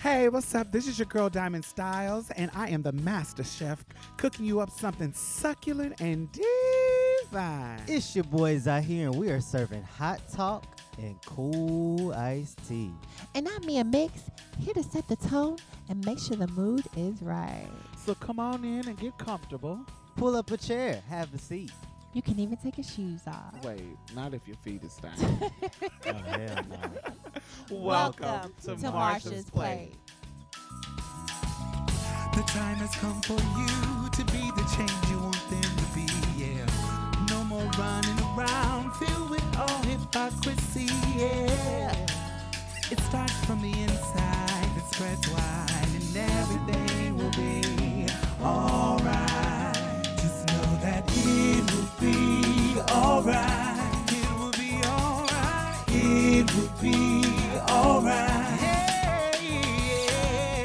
Hey, 0.00 0.28
what's 0.28 0.54
up? 0.54 0.70
This 0.70 0.86
is 0.86 0.96
your 0.96 1.06
girl 1.06 1.28
Diamond 1.28 1.64
Styles, 1.64 2.30
and 2.36 2.52
I 2.54 2.68
am 2.68 2.82
the 2.82 2.92
master 2.92 3.42
chef 3.42 3.84
cooking 4.16 4.46
you 4.46 4.60
up 4.60 4.70
something 4.70 5.12
succulent 5.12 6.00
and 6.00 6.28
divine. 6.30 7.80
It's 7.88 8.14
your 8.14 8.22
boys 8.22 8.68
out 8.68 8.84
here, 8.84 9.08
and 9.08 9.18
we 9.18 9.28
are 9.30 9.40
serving 9.40 9.82
hot 9.82 10.20
talk 10.32 10.64
and 10.98 11.16
cool 11.26 12.12
iced 12.12 12.64
tea. 12.68 12.92
And 13.34 13.48
I'm 13.48 13.66
Mia 13.66 13.82
Mix, 13.82 14.30
here 14.60 14.74
to 14.74 14.84
set 14.84 15.08
the 15.08 15.16
tone 15.16 15.56
and 15.88 16.06
make 16.06 16.20
sure 16.20 16.36
the 16.36 16.46
mood 16.46 16.84
is 16.96 17.20
right. 17.20 17.68
So 18.06 18.14
come 18.14 18.38
on 18.38 18.64
in 18.64 18.86
and 18.86 18.96
get 18.96 19.18
comfortable. 19.18 19.80
Pull 20.16 20.36
up 20.36 20.52
a 20.52 20.56
chair, 20.56 21.02
have 21.08 21.34
a 21.34 21.38
seat. 21.38 21.72
You 22.18 22.22
can 22.22 22.40
even 22.40 22.56
take 22.56 22.76
your 22.76 22.84
shoes 22.84 23.20
off. 23.28 23.64
Wait, 23.64 23.80
not 24.12 24.34
if 24.34 24.48
your 24.48 24.56
feet 24.56 24.82
is 24.82 24.96
down. 24.96 25.12
Oh, 26.04 26.12
hell 26.12 26.64
no. 26.68 27.76
Welcome, 27.78 28.52
to, 28.64 28.74
Marsha's 28.74 29.48
Plate. 29.48 29.92
The 32.34 32.42
time 32.42 32.74
has 32.78 32.92
come 32.96 33.20
for 33.22 33.34
you 33.34 34.10
to 34.10 34.24
be 34.32 34.50
the 34.50 34.66
change 34.76 35.08
you 35.08 35.20
want 35.20 35.38
them 35.48 35.62
to 35.62 35.86
be, 35.94 36.08
yeah. 36.36 36.66
No 37.30 37.44
more 37.44 37.70
running 37.78 38.18
around 38.34 38.96
filled 38.96 39.30
with 39.30 39.56
all 39.56 39.80
hypocrisy, 39.84 40.86
yeah. 41.16 42.06
It 42.90 42.98
starts 42.98 43.44
from 43.44 43.62
the 43.62 43.70
inside, 43.70 44.76
it 44.76 44.92
spreads 44.92 45.28
wide, 45.28 45.88
and 45.94 46.16
everything 46.16 47.16
will 47.16 47.30
be 47.30 48.08
alright. 48.42 50.02
Just 50.16 50.48
know 50.48 50.78
that 50.82 51.04
it 51.06 51.70
will 51.72 51.77
be 52.00 52.80
alright. 52.90 53.76
It 54.12 54.30
will 54.38 54.50
be 54.52 54.82
alright. 54.84 55.84
It 55.88 56.54
will 56.54 56.70
be 56.80 57.26
alright. 57.68 58.62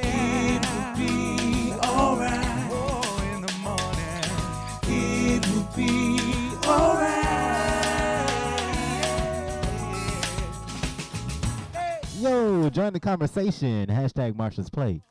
It 0.05 0.61
will 0.69 0.93
be 0.95 1.73
alright. 1.83 2.69
Oh, 2.71 3.21
in 3.33 3.41
the 3.41 3.53
morning. 3.63 4.23
It 4.88 5.41
will 5.49 5.69
be 5.75 5.91
alright. 6.67 7.13
Yo, 12.19 12.69
join 12.69 12.93
the 12.93 12.99
conversation. 12.99 13.88
Hashtag 13.88 14.33
Marsha's 14.36 14.69
Plate. 14.69 15.02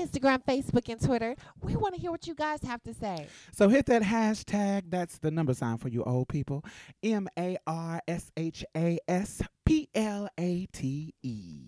Instagram, 0.00 0.42
Facebook, 0.44 0.88
and 0.88 1.00
Twitter. 1.00 1.36
We 1.60 1.76
want 1.76 1.94
to 1.94 2.00
hear 2.00 2.10
what 2.10 2.26
you 2.26 2.34
guys 2.34 2.62
have 2.62 2.82
to 2.84 2.94
say. 2.94 3.26
So 3.52 3.68
hit 3.68 3.86
that 3.86 4.02
hashtag. 4.02 4.84
That's 4.88 5.18
the 5.18 5.30
number 5.30 5.52
sign 5.54 5.76
for 5.76 5.88
you 5.88 6.02
old 6.04 6.28
people. 6.28 6.64
M 7.02 7.28
A 7.38 7.58
R 7.66 8.00
S 8.08 8.32
H 8.36 8.64
A 8.76 8.98
S 9.06 9.42
P 9.64 9.88
L 9.94 10.28
A 10.38 10.66
T 10.72 11.14
E. 11.22 11.60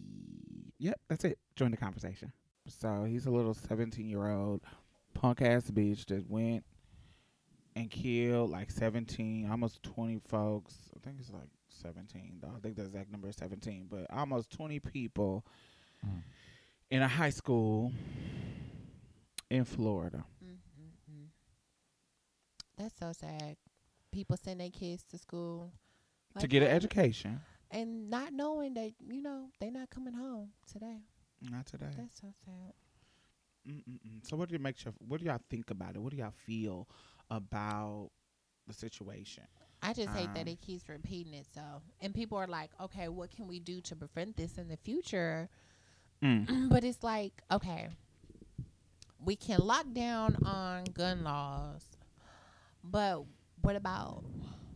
Yep, 0.78 1.00
that's 1.08 1.24
it. 1.24 1.38
Join 1.56 1.70
the 1.70 1.76
conversation. 1.76 2.32
So 2.66 3.04
he's 3.04 3.26
a 3.26 3.30
little 3.30 3.54
17 3.54 4.08
year 4.08 4.28
old 4.28 4.62
punk 5.14 5.42
ass 5.42 5.70
bitch 5.70 6.06
that 6.06 6.28
went 6.28 6.64
and 7.76 7.90
killed 7.90 8.50
like 8.50 8.70
17, 8.70 9.48
almost 9.50 9.82
20 9.82 10.20
folks. 10.28 10.74
I 10.96 11.00
think 11.04 11.16
it's 11.20 11.30
like 11.30 11.48
17. 11.68 12.38
Though. 12.40 12.52
I 12.56 12.60
think 12.60 12.76
the 12.76 12.84
exact 12.84 13.10
number 13.10 13.28
is 13.28 13.36
17, 13.36 13.88
but 13.90 14.06
almost 14.10 14.50
20 14.50 14.80
people 14.80 15.44
Mm. 16.04 16.22
In 16.92 17.02
a 17.02 17.08
high 17.08 17.30
school 17.30 17.92
in 19.50 19.64
Florida. 19.64 20.24
Mm-hmm. 20.44 21.26
That's 22.78 22.98
so 22.98 23.12
sad. 23.12 23.56
People 24.12 24.36
send 24.36 24.60
their 24.60 24.70
kids 24.70 25.04
to 25.10 25.18
school 25.18 25.72
to 26.38 26.40
like 26.40 26.50
get 26.50 26.62
an 26.62 26.68
education. 26.68 27.40
and 27.70 28.10
not 28.10 28.32
knowing 28.32 28.74
that 28.74 28.92
you 29.00 29.22
know 29.22 29.50
they're 29.60 29.70
not 29.72 29.90
coming 29.90 30.14
home 30.14 30.50
today. 30.70 31.02
Not 31.40 31.66
today. 31.66 31.96
That's 31.96 32.20
so 32.20 32.28
sad. 32.44 32.74
Mm-mm-mm. 33.68 34.26
So 34.26 34.36
what 34.36 34.48
do 34.48 34.54
you 34.54 34.58
make 34.60 34.76
sure? 34.78 34.92
What 35.06 35.20
do 35.20 35.26
y'all 35.26 35.40
think 35.50 35.70
about 35.70 35.94
it? 35.96 36.00
What 36.02 36.12
do 36.12 36.18
y'all 36.18 36.32
feel 36.46 36.88
about 37.30 38.10
the 38.66 38.74
situation? 38.74 39.44
I 39.82 39.92
just 39.94 40.10
hate 40.10 40.32
that 40.34 40.42
Um, 40.42 40.48
it 40.48 40.60
keeps 40.60 40.88
repeating 40.88 41.34
itself, 41.34 41.82
and 42.00 42.14
people 42.14 42.38
are 42.38 42.46
like, 42.48 42.70
"Okay, 42.80 43.08
what 43.08 43.30
can 43.30 43.46
we 43.48 43.60
do 43.60 43.80
to 43.82 43.96
prevent 43.96 44.36
this 44.36 44.58
in 44.58 44.68
the 44.68 44.76
future?" 44.76 45.48
Mm. 46.22 46.68
but 46.70 46.84
it's 46.84 47.02
like, 47.02 47.42
okay, 47.50 47.88
we 49.24 49.36
can 49.36 49.60
lock 49.60 49.86
down 49.92 50.36
on 50.44 50.84
gun 50.84 51.24
laws, 51.24 51.84
but 52.84 53.24
what 53.60 53.76
about 53.76 54.24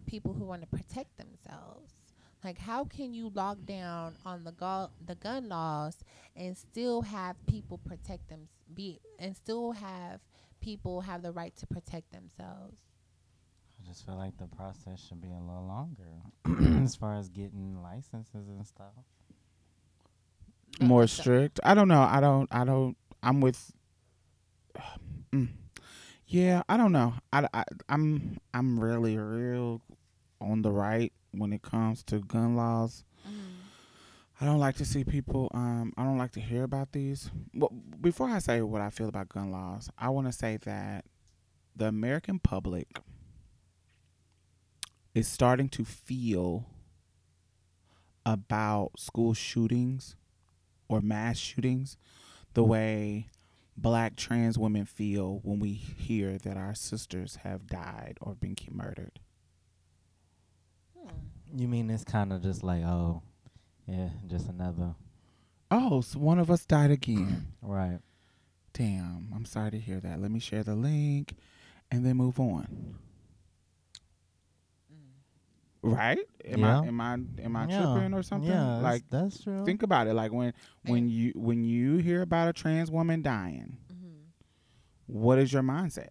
people 0.07 0.33
who 0.33 0.45
want 0.45 0.63
to 0.63 0.69
protect 0.69 1.17
themselves? 1.17 1.93
Like, 2.45 2.59
how 2.59 2.85
can 2.85 3.13
you 3.13 3.31
lock 3.35 3.59
down 3.65 4.15
on 4.25 4.45
the 4.45 4.53
gu- 4.53 4.93
the 5.05 5.17
gun 5.17 5.49
laws 5.49 5.97
and 6.37 6.57
still 6.57 7.03
have 7.03 7.35
people 7.47 7.79
protect 7.79 8.29
them 8.29 8.49
be 8.73 9.01
and 9.19 9.35
still 9.35 9.73
have 9.73 10.21
people 10.61 11.01
have 11.01 11.23
the 11.23 11.33
right 11.33 11.57
to 11.57 11.67
protect 11.67 12.13
themselves? 12.13 12.83
I 13.81 13.89
just 13.89 14.07
feel 14.07 14.17
like 14.17 14.37
the 14.39 14.47
process 14.47 15.01
should 15.01 15.21
be 15.21 15.33
a 15.33 15.41
little 15.41 15.67
longer 15.67 16.23
as 16.85 16.95
far 16.95 17.17
as 17.17 17.29
getting 17.29 17.83
licenses 17.83 18.49
and 18.49 18.67
stuff. 18.67 18.95
More 20.81 21.07
strict? 21.07 21.61
I 21.65 21.75
don't 21.75 21.89
know. 21.89 22.03
I 22.03 22.21
don't. 22.21 22.49
I 22.53 22.65
don't. 22.65 22.97
I'm 23.23 23.41
with. 23.41 23.73
Mm. 25.33 25.49
Yeah, 26.29 26.63
I 26.69 26.77
don't 26.77 26.93
know. 26.93 27.15
I, 27.33 27.49
I 27.53 27.65
I'm 27.89 28.39
I'm 28.55 28.79
really 28.79 29.19
real 29.19 29.83
on 30.41 30.63
the 30.63 30.71
right 30.71 31.13
when 31.33 31.53
it 31.53 31.63
comes 31.63 32.05
to 32.05 32.21
gun 32.21 32.55
laws. 32.55 33.05
I 34.41 34.45
don't 34.45 34.59
like 34.59 34.77
to 34.77 34.85
see 34.85 35.03
people. 35.03 35.51
Um, 35.55 35.95
I 35.97 36.05
don't 36.05 36.19
like 36.19 36.33
to 36.33 36.41
hear 36.41 36.63
about 36.63 36.93
these. 36.93 37.31
Well, 37.55 37.73
before 38.01 38.29
I 38.29 38.39
say 38.39 38.61
what 38.61 38.83
I 38.83 38.91
feel 38.91 39.09
about 39.09 39.31
gun 39.31 39.51
laws, 39.51 39.89
I 39.99 40.11
want 40.11 40.27
to 40.27 40.33
say 40.33 40.59
that 40.65 41.07
the 41.75 41.87
American 41.87 42.39
public 42.39 42.99
is 45.15 45.27
starting 45.27 45.71
to 45.71 45.85
feel 45.85 46.67
about 48.27 48.93
school 48.99 49.33
shootings 49.33 50.17
or 50.89 51.01
mass 51.01 51.39
shootings 51.39 51.97
the 52.55 52.65
way 52.65 53.29
black 53.77 54.17
trans 54.17 54.59
women 54.59 54.85
feel 54.85 55.41
when 55.43 55.59
we 55.61 55.73
hear 55.73 56.39
that 56.39 56.57
our 56.57 56.75
sisters 56.75 57.37
have 57.43 57.67
died 57.67 58.17
or 58.21 58.35
been 58.35 58.57
murdered. 58.71 59.21
Hmm. 60.99 61.11
You 61.55 61.69
mean 61.69 61.91
it's 61.91 62.05
kind 62.05 62.33
of 62.33 62.43
just 62.43 62.63
like, 62.63 62.83
oh, 62.83 63.23
yeah, 63.87 64.09
just 64.27 64.49
another. 64.49 64.95
Oh, 65.71 66.01
so 66.01 66.19
one 66.19 66.39
of 66.39 66.51
us 66.51 66.65
died 66.65 66.91
again. 66.91 67.53
Right. 67.63 67.99
Damn, 68.73 69.33
I'm 69.35 69.45
sorry 69.45 69.73
to 69.73 69.79
hear 69.79 69.99
that. 70.01 70.21
Let 70.21 70.31
me 70.31 70.39
share 70.39 70.63
the 70.63 70.77
link 70.77 71.35
and 71.91 72.07
then 72.07 72.17
move 72.17 72.39
on. 72.39 72.97
Right? 75.95 76.19
Am 76.45 76.61
Yeah. 76.61 76.81
I 76.81 76.87
am 76.87 77.01
I 77.01 77.13
am 77.15 77.57
I 77.57 77.67
yeah. 77.69 77.93
tripping 77.95 78.15
or 78.15 78.23
something? 78.23 78.51
Yeah, 78.51 78.77
like 78.79 79.03
that's 79.11 79.43
true. 79.43 79.65
think 79.65 79.83
about 79.83 80.07
it. 80.07 80.15
Like 80.15 80.33
when 80.33 80.53
when 80.85 81.09
you 81.09 81.33
when 81.37 81.65
you 81.65 81.97
hear 81.99 82.23
about 82.23 82.49
a 82.49 82.53
trans 82.53 82.91
woman 82.91 83.23
dying, 83.23 83.77
Mhm. 83.93 84.23
what 85.07 85.39
is 85.39 85.53
your 85.53 85.63
mindset? 85.63 86.11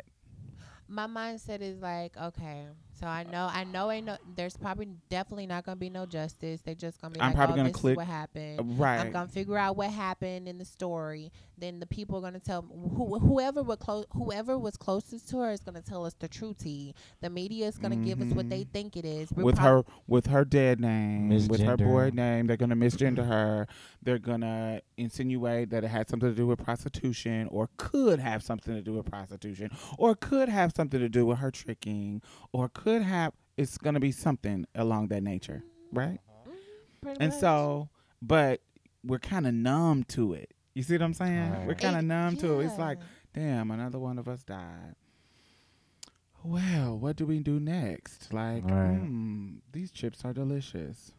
my 0.87 1.07
mindset 1.07 1.61
is 1.61 1.81
like, 1.81 2.15
okay, 2.15 2.67
so 2.93 3.07
I 3.07 3.23
know, 3.23 3.49
I 3.51 3.63
know, 3.63 3.89
ain't 3.89 4.05
no, 4.05 4.17
there's 4.35 4.55
probably 4.55 4.87
definitely 5.09 5.47
not 5.47 5.65
gonna 5.65 5.77
be 5.77 5.89
no 5.89 6.05
justice. 6.05 6.61
They're 6.61 6.75
just 6.75 7.01
gonna 7.01 7.11
be 7.15 7.19
I'm 7.21 7.29
like, 7.29 7.35
probably 7.37 7.53
oh, 7.53 7.57
gonna 7.57 7.69
this 7.69 7.75
click- 7.81 7.91
is 7.93 7.97
what 7.97 8.05
happened. 8.05 8.79
Right. 8.79 8.99
I'm 8.99 9.11
gonna 9.11 9.27
figure 9.27 9.57
out 9.57 9.75
what 9.77 9.89
happened 9.89 10.47
in 10.47 10.59
the 10.59 10.63
story. 10.65 11.31
Then 11.57 11.79
the 11.79 11.85
people 11.85 12.17
are 12.17 12.21
gonna 12.21 12.39
tell 12.39 12.61
who, 12.63 13.17
whoever 13.19 13.63
were 13.63 13.77
close, 13.77 14.05
whoever 14.11 14.57
was 14.57 14.75
closest 14.77 15.29
to 15.29 15.37
her 15.39 15.51
is 15.51 15.61
gonna 15.61 15.81
tell 15.81 16.05
us 16.05 16.13
the 16.13 16.27
true 16.27 16.53
tea. 16.53 16.93
The 17.21 17.29
media 17.29 17.67
is 17.67 17.77
gonna 17.77 17.95
give 17.95 18.21
us 18.21 18.33
what 18.33 18.49
they 18.49 18.65
Mhm. 18.65 18.69
think 18.71 18.97
it 18.97 19.05
is. 19.05 19.31
We're 19.31 19.43
with 19.45 19.55
prob- 19.55 19.85
her 19.87 19.93
with 20.07 20.27
her 20.27 20.43
dead 20.43 20.79
name, 20.79 21.29
with 21.29 21.61
her 21.61 21.77
boy 21.77 22.11
name. 22.13 22.47
They're 22.47 22.57
gonna 22.57 22.75
misgender 22.75 23.25
her. 23.25 23.67
They're 24.03 24.19
gonna 24.19 24.81
insinuate 24.97 25.69
that 25.69 25.83
it 25.83 25.87
had 25.87 26.09
something 26.09 26.29
to 26.29 26.35
do 26.35 26.47
with 26.47 26.59
prostitution, 26.59 27.47
or 27.51 27.69
could 27.77 28.19
have 28.19 28.43
something 28.43 28.73
to 28.75 28.81
do 28.81 28.93
with 28.93 29.05
prostitution, 29.05 29.69
or 29.97 30.15
could 30.15 30.49
have 30.49 30.73
something 30.75 30.99
to 30.99 31.09
do 31.09 31.25
with 31.25 31.37
her 31.39 31.51
tricking, 31.51 32.21
or 32.51 32.67
could 32.69 33.01
have. 33.01 33.33
It's 33.57 33.77
gonna 33.77 34.01
be 34.01 34.11
something 34.11 34.65
along 34.75 35.07
that 35.07 35.23
nature, 35.23 35.63
right? 35.93 36.19
Mhm, 37.05 37.15
And 37.21 37.31
much. 37.31 37.39
so, 37.39 37.89
but 38.21 38.61
we're 39.03 39.19
kind 39.19 39.47
of 39.47 39.53
numb 39.53 40.03
to 40.05 40.33
it. 40.33 40.51
You 40.75 40.83
see 40.83 40.93
what 40.95 41.01
I'm 41.03 41.13
saying? 41.13 41.65
We're 41.65 41.73
kind 41.75 41.95
of 41.95 42.03
numb 42.03 42.35
to 42.37 42.59
it. 42.59 42.65
It's 42.65 42.77
like, 42.77 42.99
damn, 43.33 43.71
another 43.71 43.97
one 43.97 44.19
of 44.19 44.27
us 44.27 44.43
died. 44.43 44.95
Well, 46.43 46.97
what 46.99 47.15
do 47.15 47.25
we 47.25 47.39
do 47.39 47.59
next? 47.59 48.31
Like, 48.33 48.63
Right. 48.65 48.97
hmm, 48.97 49.55
these 49.71 49.89
chips 49.89 50.23
are 50.25 50.33
delicious. 50.33 51.11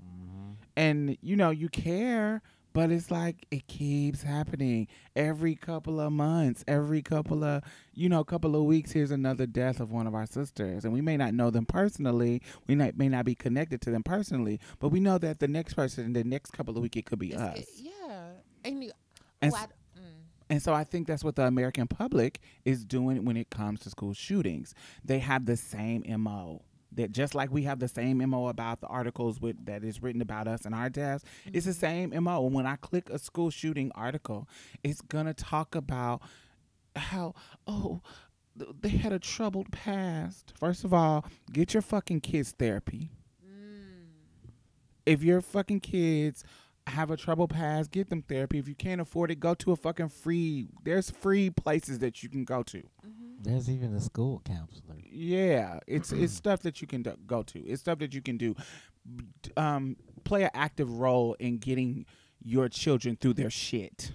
hmm 0.00 0.52
And, 0.76 1.16
you 1.20 1.34
know, 1.36 1.50
you 1.50 1.68
care, 1.68 2.42
but 2.74 2.92
it's 2.92 3.10
like 3.10 3.46
it 3.50 3.66
keeps 3.66 4.22
happening 4.22 4.86
every 5.16 5.56
couple 5.56 5.98
of 6.00 6.12
months, 6.12 6.62
every 6.68 7.02
couple 7.02 7.42
of, 7.42 7.64
you 7.94 8.08
know, 8.08 8.22
couple 8.22 8.54
of 8.54 8.64
weeks. 8.64 8.92
Here's 8.92 9.10
another 9.10 9.46
death 9.46 9.80
of 9.80 9.90
one 9.90 10.06
of 10.06 10.14
our 10.14 10.26
sisters. 10.26 10.84
And 10.84 10.92
we 10.92 11.00
may 11.00 11.16
not 11.16 11.34
know 11.34 11.50
them 11.50 11.66
personally. 11.66 12.40
We 12.68 12.76
not, 12.76 12.96
may 12.96 13.08
not 13.08 13.24
be 13.24 13.34
connected 13.34 13.80
to 13.80 13.90
them 13.90 14.04
personally, 14.04 14.60
but 14.78 14.90
we 14.90 15.00
know 15.00 15.18
that 15.18 15.40
the 15.40 15.48
next 15.48 15.74
person 15.74 16.04
in 16.04 16.12
the 16.12 16.22
next 16.24 16.52
couple 16.52 16.76
of 16.76 16.82
weeks, 16.82 16.96
it 16.98 17.06
could 17.06 17.18
be 17.18 17.32
It's- 17.32 17.40
us. 17.40 17.58
it- 17.58 17.68
yeah, 17.78 18.28
and 18.64 18.82
you, 18.84 18.92
And 19.42 19.52
Ooh, 19.52 19.56
s- 19.56 19.62
I- 19.62 19.98
mm. 20.00 20.02
And 20.50 20.62
so 20.62 20.72
I 20.74 20.84
think 20.84 21.06
that's 21.06 21.22
what 21.24 21.36
the 21.36 21.42
American 21.46 21.86
public 21.86 22.40
is 22.64 22.84
doing 22.84 23.24
when 23.24 23.36
it 23.36 23.50
comes 23.50 23.80
to 23.80 23.90
school 23.90 24.14
shootings. 24.14 24.74
They 25.04 25.18
have 25.20 25.46
the 25.46 25.56
same 25.56 26.02
MO. 26.06 26.62
That 26.92 27.12
just 27.12 27.34
like 27.34 27.50
we 27.52 27.64
have 27.64 27.80
the 27.80 27.86
same 27.88 28.18
MO 28.26 28.48
about 28.48 28.80
the 28.80 28.86
articles 28.86 29.40
with 29.42 29.62
that 29.66 29.84
is 29.84 30.02
written 30.02 30.22
about 30.22 30.48
us 30.48 30.64
and 30.64 30.74
our 30.74 30.88
deaths, 30.88 31.22
it's 31.52 31.66
the 31.66 31.74
same 31.74 32.14
MO. 32.24 32.40
When 32.42 32.66
I 32.66 32.76
click 32.76 33.10
a 33.10 33.18
school 33.18 33.50
shooting 33.50 33.92
article, 33.94 34.48
it's 34.82 35.02
gonna 35.02 35.34
talk 35.34 35.74
about 35.74 36.22
how 36.96 37.34
oh 37.66 38.00
they 38.80 38.88
had 38.88 39.12
a 39.12 39.18
troubled 39.18 39.70
past. 39.70 40.54
First 40.58 40.82
of 40.82 40.94
all, 40.94 41.26
get 41.52 41.74
your 41.74 41.82
fucking 41.82 42.20
kids 42.22 42.52
therapy. 42.58 43.10
Mm. 43.46 44.50
If 45.06 45.22
your 45.22 45.40
fucking 45.42 45.80
kids 45.80 46.42
have 46.88 47.10
a 47.10 47.16
trouble 47.16 47.48
pass, 47.48 47.88
get 47.88 48.10
them 48.10 48.22
therapy. 48.22 48.58
If 48.58 48.68
you 48.68 48.74
can't 48.74 49.00
afford 49.00 49.30
it, 49.30 49.40
go 49.40 49.54
to 49.54 49.72
a 49.72 49.76
fucking 49.76 50.08
free. 50.08 50.68
There's 50.84 51.10
free 51.10 51.50
places 51.50 51.98
that 52.00 52.22
you 52.22 52.28
can 52.28 52.44
go 52.44 52.62
to. 52.64 52.78
Mm-hmm. 52.78 53.42
There's 53.42 53.70
even 53.70 53.94
a 53.94 54.00
school 54.00 54.42
counselor. 54.44 54.96
Yeah, 55.10 55.78
it's 55.86 56.12
it's 56.12 56.32
stuff 56.44 56.60
that 56.62 56.80
you 56.80 56.86
can 56.86 57.02
do, 57.02 57.14
go 57.26 57.42
to. 57.44 57.60
It's 57.60 57.80
stuff 57.80 57.98
that 58.00 58.14
you 58.14 58.22
can 58.22 58.36
do. 58.36 58.56
Um, 59.56 59.96
play 60.24 60.44
an 60.44 60.50
active 60.54 60.98
role 60.98 61.34
in 61.38 61.58
getting 61.58 62.04
your 62.42 62.68
children 62.68 63.16
through 63.16 63.34
their 63.34 63.50
shit. 63.50 64.12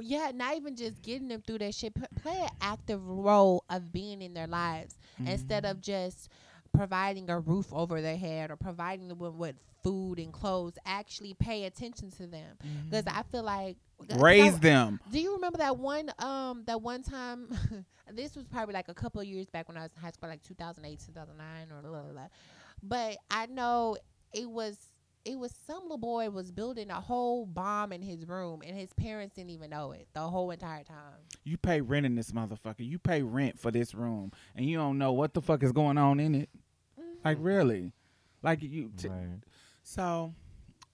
Yeah, 0.00 0.30
not 0.34 0.56
even 0.56 0.76
just 0.76 1.02
getting 1.02 1.28
them 1.28 1.42
through 1.44 1.58
that 1.58 1.74
shit. 1.74 1.94
P- 1.94 2.02
play 2.22 2.38
an 2.40 2.50
active 2.60 3.04
role 3.08 3.64
of 3.68 3.92
being 3.92 4.22
in 4.22 4.32
their 4.32 4.46
lives 4.46 4.96
instead 5.26 5.64
of 5.64 5.80
just 5.80 6.28
providing 6.74 7.30
a 7.30 7.38
roof 7.38 7.66
over 7.72 8.00
their 8.00 8.16
head 8.16 8.50
or 8.50 8.56
providing 8.56 9.08
them 9.08 9.18
with, 9.18 9.34
with 9.34 9.56
food 9.82 10.18
and 10.18 10.32
clothes. 10.32 10.74
Actually, 10.84 11.34
pay 11.34 11.64
attention 11.64 12.10
to 12.12 12.26
them 12.26 12.56
because 12.84 13.06
I 13.06 13.22
feel 13.30 13.42
like 13.42 13.76
Raise 14.16 14.52
so- 14.52 14.58
them. 14.58 15.00
Do 15.10 15.18
you 15.20 15.34
remember 15.34 15.58
that 15.58 15.76
one 15.76 16.10
um 16.18 16.62
that 16.66 16.80
one 16.80 17.02
time 17.02 17.48
this 18.12 18.36
was 18.36 18.46
probably 18.46 18.74
like 18.74 18.88
a 18.88 18.94
couple 18.94 19.20
of 19.20 19.26
years 19.26 19.48
back 19.50 19.68
when 19.68 19.76
I 19.76 19.82
was 19.82 19.90
in 19.96 20.02
high 20.02 20.10
school 20.10 20.28
like 20.28 20.42
2008 20.42 21.00
2009 21.06 21.76
or 21.76 21.82
blah, 21.82 22.02
blah, 22.02 22.12
blah. 22.12 22.26
but 22.82 23.16
I 23.30 23.46
know 23.46 23.96
it 24.32 24.48
was 24.48 24.78
it 25.28 25.38
was 25.38 25.52
some 25.66 25.82
little 25.82 25.98
boy 25.98 26.30
was 26.30 26.50
building 26.50 26.90
a 26.90 27.00
whole 27.00 27.44
bomb 27.44 27.92
in 27.92 28.00
his 28.00 28.26
room 28.26 28.62
and 28.66 28.76
his 28.76 28.92
parents 28.94 29.34
didn't 29.34 29.50
even 29.50 29.70
know 29.70 29.92
it 29.92 30.08
the 30.14 30.20
whole 30.20 30.50
entire 30.50 30.84
time. 30.84 31.20
You 31.44 31.56
pay 31.58 31.80
rent 31.80 32.06
in 32.06 32.14
this 32.14 32.32
motherfucker. 32.32 32.76
You 32.80 32.98
pay 32.98 33.22
rent 33.22 33.58
for 33.58 33.70
this 33.70 33.94
room, 33.94 34.32
and 34.56 34.64
you 34.64 34.76
don't 34.78 34.96
know 34.98 35.12
what 35.12 35.34
the 35.34 35.42
fuck 35.42 35.62
is 35.62 35.72
going 35.72 35.98
on 35.98 36.18
in 36.20 36.34
it. 36.34 36.48
Like 37.24 37.38
really, 37.40 37.92
like 38.42 38.62
you. 38.62 38.90
T- 38.96 39.08
Right. 39.08 39.40
So 39.82 40.34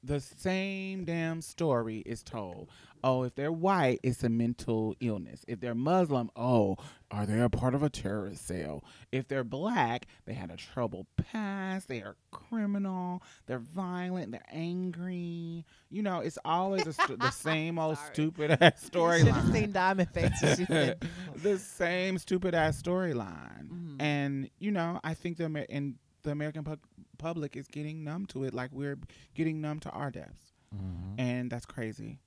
the 0.04 0.20
same 0.20 1.04
damn 1.04 1.40
story 1.40 1.98
is 2.04 2.22
told. 2.22 2.68
Oh, 3.02 3.22
if 3.22 3.34
they're 3.34 3.52
white, 3.52 4.00
it's 4.02 4.24
a 4.24 4.30
mental 4.30 4.94
illness. 5.00 5.44
If 5.46 5.60
they're 5.60 5.74
Muslim, 5.74 6.30
oh, 6.36 6.76
are 7.10 7.26
they 7.26 7.38
a 7.38 7.50
part 7.50 7.74
of 7.74 7.82
a 7.82 7.90
terrorist 7.90 8.46
cell? 8.46 8.82
If 9.12 9.28
they're 9.28 9.44
black, 9.44 10.06
they 10.24 10.32
had 10.32 10.50
a 10.50 10.56
troubled 10.56 11.06
past. 11.16 11.86
They 11.88 12.00
are 12.00 12.16
criminal. 12.30 13.22
They're 13.46 13.58
violent. 13.58 14.32
They're 14.32 14.46
angry. 14.50 15.66
You 15.90 16.02
know, 16.02 16.20
it's 16.20 16.38
always 16.46 16.86
a 16.86 16.92
st- 16.94 17.20
the 17.20 17.30
same 17.32 17.78
old 17.78 17.98
stupid 17.98 18.52
ass 18.60 18.88
storyline. 18.88 19.72
Diamond 19.72 20.08
Face. 20.10 20.40
the 21.42 21.58
same 21.58 22.16
stupid 22.16 22.54
ass 22.54 22.80
storyline. 22.80 23.68
Mhm. 23.68 23.96
And 24.00 24.50
you 24.58 24.70
know, 24.70 24.98
I 25.04 25.12
think 25.14 25.36
the 25.36 25.44
Amer- 25.44 25.66
and 25.68 25.96
the 26.24 26.30
American 26.32 26.64
pu- 26.64 26.76
public 27.18 27.56
is 27.56 27.68
getting 27.68 28.02
numb 28.02 28.26
to 28.26 28.42
it, 28.44 28.52
like 28.52 28.70
we're 28.72 28.98
getting 29.34 29.60
numb 29.60 29.78
to 29.80 29.90
our 29.90 30.10
deaths, 30.10 30.52
Mm-hmm. 30.74 31.20
and 31.20 31.50
that's 31.50 31.66
crazy. 31.66 32.18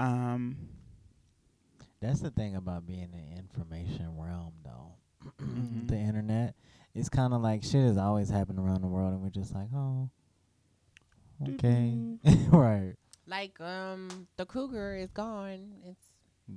Um, 0.00 0.56
That's 2.00 2.20
the 2.20 2.30
thing 2.30 2.56
about 2.56 2.84
being 2.86 3.12
in 3.12 3.12
the 3.12 3.38
information 3.38 4.18
realm, 4.18 4.52
though. 4.64 4.96
Mhm. 5.40 5.86
The 5.88 5.96
internet, 5.96 6.54
it's 6.94 7.08
kind 7.08 7.32
of 7.32 7.40
like 7.40 7.62
shit 7.62 7.82
is 7.84 7.96
always 7.96 8.28
happening 8.30 8.58
around 8.64 8.80
the 8.82 8.88
world, 8.88 9.12
and 9.12 9.22
we're 9.22 9.30
just 9.30 9.54
like, 9.54 9.68
oh, 9.74 10.10
okay, 11.50 11.94
right. 12.50 12.94
like 13.26 13.60
um 13.60 14.26
the 14.36 14.44
cougar 14.46 14.96
is 14.96 15.10
gone. 15.12 15.74
It's 15.84 16.04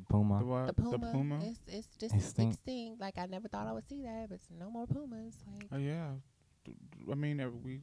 Puma. 0.09 0.39
the 0.39 0.45
what? 0.45 0.67
the 0.67 0.73
puma. 0.73 0.97
The 0.97 1.11
puma. 1.11 1.39
It's 1.43 1.59
it's 1.67 1.87
just 1.97 2.15
Extinct. 2.15 2.55
extinct. 2.55 2.99
Like 2.99 3.17
I 3.17 3.25
never 3.25 3.47
thought 3.47 3.67
I 3.67 3.73
would 3.73 3.87
see 3.87 4.01
that, 4.03 4.27
but 4.29 4.35
it's 4.35 4.49
no 4.59 4.69
more 4.69 4.85
pumas. 4.87 5.35
Like 5.53 5.69
Oh 5.71 5.77
yeah. 5.77 6.09
D- 6.67 6.73
d- 7.05 7.11
I 7.11 7.15
mean, 7.15 7.41
we 7.63 7.81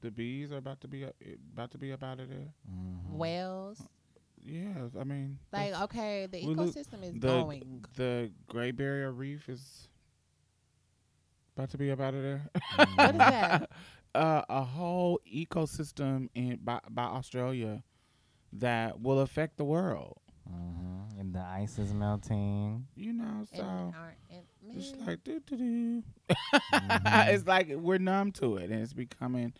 the 0.00 0.10
bees 0.10 0.52
are 0.52 0.58
about 0.58 0.80
to 0.82 0.88
be 0.88 1.04
it- 1.04 1.16
about 1.52 1.70
to 1.70 1.78
be 1.78 1.92
up 1.92 2.02
out 2.02 2.20
of 2.20 2.28
there. 2.28 2.52
Mm-hmm. 2.70 3.16
whales. 3.18 3.82
Yeah, 4.46 4.88
I 5.00 5.04
mean, 5.04 5.38
Like 5.52 5.72
okay, 5.84 6.26
the 6.30 6.46
we 6.46 6.54
lo- 6.54 6.66
ecosystem 6.66 7.02
is 7.02 7.12
the 7.14 7.18
going. 7.18 7.84
the 7.96 8.30
Great 8.46 8.76
Barrier 8.76 9.10
Reef 9.10 9.48
is 9.48 9.88
about 11.56 11.70
to 11.70 11.78
be 11.78 11.90
up 11.90 12.00
out 12.00 12.14
of 12.14 12.22
there. 12.22 12.42
What 12.96 13.10
is 13.12 13.16
that? 13.18 13.70
uh, 14.14 14.42
a 14.48 14.62
whole 14.62 15.18
ecosystem 15.32 16.28
in 16.34 16.58
by, 16.62 16.80
by 16.90 17.04
Australia 17.04 17.82
that 18.52 19.00
will 19.00 19.20
affect 19.20 19.56
the 19.56 19.64
world. 19.64 20.18
Mm-hmm. 20.50 21.20
And 21.20 21.34
the 21.34 21.40
ice 21.40 21.78
is 21.78 21.94
melting. 21.94 22.86
You 22.96 23.12
know, 23.14 23.24
And 23.24 23.48
so 23.48 23.62
our- 23.62 24.16
and- 24.30 24.42
it's 24.72 24.92
like 25.06 25.24
doo 25.24 25.40
doo 25.40 25.56
doo. 25.56 26.02
Mhm. 26.72 27.28
it's 27.28 27.46
like 27.46 27.68
we're 27.76 27.98
numb 27.98 28.32
to 28.32 28.56
it, 28.56 28.70
and 28.70 28.82
it's 28.82 28.92
becoming. 28.92 29.52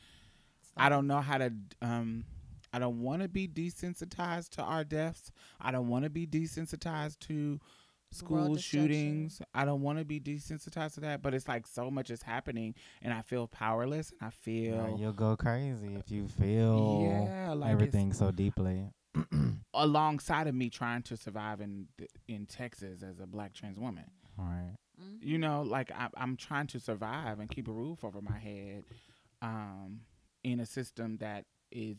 I 0.77 0.89
don't 0.89 1.07
know 1.07 1.21
how 1.21 1.39
to. 1.39 1.53
Um, 1.83 2.25
I 2.73 2.79
don't 2.79 3.01
want 3.03 3.23
to 3.23 3.29
be 3.29 3.47
desensitized 3.47 4.51
to 4.51 4.63
our 4.63 4.83
deaths. 4.83 5.31
I 5.61 5.71
don't 5.71 5.89
want 5.89 6.05
to 6.05 6.11
be 6.11 6.27
desensitized 6.27 7.21
to 7.21 7.61
school 8.11 8.57
shootings. 8.57 9.41
I 9.55 9.65
don't 9.65 9.83
want 9.83 9.99
to 10.01 10.05
be 10.05 10.19
desensitized 10.19 10.95
to 10.95 11.01
that. 11.01 11.23
But 11.23 11.35
it's 11.35 11.47
like 11.47 11.67
so 11.67 11.91
much 11.91 12.11
is 12.11 12.23
happening, 12.23 12.75
and 13.03 13.13
I 13.13 13.23
feel 13.23 13.47
powerless, 13.47 14.11
and 14.11 14.27
I 14.27 14.31
feel 14.31 14.77
Right, 14.77 14.99
you'll 14.99 15.13
go 15.13 15.37
crazy 15.37 15.95
if 15.95 16.11
you 16.11 16.27
feel 16.27 17.29
yeah, 17.31 17.53
like 17.53 17.71
everything 17.71 18.13
so 18.13 18.31
deeply. 18.31 18.91
alongside 19.75 20.47
of 20.47 20.55
me 20.55 20.71
trying 20.71 21.03
to 21.03 21.17
survive 21.17 21.61
in 21.61 21.87
in 22.29 22.47
Texas 22.47 23.03
as 23.03 23.21
a 23.21 23.27
black 23.27 23.53
trans 23.55 23.79
woman. 23.79 24.05
Right. 24.37 24.75
Mhm. 25.01 25.19
You 25.23 25.39
know, 25.39 25.63
like 25.63 25.91
I, 25.91 26.09
I'm 26.17 26.37
trying 26.37 26.67
to 26.69 26.81
survive 26.81 27.41
and 27.41 27.51
keep 27.51 27.69
a 27.69 27.73
roof 27.73 28.05
over 28.05 28.21
my 28.23 28.39
head, 28.39 28.85
um, 29.43 30.01
in 30.43 30.61
a 30.61 30.67
system 30.67 31.17
that 31.19 31.47
is 31.71 31.99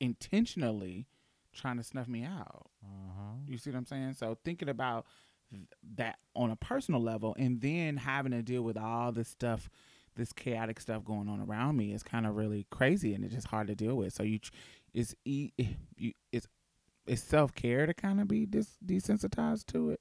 intentionally 0.00 1.06
trying 1.52 1.76
to 1.76 1.82
snuff 1.82 2.08
me 2.08 2.24
out. 2.24 2.70
Mm-hmm. 2.84 3.50
You 3.52 3.58
see 3.58 3.70
what 3.70 3.78
I'm 3.78 3.86
saying? 3.86 4.14
So 4.14 4.38
thinking 4.44 4.68
about 4.68 5.06
th- 5.52 5.66
that 5.96 6.18
on 6.34 6.50
a 6.50 6.56
personal 6.56 7.00
level, 7.02 7.34
and 7.38 7.60
then 7.60 7.96
having 7.96 8.32
to 8.32 8.42
deal 8.42 8.62
with 8.62 8.76
all 8.76 9.12
this 9.12 9.28
stuff, 9.28 9.68
this 10.16 10.32
chaotic 10.32 10.80
stuff 10.80 11.04
going 11.04 11.28
on 11.28 11.40
around 11.40 11.76
me 11.76 11.92
is 11.92 12.02
kind 12.02 12.26
of 12.26 12.36
really 12.36 12.66
crazy, 12.70 13.14
and 13.14 13.24
it's 13.24 13.34
just 13.34 13.48
hard 13.48 13.66
to 13.66 13.74
deal 13.74 13.96
with. 13.96 14.12
So 14.12 14.22
you, 14.22 14.38
tr- 14.38 14.52
it's 14.94 15.14
e- 15.24 15.52
you, 15.96 16.12
it's 16.32 16.46
it's 17.06 17.22
self 17.22 17.54
care 17.54 17.86
to 17.86 17.94
kind 17.94 18.20
of 18.20 18.28
be 18.28 18.46
dis- 18.46 18.78
desensitized 18.84 19.66
to 19.66 19.90
it 19.90 20.00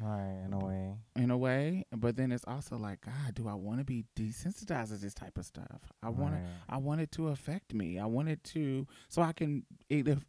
Right, 0.00 0.42
in 0.46 0.52
a 0.52 0.58
way. 0.58 0.94
in 1.16 1.30
a 1.30 1.36
way, 1.36 1.84
but 1.92 2.16
then 2.16 2.30
it's 2.32 2.44
also 2.46 2.76
like, 2.76 3.00
God, 3.00 3.34
do 3.34 3.48
I 3.48 3.54
want 3.54 3.78
to 3.80 3.84
be 3.84 4.04
desensitized 4.16 4.88
to 4.88 4.96
this 4.96 5.14
type 5.14 5.36
of 5.36 5.44
stuff? 5.44 5.80
I 6.02 6.08
want 6.10 6.34
to 6.34 6.40
Right. 6.40 6.48
I 6.68 6.76
want 6.76 7.00
it 7.00 7.10
to 7.12 7.28
affect 7.28 7.74
me. 7.74 7.98
I 7.98 8.06
want 8.06 8.28
it 8.28 8.42
to 8.44 8.86
so 9.08 9.20
I 9.22 9.32
can 9.32 9.64
it, 9.88 10.06
if 10.06 10.24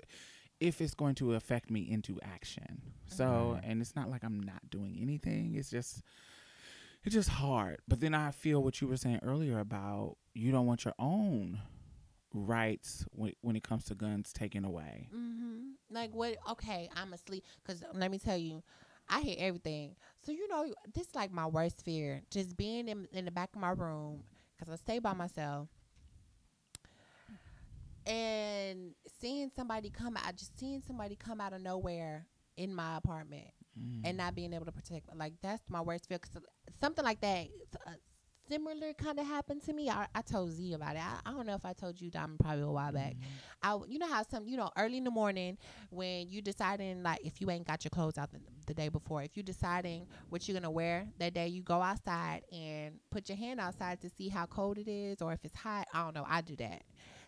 if 0.59 0.81
it's 0.81 0.93
going 0.93 1.15
to 1.15 1.33
affect 1.35 1.69
me 1.69 1.81
into 1.89 2.19
action. 2.21 2.81
So 3.05 3.53
Right. 3.53 3.61
and 3.63 3.81
it's 3.81 3.95
not 3.95 4.09
like 4.09 4.23
I'm 4.23 4.39
not 4.41 4.69
doing 4.69 4.97
anything. 4.99 5.55
It's 5.55 5.69
just 5.69 6.01
it's 7.03 7.13
just 7.15 7.29
hard. 7.29 7.79
But 7.87 7.99
then 7.99 8.13
I 8.13 8.31
feel 8.31 8.63
what 8.63 8.81
you 8.81 8.87
were 8.87 8.97
saying 8.97 9.19
earlier 9.23 9.59
about 9.59 10.17
you 10.33 10.51
don't 10.51 10.65
want 10.65 10.85
your 10.85 10.93
own 10.99 11.59
rights 12.33 13.05
when 13.11 13.33
when 13.41 13.55
it 13.55 13.63
comes 13.63 13.85
to 13.85 13.95
guns 13.95 14.33
taken 14.33 14.65
away. 14.65 15.09
Mm-hmm. 15.15 15.59
Like 15.91 16.13
what? 16.15 16.37
Okay, 16.51 16.89
I'm 16.95 17.13
asleep. 17.13 17.43
Cause 17.65 17.83
let 17.93 18.09
me 18.11 18.17
tell 18.19 18.37
you, 18.37 18.63
I 19.11 19.21
hear 19.21 19.35
everything. 19.39 19.95
So 20.25 20.31
you 20.31 20.47
know, 20.49 20.65
this 20.95 21.09
is 21.09 21.15
like 21.15 21.31
my 21.31 21.47
worst 21.47 21.83
fear. 21.83 22.23
Just 22.31 22.57
being 22.57 22.87
in 22.89 23.07
in 23.13 23.25
the 23.25 23.31
back 23.31 23.51
of 23.55 23.61
my 23.61 23.71
room, 23.71 24.23
cause 24.59 24.69
I 24.71 24.77
stay 24.77 24.99
by 24.99 25.13
myself, 25.13 25.69
and 28.05 28.93
seeing 29.19 29.51
somebody 29.55 29.89
come 29.89 30.17
out, 30.17 30.35
just 30.37 30.57
seeing 30.59 30.81
somebody 30.85 31.15
come 31.15 31.41
out 31.41 31.53
of 31.53 31.61
nowhere 31.61 32.27
in 32.57 32.73
my 32.73 32.97
apartment 32.97 33.47
Mm. 33.79 34.01
and 34.03 34.17
not 34.17 34.35
being 34.35 34.53
able 34.53 34.65
to 34.65 34.71
protect. 34.73 35.15
Like 35.15 35.33
that's 35.41 35.63
my 35.69 35.81
worst 35.81 36.07
fear. 36.09 36.19
Cause 36.19 36.43
something 36.81 37.05
like 37.05 37.21
that. 37.21 37.47
Similar 38.51 38.93
kind 38.93 39.17
of 39.19 39.25
happened 39.25 39.63
to 39.63 39.73
me. 39.73 39.89
I, 39.89 40.07
I 40.13 40.21
told 40.21 40.51
Z 40.51 40.73
about 40.73 40.95
it. 40.95 41.01
I, 41.01 41.19
I 41.25 41.31
don't 41.31 41.45
know 41.47 41.55
if 41.55 41.65
I 41.65 41.73
told 41.73 42.01
you, 42.01 42.11
Diamond, 42.11 42.39
probably 42.39 42.63
a 42.63 42.67
while 42.67 42.91
back. 42.91 43.13
Mm-hmm. 43.13 43.23
I, 43.63 43.69
w- 43.71 43.93
you 43.93 43.99
know 43.99 44.07
how 44.07 44.23
some, 44.23 44.47
you 44.47 44.57
know, 44.57 44.69
early 44.77 44.97
in 44.97 45.03
the 45.05 45.11
morning 45.11 45.57
when 45.89 46.27
you 46.29 46.41
deciding 46.41 47.01
like 47.03 47.21
if 47.23 47.39
you 47.39 47.49
ain't 47.49 47.65
got 47.65 47.83
your 47.85 47.89
clothes 47.91 48.17
out 48.17 48.31
the, 48.31 48.39
the 48.67 48.73
day 48.73 48.89
before, 48.89 49.23
if 49.23 49.37
you 49.37 49.43
deciding 49.43 50.05
what 50.29 50.47
you're 50.47 50.53
gonna 50.59 50.69
wear 50.71 51.07
that 51.19 51.33
day, 51.33 51.47
you 51.47 51.61
go 51.63 51.81
outside 51.81 52.41
and 52.51 52.95
put 53.09 53.29
your 53.29 53.37
hand 53.37 53.59
outside 53.59 54.01
to 54.01 54.09
see 54.09 54.27
how 54.29 54.45
cold 54.45 54.77
it 54.77 54.89
is 54.89 55.21
or 55.21 55.31
if 55.33 55.39
it's 55.45 55.55
hot. 55.55 55.87
I 55.93 56.03
don't 56.03 56.15
know. 56.15 56.25
I 56.27 56.41
do 56.41 56.55
that. 56.57 56.83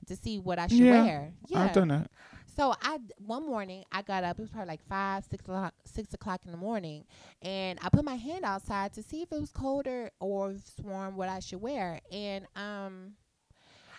to 0.07 0.15
see 0.17 0.39
what 0.39 0.59
I 0.59 0.67
should 0.67 0.79
Yeah, 0.79 0.91
wear. 1.03 1.33
Yeah. 1.47 1.59
I've 1.63 1.71
done 1.73 1.87
that. 1.89 2.11
So 2.55 2.75
I 2.81 2.99
one 3.17 3.45
morning 3.45 3.83
I 3.91 4.03
got 4.03 4.23
up. 4.23 4.37
It 4.37 4.41
was 4.43 4.51
probably 4.51 4.67
like 4.67 4.87
five, 4.87 5.25
six 5.25 5.43
o'clock, 5.43 5.73
six 5.85 6.13
o'clock 6.13 6.41
in 6.45 6.51
the 6.51 6.57
morning, 6.57 7.05
and 7.41 7.79
I 7.81 7.89
put 7.89 8.05
my 8.05 8.15
hand 8.15 8.45
outside 8.45 8.93
to 8.93 9.03
see 9.03 9.23
if 9.23 9.31
it 9.31 9.39
was 9.39 9.51
colder 9.51 10.11
or 10.19 10.55
warm, 10.81 11.15
what 11.15 11.29
I 11.29 11.39
should 11.39 11.61
wear. 11.61 11.99
And 12.11 12.45
um, 12.55 13.13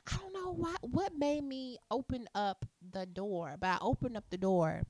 I 0.06 0.16
don't 0.18 0.32
know 0.32 0.52
what 0.52 0.78
what 0.82 1.18
made 1.18 1.42
me 1.42 1.78
open 1.90 2.28
up 2.34 2.64
the 2.92 3.06
door, 3.06 3.56
but 3.58 3.66
I 3.66 3.78
opened 3.80 4.16
up 4.16 4.24
the 4.30 4.38
door, 4.38 4.82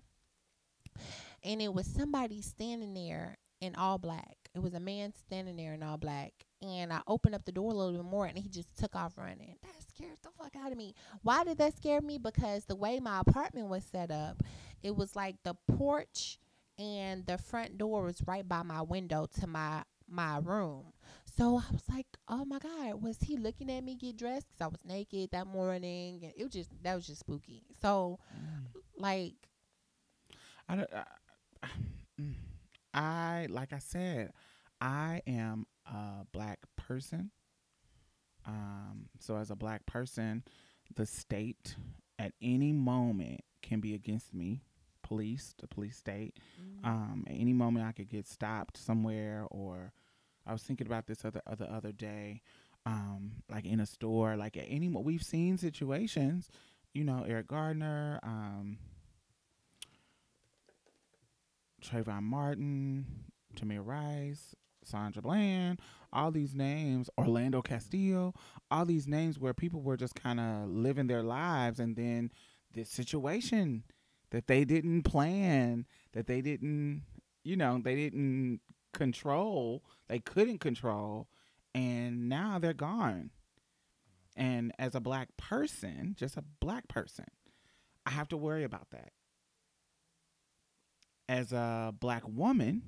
and 1.43 1.63
it 1.63 1.73
was 1.73 1.87
somebody 1.87 2.43
standing 2.43 2.93
there 2.93 3.39
in 3.63 3.75
all 3.77 3.97
black. 3.97 4.37
It 4.55 4.63
was 4.63 4.75
a 4.75 4.81
man 4.81 5.15
standing 5.15 5.57
there 5.57 5.73
in 5.73 5.83
all 5.83 5.97
black, 5.97 6.33
and 6.63 6.93
I 6.93 7.01
opened 7.07 7.35
up 7.35 7.45
the 7.45 7.53
door 7.53 7.71
a 7.71 7.75
little 7.75 7.93
bit 7.95 8.05
more, 8.05 8.27
and 8.27 8.39
he 8.39 8.49
just 8.49 8.77
took 8.77 8.95
off 8.97 9.19
running. 9.19 9.57
That 9.63 9.83
scared 9.95 10.19
the 10.23 10.31
fuck 10.39 10.55
out 10.57 10.73
of 10.73 10.79
me. 10.79 10.95
Why 11.23 11.45
did 11.45 11.59
that 11.59 11.77
scare 11.77 12.01
me? 12.01 12.19
Because 12.19 12.65
the 12.65 12.77
way 12.77 13.01
my 13.01 13.21
apartment 13.21 13.69
was 13.69 13.85
set 13.85 14.11
up, 14.11 14.43
it 14.83 14.97
was 14.97 15.15
like 15.17 15.37
the 15.45 15.55
porch 15.77 16.39
and 16.79 17.27
the 17.27 17.39
front 17.39 17.79
door 17.79 18.03
was 18.03 18.23
right 18.27 18.47
by 18.49 18.63
my 18.63 18.83
window 18.83 19.27
to 19.41 19.47
my 19.47 19.83
my 20.09 20.39
room. 20.39 20.93
So 21.25 21.57
I 21.59 21.73
was 21.73 21.83
like, 21.89 22.07
"Oh 22.29 22.45
my 22.45 22.59
god, 22.59 23.03
was 23.03 23.19
he 23.23 23.37
looking 23.37 23.71
at 23.71 23.83
me 23.85 23.97
get 23.97 24.17
dressed 24.17 24.49
cuz 24.51 24.61
I 24.61 24.67
was 24.69 24.85
naked 24.85 25.31
that 25.33 25.47
morning?" 25.47 26.21
And 26.25 26.33
it 26.37 26.45
was 26.45 26.53
just 26.53 26.71
that 26.83 26.95
was 26.95 27.07
just 27.07 27.21
spooky. 27.21 27.65
So 27.81 28.19
like 28.99 29.35
I, 30.69 30.77
don't- 30.77 30.91
I, 30.95 31.05
mm. 32.21 32.35
I 32.93 33.47
like 33.51 33.73
I 33.73 33.79
said, 33.79 34.33
I 34.81 35.23
am 35.27 35.67
a 35.87 36.27
black 36.33 36.61
person. 36.77 37.31
Um, 38.47 39.07
so 39.21 39.37
as 39.37 39.51
a 39.51 39.57
black 39.57 39.87
person, 39.87 40.45
the 40.95 41.07
state 41.07 41.77
at 42.19 42.33
any 42.43 42.73
moment 42.73 43.41
can 43.63 43.81
be 43.81 43.95
against 43.95 44.35
me. 44.35 44.63
Police, 45.03 45.55
the 45.61 45.67
police 45.67 45.97
state. 45.97 46.39
Um, 46.83 47.25
at 47.27 47.35
any 47.35 47.53
moment 47.53 47.87
I 47.87 47.93
could 47.93 48.09
get 48.09 48.27
stopped 48.27 48.77
somewhere 48.77 49.47
or 49.51 49.93
I 50.47 50.53
was 50.53 50.63
thinking 50.63 50.87
about 50.87 51.07
this 51.07 51.25
other 51.25 51.43
other 51.47 51.69
other 51.71 51.93
day, 51.93 52.43
um, 52.87 53.33
like 53.51 53.65
in 53.65 53.81
a 53.81 53.87
store, 53.87 54.37
like 54.37 54.57
at 54.57 54.67
any 54.69 54.89
we've 54.89 55.23
seen 55.23 55.59
situations, 55.59 56.49
you 56.93 57.05
know, 57.05 57.25
Eric 57.27 57.49
Gardner, 57.49 58.21
um, 58.23 58.79
Trayvon 61.83 62.23
Martin, 62.23 63.07
Tamir 63.57 63.85
Rice, 63.85 64.55
Sandra 64.87 65.23
Bland, 65.23 65.81
all 66.13 66.31
these 66.31 66.55
names, 66.55 67.11
Philando 67.19 67.63
Castillo, 67.65 68.35
all 68.71 68.85
these 68.85 69.07
names 69.07 69.39
where 69.39 69.55
people 69.55 69.81
were 69.83 69.97
just 69.97 70.15
kind 70.15 70.41
of 70.41 70.69
living 70.69 71.07
their 71.07 71.23
lives 71.23 71.81
and 71.81 71.97
then 71.97 72.31
this 72.73 72.89
situation 72.89 73.85
that 74.31 74.47
they 74.47 74.65
didn't 74.65 75.03
plan, 75.03 75.87
that 76.13 76.27
they 76.27 76.41
didn't, 76.41 77.03
you 77.45 77.57
know, 77.57 77.81
they 77.83 77.95
didn't 77.95 78.61
control, 78.93 79.85
they 80.09 80.19
couldn't 80.19 80.59
control, 80.59 81.29
and 81.75 82.29
now 82.29 82.59
they're 82.59 82.73
gone. 82.73 83.31
And 84.37 84.73
as 84.79 84.95
a 84.95 85.01
black 85.01 85.37
person, 85.37 86.15
just 86.19 86.37
a 86.37 86.45
black 86.61 86.89
person, 86.89 87.27
I 88.07 88.11
have 88.11 88.29
to 88.29 88.37
worry 88.37 88.65
about 88.65 88.91
that. 88.91 89.13
As 91.29 91.53
a 91.53 91.95
black 91.99 92.23
woman, 92.27 92.83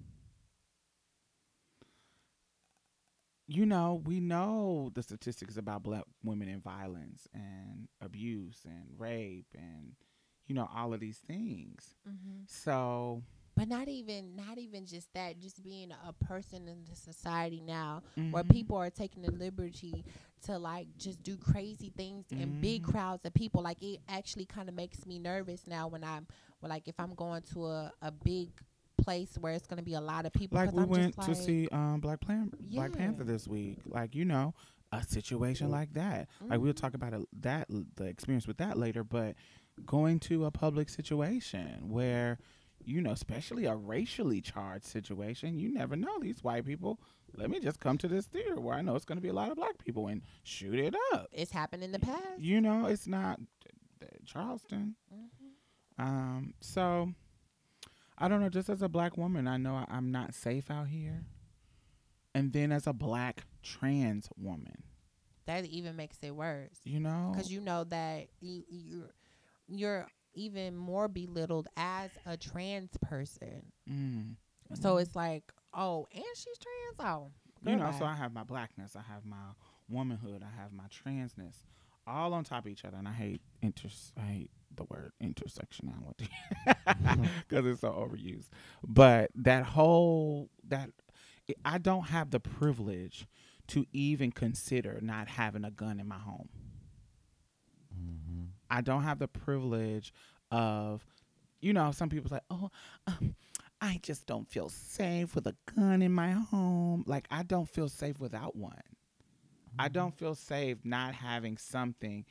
you 3.46 3.66
know, 3.66 4.02
we 4.04 4.20
know 4.20 4.90
the 4.94 5.02
statistics 5.02 5.56
about 5.56 5.82
black 5.82 6.04
women 6.24 6.48
and 6.48 6.62
violence 6.62 7.28
and 7.34 7.88
abuse 8.00 8.62
and 8.64 8.84
rape 8.98 9.46
and 9.54 9.92
you 10.46 10.54
know 10.54 10.68
all 10.74 10.92
of 10.94 11.00
these 11.00 11.18
things. 11.18 11.94
mhm. 12.08 12.48
So, 12.48 13.22
but 13.54 13.68
not 13.68 13.88
even 13.88 14.36
not 14.36 14.58
even 14.58 14.86
just 14.86 15.12
that, 15.14 15.38
just 15.40 15.62
being 15.62 15.90
a 16.06 16.12
person 16.12 16.68
in 16.68 16.84
the 16.88 16.94
society 16.96 17.60
now 17.64 18.02
where 18.30 18.44
mhm. 18.44 18.50
people 18.50 18.76
are 18.76 18.90
taking 18.90 19.22
the 19.22 19.30
liberty 19.32 20.04
to 20.44 20.58
like 20.58 20.86
just 20.98 21.22
do 21.22 21.36
crazy 21.36 21.90
things 21.96 22.26
in 22.32 22.60
big 22.60 22.82
Mhm. 22.82 22.92
crowds 22.92 23.24
of 23.24 23.32
people 23.34 23.62
like 23.62 23.82
it 23.82 24.00
actually 24.08 24.44
kind 24.44 24.68
of 24.68 24.74
makes 24.74 25.06
me 25.06 25.18
nervous 25.18 25.66
now 25.66 25.88
when 25.88 26.04
i'm 26.04 26.26
when, 26.60 26.70
like 26.70 26.86
if 26.86 26.94
i'm 27.00 27.14
going 27.14 27.42
to 27.42 27.66
a, 27.66 27.92
a 28.02 28.10
big 28.10 28.50
place 28.98 29.36
where 29.40 29.52
it's 29.52 29.66
going 29.66 29.78
to 29.78 29.82
be 29.84 29.94
a 29.94 30.00
lot 30.00 30.26
of 30.26 30.32
people 30.32 30.56
Like 30.58 30.72
we 30.72 30.82
I'm 30.82 30.88
went 30.88 31.16
just 31.16 31.28
to 31.28 31.34
see 31.34 31.68
um 31.72 32.00
Black 32.00 32.20
Plan- 32.20 32.52
Black 32.60 32.92
Panther 32.92 33.24
this 33.24 33.46
week. 33.48 33.78
Like 33.86 34.14
you 34.14 34.24
know, 34.24 34.54
a 34.92 35.02
situation 35.02 35.70
like 35.70 35.92
that. 35.94 36.28
Like 36.40 36.60
we'll 36.60 36.74
talk 36.74 36.94
about 36.94 37.12
it, 37.14 37.22
that 37.40 37.68
the 37.96 38.04
experience 38.04 38.46
with 38.46 38.58
that 38.58 38.76
later. 38.78 39.04
But 39.04 39.34
going 39.84 40.20
to 40.20 40.46
a 40.46 40.50
public 40.50 40.88
situation 40.88 41.88
where 41.90 42.38
you 42.84 43.00
know, 43.00 43.10
especially 43.10 43.64
a 43.64 43.74
racially 43.74 44.40
charged 44.40 44.84
situation, 44.84 45.58
you 45.58 45.72
never 45.72 45.96
know 45.96 46.18
these 46.20 46.44
white 46.44 46.64
people. 46.64 47.00
Let 47.34 47.50
me 47.50 47.58
just 47.58 47.80
come 47.80 47.98
to 47.98 48.06
this 48.08 48.26
theater 48.26 48.60
where 48.60 48.76
I 48.76 48.82
know 48.82 48.94
it's 48.94 49.04
going 49.04 49.16
to 49.18 49.22
be 49.22 49.28
a 49.28 49.32
lot 49.32 49.50
of 49.50 49.56
black 49.56 49.76
people 49.78 50.06
and 50.06 50.22
shoot 50.44 50.78
it 50.78 50.94
up. 51.12 51.26
it's 51.32 51.50
happened 51.50 51.82
in 51.82 51.90
the 51.90 51.98
past 51.98 52.38
You 52.38 52.60
know, 52.60 52.86
it's 52.86 53.06
not 53.08 53.40
uh, 54.02 54.06
Charleston. 54.24 54.94
Mhm. 55.12 56.04
Um, 56.04 56.54
so 56.60 57.12
I 58.18 58.28
don't 58.28 58.40
know. 58.40 58.48
Just 58.48 58.68
as 58.68 58.82
a 58.82 58.88
black 58.88 59.16
woman, 59.16 59.46
I 59.46 59.56
know 59.56 59.74
I, 59.74 59.84
I'm 59.88 60.10
not 60.10 60.34
safe 60.34 60.70
out 60.70 60.88
here. 60.88 61.24
And 62.34 62.52
then 62.52 62.72
as 62.72 62.86
a 62.86 62.92
black 62.92 63.44
trans 63.62 64.28
woman, 64.36 64.82
that 65.46 65.64
even 65.66 65.96
makes 65.96 66.18
it 66.22 66.34
worse 66.34 66.80
you 66.84 66.98
know, 66.98 67.30
because 67.32 67.50
you 67.52 67.60
know 67.60 67.84
that 67.84 68.26
you, 68.40 68.64
you're 68.68 69.10
you're 69.68 70.06
even 70.34 70.76
more 70.76 71.06
belittled 71.08 71.68
as 71.76 72.10
a 72.26 72.36
trans 72.36 72.90
person 73.00 73.64
mm, 73.88 74.34
so 74.74 74.96
it's 74.96 75.14
like 75.14 75.44
oh 75.72 76.06
and 76.12 76.24
she's 76.34 76.58
trans 76.58 77.10
oh 77.10 77.30
you 77.64 77.76
know. 77.76 77.92
So 77.98 78.04
I 78.04 78.14
have 78.14 78.32
my 78.32 78.44
blackness, 78.44 78.96
I 78.96 79.02
have 79.12 79.24
my 79.24 79.36
womanhood, 79.88 80.42
I 80.42 80.60
have 80.60 80.72
my 80.72 80.84
transness, 80.84 81.56
all 82.06 82.32
on 82.32 82.44
top 82.44 82.66
of 82.66 82.70
each 82.70 82.84
other. 82.84 82.96
And 82.96 83.08
I 83.08 83.12
hate 83.12 83.40
inter. 83.62 83.88
I 84.16 84.22
hate 84.22 84.50
the 84.76 84.84
word 84.84 85.12
intersectionality 85.22 86.28
because 87.48 87.66
it's 87.66 87.80
so 87.80 87.90
overused. 87.90 88.48
But 88.82 89.30
that 89.34 89.64
whole 89.64 90.50
that 90.68 90.90
I 91.64 91.78
don't 91.78 92.08
have 92.08 92.30
the 92.30 92.40
privilege 92.40 93.26
to 93.68 93.86
even 93.92 94.32
consider 94.32 94.98
not 95.02 95.28
having 95.28 95.64
a 95.64 95.70
gun 95.70 96.00
in 96.00 96.06
my 96.08 96.18
home. 96.18 96.48
Mm-hmm. 97.94 98.44
I 98.70 98.80
don't 98.80 99.02
have 99.02 99.18
the 99.18 99.28
privilege 99.28 100.12
of, 100.50 101.04
you 101.60 101.72
know, 101.72 101.90
some 101.92 102.08
people 102.08 102.30
say, 102.30 102.40
oh, 102.50 102.70
um, 103.06 103.34
I 103.80 104.00
just 104.02 104.26
don't 104.26 104.48
feel 104.48 104.68
safe 104.68 105.34
with 105.34 105.46
a 105.46 105.54
gun 105.74 106.02
in 106.02 106.12
my 106.12 106.30
home. 106.30 107.04
Like, 107.06 107.26
I 107.30 107.42
don't 107.42 107.68
feel 107.68 107.88
safe 107.88 108.18
without 108.18 108.56
one. 108.56 108.80
I 109.78 109.88
don't 109.88 110.16
feel 110.16 110.34
safe 110.34 110.78
not 110.84 111.14
having 111.14 111.58
something 111.58 112.24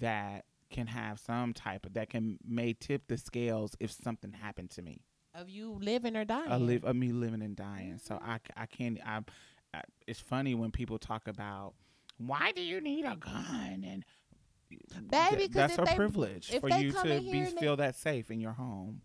that 0.00 0.44
can 0.70 0.86
have 0.86 1.18
some 1.18 1.52
type 1.54 1.86
of, 1.86 1.94
that 1.94 2.10
can, 2.10 2.38
may 2.46 2.72
tip 2.72 3.08
the 3.08 3.16
scales 3.16 3.74
if 3.80 3.90
something 3.90 4.32
happened 4.32 4.70
to 4.70 4.82
me. 4.82 5.02
of 5.34 5.48
you 5.48 5.78
living 5.80 6.16
or 6.16 6.24
dying 6.24 6.50
A 6.50 6.58
live, 6.58 6.84
of 6.84 6.96
me 6.96 7.12
living 7.12 7.42
and 7.42 7.56
dying. 7.56 7.98
So 8.02 8.14
mm-hmm. 8.14 8.30
i 8.30 8.38
i 8.56 8.66
can't, 8.66 8.98
I, 9.06 9.20
I, 9.74 9.82
it's 10.06 10.20
funny 10.20 10.54
when 10.54 10.70
people 10.70 10.98
talk 10.98 11.28
about, 11.28 11.74
why 12.18 12.52
do 12.52 12.62
you 12.62 12.80
need 12.80 13.04
a 13.04 13.16
gun? 13.16 13.84
And, 13.86 14.04
Baby, 15.10 15.48
th- 15.48 15.50
that's 15.50 15.78
a 15.78 15.86
privilege 15.96 16.50
for 16.60 16.68
you 16.68 16.92
to 16.92 17.02
be 17.02 17.38
and 17.38 17.56
they- 17.56 17.60
feel 17.60 17.76
that 17.76 17.96
safe 17.96 18.30
in 18.30 18.40
your 18.40 18.52
home. 18.52 19.00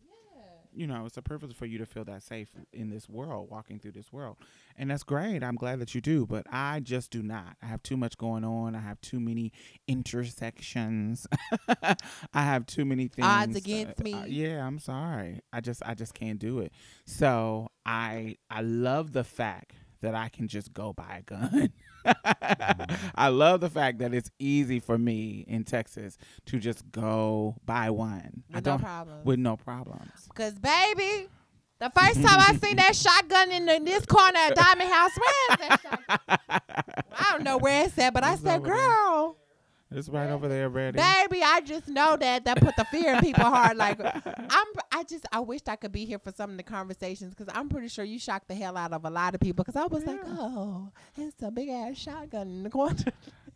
You 0.76 0.88
know, 0.88 1.06
it's 1.06 1.18
a 1.18 1.22
privilege 1.22 1.56
for 1.56 1.66
you 1.66 1.78
to 1.78 1.86
feel 1.86 2.04
that 2.06 2.24
safe 2.24 2.50
in 2.72 2.90
this 2.90 3.08
world, 3.08 3.50
walking 3.50 3.80
through 3.80 3.92
this 3.92 4.12
world. 4.12 4.38
And 4.78 4.90
that's 4.90 5.04
great. 5.04 5.44
I'm 5.44 5.56
glad 5.56 5.80
that 5.80 5.94
you 5.94 6.02
do, 6.02 6.26
but 6.26 6.46
I 6.52 6.80
just 6.80 7.12
do 7.12 7.22
not. 7.22 7.58
I 7.62 7.68
have 7.68 7.84
too 7.84 7.98
much 7.98 8.18
going 8.18 8.44
on. 8.44 8.76
I 8.76 8.80
have 8.80 9.00
too 9.02 9.20
many 9.20 9.52
intersections. 9.88 11.28
I 11.84 11.96
have 12.34 12.66
too 12.66 12.86
many 12.86 13.08
things. 13.08 13.28
Odds 13.28 13.56
against 13.56 14.02
uh, 14.02 14.04
me. 14.04 14.14
uh, 14.14 14.26
yeah, 14.26 14.66
I'm 14.66 14.80
sorry. 14.80 15.42
I 15.52 15.62
just 15.62 15.82
I 15.86 15.94
just 15.94 16.14
can't 16.14 16.40
do 16.40 16.60
it. 16.60 16.72
So, 17.06 17.70
I 17.86 18.38
I 18.50 18.62
love 18.62 19.14
the 19.14 19.24
fact 19.24 19.76
that 20.02 20.16
I 20.16 20.30
can 20.30 20.48
just 20.48 20.74
go 20.74 20.94
buy 20.94 21.20
a 21.20 21.24
gun. 21.24 21.72
I 23.16 23.30
love 23.30 23.62
the 23.62 23.70
fact 23.70 24.00
that 24.00 24.14
it's 24.14 24.30
easy 24.40 24.80
for 24.80 24.98
me 24.98 25.46
in 25.48 25.64
Texas 25.64 26.18
to 26.48 26.60
just 26.60 26.90
go 26.92 27.56
buy 27.66 27.90
one. 27.90 28.44
I 28.52 28.58
with 28.58 28.66
no 28.66 28.72
don't 28.72 28.80
problem 28.82 29.18
with 29.24 29.40
no 29.40 29.58
problems. 29.58 30.30
Cause 30.34 30.54
baby, 30.54 31.28
the 31.80 31.90
first 31.90 32.22
time 32.22 32.40
I 32.40 32.58
seen 32.62 32.78
that 32.78 32.96
shotgun 32.96 33.52
in, 33.52 33.66
the, 33.66 33.82
this 33.84 34.06
corner 34.06 34.40
of 34.48 34.56
Diamond 34.56 34.90
House, 34.90 35.12
where 35.18 35.52
is 35.52 35.58
that 35.58 35.82
shotgun? 35.82 36.60
I 37.12 37.32
don't 37.32 37.44
know 37.44 37.58
where 37.58 37.86
it's 37.86 37.98
at, 37.98 38.14
but 38.14 38.24
I 38.24 38.36
said, 38.36 38.64
girl, 38.64 39.38
It's 39.96 40.10
right 40.10 40.30
over 40.30 40.48
there, 40.48 40.70
ready. 40.70 40.98
baby, 40.98 41.42
I 41.44 41.62
just 41.62 41.88
know 41.88 42.18
that 42.18 42.46
that 42.46 42.58
put 42.60 42.76
the 42.76 42.86
fear 42.86 43.14
in 43.14 43.20
people's 43.22 43.48
heart. 43.48 43.78
Like 43.78 44.00
I'm, 44.04 44.68
I 44.92 45.04
just, 45.04 45.26
I 45.32 45.40
wished 45.40 45.70
I 45.70 45.76
could 45.76 45.92
be 45.92 46.06
here 46.06 46.20
for 46.20 46.32
some 46.32 46.52
of 46.52 46.58
the 46.58 46.64
conversations 46.64 47.34
because 47.36 47.54
I'm 47.56 47.70
pretty 47.70 47.88
sure 47.90 48.04
you 48.04 48.18
shocked 48.20 48.48
the 48.48 48.56
hell 48.56 48.76
out 48.78 48.92
of 48.94 49.06
a 49.06 49.10
lot 49.10 49.36
of 49.36 49.42
people. 49.42 49.64
Because 49.64 49.80
I 49.80 49.86
was 49.86 50.06
like, 50.06 50.20
oh, 50.26 50.90
it's 51.16 51.42
a 51.44 51.52
big 51.52 51.70
ass 51.70 51.98
shotgun 51.98 52.48
in 52.48 52.64
the 52.64 52.70
corner. 52.70 52.96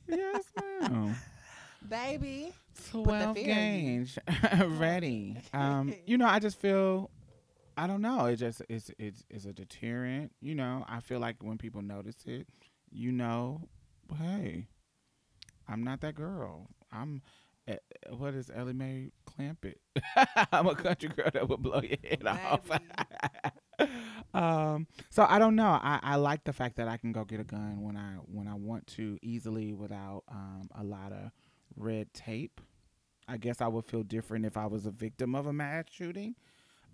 yes, 0.08 0.44
ma'am. 0.82 1.16
baby. 1.90 2.54
the 2.76 2.92
Twelve 3.04 3.36
fear 3.36 3.50
in 3.50 3.86
you. 3.86 4.06
gauge, 4.06 4.20
ready. 4.80 5.38
Um, 5.54 5.94
you 6.06 6.18
know, 6.18 6.28
I 6.28 6.40
just 6.40 6.60
feel, 6.60 7.10
I 7.78 7.88
don't 7.88 8.02
know. 8.02 8.26
It 8.26 8.38
just 8.38 8.62
it's 8.70 8.92
it's 9.00 9.24
it's 9.30 9.46
a 9.46 9.54
deterrent. 9.54 10.32
You 10.42 10.56
know, 10.56 10.86
I 10.88 11.00
feel 11.00 11.20
like 11.20 11.38
when 11.42 11.58
people 11.58 11.82
notice 11.82 12.18
it, 12.26 12.48
you 12.92 13.12
know, 13.12 13.62
hey, 14.20 14.68
I'm 15.68 15.84
not 15.84 16.02
that 16.02 16.16
girl. 16.16 16.68
I'm. 16.92 17.22
eh, 17.68 17.74
eh, 17.74 18.10
What 18.16 18.34
is 18.34 18.50
Ellie 18.54 18.74
Mae 18.74 19.12
Clampett? 19.30 19.76
I'm 20.52 20.68
a 20.68 20.76
country 20.76 21.10
girl 21.10 21.30
that 21.34 21.48
would 21.50 21.62
blow 21.62 21.82
your 21.82 21.98
head 22.04 22.26
off. 22.26 22.70
um, 24.34 24.88
so 25.10 25.26
I 25.28 25.40
don't 25.40 25.56
know. 25.56 25.68
I, 25.82 26.00
I 26.02 26.16
like 26.16 26.44
the 26.44 26.54
fact 26.54 26.78
that 26.78 26.88
I 26.88 26.98
can 26.98 27.12
go 27.12 27.24
get 27.26 27.40
a 27.40 27.44
gun 27.44 27.82
when 27.82 27.98
I 27.98 28.14
when 28.32 28.48
I 28.48 28.54
want 28.56 28.88
to 28.88 29.18
easily 29.22 29.74
without 29.74 30.24
um, 30.30 30.70
a 30.76 30.84
lot 30.84 31.12
of 31.12 31.32
red 31.76 32.14
tape. 32.14 32.62
I 33.28 33.38
guess 33.38 33.60
I 33.62 33.68
would 33.68 33.86
feel 33.86 34.04
different 34.04 34.46
if 34.46 34.56
I 34.56 34.68
was 34.68 34.86
a 34.86 34.92
victim 34.92 35.36
of 35.36 35.48
a 35.48 35.54
mass 35.54 35.86
shooting. 35.92 36.36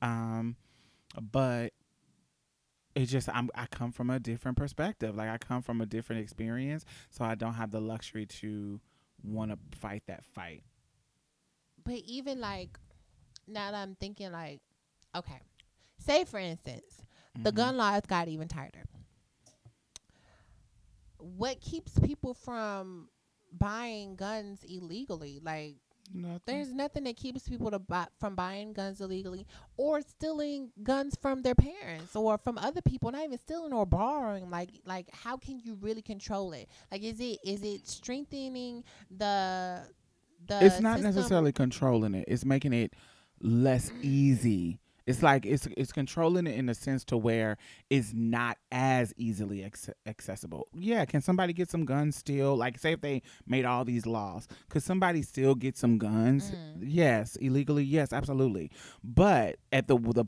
Um, 0.02 0.56
but 1.32 1.74
it's 2.96 3.12
just 3.12 3.30
I'm 3.30 3.50
I 3.56 3.66
come 3.68 3.92
from 3.92 4.10
a 4.10 4.20
different 4.20 4.58
perspective. 4.58 5.16
Like 5.16 5.30
I 5.30 5.38
come 5.38 5.62
from 5.62 5.82
a 5.82 5.86
different 5.86 6.22
experience, 6.22 6.86
so 7.10 7.24
I 7.26 7.36
don't 7.36 7.54
have 7.56 7.72
the 7.72 7.82
luxury 7.82 8.26
to 8.26 8.80
want 9.24 9.52
to 9.52 9.78
fight 9.78 10.04
that 10.08 10.24
fight. 10.26 10.64
But 11.84 11.96
even 12.06 12.40
like 12.40 12.78
now 13.48 13.72
that 13.72 13.78
I'm 13.78 13.96
thinking 13.96 14.32
like, 14.32 14.62
okay, 15.16 15.40
say 15.98 16.26
for 16.26 16.40
instance, 16.40 17.02
the 17.36 17.52
Mhm. 17.52 17.56
gun 17.56 17.78
laws 17.78 18.02
got 18.08 18.28
even 18.28 18.48
tighter. 18.48 18.84
What 21.18 21.62
keeps 21.62 21.98
people 22.00 22.34
from 22.34 23.10
buying 23.52 24.16
guns 24.16 24.64
illegally? 24.64 25.40
Like 25.42 25.78
Nothing. 26.14 26.42
there's 26.46 26.74
nothing 26.74 27.06
that 27.06 27.18
keeps 27.18 27.48
people 27.48 27.72
to 27.72 27.80
buy, 27.80 28.08
from 28.20 28.36
buying 28.36 28.74
guns 28.74 29.02
illegally 29.02 29.46
or 29.78 30.02
stealing 30.02 30.72
guns 30.84 31.18
from 31.20 31.42
their 31.42 31.56
parents 31.56 32.16
or 32.16 32.38
from 32.38 32.58
other 32.58 32.82
people 32.82 33.12
not 33.12 33.24
even 33.24 33.38
stealing 33.40 33.74
or 33.74 33.86
borrowing 33.86 34.50
like 34.50 34.70
like 34.86 35.08
how 35.14 35.38
can 35.38 35.60
you 35.64 35.76
really 35.82 36.02
control 36.02 36.52
it 36.54 36.68
like 36.92 37.02
is 37.02 37.20
it 37.20 37.40
is 37.46 37.64
it 37.64 37.88
strengthening 37.88 38.84
the 39.10 39.82
the 40.48 40.66
it's 40.66 40.80
not 40.80 41.00
system? 41.00 41.16
necessarily 41.16 41.52
controlling 41.52 42.16
it. 42.16 42.26
It's 42.28 42.46
making 42.46 42.74
it 42.74 42.94
less 43.42 43.92
easy. 44.02 44.80
It's 45.06 45.22
like 45.22 45.46
it's 45.46 45.68
it's 45.76 45.92
controlling 45.92 46.48
it 46.48 46.56
in 46.58 46.70
a 46.70 46.74
sense 46.74 47.04
to 47.06 47.18
where 47.18 47.58
it's 47.90 48.14
not 48.14 48.58
as 48.72 49.14
easily 49.18 49.60
acce- 49.60 49.94
accessible. 50.06 50.68
Yeah, 50.74 51.04
can 51.06 51.22
somebody 51.22 51.52
get 51.52 51.70
some 51.70 51.84
guns 51.84 52.16
still? 52.16 52.56
Like, 52.56 52.80
say 52.80 52.94
if 52.94 53.02
they 53.02 53.22
made 53.46 53.66
all 53.66 53.84
these 53.84 54.06
laws, 54.06 54.48
could 54.70 54.82
somebody 54.82 55.22
still 55.22 55.56
get 55.56 55.78
some 55.78 55.98
guns? 55.98 56.52
Mm. 56.52 56.84
Yes, 56.84 57.36
illegally. 57.38 57.84
Yes, 57.84 58.14
absolutely. 58.14 58.72
But 59.04 59.58
at 59.74 59.88
the 59.88 59.98
the, 59.98 60.26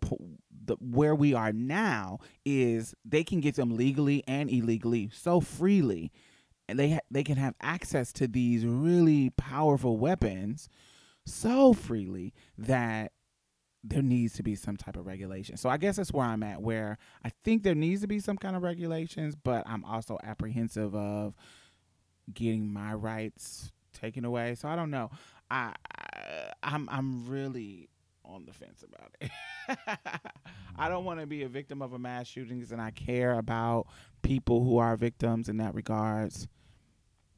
the 0.65 0.75
where 0.82 1.15
we 1.15 1.34
are 1.34 1.53
now 1.53 2.20
is 2.44 2.94
they 3.05 3.24
can 3.24 3.39
get 3.39 3.55
them 3.55 3.77
legally 3.77 4.24
and 4.27 4.50
illegally 4.50 5.10
so 5.13 5.39
freely, 5.39 6.12
and 6.67 6.77
they 6.77 6.91
ha- 6.91 7.00
they 7.10 7.24
can 7.24 7.38
have 7.38 7.55
access 7.62 8.12
to 8.13 8.27
these 8.27 8.65
really 8.65 9.29
powerful 9.32 9.98
weapons 9.98 10.67
so 11.25 11.74
freely 11.74 12.34
that 12.58 13.12
there 13.87 14.01
needs 14.01 14.33
to 14.33 14.43
be 14.43 14.55
some 14.55 14.75
type 14.77 14.97
of 14.97 15.05
regulation. 15.05 15.57
So 15.57 15.69
I 15.69 15.77
guess 15.77 15.97
that's 15.97 16.11
where 16.11 16.25
I'm 16.25 16.43
at 16.43 16.61
where 16.61 16.97
I 17.23 17.31
think 17.43 17.63
there 17.63 17.75
needs 17.75 18.01
to 18.01 18.07
be 18.07 18.19
some 18.19 18.37
kind 18.37 18.55
of 18.55 18.63
regulations, 18.63 19.35
but 19.35 19.63
I'm 19.67 19.85
also 19.85 20.17
apprehensive 20.23 20.95
of 20.95 21.35
getting 22.33 22.71
my 22.71 22.93
rights 22.93 23.71
taken 23.93 24.25
away. 24.25 24.55
So 24.55 24.67
I 24.67 24.75
don't 24.75 24.89
know. 24.89 25.11
I, 25.51 25.73
I 25.95 26.51
I'm 26.63 26.89
I'm 26.89 27.27
really 27.27 27.89
on 28.23 28.45
the 28.45 28.53
fence 28.53 28.83
about 28.83 29.15
it. 29.21 29.29
I 30.77 30.89
don't 30.89 31.05
want 31.05 31.19
to 31.19 31.27
be 31.27 31.43
a 31.43 31.47
victim 31.47 31.81
of 31.81 31.93
a 31.93 31.99
mass 31.99 32.27
shootings 32.27 32.71
and 32.71 32.81
I 32.81 32.89
care 32.89 33.37
about 33.37 33.85
people 34.24 34.63
who 34.63 34.79
are 34.79 34.98
victims 34.98 35.48
in 35.48 35.57
that 35.57 35.75
regards. 35.75 36.48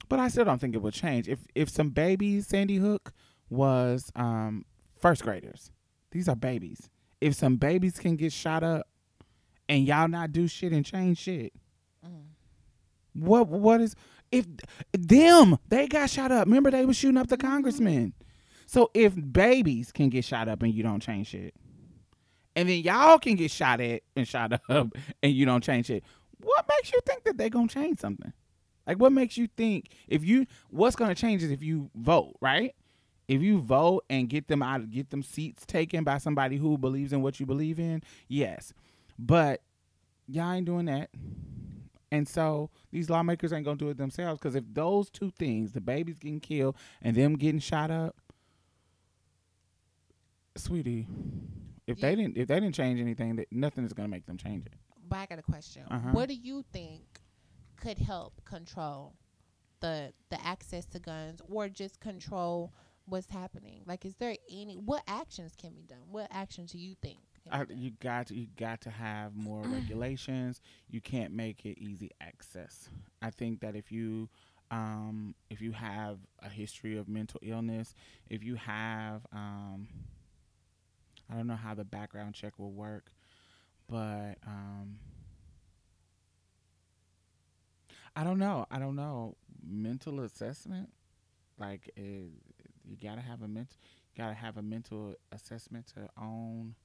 But 0.07 0.19
I 0.19 0.29
still 0.29 0.45
don't 0.45 0.59
think 0.59 0.75
it 0.75 0.81
will 0.81 0.91
change. 0.91 1.27
If 1.27 1.39
if 1.53 1.69
some 1.69 1.89
babies, 1.89 2.47
Sandy 2.47 2.77
Hook 2.77 3.11
was 3.49 4.11
um 4.15 4.63
first 4.97 5.23
graders. 5.23 5.71
These 6.11 6.27
are 6.29 6.35
babies. 6.35 6.89
If 7.21 7.35
some 7.35 7.57
babies 7.57 7.99
can 7.99 8.15
get 8.15 8.31
shot 8.31 8.63
up 8.63 8.87
and 9.67 9.85
y'all 9.85 10.07
not 10.07 10.31
do 10.31 10.47
shit 10.47 10.71
and 10.71 10.85
change 10.85 11.17
shit, 11.19 11.53
Mm. 12.05 12.25
what 13.13 13.47
what 13.47 13.81
is 13.81 13.95
if 14.31 14.45
them 14.93 15.57
they 15.67 15.87
got 15.87 16.09
shot 16.09 16.31
up? 16.31 16.45
Remember 16.45 16.69
they 16.71 16.85
was 16.85 16.95
shooting 16.95 17.17
up 17.17 17.27
the 17.27 17.37
congressman. 17.37 18.13
So 18.67 18.91
if 18.93 19.13
babies 19.31 19.91
can 19.91 20.09
get 20.09 20.25
shot 20.25 20.47
up 20.47 20.61
and 20.61 20.73
you 20.73 20.83
don't 20.83 21.01
change 21.01 21.27
shit, 21.27 21.55
and 22.55 22.69
then 22.69 22.81
y'all 22.83 23.17
can 23.17 23.35
get 23.35 23.49
shot 23.51 23.81
at 23.81 24.03
and 24.15 24.27
shot 24.27 24.53
up 24.69 24.89
and 25.23 25.31
you 25.33 25.45
don't 25.45 25.63
change 25.63 25.89
it, 25.89 26.03
what 26.39 26.65
makes 26.69 26.91
you 26.93 26.99
think 27.05 27.23
that 27.23 27.37
they 27.37 27.49
gonna 27.49 27.67
change 27.67 27.99
something? 27.99 28.31
Like 28.85 28.99
what 28.99 29.11
makes 29.11 29.37
you 29.37 29.47
think 29.57 29.89
if 30.07 30.23
you 30.23 30.45
what's 30.69 30.95
gonna 30.95 31.15
change 31.15 31.41
is 31.43 31.49
if 31.51 31.63
you 31.63 31.89
vote, 31.95 32.35
right? 32.41 32.75
If 33.27 33.41
you 33.41 33.59
vote 33.59 34.05
and 34.09 34.29
get 34.29 34.47
them 34.47 34.61
out, 34.63 34.89
get 34.89 35.09
them 35.09 35.21
seats 35.23 35.65
taken 35.65 36.03
by 36.03 36.17
somebody 36.17 36.57
who 36.57 36.77
believes 36.77 37.11
in 37.13 37.21
what 37.21 37.39
you 37.39 37.45
believe 37.45 37.77
in, 37.79 38.01
yes. 38.27 38.73
But 39.19 39.61
y'all 40.27 40.51
ain't 40.53 40.65
doing 40.65 40.85
that. 40.85 41.09
And 42.09 42.25
so 42.27 42.69
these 42.89 43.09
lawmakers 43.09 43.51
ain't 43.51 43.65
gonna 43.65 43.75
do 43.77 43.89
it 43.89 43.97
themselves 43.97 44.39
because 44.39 44.55
if 44.55 44.63
those 44.73 45.09
two 45.09 45.31
things, 45.31 45.73
the 45.73 45.81
babies 45.81 46.19
getting 46.19 46.39
killed 46.39 46.77
and 47.01 47.15
them 47.17 47.35
getting 47.35 47.59
shot 47.59 47.91
up, 47.91 48.15
sweetie, 50.55 51.07
if 51.85 51.99
they 51.99 52.15
didn't 52.15 52.37
if 52.37 52.47
they 52.47 52.59
didn't 52.59 52.75
change 52.75 52.99
anything, 52.99 53.35
that 53.35 53.47
nothing 53.51 53.83
is 53.85 53.93
gonna 53.93 54.07
make 54.07 54.25
them 54.25 54.37
change 54.37 54.65
it. 54.65 54.73
but 55.09 55.17
i 55.19 55.25
got 55.25 55.39
a 55.39 55.41
question 55.43 55.83
Uh-huh. 55.89 56.09
what 56.11 56.27
do 56.29 56.33
you 56.35 56.63
think 56.73 57.01
could 57.75 57.97
help 57.97 58.41
control 58.45 59.13
the 59.81 60.11
the 60.29 60.43
access 60.45 60.85
to 60.85 60.99
guns 60.99 61.41
or 61.49 61.69
just 61.69 61.99
control 61.99 62.73
what's 63.07 63.27
happening 63.27 63.81
like 63.85 64.05
is 64.05 64.15
there 64.15 64.35
any 64.51 64.75
what 64.75 65.01
actions 65.07 65.53
can 65.59 65.73
be 65.73 65.83
done 65.83 65.99
what 66.11 66.27
actions 66.31 66.71
do 66.71 66.77
you 66.77 66.95
think 67.01 67.17
I, 67.51 67.65
you 67.69 67.91
got 68.01 68.27
to, 68.27 68.35
you 68.35 68.47
got 68.57 68.81
to 68.81 68.89
have 68.89 69.35
more 69.35 69.61
regulations. 69.65 70.61
You 70.89 71.01
can't 71.01 71.33
make 71.33 71.65
it 71.65 71.79
easy 71.79 72.11
access. 72.19 72.89
I 73.21 73.29
think 73.29 73.61
that 73.61 73.75
if 73.75 73.91
you 73.91 74.29
um, 74.69 75.33
if 75.49 75.61
you 75.61 75.71
have 75.71 76.17
a 76.43 76.49
history 76.49 76.97
of 76.97 77.07
mental 77.07 77.39
illness, 77.41 77.93
if 78.29 78.43
you 78.43 78.55
have 78.55 79.25
um, 79.31 79.87
I 81.31 81.35
don't 81.35 81.47
know 81.47 81.55
how 81.55 81.73
the 81.73 81.85
background 81.85 82.35
check 82.35 82.59
will 82.59 82.71
work, 82.71 83.11
but 83.89 84.35
um, 84.45 84.99
I 88.15 88.23
don't 88.23 88.39
know. 88.39 88.65
I 88.69 88.79
don't 88.79 88.95
know. 88.95 89.35
Mental 89.65 90.21
assessment, 90.21 90.89
like 91.59 91.91
uh 91.97 92.01
you 92.87 92.97
gotta 93.01 93.21
have 93.21 93.41
a 93.41 93.47
mental, 93.47 93.77
gotta 94.17 94.33
have 94.33 94.57
a 94.57 94.61
mental 94.61 95.15
assessment 95.31 95.87
to 95.95 96.09
own 96.21 96.75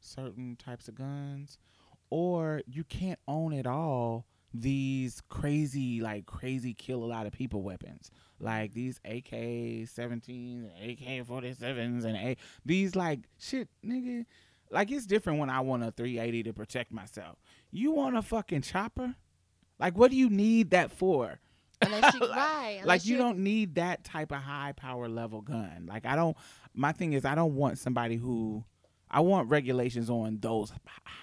certain 0.00 0.56
types 0.56 0.88
of 0.88 0.94
guns, 0.94 1.58
or 2.10 2.62
you 2.66 2.84
can't 2.84 3.18
own 3.26 3.52
at 3.52 3.66
all 3.66 4.26
these 4.54 5.22
crazy, 5.28 6.00
like 6.00 6.26
crazy 6.26 6.74
kill 6.74 7.02
a 7.02 7.06
lot 7.06 7.26
of 7.26 7.32
people 7.32 7.62
weapons, 7.62 8.10
like 8.38 8.74
these 8.74 9.00
AK 9.04 9.30
17s, 9.30 10.66
AK 10.82 11.26
47s, 11.26 12.04
and 12.04 12.16
A 12.16 12.36
these 12.64 12.94
like 12.94 13.20
shit, 13.38 13.68
nigga. 13.84 14.26
Like 14.70 14.90
it's 14.90 15.06
different 15.06 15.38
when 15.38 15.50
I 15.50 15.60
want 15.60 15.84
a 15.84 15.90
380 15.90 16.44
to 16.44 16.52
protect 16.52 16.92
myself. 16.92 17.36
You 17.70 17.92
want 17.92 18.16
a 18.16 18.22
fucking 18.22 18.62
chopper? 18.62 19.14
Like 19.78 19.96
what 19.96 20.10
do 20.10 20.16
you 20.16 20.30
need 20.30 20.70
that 20.70 20.90
for? 20.90 21.40
Unless 21.82 22.14
you 22.14 22.20
like- 22.28 22.30
right 22.36 22.80
like 22.84 23.04
you 23.06 23.12
you're- 23.16 23.24
don't 23.24 23.38
need 23.38 23.74
that 23.76 24.04
type 24.04 24.32
of 24.32 24.38
high 24.38 24.72
power 24.76 25.08
level 25.08 25.40
gun. 25.40 25.86
Like 25.88 26.06
I 26.06 26.16
don't. 26.16 26.36
My 26.74 26.92
thing 26.92 27.12
is 27.12 27.24
I 27.24 27.34
don't 27.34 27.54
want 27.54 27.78
somebody 27.78 28.16
who. 28.16 28.64
I 29.10 29.20
want 29.20 29.50
regulations 29.50 30.08
on 30.08 30.38
those 30.40 30.72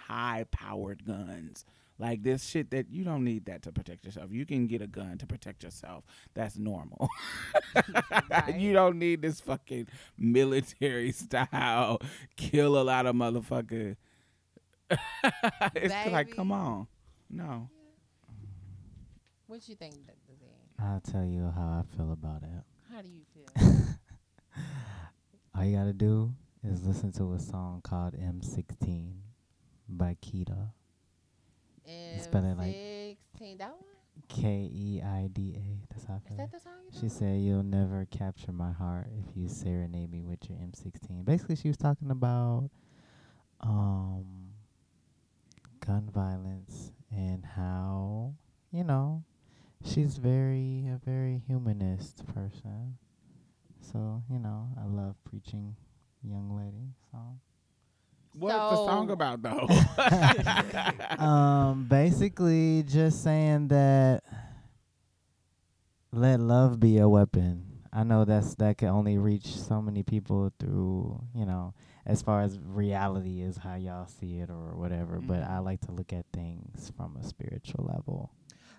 high 0.07 0.45
powered 0.51 1.05
guns. 1.05 1.65
Like 1.97 2.21
this 2.23 2.45
shit 2.45 2.71
that 2.71 2.89
you 2.91 3.03
don't 3.03 3.23
need 3.25 3.45
that 3.45 3.63
to 3.63 3.71
protect 3.73 4.05
yourself. 4.05 4.31
You 4.31 4.45
can 4.45 4.67
get 4.67 4.81
a 4.81 4.87
gun 4.87 5.17
to 5.17 5.25
protect 5.25 5.63
yourself. 5.63 6.05
That's 6.33 6.55
normal. 6.57 7.09
you 8.55 8.73
don't 8.73 8.99
need 8.99 9.21
this 9.21 9.41
fucking 9.41 9.87
military 10.17 11.11
style 11.11 11.99
kill 12.37 12.79
a 12.79 12.83
lot 12.83 13.05
of 13.05 13.15
motherfucker. 13.15 13.95
it's 15.75 16.11
like, 16.11 16.33
come 16.35 16.51
on. 16.51 16.87
No. 17.29 17.69
what 19.47 19.67
you 19.67 19.75
think 19.75 19.95
I'll 20.81 21.01
tell 21.01 21.25
you 21.25 21.51
how 21.55 21.83
I 21.83 21.95
feel 21.97 22.11
about 22.11 22.43
it. 22.43 22.63
how 22.93 23.01
do 23.01 23.07
you 23.09 23.21
feel 23.33 23.45
All 25.55 25.65
you 25.65 25.75
gotta 25.77 25.93
do 25.93 26.33
is 26.63 26.83
listen 26.85 27.11
to 27.13 27.33
a 27.33 27.39
song 27.39 27.81
called 27.83 28.13
M16 28.13 29.13
by 29.89 30.15
spell 32.21 32.45
it 32.45 32.57
like- 32.57 32.75
M16 33.37 33.57
that 33.57 33.71
one 33.71 33.79
K 34.27 34.69
E 34.71 35.01
I 35.01 35.27
D 35.31 35.53
A. 35.55 35.93
That's 35.93 36.05
how 36.05 36.15
I 36.15 36.17
Is 36.17 36.37
that 36.37 36.51
the 36.51 36.59
song 36.59 36.73
you 36.91 36.99
She 36.99 37.09
said, 37.09 37.39
"You'll 37.41 37.63
never 37.63 38.05
capture 38.05 38.51
my 38.51 38.71
heart 38.71 39.07
if 39.17 39.35
you 39.35 39.47
serenade 39.47 40.11
me 40.11 40.21
with 40.21 40.49
your 40.49 40.57
M16." 40.59 41.23
Basically, 41.25 41.55
she 41.55 41.67
was 41.69 41.77
talking 41.77 42.11
about 42.11 42.69
um 43.61 44.53
gun 45.79 46.09
violence 46.13 46.91
and 47.11 47.43
how 47.45 48.33
you 48.71 48.83
know 48.83 49.23
she's 49.83 50.17
very 50.17 50.87
a 50.87 50.99
very 51.03 51.41
humanist 51.47 52.25
person. 52.33 52.97
So 53.81 54.23
you 54.29 54.39
know, 54.39 54.69
I 54.79 54.85
love 54.85 55.15
preaching, 55.23 55.75
young 56.23 56.55
lady. 56.55 56.93
So 57.11 57.17
What's 58.33 58.55
the 58.55 58.75
song 58.75 59.09
about 59.09 59.41
though? 59.41 59.67
um, 61.23 61.85
basically, 61.89 62.83
just 62.83 63.23
saying 63.23 63.69
that 63.69 64.23
let 66.11 66.39
love 66.39 66.79
be 66.79 66.99
a 66.99 67.09
weapon. 67.09 67.65
I 67.91 68.03
know 68.03 68.23
that's 68.23 68.55
that 68.55 68.77
can 68.77 68.89
only 68.89 69.17
reach 69.17 69.47
so 69.47 69.81
many 69.81 70.03
people 70.03 70.53
through, 70.59 71.21
you 71.33 71.45
know, 71.45 71.73
as 72.05 72.21
far 72.21 72.41
as 72.41 72.59
reality 72.59 73.41
is 73.41 73.57
how 73.57 73.75
y'all 73.75 74.07
see 74.07 74.37
it 74.37 74.49
or 74.49 74.75
whatever. 74.75 75.19
But 75.19 75.43
I 75.43 75.59
like 75.59 75.81
to 75.81 75.91
look 75.91 76.13
at 76.13 76.25
things 76.31 76.91
from 76.95 77.17
a 77.17 77.23
spiritual 77.23 77.85
level. 77.91 78.31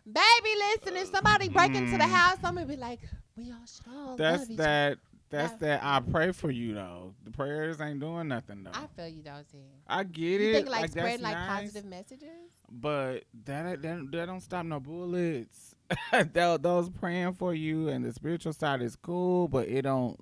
Baby, 0.07 0.55
listen, 0.59 0.97
if 0.97 1.09
somebody 1.11 1.49
break 1.49 1.75
into 1.75 1.93
the 1.93 2.05
Mm. 2.05 2.11
house, 2.11 2.39
I'm 2.43 2.55
gonna 2.55 2.67
be 2.67 2.77
like, 2.77 3.01
we 3.37 3.51
all 3.53 3.59
should 3.67 3.87
all 3.93 4.17
That's 4.17 4.43
love 4.43 4.51
each 4.51 4.59
other. 4.59 4.63
that. 4.69 4.99
That's 5.31 5.53
Yeah. 5.53 5.59
that. 5.79 5.85
I 5.85 6.01
pray 6.01 6.33
for 6.33 6.51
you 6.51 6.75
though. 6.75 7.15
The 7.25 7.31
prayers 7.31 7.81
ain't 7.81 8.01
doing 8.01 8.27
nothing 8.29 8.65
though. 8.65 8.73
I 8.75 8.87
feel 8.89 9.07
you, 9.07 9.23
though, 9.23 9.43
T. 9.53 9.59
I 9.87 10.03
get 10.03 10.41
You 10.41 10.51
it. 10.51 10.53
think 10.55 10.69
like, 10.69 10.81
that's 10.81 10.93
spreading 10.93 11.23
like 11.23 11.35
nice, 11.37 11.49
positive 11.63 11.85
messages? 11.85 12.29
But 12.69 13.25
that 13.45 13.81
that 13.83 14.11
that 14.11 14.27
don't 14.27 14.41
stop 14.41 14.67
no 14.67 14.81
bullets. 14.81 15.77
Tho- 16.33 16.57
those 16.57 16.91
praying 16.91 17.35
for 17.35 17.55
you 17.55 17.89
and 17.89 18.05
the 18.05 18.13
spiritual 18.13 18.53
side 18.53 18.83
is 18.83 18.97
cool, 18.97 19.47
but 19.49 19.69
it 19.69 19.83
don't. 19.83 20.19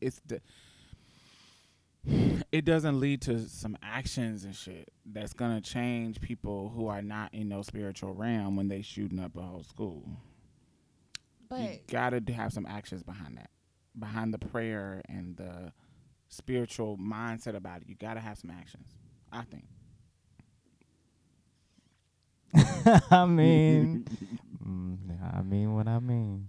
It's 0.00 0.20
the. 0.26 0.40
It 2.52 2.64
doesn't 2.64 3.00
lead 3.00 3.22
to 3.22 3.48
some 3.48 3.76
actions 3.82 4.44
and 4.44 4.54
shit 4.54 4.90
that's 5.04 5.32
gonna 5.32 5.60
change 5.60 6.20
people 6.20 6.70
who 6.70 6.86
are 6.88 7.02
not 7.02 7.32
in 7.34 7.48
no 7.48 7.62
spiritual 7.62 8.12
realm 8.14 8.56
when 8.56 8.68
they 8.68 8.82
shooting 8.82 9.18
up 9.18 9.36
a 9.36 9.42
whole 9.42 9.62
school. 9.64 10.04
But 11.48 11.60
you 11.60 11.68
But 11.68 11.86
gotta 11.88 12.22
have 12.32 12.52
some 12.52 12.66
actions 12.66 13.02
behind 13.02 13.36
that, 13.38 13.50
behind 13.98 14.32
the 14.34 14.38
prayer 14.38 15.02
and 15.08 15.36
the 15.36 15.72
spiritual 16.28 16.96
mindset 16.98 17.54
about 17.56 17.82
it. 17.82 17.88
You 17.88 17.94
gotta 17.96 18.20
have 18.20 18.38
some 18.38 18.50
actions. 18.50 18.88
I 19.32 19.42
think. 19.42 19.64
I 23.10 23.26
mean, 23.26 24.00
mm, 24.64 24.98
I 25.36 25.42
mean 25.42 25.74
what 25.74 25.88
I 25.88 25.98
mean. 26.00 26.48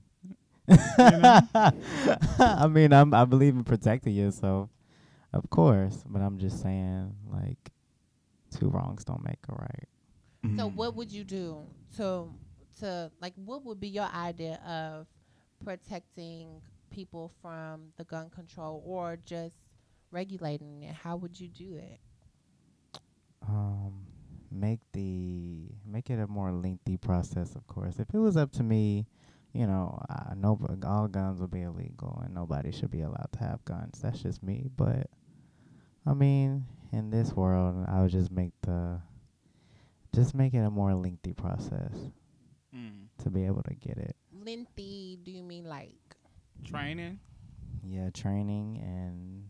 know? 0.67 1.41
I 2.39 2.67
mean, 2.67 2.93
I'm 2.93 3.13
I 3.13 3.25
believe 3.25 3.55
in 3.55 3.63
protecting 3.63 4.13
yourself, 4.15 4.69
of 5.37 5.49
course. 5.49 6.03
But 6.07 6.21
I'm 6.21 6.37
just 6.37 6.61
saying, 6.61 7.13
like, 7.31 7.71
two 8.51 8.69
wrongs 8.69 9.03
don't 9.05 9.23
make 9.23 9.39
a 9.49 9.53
right. 9.53 9.87
so 10.57 10.69
what 10.69 10.95
would 10.95 11.11
you 11.11 11.23
do 11.23 11.65
to 11.97 12.29
to 12.79 13.11
like 13.21 13.33
what 13.35 13.65
would 13.65 13.79
be 13.79 13.87
your 13.89 14.07
idea 14.13 14.59
of 14.65 15.07
protecting 15.63 16.61
people 16.89 17.31
from 17.41 17.91
the 17.97 18.03
gun 18.05 18.29
control 18.29 18.81
or 18.85 19.17
just 19.25 19.55
regulating 20.11 20.83
it? 20.83 20.93
How 20.95 21.15
would 21.17 21.39
you 21.39 21.47
do 21.49 21.75
it? 21.75 21.99
um 23.47 24.05
make 24.51 24.79
the 24.93 25.69
make 25.85 26.09
it 26.09 26.19
a 26.19 26.27
more 26.27 26.51
lengthy 26.51 26.97
process 26.97 27.55
of 27.55 27.65
course 27.67 27.99
if 27.99 28.07
it 28.13 28.17
was 28.17 28.35
up 28.35 28.51
to 28.51 28.63
me 28.63 29.05
you 29.53 29.65
know 29.65 29.99
I 30.09 30.33
know 30.35 30.59
all 30.85 31.07
guns 31.07 31.39
would 31.39 31.51
be 31.51 31.61
illegal 31.61 32.21
and 32.25 32.33
nobody 32.33 32.71
should 32.71 32.91
be 32.91 33.01
allowed 33.01 33.29
to 33.33 33.39
have 33.39 33.63
guns 33.65 33.99
that's 34.01 34.21
just 34.21 34.43
me 34.43 34.69
but 34.75 35.09
i 36.07 36.13
mean 36.13 36.65
in 36.93 37.09
this 37.11 37.33
world 37.33 37.85
i 37.87 38.01
would 38.01 38.11
just 38.11 38.31
make 38.31 38.51
the 38.63 38.99
just 40.15 40.33
make 40.33 40.53
it 40.53 40.59
a 40.65 40.69
more 40.71 40.93
lengthy 40.95 41.33
process 41.33 41.93
Mm. 42.75 43.07
to 43.23 43.29
be 43.29 43.45
able 43.45 43.63
to 43.63 43.73
get 43.75 43.97
it 43.97 44.15
Lengthy, 44.45 45.17
do 45.23 45.31
you 45.31 45.41
mean 45.41 45.65
like 45.65 45.95
Training. 46.65 47.19
yeah 47.81 48.09
training 48.13 48.77
and 48.83 49.49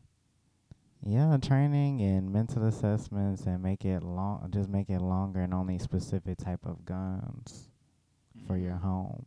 yeah 1.03 1.35
training 1.37 1.99
and 2.01 2.31
mental 2.31 2.63
assessments 2.65 3.41
and 3.47 3.61
make 3.63 3.83
it 3.85 4.03
long 4.03 4.47
just 4.53 4.69
make 4.69 4.89
it 4.89 4.99
longer 5.01 5.41
and 5.41 5.53
only 5.53 5.79
specific 5.79 6.37
type 6.37 6.63
of 6.65 6.85
guns 6.85 7.69
for 8.45 8.55
your 8.55 8.75
home 8.77 9.25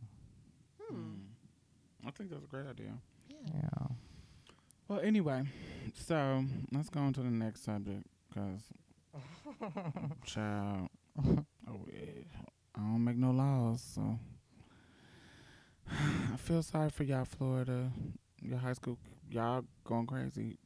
hmm, 0.79 0.95
Mm. 0.95 2.07
I 2.07 2.11
think 2.11 2.29
that's 2.31 2.43
a 2.45 2.47
great 2.47 2.65
idea. 2.67 2.93
yeah. 3.29 3.37
yeah 3.53 3.87
Well, 4.91 4.99
anyway, 4.99 5.43
so 5.93 6.43
let's 6.73 6.89
go 6.89 6.99
on 6.99 7.13
to 7.13 7.21
the 7.21 7.29
next 7.29 7.63
subject 7.63 8.03
because, 8.27 8.59
child, 10.25 10.89
oh, 11.17 11.85
eh, 11.93 12.23
I 12.75 12.79
don't 12.79 13.01
make 13.01 13.15
no 13.15 13.31
laws, 13.31 13.81
so 13.95 14.19
I 15.89 16.35
feel 16.35 16.61
sorry 16.61 16.89
for 16.89 17.03
y'all, 17.03 17.23
Florida, 17.23 17.89
your 18.41 18.57
high 18.57 18.73
school, 18.73 18.97
y'all 19.29 19.63
going 19.85 20.07
crazy. 20.07 20.57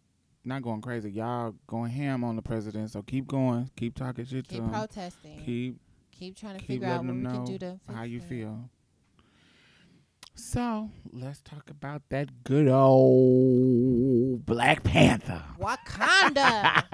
Not 0.44 0.64
going 0.64 0.82
crazy, 0.82 1.12
y'all 1.12 1.54
going 1.68 1.92
ham 1.92 2.24
on 2.24 2.36
the 2.36 2.42
president. 2.42 2.90
So 2.90 3.04
keep 3.04 3.28
going, 3.28 3.70
keep 3.76 3.94
talking 3.94 4.26
shit 4.26 4.48
to 4.48 4.56
Keep 4.56 4.72
protesting. 4.72 5.44
keep 5.46 5.80
Keep 6.12 6.36
trying 6.38 6.54
to 6.56 6.60
keep 6.62 6.68
figure 6.68 6.88
out 6.88 7.06
what 7.06 7.16
we 7.16 7.22
can 7.22 7.46
do 7.46 7.60
to 7.60 7.80
how 7.94 8.02
you 8.02 8.18
it. 8.18 8.24
feel. 8.24 8.70
So 10.36 10.89
let's 11.12 11.41
talk 11.41 11.69
about 11.69 12.04
that 12.10 12.43
good 12.43 12.67
old 12.67 14.45
Black 14.45 14.84
Panther. 14.84 15.43
Wakanda. 15.60 16.84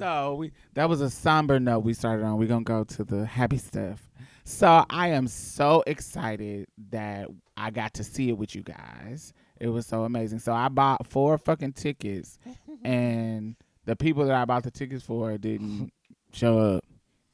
So 0.00 0.32
we 0.32 0.52
that 0.72 0.88
was 0.88 1.02
a 1.02 1.10
somber 1.10 1.60
note 1.60 1.80
we 1.80 1.92
started 1.92 2.24
on. 2.24 2.38
We're 2.38 2.48
gonna 2.48 2.64
go 2.64 2.84
to 2.84 3.04
the 3.04 3.26
happy 3.26 3.58
stuff. 3.58 4.08
So 4.44 4.86
I 4.88 5.08
am 5.08 5.28
so 5.28 5.84
excited 5.86 6.68
that 6.90 7.28
I 7.54 7.70
got 7.70 7.92
to 7.94 8.04
see 8.04 8.30
it 8.30 8.38
with 8.38 8.54
you 8.54 8.62
guys. 8.62 9.34
It 9.60 9.68
was 9.68 9.86
so 9.86 10.04
amazing. 10.04 10.38
So 10.38 10.54
I 10.54 10.68
bought 10.68 11.06
four 11.06 11.36
fucking 11.36 11.74
tickets 11.74 12.38
and 12.82 13.56
the 13.84 13.94
people 13.94 14.24
that 14.24 14.34
I 14.34 14.46
bought 14.46 14.62
the 14.62 14.70
tickets 14.70 15.04
for 15.04 15.36
didn't 15.36 15.92
show 16.32 16.58
up. 16.58 16.84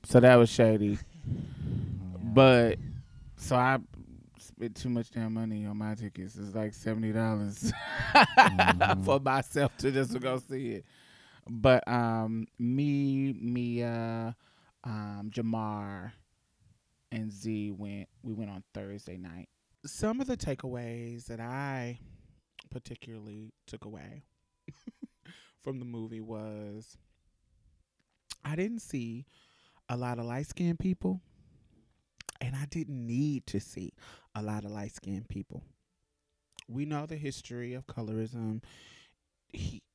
So 0.05 0.19
that 0.19 0.35
was 0.35 0.51
shady. 0.51 0.99
But 2.37 2.77
so 3.39 3.57
I 3.57 3.79
spent 4.39 4.77
too 4.77 4.91
much 4.91 5.11
damn 5.11 5.33
money 5.33 5.65
on 5.65 5.79
my 5.79 5.95
tickets. 5.95 6.37
It's 6.37 6.55
like 6.55 6.75
seventy 6.75 7.11
dollars 7.11 7.73
for 9.05 9.19
myself 9.21 9.75
to 9.79 9.91
just 9.91 10.21
go 10.21 10.39
see 10.47 10.73
it. 10.73 10.85
But 11.49 11.89
um, 11.89 12.47
me, 12.59 13.33
Mia, 13.33 14.37
um, 14.85 15.31
Jamar, 15.35 16.13
and 17.11 17.33
Z 17.33 17.71
went. 17.71 18.07
We 18.23 18.35
went 18.35 18.51
on 18.51 18.63
Thursday 18.75 19.17
night. 19.17 19.49
Some 19.87 20.21
of 20.21 20.27
the 20.27 20.37
takeaways 20.37 21.25
that 21.29 21.41
I 21.41 22.01
particularly 22.69 23.55
took 23.67 23.87
away 23.87 24.25
from 25.63 25.79
the 25.79 25.87
movie 25.87 26.21
was 26.21 26.99
I 28.45 28.57
didn't 28.57 28.81
see 28.81 29.25
a 29.89 29.97
lot 29.97 30.19
of 30.19 30.27
light 30.27 30.49
skinned 30.49 30.79
people, 30.79 31.23
and 32.41 32.55
I 32.57 32.67
didn't 32.67 33.07
need 33.07 33.47
to 33.49 33.61
see 33.61 33.93
a 34.35 34.43
lot 34.43 34.65
of 34.65 34.71
light 34.71 34.95
skinned 34.95 35.29
people. 35.29 35.63
We 36.69 36.85
know 36.85 37.07
the 37.07 37.17
history 37.17 37.75
of 37.75 37.87
colorism 37.87 38.63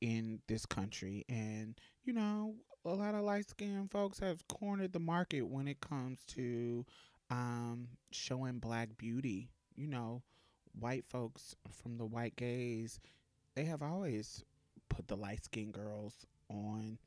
in 0.00 0.40
this 0.48 0.66
country, 0.66 1.24
and 1.28 1.78
you 2.04 2.12
know, 2.12 2.54
a 2.84 2.90
lot 2.90 3.14
of 3.14 3.22
light 3.22 3.48
skinned 3.48 3.90
folks 3.90 4.18
have 4.20 4.46
cornered 4.48 4.92
the 4.92 5.00
market 5.00 5.42
when 5.42 5.68
it 5.68 5.80
comes 5.80 6.20
to 6.28 6.84
um, 7.30 7.88
showing 8.10 8.58
black 8.58 8.96
beauty. 8.96 9.50
You 9.76 9.86
know, 9.86 10.22
white 10.78 11.04
folks 11.08 11.54
from 11.82 11.96
the 11.98 12.06
white 12.06 12.36
gaze, 12.36 13.00
they 13.54 13.64
have 13.64 13.82
always 13.82 14.44
put 14.88 15.08
the 15.08 15.16
light 15.16 15.44
skinned 15.44 15.72
girls 15.74 16.26
on 16.50 16.98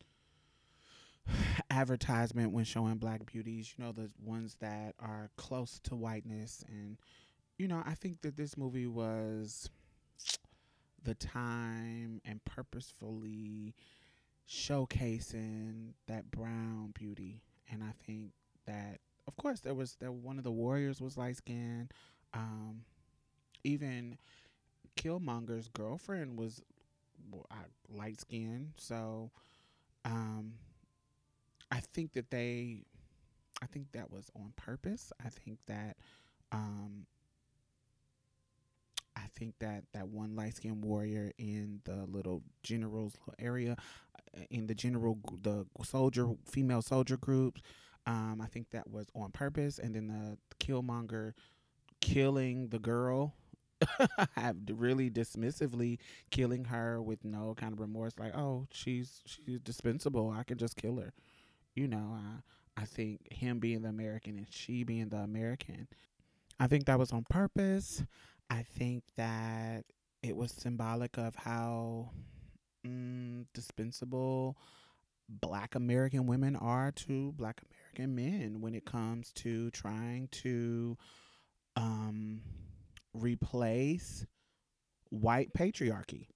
advertisement 1.69 2.51
when 2.51 2.65
showing 2.65 2.97
black 2.97 3.25
beauties, 3.25 3.73
you 3.77 3.83
know, 3.83 3.91
the 3.91 4.09
ones 4.23 4.57
that 4.59 4.95
are 4.99 5.29
close 5.38 5.79
to 5.83 5.95
whiteness. 5.95 6.63
And, 6.69 6.97
you 7.57 7.67
know, 7.67 7.83
I 7.85 7.95
think 7.95 8.21
that 8.21 8.38
this 8.38 8.57
movie 8.57 8.88
was 8.88 9.69
the 11.03 11.15
time 11.15 12.21
and 12.25 12.43
purposefully 12.45 13.75
showcasing 14.49 15.93
that 16.07 16.31
brown 16.31 16.93
beauty. 16.93 17.41
And 17.71 17.83
I 17.83 17.93
think 18.05 18.31
that, 18.67 18.99
of 19.27 19.35
course, 19.38 19.61
there 19.61 19.73
was 19.73 19.95
that 20.01 20.13
one 20.13 20.38
of 20.38 20.43
the 20.43 20.51
warriors 20.51 21.01
was 21.01 21.17
light 21.17 21.38
skinned. 21.38 21.91
Um, 22.33 22.81
even 23.63 24.17
Killmonger's 24.97 25.69
girlfriend 25.69 26.38
was 26.38 26.61
light 27.89 28.19
skinned. 28.19 28.73
So, 28.77 29.31
um, 30.05 30.53
I 31.71 31.80
think 31.93 32.13
that 32.13 32.32
they, 32.32 32.84
I 33.62 33.67
think 33.67 33.91
that 33.93 34.12
was 34.12 34.30
on 34.36 34.54
purpose. 34.58 35.13
I 35.25 35.30
think 35.30 35.60
that 35.67 35.97
um 36.51 37.08
I 39.15 39.28
think 39.36 39.56
that 39.60 39.84
that 39.93 40.08
one 40.10 40.36
light 40.36 40.56
skinned 40.56 40.84
warrior 40.84 41.32
in 41.38 41.82
the 41.86 42.06
little 42.06 42.43
general's 42.63 43.13
area, 43.39 43.75
uh, 44.38 44.41
in 44.49 44.67
the 44.67 44.75
general 44.75 45.17
the 45.41 45.65
soldier 45.84 46.28
female 46.45 46.82
soldier 46.82 47.17
groups, 47.17 47.62
um, 48.06 48.39
I 48.41 48.47
think 48.47 48.69
that 48.71 48.89
was 48.89 49.08
on 49.15 49.32
purpose. 49.32 49.80
And 49.80 49.95
then 49.95 50.08
the 50.08 50.38
Killmonger 50.60 51.34
killing 52.01 52.69
the 52.69 52.80
girl, 52.80 53.36
really 54.71 55.10
dismissively 55.10 55.99
killing 56.32 56.65
her 56.65 57.01
with 57.01 57.23
no 57.25 57.56
kind 57.56 57.73
of 57.73 57.80
remorse, 57.80 58.13
like 58.19 58.36
oh 58.36 58.67
she's 58.71 59.21
she's 59.25 59.60
dispensable, 59.62 60.32
I 60.32 60.43
can 60.43 60.58
just 60.58 60.75
kill 60.78 60.97
her. 60.97 61.13
You 61.75 61.88
know, 61.88 62.15
I 62.15 62.81
I 62.81 62.85
think 62.85 63.31
him 63.31 63.59
being 63.59 63.81
the 63.81 63.89
American 63.89 64.38
and 64.38 64.47
she 64.49 64.83
being 64.83 65.09
the 65.09 65.17
American, 65.17 65.88
I 66.59 66.67
think 66.67 66.85
that 66.85 66.99
was 66.99 67.11
on 67.11 67.25
purpose. 67.29 68.03
I 68.49 68.63
think 68.63 69.03
that 69.15 69.85
it 70.21 70.35
was 70.35 70.51
symbolic 70.51 71.17
of 71.17 71.35
how 71.35 72.09
mm, 72.85 73.45
dispensable 73.53 74.57
black 75.27 75.75
American 75.75 76.27
women 76.27 76.55
are 76.55 76.91
to 76.91 77.31
black 77.33 77.61
American 77.69 78.15
men 78.15 78.61
when 78.61 78.75
it 78.75 78.85
comes 78.85 79.31
to 79.33 79.71
trying 79.71 80.27
to 80.29 80.97
um, 81.75 82.41
replace 83.13 84.25
white 85.09 85.53
patriarchy. 85.53 86.27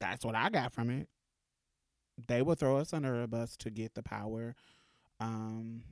That's 0.00 0.24
what 0.24 0.34
I 0.34 0.50
got 0.50 0.72
from 0.72 0.90
it. 0.90 1.08
They 2.28 2.42
will 2.42 2.54
throw 2.54 2.78
us 2.78 2.92
under 2.92 3.22
a 3.22 3.28
bus 3.28 3.56
to 3.58 3.70
get 3.70 3.94
the 3.94 4.02
power. 4.02 4.54
Um, 5.20 5.82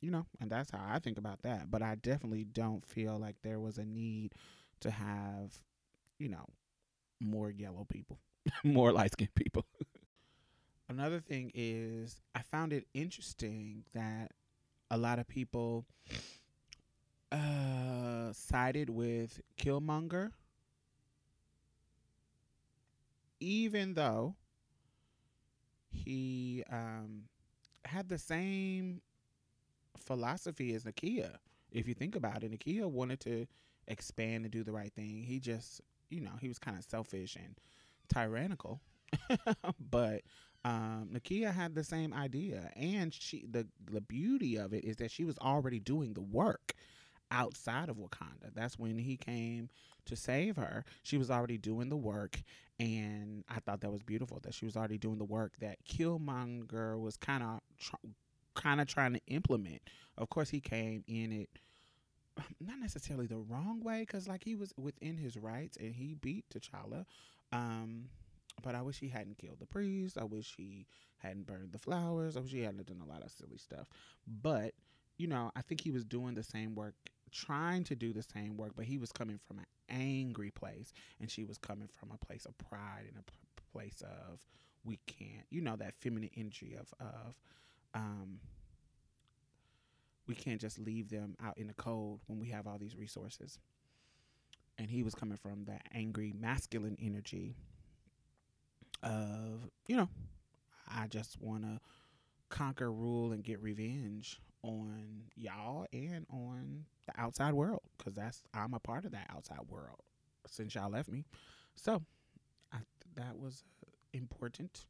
you 0.00 0.10
know, 0.10 0.26
and 0.40 0.50
that's 0.50 0.70
how 0.70 0.80
I 0.88 0.98
think 0.98 1.18
about 1.18 1.42
that. 1.42 1.70
But 1.70 1.82
I 1.82 1.96
definitely 1.96 2.44
don't 2.44 2.86
feel 2.86 3.18
like 3.18 3.36
there 3.42 3.60
was 3.60 3.78
a 3.78 3.84
need 3.84 4.34
to 4.80 4.90
have, 4.90 5.54
you 6.18 6.28
know, 6.28 6.46
more 7.20 7.50
yellow 7.50 7.86
people, 7.88 8.20
more 8.64 8.92
light 8.92 9.12
skinned 9.12 9.34
people. 9.34 9.66
Another 10.88 11.20
thing 11.20 11.50
is, 11.54 12.20
I 12.34 12.42
found 12.42 12.72
it 12.72 12.86
interesting 12.94 13.84
that 13.94 14.32
a 14.90 14.98
lot 14.98 15.18
of 15.18 15.28
people 15.28 15.86
uh, 17.32 18.32
sided 18.32 18.90
with 18.90 19.40
Killmonger, 19.58 20.32
even 23.40 23.94
though 23.94 24.36
he 25.90 26.62
um, 26.70 27.24
had 27.88 28.08
the 28.08 28.18
same 28.18 29.00
philosophy 29.98 30.74
as 30.74 30.84
Nakia. 30.84 31.36
If 31.70 31.88
you 31.88 31.94
think 31.94 32.16
about 32.16 32.42
it, 32.42 32.52
Nakia 32.52 32.86
wanted 32.90 33.20
to 33.20 33.46
expand 33.88 34.44
and 34.44 34.50
do 34.52 34.62
the 34.62 34.72
right 34.72 34.92
thing. 34.92 35.22
He 35.22 35.40
just, 35.40 35.80
you 36.10 36.20
know, 36.20 36.32
he 36.40 36.48
was 36.48 36.58
kind 36.58 36.76
of 36.76 36.84
selfish 36.84 37.36
and 37.36 37.58
tyrannical. 38.12 38.80
but 39.90 40.22
um, 40.64 41.10
Nakia 41.12 41.52
had 41.52 41.74
the 41.74 41.84
same 41.84 42.12
idea, 42.12 42.70
and 42.74 43.14
she 43.14 43.46
the 43.48 43.66
the 43.90 44.00
beauty 44.00 44.56
of 44.56 44.72
it 44.72 44.84
is 44.84 44.96
that 44.96 45.10
she 45.10 45.24
was 45.24 45.38
already 45.38 45.78
doing 45.78 46.14
the 46.14 46.22
work 46.22 46.74
outside 47.30 47.88
of 47.88 47.96
Wakanda. 47.96 48.52
That's 48.54 48.78
when 48.78 48.98
he 48.98 49.16
came 49.16 49.68
to 50.06 50.16
save 50.16 50.56
her. 50.56 50.84
She 51.02 51.18
was 51.18 51.30
already 51.30 51.58
doing 51.58 51.88
the 51.88 51.96
work, 51.96 52.42
and 52.78 53.44
I 53.48 53.60
thought 53.60 53.80
that 53.80 53.90
was 53.92 54.02
beautiful 54.02 54.40
that 54.42 54.54
she 54.54 54.64
was 54.64 54.76
already 54.76 54.98
doing 54.98 55.18
the 55.18 55.24
work 55.24 55.54
that 55.60 55.78
Killmonger 55.84 57.00
was 57.00 57.16
kind 57.16 57.42
of 57.42 57.60
tr- 57.78 57.96
kind 58.54 58.80
of 58.80 58.86
trying 58.86 59.14
to 59.14 59.20
implement. 59.26 59.82
Of 60.18 60.30
course, 60.30 60.48
he 60.48 60.60
came 60.60 61.04
in 61.06 61.32
it 61.32 61.50
not 62.60 62.78
necessarily 62.78 63.26
the 63.26 63.38
wrong 63.38 63.80
way 63.82 64.00
because 64.00 64.28
like 64.28 64.44
he 64.44 64.54
was 64.54 64.72
within 64.76 65.16
his 65.16 65.36
rights 65.36 65.76
and 65.78 65.94
he 65.94 66.14
beat 66.14 66.44
T'Challa. 66.50 67.04
Um, 67.52 68.06
but 68.62 68.74
I 68.74 68.82
wish 68.82 68.98
he 68.98 69.08
hadn't 69.08 69.38
killed 69.38 69.58
the 69.60 69.66
priest. 69.66 70.18
I 70.18 70.24
wish 70.24 70.54
he 70.56 70.86
hadn't 71.18 71.46
burned 71.46 71.72
the 71.72 71.78
flowers. 71.78 72.36
I 72.36 72.40
wish 72.40 72.52
he 72.52 72.62
hadn't 72.62 72.86
done 72.86 73.02
a 73.04 73.08
lot 73.08 73.22
of 73.22 73.30
silly 73.30 73.58
stuff. 73.58 73.88
But 74.26 74.72
you 75.18 75.26
know, 75.26 75.50
I 75.56 75.62
think 75.62 75.80
he 75.80 75.90
was 75.90 76.04
doing 76.04 76.34
the 76.34 76.42
same 76.42 76.74
work, 76.74 76.94
trying 77.32 77.84
to 77.84 77.94
do 77.96 78.12
the 78.12 78.22
same 78.22 78.56
work, 78.56 78.72
but 78.76 78.84
he 78.84 78.98
was 78.98 79.12
coming 79.12 79.38
from 79.46 79.58
an 79.58 79.66
angry 79.88 80.50
place, 80.50 80.92
and 81.20 81.30
she 81.30 81.44
was 81.44 81.56
coming 81.56 81.88
from 81.98 82.10
a 82.12 82.24
place 82.24 82.44
of 82.44 82.56
pride 82.58 83.04
and 83.08 83.16
a 83.18 83.22
p- 83.22 83.36
place 83.72 84.02
of 84.02 84.44
we 84.84 84.98
can't, 85.06 85.46
you 85.50 85.60
know, 85.62 85.76
that 85.76 85.94
feminine 86.00 86.30
energy 86.36 86.76
of 86.78 86.92
of 87.00 87.34
um, 87.94 88.38
we 90.26 90.34
can't 90.34 90.60
just 90.60 90.78
leave 90.78 91.08
them 91.08 91.36
out 91.42 91.56
in 91.58 91.66
the 91.66 91.74
cold 91.74 92.20
when 92.26 92.38
we 92.38 92.48
have 92.48 92.66
all 92.66 92.78
these 92.78 92.96
resources. 92.96 93.58
And 94.78 94.90
he 94.90 95.02
was 95.02 95.14
coming 95.14 95.38
from 95.38 95.64
that 95.64 95.82
angry 95.94 96.34
masculine 96.38 96.96
energy 97.00 97.56
of, 99.02 99.70
you 99.86 99.96
know, 99.96 100.08
I 100.88 101.06
just 101.06 101.40
want 101.40 101.62
to 101.62 101.80
conquer, 102.48 102.92
rule, 102.92 103.32
and 103.32 103.42
get 103.42 103.62
revenge 103.62 104.40
on 104.62 105.22
y'all 105.36 105.86
and 105.92 106.26
on 106.30 106.84
the 107.06 107.20
outside 107.20 107.54
world 107.54 107.82
because 107.96 108.14
that's 108.14 108.42
I'm 108.52 108.74
a 108.74 108.80
part 108.80 109.04
of 109.04 109.12
that 109.12 109.28
outside 109.32 109.60
world 109.68 110.00
since 110.46 110.74
y'all 110.74 110.90
left 110.90 111.08
me. 111.08 111.24
So 111.74 112.02
I, 112.72 112.78
that 113.14 113.38
was 113.38 113.64
uh, 113.86 113.90
important. 114.12 114.86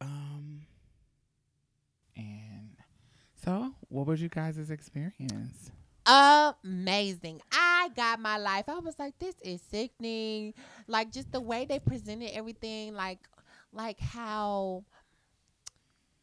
Um, 0.00 0.62
and 2.16 2.76
so, 3.44 3.74
what 3.88 4.06
was 4.06 4.20
you 4.22 4.28
guys' 4.28 4.70
experience? 4.70 5.70
amazing. 6.06 7.40
I 7.50 7.90
got 7.96 8.20
my 8.20 8.36
life. 8.36 8.68
I 8.68 8.78
was 8.78 8.98
like, 8.98 9.18
this 9.18 9.34
is 9.42 9.62
sickening. 9.70 10.52
Like 10.86 11.10
just 11.12 11.32
the 11.32 11.40
way 11.40 11.64
they 11.64 11.78
presented 11.78 12.30
everything, 12.34 12.94
like 12.94 13.20
like 13.72 13.98
how. 14.00 14.84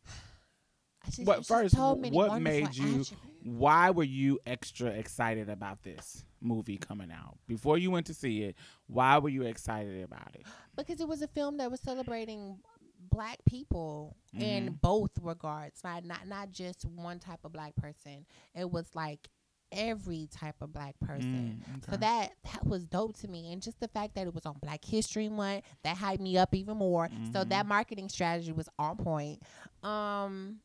Just, 1.06 1.26
But 1.26 1.46
first, 1.46 1.76
so 1.76 1.96
wh- 1.96 2.12
what 2.12 2.42
made 2.42 2.76
you- 2.76 2.84
attributes. 2.84 3.14
Why 3.44 3.90
were 3.90 4.04
you 4.04 4.40
extra 4.46 4.90
excited 4.90 5.50
about 5.50 5.82
this 5.82 6.24
movie 6.42 6.78
coming 6.78 7.12
out? 7.12 7.40
Before 7.48 7.76
you 7.76 7.90
went 7.90 8.06
to 8.06 8.14
see 8.14 8.44
it, 8.44 8.56
why 8.86 9.18
were 9.18 9.30
you 9.30 9.42
excited 9.44 10.04
about 10.04 10.36
it? 10.36 10.46
because 10.78 11.02
it 11.02 11.08
was 11.08 11.24
a 11.24 11.28
film 11.28 11.58
that 11.58 11.70
was 11.72 11.80
celebrating 11.80 12.60
black 13.10 13.38
people 13.46 14.16
in 14.40 14.68
Mhm. 14.74 14.82
both 14.82 15.12
regards 15.22 15.84
not 15.84 16.06
not 16.06 16.28
not 16.28 16.52
just 16.52 16.86
one 16.86 17.20
type 17.20 17.44
of 17.44 17.52
black 17.52 17.76
person. 17.76 18.26
It 18.56 18.70
was 18.72 18.94
like 18.96 19.30
every 19.72 20.28
type 20.28 20.62
of 20.62 20.74
black 20.74 21.00
person. 21.00 21.64
Mm, 21.66 21.90
so 21.90 21.98
that 21.98 22.34
that 22.44 22.66
was 22.66 22.86
dope 22.86 23.18
to 23.18 23.28
me. 23.28 23.52
And 23.54 23.62
just 23.62 23.80
the 23.80 23.88
fact 23.88 24.16
that 24.16 24.28
it 24.28 24.34
was 24.34 24.46
on 24.46 24.58
black 24.62 24.84
history 24.84 25.30
month 25.30 25.64
that 25.84 25.98
hyped 25.98 26.20
me 26.20 26.38
up 26.38 26.54
even 26.54 26.78
more. 26.78 27.10
So 27.32 27.44
Mhm. 27.44 27.50
that 27.50 27.66
marketing 27.66 28.10
strategy 28.10 28.52
was 28.52 28.70
on 28.78 28.98
point. 28.98 29.42
Um 29.84 30.60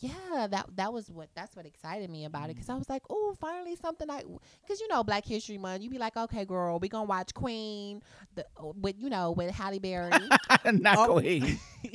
yeah 0.00 0.46
that 0.50 0.66
that 0.76 0.92
was 0.92 1.10
what 1.10 1.28
that's 1.34 1.54
what 1.54 1.64
excited 1.66 2.10
me 2.10 2.24
about 2.24 2.44
it 2.50 2.54
because 2.54 2.68
i 2.68 2.74
was 2.74 2.88
like 2.88 3.02
oh 3.10 3.34
finally 3.40 3.76
something 3.76 4.10
i 4.10 4.22
because 4.62 4.80
you 4.80 4.88
know 4.88 5.04
black 5.04 5.24
history 5.24 5.58
month 5.58 5.82
you 5.82 5.90
be 5.90 5.98
like 5.98 6.16
okay 6.16 6.44
girl 6.44 6.78
we 6.78 6.88
gonna 6.88 7.04
watch 7.04 7.32
queen 7.34 8.00
the 8.34 8.44
with 8.80 8.96
you 8.98 9.08
know 9.08 9.30
with 9.32 9.50
halle 9.54 9.78
berry 9.78 10.10
Not 10.72 10.98
Oh. 10.98 11.12
Queen. 11.20 11.58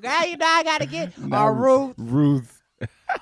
girl 0.00 0.26
you 0.26 0.36
know 0.36 0.46
i 0.46 0.62
gotta 0.64 0.86
get 0.86 1.16
No, 1.18 1.44
or 1.44 1.54
ruth 1.54 1.94
Ruth. 1.98 2.62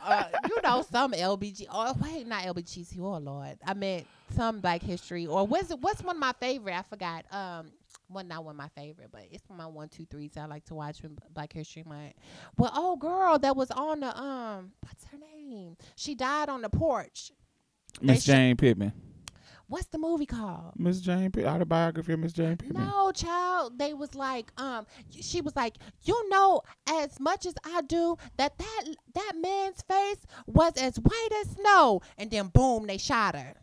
uh, 0.03 0.25
you 0.49 0.59
know 0.63 0.83
some 0.91 1.13
lbg 1.13 1.67
oh 1.71 1.95
wait 2.03 2.27
not 2.27 2.43
lbgc 2.45 2.99
oh 2.99 3.19
lord 3.19 3.57
i 3.65 3.75
meant 3.75 4.07
some 4.35 4.61
black 4.61 4.83
history 4.83 5.27
or 5.27 5.47
what's 5.47 5.71
what's 5.81 6.03
one 6.03 6.17
of 6.17 6.21
my 6.21 6.33
favorite 6.41 6.75
i 6.77 6.83
forgot 6.83 7.25
um 7.31 7.71
well, 8.15 8.25
not 8.25 8.45
one 8.45 8.53
of 8.55 8.59
my 8.59 8.69
favorite, 8.69 9.11
but 9.13 9.27
it's 9.31 9.45
my 9.51 9.67
one, 9.67 9.89
two, 9.89 10.07
threes 10.07 10.37
I 10.37 10.47
like 10.47 10.65
to 10.67 10.75
watch 10.75 11.03
when 11.03 11.19
Black 11.33 11.53
History 11.53 11.83
Month. 11.85 12.15
Well, 12.57 12.73
oh 12.75 12.97
girl, 12.97 13.39
that 13.41 13.57
was 13.57 13.71
on 13.71 14.01
the 14.01 14.17
um, 14.17 14.73
what's 14.81 15.05
her 15.07 15.19
name? 15.19 15.77
She 15.97 16.15
died 16.15 16.49
on 16.49 16.63
the 16.63 16.71
porch. 16.71 17.33
Miss 18.01 18.25
Jane 18.25 18.57
Pittman. 18.57 18.93
What's 19.67 19.87
the 19.87 19.99
movie 19.99 20.27
called? 20.27 20.73
Miss 20.77 21.01
Jane 21.01 21.31
Pittman. 21.31 21.55
Autobiography 21.55 22.13
of 22.13 22.21
Miss 22.21 22.33
Jane 22.33 22.57
Pittman. 22.57 22.87
No, 22.87 23.13
child. 23.13 23.79
They 23.79 23.95
was 23.95 24.15
like, 24.15 24.53
um, 24.59 24.87
she 25.11 25.41
was 25.41 25.57
like, 25.57 25.77
you 26.03 26.29
know, 26.29 26.61
as 26.87 27.19
much 27.19 27.47
as 27.47 27.55
I 27.65 27.81
do, 27.83 28.17
that 28.37 28.59
that 28.59 28.85
that 29.15 29.33
man's 29.41 29.83
face 29.83 30.27
was 30.47 30.75
as 30.77 30.99
white 30.99 31.29
as 31.41 31.51
snow, 31.53 32.03
and 32.19 32.31
then 32.31 32.49
boom, 32.49 32.87
they 32.87 32.99
shot 32.99 33.35
her. 33.35 33.55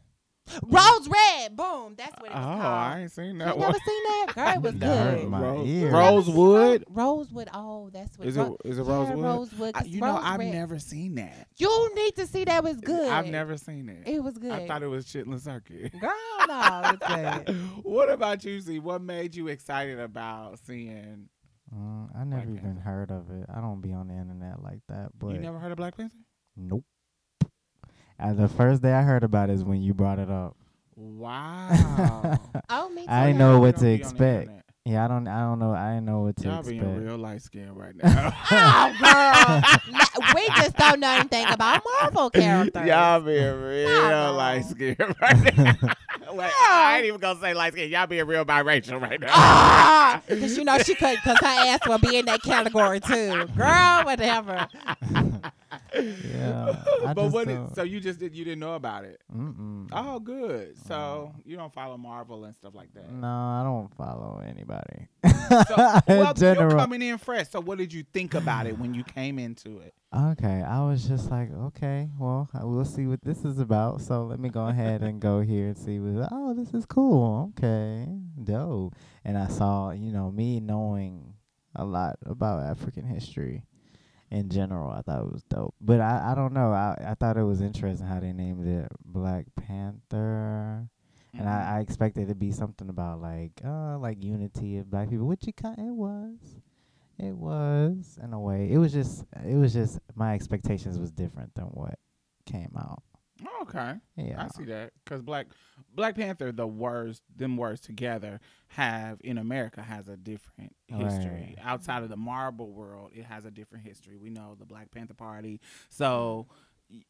Rose 0.64 1.08
red, 1.08 1.56
boom. 1.56 1.96
That's 1.98 2.20
what 2.20 2.30
it 2.32 2.36
Oh, 2.36 2.40
was 2.40 2.46
called. 2.46 2.64
I 2.66 3.00
ain't 3.02 3.12
seen 3.12 3.26
you 3.34 3.40
that 3.40 3.58
never 3.58 3.74
seen 3.74 4.04
that? 4.04 4.28
Girl, 4.36 4.48
it 4.56 4.62
was 4.62 4.76
good. 4.76 5.30
my 5.30 5.40
Ro- 5.42 5.64
ear. 5.66 5.92
Rosewood. 5.92 6.84
Rosewood. 6.90 7.48
Oh, 7.54 7.90
that's 7.94 8.18
what. 8.18 8.28
Is 8.28 8.36
Ro- 8.38 8.58
it 8.66 8.70
is 8.70 8.78
it 8.80 8.86
yeah, 8.86 8.92
Rosewood? 8.94 9.24
Rosewood. 9.24 9.72
I- 9.76 9.80
'cause 9.80 9.88
you 9.88 10.02
know, 10.02 10.16
Rose 10.16 10.24
I've 10.26 10.40
red- 10.40 10.52
never 10.54 10.80
seen 10.80 11.16
that. 11.16 11.48
You 11.58 11.92
need 11.96 12.16
to 12.18 12.28
see 12.28 12.44
that. 12.46 12.64
Was 12.64 12.78
good. 12.82 13.10
I've 13.10 13.28
never 13.28 13.56
seen 13.56 13.88
it. 13.88 14.08
It 14.08 14.22
was 14.24 14.38
good. 14.38 14.52
I 14.52 14.68
thought 14.68 14.84
it 14.84 14.88
was 14.88 15.06
Chitlin 15.06 15.40
Circuit. 15.40 15.94
Girl, 16.00 16.12
no, 16.48 16.82
it's 17.00 17.08
good. 17.48 17.56
what 17.86 18.10
about 18.12 18.44
you, 18.44 18.60
Z? 18.60 18.80
What 18.80 19.02
made 19.02 19.36
you 19.36 19.48
excited 19.48 20.00
about 20.00 20.60
seeing 20.60 21.30
Mm, 21.74 22.10
I 22.14 22.26
never 22.26 22.42
even 22.42 22.58
Panther. 22.58 22.82
heard 22.82 23.12
of 23.12 23.32
it. 23.32 23.46
I 23.56 23.62
don't 23.62 23.80
be 23.80 23.94
on 23.94 24.10
the 24.10 24.14
internet 24.16 24.62
like 24.62 24.82
that. 24.90 25.12
But 25.18 25.30
you 25.30 25.38
never 25.40 25.58
heard 25.58 25.72
of 25.72 25.78
Black 25.78 25.96
Panther? 25.96 26.18
nope. 26.58 26.84
Uh, 28.22 28.34
the 28.34 28.48
first 28.48 28.82
day 28.82 28.94
I 28.94 29.02
heard 29.02 29.24
about 29.24 29.50
it 29.50 29.54
is 29.54 29.64
when 29.64 29.82
you 29.82 29.94
brought 29.94 30.20
it 30.20 30.30
up. 30.30 30.56
Wow. 30.96 32.38
Oh, 32.70 32.88
me 32.90 33.02
too. 33.06 33.12
I 33.12 33.28
didn't 33.28 33.40
Yeah, 33.40 33.46
know 33.48 33.60
what 33.60 33.76
to 33.78 33.82
be 33.82 33.86
on 33.88 33.92
the 33.92 33.94
expect. 33.96 34.50
Yeah, 34.86 35.06
I 35.06 35.08
don't. 35.10 35.28
I 35.28 35.42
don't 35.42 35.60
know. 35.60 35.74
I 35.74 35.94
didn't 35.96 36.06
know 36.06 36.22
what 36.22 36.38
to 36.38 36.44
Y'all 36.48 36.60
expect. 36.60 36.80
being 36.80 36.96
real 37.06 37.18
light 37.18 37.42
skinned 37.42 37.76
right 37.78 37.96
now. 38.02 38.34
Oh, 38.50 38.96
girl. 40.24 40.34
We 40.36 40.48
just 40.56 40.76
don't 40.78 41.00
know 41.02 41.12
anything 41.12 41.46
about 41.50 41.84
Marvel 42.02 42.30
characters. 42.30 42.88
Y'all 42.88 43.20
being 43.22 43.62
real 43.62 43.90
Nah, 44.10 44.32
light 44.32 44.66
skinned 44.66 44.98
right 45.22 45.58
now. 45.58 45.76
Wait, 46.34 46.52
I 46.52 46.98
ain't 46.98 47.06
even 47.06 47.20
gonna 47.20 47.40
say 47.40 47.54
light 47.54 47.74
skinned. 47.74 47.92
Y'all 47.92 48.08
being 48.08 48.26
real 48.26 48.46
biracial 48.46 49.02
right 49.02 49.20
now. 49.20 49.28
Ah, 49.32 50.22
because 50.28 50.58
you 50.58 50.64
know 50.64 50.78
she 50.80 50.96
could, 50.96 51.18
because 51.18 51.38
her 51.40 51.46
ass 51.46 51.80
will 51.88 51.98
be 52.00 52.18
in 52.18 52.26
that 52.26 52.42
category 52.42 53.00
too. 53.00 53.48
Girl, 53.56 54.04
whatever. 54.04 54.68
Yeah, 55.94 56.84
I 57.06 57.14
but 57.14 57.24
just 57.24 57.34
what? 57.34 57.50
Is, 57.50 57.76
so 57.76 57.84
you 57.84 58.00
just 58.00 58.20
did? 58.20 58.36
You 58.36 58.46
didn't 58.46 58.60
know 58.60 58.76
about 58.76 59.04
it? 59.04 59.22
Mm-mm. 59.36 59.90
Oh, 59.92 60.20
good. 60.20 60.78
So 60.88 61.34
you 61.46 61.58
don't 61.58 61.74
follow 61.74 61.98
Marvel 61.98 62.46
and 62.46 62.56
stuff 62.56 62.74
like 62.76 62.94
that. 62.94 63.12
No, 63.12 63.28
I 63.28 63.62
don't 63.64 63.94
follow 63.96 64.42
anybody. 64.46 65.08
So, 65.68 65.76
well, 66.08 66.34
In 66.34 66.56
you're 66.56 66.70
coming 66.72 67.02
in 67.02 67.18
fresh. 67.18 67.50
So 67.50 67.60
what 67.60 67.78
did 67.78 67.92
you 67.92 68.04
think 68.14 68.34
about 68.34 68.68
it 68.68 68.78
when 68.78 68.94
you 68.94 69.04
came 69.04 69.38
into 69.38 69.80
it? 69.80 69.94
Okay, 70.14 70.62
I 70.62 70.84
was 70.84 71.08
just 71.08 71.32
like, 71.32 71.50
okay, 71.54 72.10
well, 72.20 72.50
I- 72.54 72.66
we'll 72.66 72.84
see 72.84 73.08
what 73.08 73.22
this 73.22 73.46
is 73.46 73.60
about. 73.60 74.02
So 74.02 74.26
let 74.26 74.40
me 74.42 74.50
go 74.50 74.68
ahead 74.68 75.04
and 75.04 75.22
go 75.22 75.40
here 75.40 75.68
and 75.68 75.78
see 75.78 76.00
what. 76.00 76.28
Oh, 76.32 76.54
this 76.54 76.74
is 76.74 76.86
cool. 76.86 77.54
Okay, 77.58 78.08
dope. 78.44 78.94
And 79.24 79.38
I 79.38 79.48
saw, 79.48 79.92
you 79.92 80.12
know, 80.12 80.30
me 80.30 80.60
knowing 80.60 81.36
a 81.76 81.86
lot 81.86 82.18
about 82.26 82.64
African 82.64 83.06
history 83.06 83.64
in 84.30 84.50
general. 84.50 84.92
I 84.92 85.02
thought 85.02 85.22
it 85.22 85.32
was 85.32 85.44
dope. 85.44 85.76
But 85.80 86.02
I, 86.02 86.32
I 86.32 86.36
don't 86.36 86.52
know. 86.54 86.74
I, 86.74 86.98
I 87.12 87.14
thought 87.16 87.38
it 87.38 87.44
was 87.44 87.62
interesting 87.62 88.06
how 88.08 88.20
they 88.20 88.34
named 88.34 88.68
it 88.68 88.92
Black 89.06 89.46
Panther. 89.56 90.90
And 91.34 91.48
I, 91.48 91.78
I 91.78 91.80
expected 91.80 92.24
it 92.24 92.28
to 92.28 92.36
be 92.36 92.52
something 92.52 92.90
about 92.90 93.22
like 93.22 93.54
uh 93.64 93.98
like 93.98 94.22
unity 94.22 94.78
of 94.80 94.92
black 94.92 95.10
people, 95.10 95.28
which 95.28 95.48
it 95.48 95.56
kind 95.56 95.80
it 95.80 95.96
was. 95.96 96.36
It 97.22 97.36
was 97.36 98.18
in 98.22 98.34
a 98.34 98.40
way. 98.40 98.70
It 98.72 98.80
was 98.80 98.92
just 98.92 99.26
it 99.46 99.56
was 99.56 99.74
just 99.74 100.00
my 100.16 100.34
expectations 100.34 100.98
was 100.98 101.12
different 101.12 101.54
than 101.54 101.66
what 101.66 102.00
came 102.46 102.72
out. 102.78 103.04
Okay. 103.64 103.94
Yeah. 104.18 104.44
I 104.44 104.48
see 104.50 104.66
that 104.66 104.92
because 105.04 105.22
Black 105.22 105.48
Black 105.94 106.16
Panther, 106.16 106.52
the 106.52 106.66
words, 106.66 107.22
them 107.36 107.58
words 107.58 107.80
together 107.82 108.40
have 108.70 109.20
in 109.24 109.38
America 109.38 109.82
has 109.82 110.08
a 110.08 110.18
different 110.18 110.76
history. 110.88 111.56
Right. 111.58 111.58
Outside 111.64 112.04
of 112.04 112.10
the 112.10 112.18
Marvel 112.18 112.72
world, 112.72 113.12
it 113.14 113.26
has 113.26 113.46
a 113.46 113.52
different 113.52 113.86
history. 113.86 114.18
We 114.18 114.30
know 114.30 114.56
the 114.58 114.66
Black 114.66 114.92
Panther 114.92 115.14
Party. 115.14 115.60
So 115.90 116.48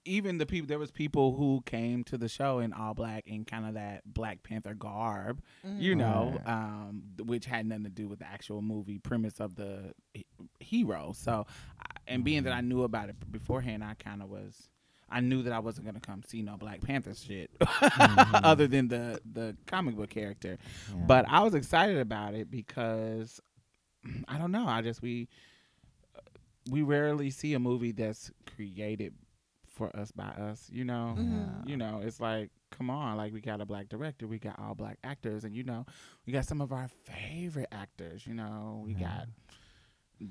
even 0.06 0.38
the 0.38 0.46
people, 0.46 0.68
there 0.68 0.80
was 0.80 0.92
people 0.92 1.36
who 1.36 1.62
came 1.66 2.04
to 2.06 2.18
the 2.18 2.28
show 2.28 2.60
in 2.60 2.74
all 2.74 2.94
black 2.94 3.24
in 3.28 3.46
kind 3.46 3.66
of 3.66 3.74
that 3.76 4.02
Black 4.06 4.44
Panther 4.44 4.74
garb, 4.74 5.42
mm-hmm. 5.66 5.80
you 5.80 5.96
know, 5.96 6.40
um, 6.46 7.04
which 7.24 7.46
had 7.46 7.66
nothing 7.66 7.86
to 7.86 7.90
do 7.90 8.08
with 8.08 8.20
the 8.20 8.28
actual 8.28 8.62
movie 8.62 9.00
premise 9.00 9.40
of 9.40 9.56
the 9.56 9.94
hero. 10.60 11.14
So, 11.16 11.46
and 12.08 12.24
being 12.24 12.44
that 12.44 12.54
I 12.54 12.58
mm-hmm. 12.58 12.70
knew 12.70 12.84
about 12.84 13.10
it 13.10 13.32
beforehand, 13.32 13.84
I 13.84 13.96
kind 13.96 14.22
of 14.22 14.30
was. 14.30 14.70
I 15.14 15.20
knew 15.20 15.44
that 15.44 15.52
I 15.52 15.60
wasn't 15.60 15.86
gonna 15.86 16.00
come 16.00 16.24
see 16.26 16.42
no 16.42 16.56
Black 16.56 16.82
Panther 16.82 17.14
shit, 17.14 17.52
mm-hmm. 17.60 18.36
other 18.46 18.68
than 18.68 18.88
the 18.88 19.20
the 19.30 19.58
comic 19.66 19.96
book 19.96 20.10
character. 20.10 20.58
Yeah. 20.90 21.04
But 21.06 21.26
I 21.28 21.42
was 21.42 21.54
excited 21.54 21.98
about 21.98 22.34
it 22.34 22.50
because 22.50 23.42
I 24.28 24.38
don't 24.38 24.52
know. 24.52 24.68
I 24.68 24.82
just 24.82 25.02
we 25.02 25.28
uh, 26.16 26.22
we 26.70 26.82
rarely 26.82 27.30
see 27.30 27.54
a 27.56 27.60
movie 27.60 27.92
that's 27.92 28.32
created 28.56 29.14
for 29.82 29.96
us 30.00 30.12
by 30.12 30.26
us. 30.30 30.70
You 30.72 30.86
know, 30.86 31.16
Mhm. 31.18 31.68
you 31.68 31.76
know, 31.76 32.02
it's 32.04 32.20
like 32.20 32.52
come 32.70 32.90
on, 32.92 33.18
like 33.18 33.34
we 33.34 33.42
got 33.42 33.62
a 33.62 33.66
black 33.66 33.90
director, 33.90 34.28
we 34.28 34.38
got 34.40 34.60
all 34.60 34.76
black 34.76 34.98
actors, 35.04 35.44
and 35.44 35.56
you 35.56 35.64
know, 35.64 35.86
we 36.26 36.32
got 36.34 36.46
some 36.46 36.62
of 36.62 36.72
our 36.72 36.88
favorite 36.88 37.68
actors. 37.72 38.28
You 38.28 38.34
know, 38.36 38.82
we 38.86 38.94
Yeah. 38.94 39.00
got 39.00 39.28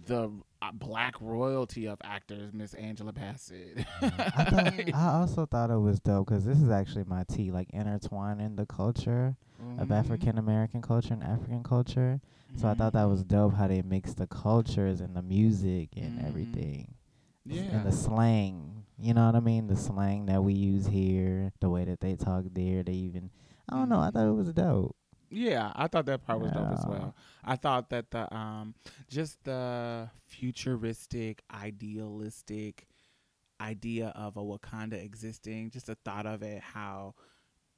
the 0.07 0.31
uh, 0.63 0.71
black 0.73 1.21
royalty 1.21 1.87
of 1.87 1.99
actors, 2.05 2.53
Miss 2.53 2.75
Angela 2.75 3.13
Bassett. 3.13 3.85
I, 4.03 4.45
thought, 4.45 4.95
I 4.95 5.09
also 5.19 5.47
thought 5.47 5.71
it 5.71 5.79
was 5.79 5.99
dope 5.99 6.29
because 6.29 6.45
this 6.45 6.61
is 6.63 6.71
actually 6.71 7.05
my 7.05 7.25
tea, 7.25 7.51
like 7.51 7.71
intertwining 7.71 8.55
the 8.57 8.67
culture 8.67 9.37
of 9.79 9.89
Mhm. 9.89 9.91
African 9.99 10.39
American 10.39 10.81
culture 10.81 11.13
and 11.15 11.23
African 11.25 11.65
culture. 11.65 12.21
So 12.57 12.69
I 12.69 12.75
thought 12.75 12.93
that 12.95 13.05
was 13.05 13.25
dope 13.25 13.55
how 13.55 13.67
they 13.69 13.83
mix 13.83 14.15
the 14.15 14.27
cultures 14.27 15.01
and 15.01 15.15
the 15.17 15.23
music 15.23 15.91
and 15.97 16.19
Mhm. 16.21 16.27
everything. 16.29 16.95
yeah. 17.47 17.63
and 17.79 17.87
the 17.87 17.91
slang. 17.91 18.80
You 19.01 19.15
know 19.15 19.27
what 19.27 19.35
I 19.35 19.41
mean? 19.41 19.67
The 19.67 19.77
slang 19.77 20.27
that 20.27 20.43
we 20.45 20.53
use 20.53 20.87
here, 20.87 21.53
the 21.61 21.71
way 21.71 21.85
that 21.85 22.01
they 22.01 22.17
talk 22.17 22.45
there. 22.53 22.83
They 22.83 22.93
even, 22.93 23.31
I 23.69 23.77
don't 23.77 23.89
know. 23.89 24.01
I 24.01 24.11
thought 24.11 24.29
it 24.29 24.33
was 24.33 24.53
dope. 24.53 24.95
Yeah, 25.31 25.73
I 25.75 25.87
thought 25.87 26.07
that 26.07 26.27
part 26.27 26.41
was 26.41 26.51
dope 26.51 26.73
as 26.73 26.85
well. 26.87 27.15
I 27.45 27.57
thought 27.57 27.89
that 27.91 28.11
the 28.11 28.33
um 28.35 28.75
just 29.09 29.43
the 29.45 30.11
futuristic, 30.27 31.43
idealistic 31.55 32.87
idea 33.61 34.09
of 34.17 34.37
a 34.37 34.41
Wakanda 34.43 35.03
existing, 35.03 35.71
just 35.71 35.87
the 35.87 35.95
thought 36.05 36.27
of 36.27 36.43
it, 36.43 36.61
how 36.61 37.15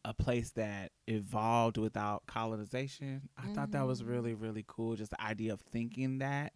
a 0.05 0.15
place 0.15 0.51
that 0.53 0.91
evolved 1.07 1.77
without 1.77 2.27
colonization. 2.27 3.29
I 3.37 3.47
thought 3.49 3.71
that 3.73 3.87
was 3.87 4.03
Mhm. 4.03 4.09
really, 4.09 4.35
really 4.35 4.65
cool. 4.67 4.97
Just 4.97 5.11
the 5.13 5.21
idea 5.23 5.53
of 5.53 5.61
thinking 5.61 6.19
that. 6.19 6.55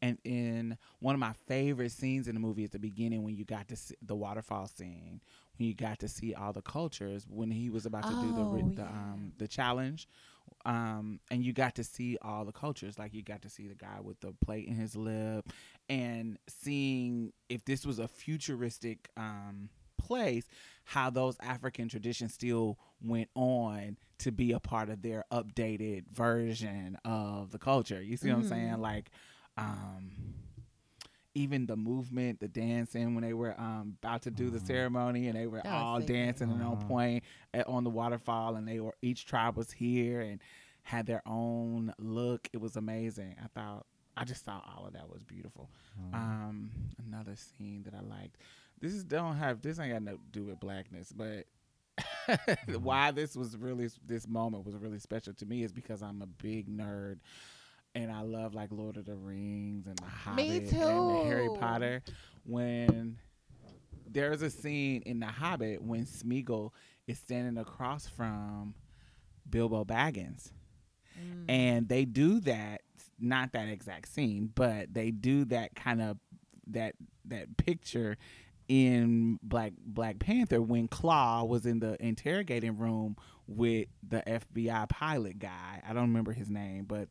And 0.00 0.18
in 0.24 0.76
one 1.00 1.14
of 1.14 1.18
my 1.20 1.32
favorite 1.46 1.90
scenes 1.92 2.28
in 2.28 2.34
the 2.34 2.40
movie 2.40 2.64
at 2.64 2.72
the 2.72 2.78
beginning 2.78 3.22
when 3.24 3.34
you 3.36 3.44
got 3.44 3.68
to 3.68 3.76
see 3.76 3.94
the 4.02 4.14
waterfall 4.14 4.66
scene, 4.68 5.20
when 5.58 5.68
you 5.68 5.74
got 5.74 5.98
to 6.00 6.08
see 6.08 6.34
all 6.34 6.52
the 6.52 6.62
cultures, 6.62 7.26
when 7.28 7.50
he 7.50 7.68
was 7.70 7.84
about 7.86 8.06
to 8.06 8.14
do 8.14 8.32
the 8.32 8.42
Oh, 8.42 8.54
the 8.76 8.82
yeah. 8.82 8.88
um 8.88 9.32
the 9.38 9.48
challenge, 9.48 10.08
um, 10.64 11.20
and 11.30 11.44
you 11.44 11.52
got 11.52 11.74
to 11.76 11.84
see 11.84 12.16
all 12.22 12.44
the 12.44 12.52
cultures. 12.52 12.98
Like 12.98 13.14
you 13.14 13.22
got 13.22 13.42
to 13.42 13.48
see 13.48 13.66
the 13.68 13.74
guy 13.74 13.98
with 14.02 14.20
the 14.20 14.32
plate 14.44 14.66
in 14.68 14.74
his 14.74 14.96
lip, 14.96 15.48
and 15.88 16.38
seeing 16.48 17.32
if 17.48 17.64
this 17.64 17.84
was 17.86 17.98
a 17.98 18.08
futuristic 18.08 19.08
um 19.16 19.68
place, 19.98 20.46
how 20.84 21.10
those 21.10 21.36
African 21.40 21.88
traditions 21.88 22.32
still 22.32 22.78
went 23.02 23.28
on 23.34 23.96
to 24.18 24.30
be 24.32 24.52
a 24.52 24.60
part 24.60 24.88
of 24.88 25.02
their 25.02 25.24
updated 25.32 26.04
version 26.12 26.96
of 27.04 27.50
the 27.50 27.58
culture. 27.58 28.00
You 28.02 28.16
see 28.16 28.28
what 28.28 28.36
I'm 28.36 28.42
saying? 28.44 28.78
Like, 28.80 29.10
um, 29.58 30.10
even 31.34 31.66
the 31.66 31.76
movement, 31.76 32.40
the 32.40 32.48
dancing 32.48 33.14
when 33.14 33.22
they 33.22 33.32
were 33.34 33.58
um 33.60 33.96
about 34.02 34.22
to 34.22 34.30
do 34.30 34.50
the 34.50 34.58
Mhm. 34.58 34.66
ceremony 34.66 35.28
and 35.28 35.36
they 35.38 35.46
were 35.46 35.60
That 35.62 35.72
was 35.72 35.82
all 35.82 35.98
sick. 35.98 36.08
dancing 36.08 36.50
and 36.50 36.62
on 36.62 36.76
Mhm. 36.78 36.88
point 36.88 37.24
at, 37.54 37.66
on 37.68 37.84
the 37.84 37.90
waterfall 37.90 38.56
and 38.56 38.66
they 38.66 38.80
were 38.80 38.94
each 39.02 39.24
tribe 39.26 39.56
was 39.56 39.70
here 39.70 40.20
and 40.20 40.40
had 40.82 41.06
their 41.06 41.22
own 41.26 41.92
look. 41.98 42.48
It 42.52 42.60
was 42.60 42.76
amazing. 42.76 43.36
I 43.42 43.46
thought 43.48 43.86
I 44.16 44.24
just 44.24 44.44
thought 44.44 44.68
all 44.76 44.86
of 44.86 44.94
that 44.94 45.08
was 45.08 45.22
beautiful. 45.22 45.70
Mm. 46.00 46.14
Um, 46.14 46.70
another 47.06 47.36
scene 47.36 47.84
that 47.84 47.94
I 47.94 48.00
liked. 48.00 48.36
This 48.80 48.92
is 48.92 49.04
don't 49.04 49.36
have 49.36 49.60
this 49.60 49.78
ain't 49.78 49.92
got 49.92 50.02
nothing 50.02 50.18
to 50.32 50.40
do 50.40 50.44
with 50.46 50.58
blackness, 50.58 51.12
but 51.12 51.46
why 52.80 53.10
this 53.12 53.36
was 53.36 53.56
really 53.56 53.88
this 54.06 54.26
moment 54.26 54.64
was 54.64 54.76
really 54.76 54.98
special 54.98 55.34
to 55.34 55.46
me 55.46 55.62
is 55.62 55.72
because 55.72 56.02
I'm 56.02 56.22
a 56.22 56.26
big 56.26 56.68
nerd 56.68 57.18
and 58.02 58.12
I 58.12 58.20
love 58.22 58.54
like 58.54 58.70
Lord 58.70 58.96
of 58.96 59.04
the 59.06 59.14
Rings 59.16 59.86
and 59.86 59.98
the 59.98 60.02
Me 60.04 60.08
Hobbit 60.24 60.72
and 60.72 61.10
the 61.10 61.24
Harry. 61.24 61.48
Potter. 61.58 62.02
When 62.44 63.18
there's 64.10 64.40
a 64.42 64.50
scene 64.50 65.02
in 65.04 65.20
the 65.20 65.26
Hobbit 65.26 65.82
when 65.82 66.06
Smeagol 66.06 66.70
is 67.06 67.18
standing 67.18 67.58
across 67.58 68.06
from 68.06 68.74
Bilbo 69.48 69.84
Baggins 69.84 70.50
Mm. 71.20 71.44
and 71.48 71.88
they 71.88 72.04
do 72.04 72.38
that 72.40 72.82
not 73.18 73.50
that 73.52 73.66
exact 73.68 74.06
scene 74.06 74.52
but 74.54 74.94
they 74.94 75.10
do 75.10 75.44
that 75.46 75.74
kind 75.74 76.00
of 76.00 76.16
that 76.68 76.94
that 77.24 77.56
picture 77.56 78.16
in 78.68 79.36
black 79.42 79.72
black 79.84 80.20
panther 80.20 80.62
when 80.62 80.86
Klaue 80.86 81.48
was 81.48 81.66
in 81.66 81.80
the 81.80 81.96
interrogating 82.00 82.78
room 82.78 83.16
with 83.48 83.88
the 84.08 84.22
fbi 84.28 84.88
pilot 84.88 85.40
guy 85.40 85.82
i 85.88 85.92
don't 85.92 86.02
remember 86.08 86.30
his 86.32 86.48
name 86.50 86.84
but 86.84 87.08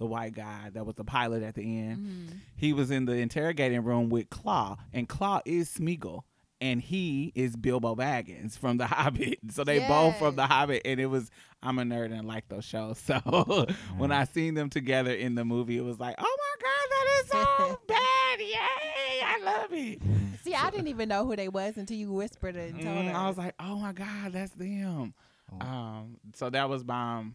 the 0.00 0.06
white 0.06 0.34
guy 0.34 0.68
that 0.72 0.84
was 0.84 0.96
the 0.96 1.04
pilot 1.04 1.44
at 1.44 1.54
the 1.54 1.62
end 1.78 1.98
Mhm. 1.98 2.36
he 2.56 2.72
was 2.72 2.90
in 2.90 3.04
the 3.04 3.12
interrogating 3.12 3.84
room 3.84 4.08
with 4.10 4.28
Klaue 4.30 4.76
and 4.92 5.08
Klaue 5.08 5.40
is 5.44 5.68
smeagol 5.70 6.22
and 6.62 6.80
he 6.82 7.32
is 7.34 7.56
Bilbo 7.56 7.94
Baggins 7.94 8.58
from 8.58 8.76
The 8.76 8.86
Hobbit. 8.94 9.38
So 9.50 9.64
they 9.64 9.78
both 9.78 10.18
from 10.18 10.36
The 10.36 10.46
Hobbit, 10.46 10.82
and 10.84 11.00
it 11.00 11.06
was 11.06 11.30
I'm 11.62 11.78
a 11.78 11.82
nerd 11.84 12.06
and 12.06 12.16
I 12.16 12.20
like 12.20 12.48
those 12.50 12.64
shows. 12.66 12.98
So 13.06 13.66
when 13.96 14.12
I 14.12 14.24
seen 14.24 14.52
them 14.54 14.68
together 14.68 15.10
in 15.12 15.36
the 15.36 15.44
movie, 15.46 15.78
it 15.78 15.84
was 15.84 15.98
like, 15.98 16.16
oh 16.18 16.36
my 16.44 16.54
god, 16.62 16.90
that 16.90 17.06
is 17.22 17.30
so 17.70 17.78
bad! 17.88 18.40
Yay, 18.40 19.22
I 19.24 19.38
love 19.42 19.72
it. 19.72 20.02
See, 20.44 20.54
I 20.54 20.68
didn't 20.70 20.88
even 20.88 21.08
know 21.08 21.24
who 21.24 21.34
they 21.34 21.48
was 21.48 21.78
until 21.78 21.96
you 21.96 22.12
whispered 22.12 22.56
it 22.56 22.74
and 22.74 22.82
told 22.82 23.06
Mm, 23.06 23.08
us. 23.10 23.16
I 23.16 23.28
was 23.28 23.38
like, 23.38 23.54
oh 23.58 23.76
my 23.76 23.92
god, 23.92 24.32
that's 24.32 24.52
them. 24.52 25.14
Oh. 25.52 25.66
Um, 25.66 26.16
so 26.34 26.50
that 26.50 26.68
was 26.68 26.84
my 26.84 27.18
um, 27.20 27.34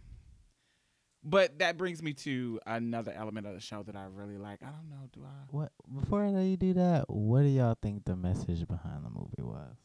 But 1.28 1.58
that 1.58 1.76
brings 1.76 2.04
me 2.04 2.14
to 2.14 2.60
another 2.68 3.12
element 3.12 3.48
of 3.48 3.56
the 3.56 3.60
show 3.60 3.82
that 3.82 3.96
I 3.96 4.06
really 4.14 4.38
like. 4.38 4.62
I 4.62 4.68
don't 4.68 4.90
know. 4.90 5.10
Do 5.12 5.22
I? 5.26 5.32
What 5.50 5.72
before 5.92 6.28
you 6.28 6.56
do 6.56 6.74
that? 6.74 7.10
What 7.10 7.42
do 7.42 7.48
y'all 7.48 7.76
think 7.82 8.06
the 8.06 8.16
message 8.16 8.68
behind 8.68 9.04
the 9.04 9.10
movie 9.10 9.42
was? 9.42 9.76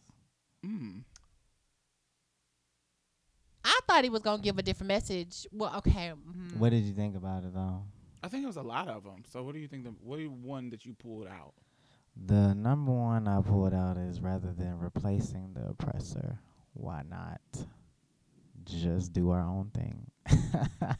Mm. 0.64 1.04
I 3.64 3.78
thought 3.86 4.04
he 4.04 4.10
was 4.10 4.20
gonna 4.20 4.42
give 4.42 4.58
a 4.58 4.62
different 4.62 4.88
message. 4.88 5.46
Well, 5.50 5.74
okay. 5.78 6.12
mhm. 6.12 6.58
What 6.58 6.70
did 6.70 6.84
you 6.84 6.92
think 6.92 7.16
about 7.16 7.44
it 7.44 7.54
though? 7.54 7.84
I 8.22 8.28
think 8.28 8.44
it 8.44 8.46
was 8.46 8.56
a 8.56 8.62
lot 8.62 8.88
of 8.88 9.04
them. 9.04 9.22
So 9.26 9.42
what 9.42 9.54
do 9.54 9.60
you 9.60 9.68
think? 9.68 9.84
The 9.84 9.94
what 10.02 10.20
is 10.20 10.28
one 10.28 10.68
that 10.70 10.84
you 10.84 10.92
pulled 10.92 11.26
out? 11.26 11.54
The 12.26 12.54
number 12.54 12.92
one 12.92 13.26
I 13.26 13.40
pulled 13.40 13.72
out 13.72 13.96
is 13.96 14.20
rather 14.20 14.52
than 14.52 14.78
replacing 14.78 15.54
the 15.54 15.70
oppressor, 15.70 16.38
why 16.74 17.02
not 17.08 17.40
just 18.64 19.14
do 19.14 19.30
our 19.30 19.40
own 19.40 19.70
thing? 19.72 20.10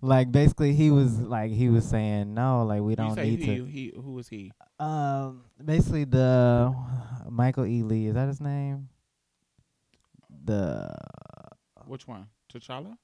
like 0.00 0.32
basically, 0.32 0.74
he 0.74 0.90
was 0.90 1.20
like 1.20 1.50
he 1.52 1.68
was 1.68 1.84
saying 1.88 2.34
no, 2.34 2.64
like 2.64 2.80
we 2.82 2.94
don't 2.94 3.16
need 3.16 3.38
he, 3.40 3.46
to. 3.46 3.64
he. 3.64 3.92
Who 3.94 4.12
was 4.12 4.28
he? 4.28 4.52
Um, 4.78 5.44
basically 5.64 6.04
the 6.04 6.74
Michael 7.28 7.66
E. 7.66 7.82
Lee 7.82 8.06
is 8.06 8.14
that 8.14 8.28
his 8.28 8.40
name? 8.40 8.88
The 10.44 10.92
Which 11.86 12.08
one? 12.08 12.26
T'Challa, 12.52 12.96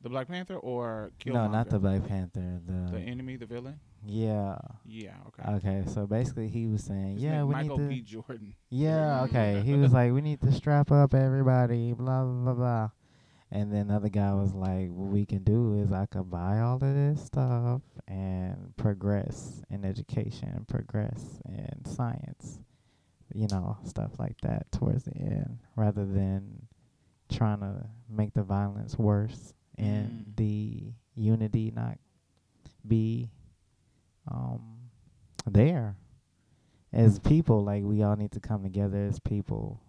the 0.00 0.08
Black 0.08 0.28
Panther, 0.28 0.56
or 0.56 1.10
Killmonger? 1.18 1.32
no, 1.32 1.48
not 1.48 1.68
the 1.68 1.78
Black 1.78 2.06
Panther. 2.06 2.60
The, 2.64 2.92
the 2.92 3.00
enemy, 3.00 3.36
the 3.36 3.46
villain. 3.46 3.80
yeah. 4.06 4.56
Yeah. 4.84 5.14
Okay. 5.28 5.52
Okay, 5.56 5.84
so 5.88 6.06
basically 6.06 6.48
he 6.48 6.66
was 6.66 6.84
saying, 6.84 7.14
His 7.14 7.24
yeah, 7.24 7.42
we 7.42 7.54
Michael 7.54 7.78
need 7.78 7.84
to. 7.84 7.88
B. 7.88 8.00
Jordan. 8.02 8.54
Yeah, 8.70 9.22
okay. 9.24 9.62
He 9.64 9.74
was 9.74 9.92
like, 9.92 10.12
we 10.12 10.20
need 10.20 10.40
to 10.42 10.52
strap 10.52 10.92
up 10.92 11.12
everybody, 11.14 11.92
blah, 11.92 12.24
blah, 12.24 12.44
blah, 12.44 12.54
blah. 12.54 12.90
And 13.54 13.72
then 13.72 13.86
the 13.86 13.94
other 13.94 14.08
guy 14.08 14.34
was 14.34 14.52
like, 14.52 14.88
what 14.88 15.12
we 15.12 15.24
can 15.24 15.44
do 15.44 15.80
is 15.80 15.92
I 15.92 16.06
could 16.06 16.28
buy 16.28 16.58
all 16.58 16.74
of 16.74 16.80
this 16.80 17.24
stuff 17.24 17.82
and 18.08 18.76
progress 18.76 19.62
in 19.70 19.84
education, 19.84 20.66
progress 20.68 21.40
in 21.48 21.84
science, 21.84 22.58
you 23.32 23.46
know, 23.46 23.78
stuff 23.84 24.10
like 24.18 24.40
that 24.42 24.72
towards 24.72 25.04
the 25.04 25.16
end, 25.16 25.60
rather 25.76 26.04
than 26.04 26.66
trying 27.30 27.60
to 27.60 27.86
make 28.10 28.34
the 28.34 28.42
violence 28.42 28.98
worse 28.98 29.54
and 29.78 30.26
Mm. 30.26 30.36
the 30.36 30.92
unity 31.14 31.70
not 31.74 31.98
be 32.86 33.30
um 34.30 34.90
there 35.46 35.96
as 36.92 37.18
people 37.20 37.62
like 37.64 37.82
we 37.84 38.02
all 38.02 38.16
need 38.16 38.32
to 38.32 38.40
come 38.40 38.62
together 38.62 39.04
as 39.06 39.18
people 39.20 39.80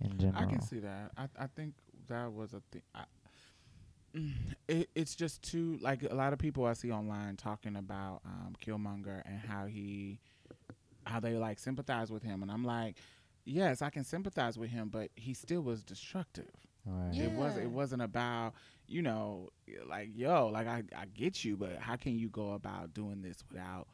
in 0.00 0.16
general 0.18 0.42
I 0.44 0.50
can 0.50 0.60
see 0.62 0.78
that. 0.80 1.10
I 1.16 1.28
I 1.38 1.46
think 1.48 1.74
that 2.08 2.32
was 2.32 2.54
a 2.54 2.62
thing. 2.70 2.82
I, 2.94 3.04
Mm, 4.16 4.32
it, 4.68 4.88
it's 4.94 5.14
just 5.14 5.42
too 5.42 5.78
like 5.80 6.04
a 6.08 6.14
lot 6.14 6.32
of 6.32 6.38
people 6.38 6.64
I 6.64 6.74
see 6.74 6.92
online 6.92 7.36
talking 7.36 7.74
about 7.76 8.20
um, 8.24 8.54
Killmonger 8.64 9.22
and 9.26 9.40
how 9.40 9.66
he, 9.66 10.20
how 11.04 11.18
they 11.18 11.32
like 11.32 11.58
sympathize 11.58 12.12
with 12.12 12.22
him, 12.22 12.42
and 12.42 12.50
I'm 12.50 12.64
like, 12.64 12.96
yes, 13.44 13.82
I 13.82 13.90
can 13.90 14.04
sympathize 14.04 14.56
with 14.56 14.70
him, 14.70 14.88
but 14.88 15.10
he 15.16 15.34
still 15.34 15.62
was 15.62 15.82
destructive. 15.82 16.50
right 16.86 17.12
Yeah. 17.12 17.24
It 17.24 17.32
was 17.32 17.56
it 17.56 17.70
wasn't 17.70 18.02
about 18.02 18.54
you 18.86 19.02
know 19.02 19.50
like 19.88 20.10
yo 20.14 20.46
like 20.46 20.68
I 20.68 20.84
I 20.96 21.06
get 21.06 21.44
you, 21.44 21.56
but 21.56 21.78
how 21.78 21.96
can 21.96 22.16
you 22.16 22.28
go 22.28 22.52
about 22.52 22.94
doing 22.94 23.20
this 23.20 23.42
without 23.50 23.88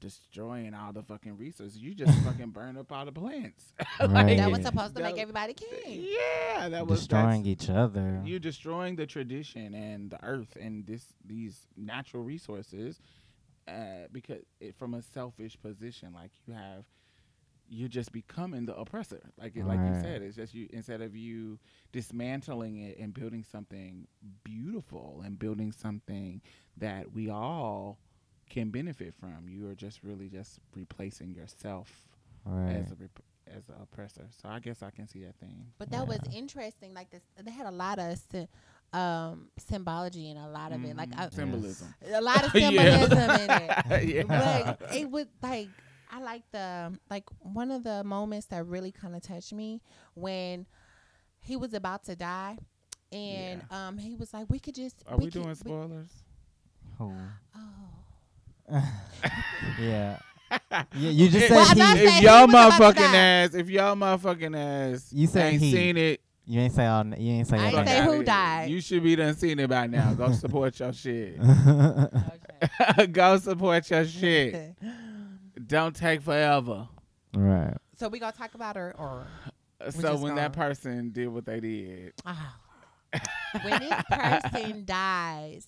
destroying 0.00 0.74
all 0.74 0.92
the 0.92 1.02
fucking 1.02 1.36
resources? 1.36 1.78
You 1.78 1.94
just 1.94 2.16
fucking 2.24 2.50
burn 2.50 2.76
up 2.76 2.92
all 2.92 3.04
the 3.04 3.12
plants. 3.12 3.72
Right. 4.00 4.36
That 4.36 4.50
was 4.50 4.62
supposed 4.62 4.94
to 4.96 5.02
That 5.02 5.14
make 5.14 5.18
everybody 5.18 5.54
king. 5.54 6.06
Yeah, 6.56 6.68
that 6.68 6.86
was 6.86 7.00
destroying 7.00 7.46
each 7.46 7.70
other 7.70 8.20
You're 8.24 8.38
destroying 8.38 8.96
the 8.96 9.06
tradition 9.06 9.74
and 9.74 10.10
the 10.10 10.22
earth 10.22 10.56
and 10.60 10.86
this 10.86 11.04
these 11.24 11.66
natural 11.76 12.22
resources, 12.22 13.00
uh, 13.68 14.08
because 14.12 14.42
it, 14.60 14.76
from 14.76 14.94
a 14.94 15.02
selfish 15.02 15.56
position, 15.60 16.12
like 16.14 16.30
you 16.46 16.54
have, 16.54 16.84
you're 17.68 17.88
just 17.88 18.12
becoming 18.12 18.66
the 18.66 18.76
oppressor. 18.76 19.20
Like 19.38 19.56
it, 19.56 19.64
like 19.66 19.80
you 19.80 19.94
said, 20.00 20.22
it's 20.22 20.36
just 20.36 20.54
you 20.54 20.68
instead 20.72 21.00
of 21.00 21.16
you 21.16 21.58
dismantling 21.92 22.76
it 22.78 22.98
and 22.98 23.12
building 23.14 23.44
something 23.50 24.06
beautiful 24.44 25.22
and 25.24 25.38
building 25.38 25.72
something 25.72 26.42
that 26.76 27.12
we 27.12 27.30
all 27.30 27.98
can 28.48 28.70
benefit 28.70 29.14
from. 29.14 29.48
You 29.48 29.68
are 29.70 29.74
just 29.74 30.02
really 30.02 30.28
just 30.28 30.60
replacing 30.74 31.34
yourself 31.34 31.90
right 32.44 32.76
as 32.76 32.92
a 32.92 32.94
rep- 32.94 33.22
as 33.56 33.68
an 33.68 33.74
oppressor. 33.82 34.26
So 34.42 34.48
I 34.48 34.58
guess 34.60 34.82
I 34.82 34.90
can 34.90 35.06
see 35.06 35.22
that 35.24 35.36
thing. 35.36 35.66
But 35.78 35.90
that 35.90 36.06
was 36.06 36.18
interesting. 36.34 36.94
Like 36.94 37.10
this, 37.10 37.22
they 37.42 37.50
had 37.50 37.66
a 37.66 37.70
lot 37.70 37.98
of 37.98 38.18
sy- 38.32 38.48
um, 38.92 39.48
symbology 39.58 40.30
and 40.30 40.38
a 40.38 40.48
lot 40.48 40.72
of 40.72 40.84
it. 40.84 40.96
Like 40.96 41.10
Mhm. 41.10 41.18
I, 41.20 41.28
symbolism. 41.30 41.94
a 42.12 42.20
lot 42.20 42.44
of 42.44 42.54
Yeah. 42.60 43.00
symbolism 43.00 43.30
in 43.40 43.50
it. 43.50 44.04
yeah. 44.28 44.74
But 44.78 44.94
it 44.94 45.10
would 45.10 45.28
like 45.42 45.68
I 46.10 46.20
like 46.20 46.42
the 46.52 46.96
like 47.10 47.24
one 47.40 47.70
of 47.70 47.82
the 47.84 48.04
moments 48.04 48.46
that 48.46 48.64
really 48.66 48.92
kind 48.92 49.14
of 49.16 49.22
touched 49.22 49.52
me 49.52 49.80
when 50.14 50.66
he 51.40 51.56
was 51.56 51.74
about 51.74 52.04
to 52.04 52.14
die, 52.16 52.58
and 53.12 53.62
um 53.70 53.98
he 53.98 54.14
was 54.16 54.32
like, 54.32 54.46
"We 54.48 54.58
could 54.60 54.74
just 54.76 55.02
Are 55.06 55.16
we, 55.16 55.24
could- 55.26 55.42
doing 55.42 55.54
spoilers? 55.56 56.10
Who? 56.98 57.12
Oh, 57.54 57.60
yeah 58.70 60.18
yeah 60.70 60.84
you 60.92 61.28
just 61.28 61.50
Well, 61.50 61.64
said 61.66 61.70
I'm 61.70 61.76
he, 61.76 61.82
not 61.82 61.96
if 61.96 62.14
he 62.18 62.24
y'all 62.24 62.46
was 62.46 62.50
about 62.50 62.70
to 62.78 62.82
motherfucking 63.00 63.12
die. 63.12 63.16
ass, 63.16 63.54
if 63.54 63.68
y'all 63.68 63.96
motherfucking 63.96 64.56
ass, 64.94 65.12
You 65.12 65.26
said 65.26 65.52
ain't 65.54 65.62
he. 65.62 65.72
seen 65.72 65.96
it, 65.96 66.20
you 66.46 66.60
ain't 66.60 66.72
say 66.74 66.86
all 66.86 67.00
n- 67.00 67.16
you 67.18 67.32
ain't 67.32 67.46
say 67.48 67.56
I 67.58 67.66
ain't 67.66 67.74
all 67.74 67.80
fuck 67.80 67.88
say 67.88 67.94
that. 68.00 68.04
who 68.04 68.12
here. 68.12 68.22
died. 68.22 68.70
You 68.70 68.80
should 68.80 69.02
be 69.02 69.16
done 69.16 69.34
seen 69.34 69.58
it 69.58 69.68
by 69.68 69.86
now. 69.88 70.14
Go 70.14 70.30
support 70.32 70.78
your 70.78 70.92
shit. 70.92 71.38
okay. 71.40 73.06
Go 73.08 73.36
support 73.38 73.90
your 73.90 74.04
shit. 74.04 74.74
Don't 75.66 75.94
take 75.96 76.22
forever. 76.22 76.88
right 77.34 77.74
so 77.98 78.08
we 78.08 78.18
gonna 78.18 78.30
talk 78.32 78.54
about 78.54 78.76
her 78.76 78.94
or 78.98 79.26
So 79.90 80.02
just 80.12 80.22
when 80.22 80.34
that 80.36 80.52
gonna- 80.52 80.68
person 80.70 81.10
did 81.10 81.28
what 81.28 81.44
they 81.46 81.60
did, 81.60 82.12
oh. 82.26 82.54
when 83.62 83.80
this 83.80 84.02
person 84.10 84.84
dies, 84.84 85.66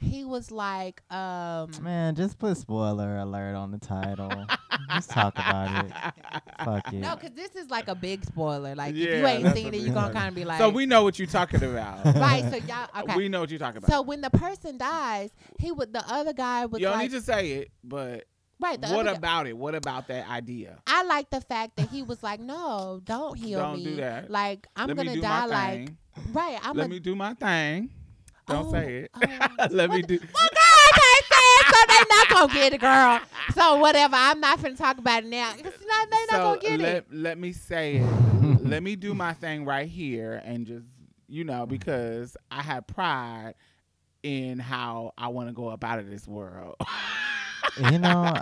he 0.00 0.24
was 0.24 0.50
like, 0.50 1.02
um, 1.12 1.70
man 1.82 2.14
just 2.14 2.38
put 2.38 2.56
spoiler 2.56 3.16
alert 3.18 3.54
on 3.54 3.70
the 3.70 3.78
title 3.78 4.46
just 4.94 5.10
talk 5.10 5.34
about 5.34 5.84
it 5.86 5.92
fuck 6.64 6.92
it 6.92 6.98
no, 7.00 7.14
because 7.16 7.32
this 7.36 7.54
is 7.56 7.70
like 7.70 7.88
a 7.88 7.94
big 7.94 8.24
spoiler. 8.24 8.74
Like 8.74 8.90
if 8.94 8.96
Yeah, 8.96 9.18
you 9.20 9.26
ain't 9.26 9.42
that's 9.44 9.56
seen 9.56 9.66
a 9.66 9.68
it, 9.68 9.74
you 9.76 9.84
big 9.86 9.94
gonna 9.94 10.06
one. 10.08 10.14
kind 10.14 10.28
of 10.28 10.34
be 10.34 10.44
like, 10.44 10.58
so 10.58 10.68
we 10.68 10.86
know 10.86 11.02
what 11.04 11.18
you're 11.18 11.26
talking 11.28 11.62
about. 11.62 12.04
right. 12.16 12.44
So 12.50 12.56
y'all, 12.56 12.88
okay. 13.02 13.16
We 13.16 13.28
know 13.28 13.40
what 13.40 13.50
you're 13.50 13.58
talking 13.58 13.78
about. 13.78 13.90
So 13.90 14.02
when 14.02 14.20
the 14.20 14.30
person 14.30 14.78
dies, 14.78 15.30
he 15.58 15.70
would 15.72 15.92
the 15.92 16.04
other 16.08 16.32
guy 16.32 16.66
was 16.66 16.80
you 16.80 16.86
don't 16.86 16.96
like, 16.96 17.10
need 17.10 17.16
to 17.18 17.22
say 17.22 17.52
it, 17.52 17.70
but 17.84 18.24
right. 18.60 18.80
The 18.80 18.88
what 18.88 19.00
other 19.06 19.10
guy- 19.12 19.16
about 19.18 19.46
it? 19.46 19.56
What 19.56 19.74
about 19.74 20.08
that 20.08 20.28
idea? 20.28 20.78
I 20.86 21.04
like 21.04 21.30
the 21.30 21.40
fact 21.40 21.76
that 21.76 21.88
he 21.88 22.02
was 22.02 22.22
like, 22.22 22.40
no, 22.40 23.00
don't 23.04 23.36
heal 23.38 23.60
Don't 23.60 23.76
me. 23.76 23.84
do 23.84 23.96
that. 23.96 24.30
Like 24.30 24.66
I'm 24.76 24.88
Let 24.88 24.96
gonna 24.96 25.10
me 25.10 25.16
do 25.16 25.22
die. 25.22 25.40
my 25.40 25.46
Like 25.46 25.72
thing. 25.86 25.96
right. 26.32 26.58
I'm 26.62 26.76
Let 26.76 26.86
a, 26.86 26.88
me 26.88 26.98
do 27.00 27.14
my 27.14 27.34
thing. 27.34 27.90
Don't 28.50 28.66
Oh, 28.68 28.72
say 28.72 28.96
it. 28.98 29.10
oh. 29.14 29.20
Let 29.70 29.90
me 29.90 29.98
What 29.98 30.06
do. 30.08 30.18
Well, 30.20 30.48
girl, 30.50 30.78
I 30.86 30.90
can't 30.94 31.26
say 31.32 31.48
it, 31.56 31.66
so 31.74 31.78
they 31.88 32.16
not 32.16 32.28
gonna 32.28 32.52
get 32.54 32.72
it, 32.74 32.80
girl. 32.80 33.20
So 33.54 33.76
whatever. 33.76 34.16
I'm 34.16 34.40
not 34.40 34.58
finna 34.58 34.76
talk 34.76 34.98
about 34.98 35.22
it 35.24 35.28
now. 35.28 35.52
'cause 35.52 35.62
not, 35.64 36.10
they 36.10 36.26
not 36.30 36.30
so 36.30 36.42
gonna 36.44 36.60
get 36.60 36.80
let, 36.80 36.96
it. 36.96 37.06
let 37.12 37.38
me 37.38 37.52
say 37.52 37.96
it. 37.96 38.04
let 38.64 38.82
me 38.82 38.96
do 38.96 39.14
my 39.14 39.32
thing 39.34 39.64
right 39.64 39.88
here 39.88 40.40
and 40.44 40.66
just 40.66 40.84
you 41.28 41.44
know 41.44 41.66
because 41.66 42.36
I 42.50 42.62
have 42.62 42.86
pride 42.86 43.54
in 44.22 44.58
how 44.58 45.12
I 45.16 45.28
want 45.28 45.48
to 45.48 45.54
go 45.54 45.70
about 45.70 45.98
it 46.00 46.10
this 46.10 46.26
world. 46.28 46.76
you 47.76 47.98
know 47.98 48.36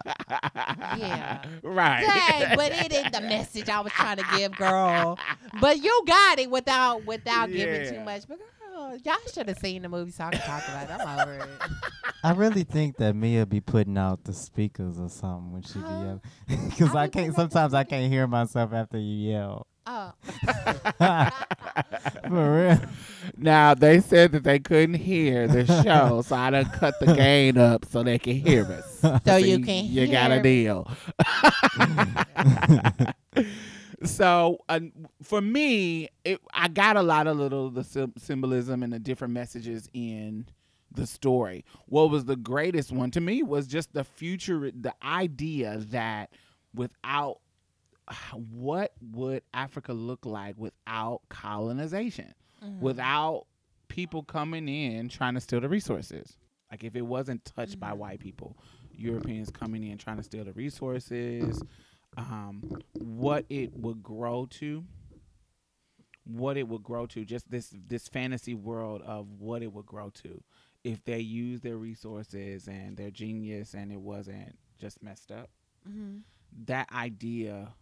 Yeah. 0.97 1.43
right. 1.63 2.05
Dang, 2.05 2.57
but 2.57 2.73
it 2.73 2.93
ain't 2.93 3.13
the 3.13 3.21
message 3.21 3.69
I 3.69 3.81
was 3.81 3.93
trying 3.93 4.19
to 4.19 4.25
give, 4.37 4.57
girl. 4.57 5.19
But 5.61 5.83
you 5.83 6.03
got 6.07 6.39
it 6.39 6.51
without 6.51 7.05
without 7.05 7.51
giving 7.51 7.93
too 7.93 8.01
much. 8.01 8.23
But 8.29 8.39
girl, 8.39 8.97
y'all 9.05 9.17
should 9.33 9.49
have 9.49 9.59
seen 9.59 9.83
the 9.83 9.89
movie 9.89 10.11
so 10.11 10.25
I 10.25 10.31
can 10.31 10.41
talk 10.41 10.63
about 10.69 10.91
it. 10.91 11.07
I'm 11.07 11.21
over 11.21 11.35
it. 11.35 11.71
I 12.25 12.33
really 12.33 12.65
think 12.65 12.97
that 12.97 13.15
Mia 13.15 13.47
be 13.47 13.61
putting 13.61 13.97
out 13.97 14.25
the 14.25 14.33
speakers 14.33 14.99
or 14.99 15.09
something 15.09 15.53
when 15.53 15.63
she 15.63 15.75
be 15.79 15.85
yelling. 15.85 16.21
Because 16.71 16.95
I 16.95 17.05
I 17.05 17.09
can't. 17.09 17.35
Sometimes 17.35 17.75
I 17.75 17.85
can't 17.85 18.13
hear 18.13 18.27
myself 18.27 18.73
after 18.73 18.99
you 18.99 19.31
yell. 19.31 19.68
Oh. 19.91 20.13
For 22.29 22.67
real. 22.69 22.81
Now 23.39 23.73
they 23.75 24.01
said 24.01 24.33
that 24.33 24.43
they 24.45 24.59
couldn't 24.59 24.97
hear 24.97 25.49
the 25.49 25.65
show, 25.83 26.21
so 26.23 26.37
I 26.37 26.51
done 26.51 26.67
cut 26.67 26.95
the 27.01 27.15
gain 27.15 27.57
up 27.57 27.87
so 27.87 28.03
they 28.03 28.19
can 28.19 28.37
hear 28.37 28.65
us. 28.65 29.01
So 29.25 29.37
you 29.37 29.61
can 29.61 29.87
You 29.87 30.07
got 30.09 30.31
a 30.33 30.43
deal. 30.43 30.87
so 34.05 34.59
uh, 34.69 34.81
for 35.23 35.41
me, 35.41 36.09
it, 36.25 36.41
I 36.53 36.69
got 36.69 36.97
a 36.97 37.03
lot 37.03 37.27
of 37.27 37.37
little 37.39 37.71
the 37.71 37.85
sym- 37.85 38.15
symbolism 38.19 38.83
and 38.83 38.93
the 38.93 38.99
different 38.99 39.33
messages 39.35 39.89
in 39.93 40.47
the 40.93 41.07
story. 41.07 41.65
What 41.87 42.11
was 42.11 42.25
the 42.25 42.37
greatest 42.37 42.93
one 42.93 43.11
to 43.13 43.21
me 43.21 43.43
was 43.43 43.67
just 43.67 43.93
the 43.93 44.05
future, 44.05 44.71
the 44.73 44.95
idea 45.03 45.79
that 45.91 46.31
without 46.75 47.39
what 48.35 48.93
would 49.01 49.43
Africa 49.53 49.93
look 49.93 50.25
like 50.25 50.57
without 50.57 51.23
colonization, 51.29 52.33
Mhm. 52.63 52.81
without 52.81 53.47
people 53.89 54.23
coming 54.23 54.69
in 54.69 55.09
trying 55.09 55.35
to 55.35 55.41
steal 55.41 55.61
the 55.61 55.69
resources. 55.69 56.37
Like 56.71 56.85
if 56.85 56.95
it 56.97 57.03
wasn't 57.03 57.45
touched 57.45 57.79
by 57.81 57.93
white 57.93 58.21
people, 58.21 58.59
Europeans 58.93 59.51
coming 59.51 59.83
in 59.85 59.97
trying 59.99 60.17
to 60.19 60.23
steal 60.23 60.45
the 60.45 60.53
resources, 60.53 61.63
um, 62.17 62.63
what 62.95 63.45
it 63.49 63.75
would 63.77 64.03
grow 64.03 64.47
to, 64.47 64.85
what 66.25 66.57
it 66.57 66.69
would 66.69 66.83
grow 66.83 67.07
to, 67.07 67.25
just 67.25 67.51
this 67.51 67.75
this 67.87 68.09
fantasy 68.09 68.55
world 68.55 69.03
of 69.03 69.29
what 69.39 69.63
it 69.63 69.73
would 69.73 69.87
grow 69.87 70.11
to 70.11 70.43
if 70.85 71.03
they 71.05 71.19
used 71.21 71.63
their 71.63 71.77
resources 71.77 72.69
and 72.69 72.97
their 72.97 73.11
genius 73.11 73.75
and 73.75 73.91
it 73.91 74.01
wasn't 74.01 74.59
just 74.79 75.03
messed 75.03 75.31
up. 75.33 75.51
Mm-hmm. 75.89 76.19
That 76.67 76.91
idea 76.93 77.73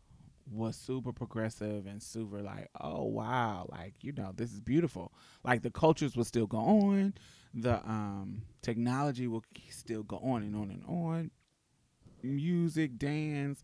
was 0.50 0.76
super 0.76 1.12
progressive 1.12 1.86
and 1.86 2.02
super 2.02 2.42
like, 2.42 2.68
oh 2.80 3.04
wow, 3.04 3.66
like 3.70 3.94
you 4.02 4.12
know, 4.12 4.32
this 4.36 4.52
is 4.52 4.60
beautiful. 4.60 5.12
Like 5.44 5.62
the 5.62 5.70
cultures 5.70 6.16
will 6.16 6.24
still 6.24 6.46
go 6.46 6.58
on, 6.58 7.14
the 7.54 7.76
um 7.88 8.42
technology 8.62 9.26
will 9.26 9.44
still 9.70 10.02
go 10.02 10.18
on 10.18 10.42
and 10.42 10.54
on 10.56 10.70
and 10.70 10.84
on. 10.86 11.30
Music, 12.22 12.98
dance, 12.98 13.62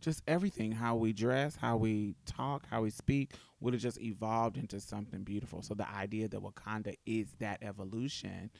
just 0.00 0.22
everything, 0.28 0.72
how 0.72 0.96
we 0.96 1.12
dress, 1.12 1.56
how 1.56 1.76
we 1.76 2.14
talk, 2.26 2.66
how 2.70 2.82
we 2.82 2.90
speak, 2.90 3.32
would 3.60 3.74
have 3.74 3.82
just 3.82 4.00
evolved 4.00 4.56
into 4.58 4.80
something 4.80 5.22
beautiful. 5.24 5.62
So 5.62 5.74
the 5.74 5.88
idea 5.90 6.28
that 6.28 6.40
Wakanda 6.42 6.94
is 7.06 7.28
that 7.40 7.62
evolution, 7.62 8.50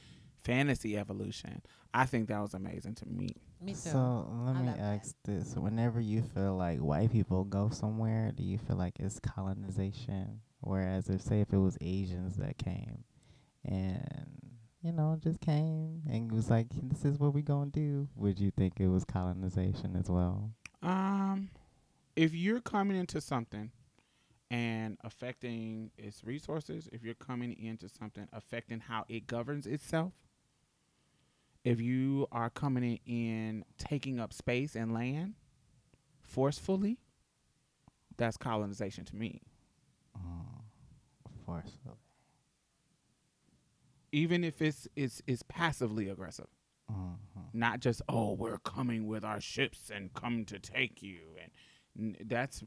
fantasy 0.47 0.97
evolution, 0.97 1.61
I 1.93 2.05
think 2.05 2.27
that 2.29 2.41
was 2.41 2.53
amazing 2.53 2.95
to 2.95 3.05
me. 3.07 3.29
Me 3.61 3.75
too. 3.75 3.79
So 3.79 4.27
let 4.45 4.55
I 4.55 4.61
me 4.61 4.67
love 4.67 4.79
that. 4.81 5.01
ask 5.01 5.15
this: 5.25 5.55
Whenever 5.55 5.99
you 6.01 6.21
feel 6.23 6.55
like 6.57 6.79
white 6.79 7.11
people 7.11 7.43
go 7.43 7.69
somewhere, 7.69 8.31
do 8.31 8.43
you 8.43 8.57
feel 8.57 8.77
like 8.77 8.99
it's 8.99 9.19
colonization? 9.19 10.41
Whereas, 10.61 11.09
if 11.09 11.21
say 11.21 11.41
if 11.41 11.53
it 11.53 11.57
was 11.57 11.77
Asians 11.81 12.37
that 12.37 12.57
came, 12.57 13.03
and 13.65 14.41
you 14.81 14.91
know 14.93 15.17
just 15.23 15.41
came 15.41 16.03
and 16.09 16.31
was 16.31 16.49
like, 16.49 16.67
"This 16.83 17.05
is 17.05 17.19
what 17.19 17.33
we 17.33 17.41
gonna 17.41 17.71
do," 17.71 18.07
would 18.15 18.39
you 18.39 18.51
think 18.51 18.79
it 18.79 18.87
was 18.87 19.05
colonization 19.05 19.95
as 19.95 20.09
well? 20.09 20.51
Um, 20.81 21.49
if 22.15 22.33
you're 22.33 22.61
coming 22.61 22.97
into 22.97 23.21
something 23.21 23.71
and 24.51 24.97
affecting 25.03 25.91
its 25.97 26.23
resources, 26.23 26.89
if 26.91 27.03
you're 27.03 27.15
coming 27.15 27.53
into 27.53 27.89
something 27.89 28.27
affecting 28.33 28.79
how 28.81 29.05
it 29.09 29.27
governs 29.27 29.67
itself, 29.67 30.13
if 31.67 31.81
you 31.81 32.27
are 32.31 32.49
coming 32.49 32.83
in, 32.83 32.99
in 33.13 33.65
taking 33.77 34.19
up 34.19 34.31
space 34.33 34.75
and 34.75 34.93
land 34.93 35.33
forcefully, 36.21 36.97
that's 38.17 38.37
colonization 38.37 39.05
to 39.05 39.15
me. 39.15 39.41
Mm, 40.17 40.61
forcefully. 41.45 41.95
Even 44.11 44.43
if 44.43 44.61
it's 44.61 44.87
it's 44.95 45.21
it's 45.27 45.43
passively 45.47 46.09
aggressive. 46.09 46.47
hmm 46.89 47.13
not 47.53 47.79
just 47.79 48.01
oh 48.09 48.33
we're 48.33 48.59
coming 48.59 49.07
with 49.07 49.23
our 49.25 49.39
ships 49.41 49.89
and 49.93 50.13
come 50.13 50.45
to 50.45 50.59
take 50.59 51.01
you 51.01 51.21
and 51.41 51.51
n- 51.97 52.27
that's 52.27 52.63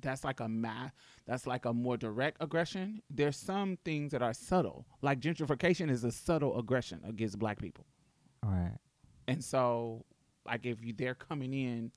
that's 0.00 0.24
like 0.24 0.40
a 0.40 0.48
ma- 0.48 0.88
that's 1.26 1.46
like 1.46 1.64
a 1.66 1.72
more 1.72 1.96
direct 1.96 2.36
aggression 2.40 3.02
there's 3.10 3.36
some 3.36 3.76
things 3.84 4.10
that 4.12 4.22
are 4.22 4.32
subtle 4.34 4.86
like 5.02 5.20
gentrification 5.20 5.90
is 5.90 6.02
a 6.02 6.10
subtle 6.10 6.58
aggression 6.58 7.00
against 7.06 7.38
black 7.38 7.58
people 7.60 7.84
right. 8.42 8.76
and 9.28 9.42
so 9.44 10.04
like 10.46 10.64
if 10.66 10.82
you 10.84 10.92
they're 10.92 11.14
coming 11.14 11.52
in 11.52 11.90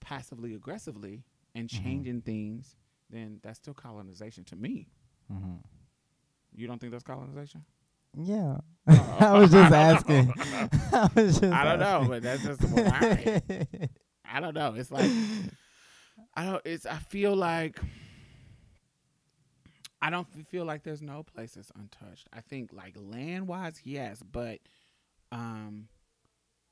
passively 0.00 0.54
aggressively 0.54 1.22
and 1.54 1.68
Mhm. 1.68 1.82
changing 1.82 2.20
things 2.22 2.76
then 3.10 3.38
that's 3.42 3.58
still 3.58 3.74
colonization 3.74 4.44
to 4.44 4.56
me 4.56 4.88
Mm-hmm. 5.32 5.56
you 6.54 6.66
don't 6.66 6.78
think 6.80 6.92
that's 6.92 7.04
colonization 7.04 7.64
Yeah. 8.16 8.58
I 8.86 9.32
was 9.38 9.50
just 9.50 9.72
asking. 9.72 10.32
I 10.38 11.08
was 11.14 11.40
just. 11.40 11.52
I 11.52 11.64
don't 11.64 11.80
know, 11.80 12.04
but 12.08 12.22
that's 12.22 12.42
just 12.44 12.62
what 12.62 12.86
I 12.86 13.56
I 14.24 14.40
don't 14.40 14.54
know. 14.54 14.74
It's 14.74 14.90
like 14.92 15.10
I 16.34 16.44
don't. 16.44 16.62
It's. 16.64 16.84
I 16.86 16.98
feel 16.98 17.34
like 17.34 17.80
I 20.02 20.10
don't 20.10 20.28
feel 20.48 20.64
like 20.64 20.82
there's 20.82 21.00
no 21.02 21.22
places 21.22 21.72
untouched. 21.76 22.28
I 22.32 22.40
think 22.40 22.72
like 22.72 22.94
land 22.96 23.48
wise, 23.48 23.80
yes, 23.84 24.22
but 24.22 24.58
um, 25.34 25.88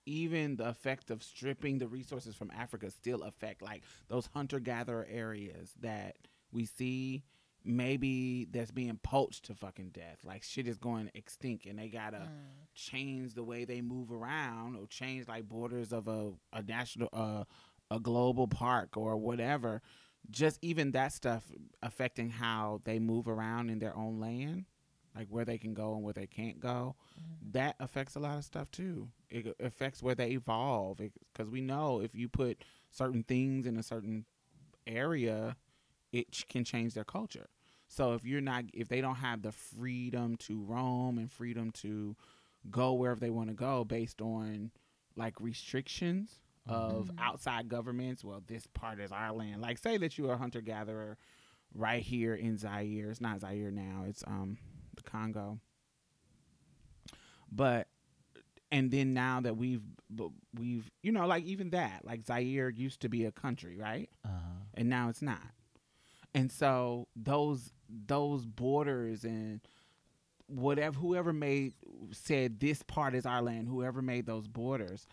even 0.07 0.57
the 0.57 0.69
effect 0.69 1.11
of 1.11 1.23
stripping 1.23 1.79
the 1.79 1.87
resources 1.89 2.35
from 2.35 2.51
Africa 2.51 2.91
still 2.91 3.23
affect 3.23 3.63
like 3.63 3.83
those 4.09 4.27
hunter 4.35 4.59
gatherer 4.61 5.07
areas 5.11 5.73
that 5.81 6.17
we 6.53 6.65
see. 6.67 7.25
Maybe 7.65 8.49
that's 8.51 8.73
being 8.73 8.99
poached 9.05 9.45
to 9.45 9.55
fucking 9.55 9.91
death. 9.91 10.19
Like 10.25 10.43
shit 10.43 10.67
is 10.67 10.79
going 10.79 11.11
extinct, 11.15 11.67
and 11.67 11.79
they 11.79 11.89
gotta 11.89 12.29
Mm. 12.29 12.67
change 12.75 13.35
the 13.35 13.45
way 13.45 13.65
they 13.65 13.81
move 13.83 14.11
around 14.11 14.77
or 14.77 14.87
change 14.87 15.29
like 15.29 15.49
borders 15.49 15.93
of 15.93 16.09
a, 16.09 16.33
a 16.53 16.63
national 16.63 17.09
uh, 17.13 17.45
a 17.91 18.01
global 18.01 18.49
park 18.49 18.97
or 18.97 19.17
whatever 19.19 19.83
just 20.31 20.59
even 20.63 20.93
that 20.93 21.13
stuff 21.13 21.45
affecting 21.83 22.31
how 22.31 22.81
they 22.85 22.99
move 22.99 23.29
around 23.29 23.69
in 23.69 23.79
their 23.79 23.95
own 23.97 24.19
land 24.19 24.65
like 25.17 25.27
where 25.29 25.45
they 25.45 25.59
can 25.59 25.75
go 25.75 25.95
and 25.95 26.03
where 26.03 26.13
they 26.15 26.27
can't 26.27 26.61
go 26.61 26.95
that 27.53 27.75
affects 27.81 28.15
a 28.17 28.21
lot 28.21 28.39
of 28.39 28.45
stuff 28.45 28.71
too 28.71 29.09
it 29.31 29.55
affects 29.61 30.03
where 30.03 30.15
they 30.15 30.31
evolve 30.31 30.99
because 30.99 31.51
we 31.51 31.61
know 31.61 32.01
if 32.01 32.15
you 32.15 32.29
put 32.29 32.65
certain 32.91 33.23
things 33.25 33.67
in 33.67 33.77
a 33.77 33.83
certain 33.83 34.25
area 34.87 35.57
it 36.13 36.31
ch- 36.33 36.47
can 36.49 36.65
change 36.65 36.95
their 36.95 37.05
culture 37.05 37.49
so 37.89 38.15
if 38.15 38.25
you're 38.25 38.41
not 38.41 38.65
if 38.73 38.89
they 38.89 39.01
don't 39.01 39.17
have 39.17 39.43
the 39.43 39.53
freedom 39.53 40.37
to 40.37 40.61
roam 40.63 41.19
and 41.19 41.31
freedom 41.31 41.71
to 41.71 42.17
go 42.71 42.93
wherever 42.95 43.21
they 43.21 43.31
want 43.31 43.49
to 43.49 43.55
go 43.55 43.85
based 43.85 44.21
on 44.21 44.71
like 45.17 45.41
restrictions 45.41 46.41
of 46.69 47.11
Mhm. 47.11 47.19
outside 47.19 47.69
governments. 47.69 48.25
Well, 48.25 48.43
this 48.47 48.67
part 48.69 49.01
is 49.01 49.11
our 49.13 49.33
land. 49.33 49.61
Like 49.61 49.79
say 49.79 49.97
that 49.99 50.17
you're 50.17 50.33
a 50.33 50.37
hunter 50.39 50.61
gatherer 50.61 51.19
right 51.75 52.03
here 52.03 52.35
in 52.35 52.57
Zaire. 52.57 53.11
It's 53.11 53.21
not 53.21 53.41
Zaire 53.41 53.71
now. 53.73 54.05
It's 54.07 54.23
um 54.27 54.59
the 54.97 55.03
Congo. 55.03 55.59
But 57.51 57.89
and 58.71 58.91
then 58.91 59.13
now 59.13 59.41
that 59.41 59.57
we've 59.57 59.83
we've 60.59 60.91
you 61.03 61.13
know 61.13 61.27
like 61.27 61.45
even 61.45 61.71
that 61.71 62.05
like 62.05 62.25
Zaire 62.25 62.71
used 62.71 63.01
to 63.01 63.09
be 63.09 63.25
a 63.27 63.33
country, 63.33 63.77
right? 63.77 64.09
Uh-huh. 64.25 64.65
and 64.75 64.89
now 64.89 65.09
it's 65.09 65.23
not. 65.23 65.53
And 66.35 66.51
so 66.51 67.09
those 67.15 67.73
those 67.89 68.47
borders 68.47 69.25
and 69.25 69.61
whatever 70.47 70.99
whoever 70.99 71.33
made 71.33 71.75
said 72.13 72.61
this 72.61 72.83
part 72.83 73.15
is 73.15 73.27
our 73.27 73.43
land, 73.43 73.69
whoever 73.69 74.01
made 74.03 74.27
those 74.27 74.49
borders, 74.49 75.07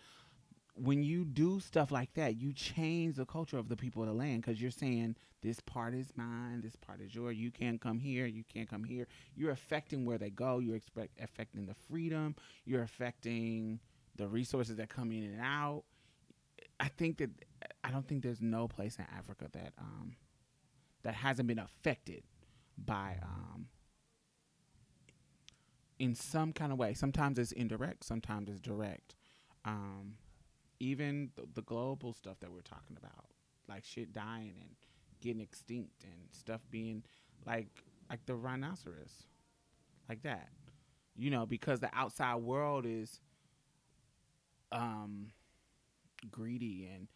when 0.82 1.02
you 1.02 1.24
do 1.24 1.60
stuff 1.60 1.90
like 1.90 2.14
that, 2.14 2.40
you 2.40 2.52
change 2.54 3.16
the 3.16 3.26
culture 3.26 3.58
of 3.58 3.68
the 3.68 3.76
people 3.76 4.02
of 4.02 4.08
the 4.08 4.14
land 4.14 4.40
because 4.40 4.62
you're 4.62 4.70
saying 4.70 5.14
this 5.42 5.60
part 5.60 5.94
is 5.94 6.10
mine, 6.16 6.62
this 6.62 6.74
part 6.76 7.00
is 7.02 7.14
yours. 7.14 7.36
You 7.36 7.50
can't 7.50 7.80
come 7.80 7.98
here, 7.98 8.24
you 8.24 8.44
can't 8.44 8.68
come 8.68 8.84
here. 8.84 9.06
You're 9.36 9.50
affecting 9.50 10.06
where 10.06 10.16
they 10.16 10.30
go. 10.30 10.58
You're 10.58 10.76
expect, 10.76 11.20
affecting 11.20 11.66
the 11.66 11.74
freedom. 11.74 12.34
You're 12.64 12.82
affecting 12.82 13.80
the 14.16 14.26
resources 14.26 14.76
that 14.76 14.88
come 14.88 15.12
in 15.12 15.24
and 15.24 15.40
out. 15.40 15.84
I 16.78 16.88
think 16.88 17.18
that 17.18 17.30
I 17.84 17.90
don't 17.90 18.06
think 18.06 18.22
there's 18.22 18.40
no 18.40 18.66
place 18.66 18.96
in 18.96 19.04
Africa 19.16 19.48
that 19.52 19.72
um 19.78 20.16
that 21.02 21.14
hasn't 21.14 21.46
been 21.46 21.58
affected 21.58 22.22
by 22.78 23.18
um 23.22 23.66
in 25.98 26.14
some 26.14 26.54
kind 26.54 26.72
of 26.72 26.78
way. 26.78 26.94
Sometimes 26.94 27.38
it's 27.38 27.52
indirect, 27.52 28.04
sometimes 28.04 28.48
it's 28.48 28.60
direct. 28.60 29.14
Um 29.66 30.14
even 30.80 31.30
the, 31.36 31.44
the 31.54 31.62
global 31.62 32.12
stuff 32.12 32.40
that 32.40 32.50
we're 32.50 32.60
talking 32.62 32.96
about, 32.96 33.26
like 33.68 33.84
shit 33.84 34.12
dying 34.12 34.54
and 34.60 34.70
getting 35.20 35.40
extinct 35.40 36.02
and 36.04 36.28
stuff 36.32 36.60
being 36.70 37.04
like 37.46 37.68
like 38.08 38.24
the 38.26 38.34
rhinoceros, 38.34 39.26
like 40.08 40.22
that. 40.22 40.48
You 41.16 41.30
know, 41.30 41.46
because 41.46 41.80
the 41.80 41.90
outside 41.92 42.36
world 42.36 42.86
is 42.86 43.20
um 44.72 45.28
greedy 46.30 46.88
and 46.92 47.08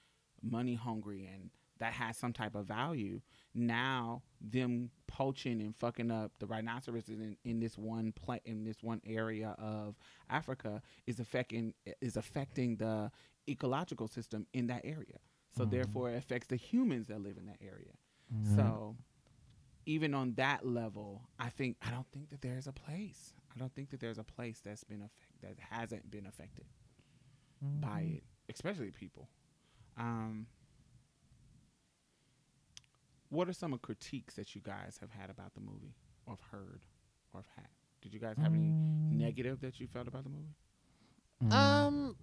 money 0.42 0.74
hungry 0.74 1.28
and 1.32 1.50
that 1.78 1.92
has 1.92 2.16
some 2.16 2.32
type 2.32 2.54
of 2.54 2.66
value. 2.66 3.20
Now 3.54 4.22
them 4.40 4.90
poaching 5.06 5.60
and 5.60 5.74
fucking 5.74 6.10
up 6.10 6.32
the 6.38 6.46
rhinoceros 6.46 7.08
in, 7.08 7.36
in 7.44 7.60
this 7.60 7.76
one 7.76 8.12
pla- 8.12 8.38
in 8.44 8.64
this 8.64 8.82
one 8.82 9.00
area 9.06 9.54
of 9.58 9.96
Africa 10.30 10.82
is 11.06 11.18
affecting 11.20 11.74
is 12.00 12.16
affecting 12.16 12.76
the 12.76 13.10
ecological 13.48 14.08
system 14.08 14.46
in 14.52 14.66
that 14.68 14.82
area. 14.84 15.18
So 15.50 15.64
Mhm. 15.64 15.66
therefore 15.66 16.10
it 16.10 16.16
affects 16.16 16.48
the 16.48 16.56
humans 16.56 17.06
that 17.08 17.20
live 17.22 17.36
in 17.36 17.46
that 17.46 17.58
area. 17.60 17.92
Mhm. 18.30 18.78
So 18.82 18.96
even 19.86 20.14
on 20.14 20.34
that 20.34 20.66
level, 20.66 21.28
I 21.38 21.48
think 21.50 21.76
I 21.82 21.90
don't 21.90 22.06
think 22.12 22.30
that 22.30 22.42
there's 22.42 22.66
a 22.66 22.72
place. 22.72 23.32
I 23.54 23.58
don't 23.58 23.74
think 23.74 23.90
that 23.90 24.00
there's 24.00 24.18
a 24.18 24.24
place 24.24 24.60
that's 24.64 24.84
been 24.84 25.02
affected 25.02 25.40
that 25.42 25.58
hasn't 25.78 26.10
been 26.10 26.26
affected 26.26 26.64
by 27.74 28.00
Mhm. 28.00 28.16
it, 28.16 28.24
especially 28.48 28.90
people. 28.90 29.28
Um, 29.96 30.46
what 33.30 33.48
are 33.48 33.52
some 33.52 33.72
of 33.72 33.82
critiques 33.82 34.34
that 34.34 34.54
you 34.54 34.60
guys 34.60 34.98
have 35.00 35.10
had 35.10 35.30
about 35.30 35.54
the 35.54 35.60
movie, 35.60 35.94
or 36.26 36.34
have 36.34 36.40
heard, 36.50 36.80
or 37.32 37.40
have 37.40 37.48
had? 37.56 37.68
Did 38.02 38.12
you 38.14 38.20
guys 38.20 38.38
have 38.40 38.54
any 38.54 38.74
Mm, 39.10 39.10
negative 39.10 39.60
that 39.60 39.80
you 39.80 39.86
felt 39.86 40.08
about 40.08 40.24
the 40.24 40.30
movie? 40.30 40.54
mm. 41.42 41.86
Um, 41.86 42.16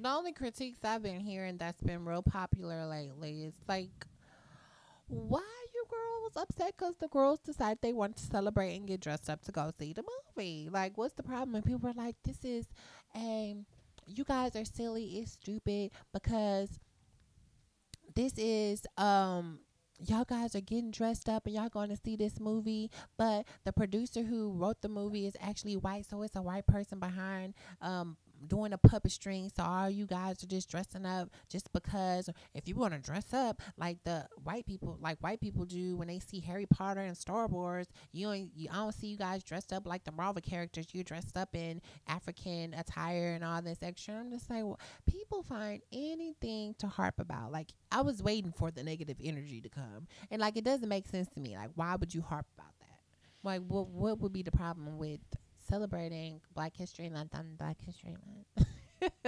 the 0.00 0.08
only 0.08 0.32
critiques 0.32 0.78
I've 0.84 1.02
been 1.02 1.20
hearing 1.20 1.56
that's 1.56 1.80
been 1.80 2.04
real 2.04 2.22
popular 2.22 2.86
lately 2.86 3.44
is 3.44 3.54
like, 3.68 4.06
why 5.08 5.38
are 5.38 5.70
you 5.74 5.84
girls 5.90 6.36
upset 6.36 6.74
because 6.76 6.94
the 7.00 7.08
girls 7.08 7.38
decide 7.40 7.78
they 7.80 7.92
want 7.92 8.16
to 8.16 8.22
celebrate 8.24 8.76
and 8.76 8.86
get 8.86 9.00
dressed 9.00 9.30
up 9.30 9.42
to 9.44 9.52
go 9.52 9.70
see 9.78 9.92
the 9.92 10.04
movie? 10.36 10.68
Like, 10.70 10.98
what's 10.98 11.14
the 11.14 11.22
problem? 11.22 11.54
And 11.54 11.64
people 11.64 11.88
are 11.88 11.94
like, 11.94 12.16
this 12.24 12.44
is, 12.44 12.66
um, 13.14 13.64
you 14.06 14.24
guys 14.24 14.54
are 14.56 14.64
silly, 14.64 15.18
it's 15.18 15.32
stupid 15.32 15.92
because 16.12 16.78
this 18.14 18.34
is, 18.36 18.86
um, 18.98 19.60
y'all 19.98 20.24
guys 20.24 20.54
are 20.54 20.60
getting 20.60 20.90
dressed 20.90 21.28
up 21.28 21.46
and 21.46 21.54
y'all 21.54 21.68
going 21.68 21.88
to 21.88 21.96
see 21.96 22.16
this 22.16 22.38
movie, 22.38 22.90
but 23.16 23.46
the 23.64 23.72
producer 23.72 24.22
who 24.22 24.52
wrote 24.52 24.82
the 24.82 24.88
movie 24.88 25.26
is 25.26 25.36
actually 25.40 25.76
white, 25.76 26.04
so 26.06 26.22
it's 26.22 26.36
a 26.36 26.42
white 26.42 26.66
person 26.66 26.98
behind 26.98 27.54
um 27.80 28.16
doing 28.46 28.72
a 28.72 28.78
puppet 28.78 29.12
string. 29.12 29.50
So 29.54 29.62
all 29.62 29.90
you 29.90 30.06
guys 30.06 30.42
are 30.42 30.46
just 30.46 30.70
dressing 30.70 31.06
up 31.06 31.30
just 31.48 31.72
because 31.72 32.28
if 32.54 32.68
you 32.68 32.74
want 32.74 32.94
to 32.94 33.00
dress 33.00 33.32
up 33.32 33.62
like 33.76 33.98
the 34.04 34.26
white 34.44 34.66
people, 34.66 34.98
like 35.00 35.18
white 35.20 35.40
people 35.40 35.64
do 35.64 35.96
when 35.96 36.08
they 36.08 36.18
see 36.18 36.40
Harry 36.40 36.66
Potter 36.66 37.00
and 37.00 37.16
Star 37.16 37.46
Wars, 37.46 37.86
you 38.12 38.30
ain't, 38.30 38.50
you 38.54 38.68
I 38.70 38.76
don't 38.76 38.94
see 38.94 39.08
you 39.08 39.16
guys 39.16 39.42
dressed 39.42 39.72
up 39.72 39.86
like 39.86 40.04
the 40.04 40.12
Marvel 40.12 40.42
characters. 40.42 40.86
You 40.92 41.04
dressed 41.04 41.36
up 41.36 41.54
in 41.54 41.80
African 42.06 42.74
attire 42.74 43.32
and 43.34 43.44
all 43.44 43.62
this 43.62 43.82
extra. 43.82 44.14
I'm 44.14 44.30
just 44.30 44.50
like, 44.50 44.64
well, 44.64 44.80
people 45.06 45.42
find 45.42 45.82
anything 45.92 46.74
to 46.78 46.86
harp 46.86 47.18
about. 47.18 47.52
Like 47.52 47.72
I 47.90 48.02
was 48.02 48.22
waiting 48.22 48.52
for 48.52 48.70
the 48.70 48.82
negative 48.82 49.16
energy 49.22 49.60
to 49.60 49.68
come, 49.68 50.06
and 50.30 50.40
like 50.40 50.56
it 50.56 50.64
doesn't 50.64 50.88
make 50.88 51.06
sense 51.08 51.28
to 51.34 51.40
me. 51.40 51.56
Like 51.56 51.70
why 51.74 51.96
would 51.96 52.14
you 52.14 52.22
harp 52.22 52.46
about 52.56 52.72
that? 52.80 52.86
Like 53.42 53.62
what 53.66 53.88
what 53.88 54.20
would 54.20 54.32
be 54.32 54.42
the 54.42 54.52
problem 54.52 54.98
with 54.98 55.20
celebrating 55.68 56.40
Black 56.54 56.76
History 56.76 57.08
Month 57.08 57.34
on 57.34 57.54
Black 57.58 57.76
History 57.80 58.16
Month? 58.26 58.68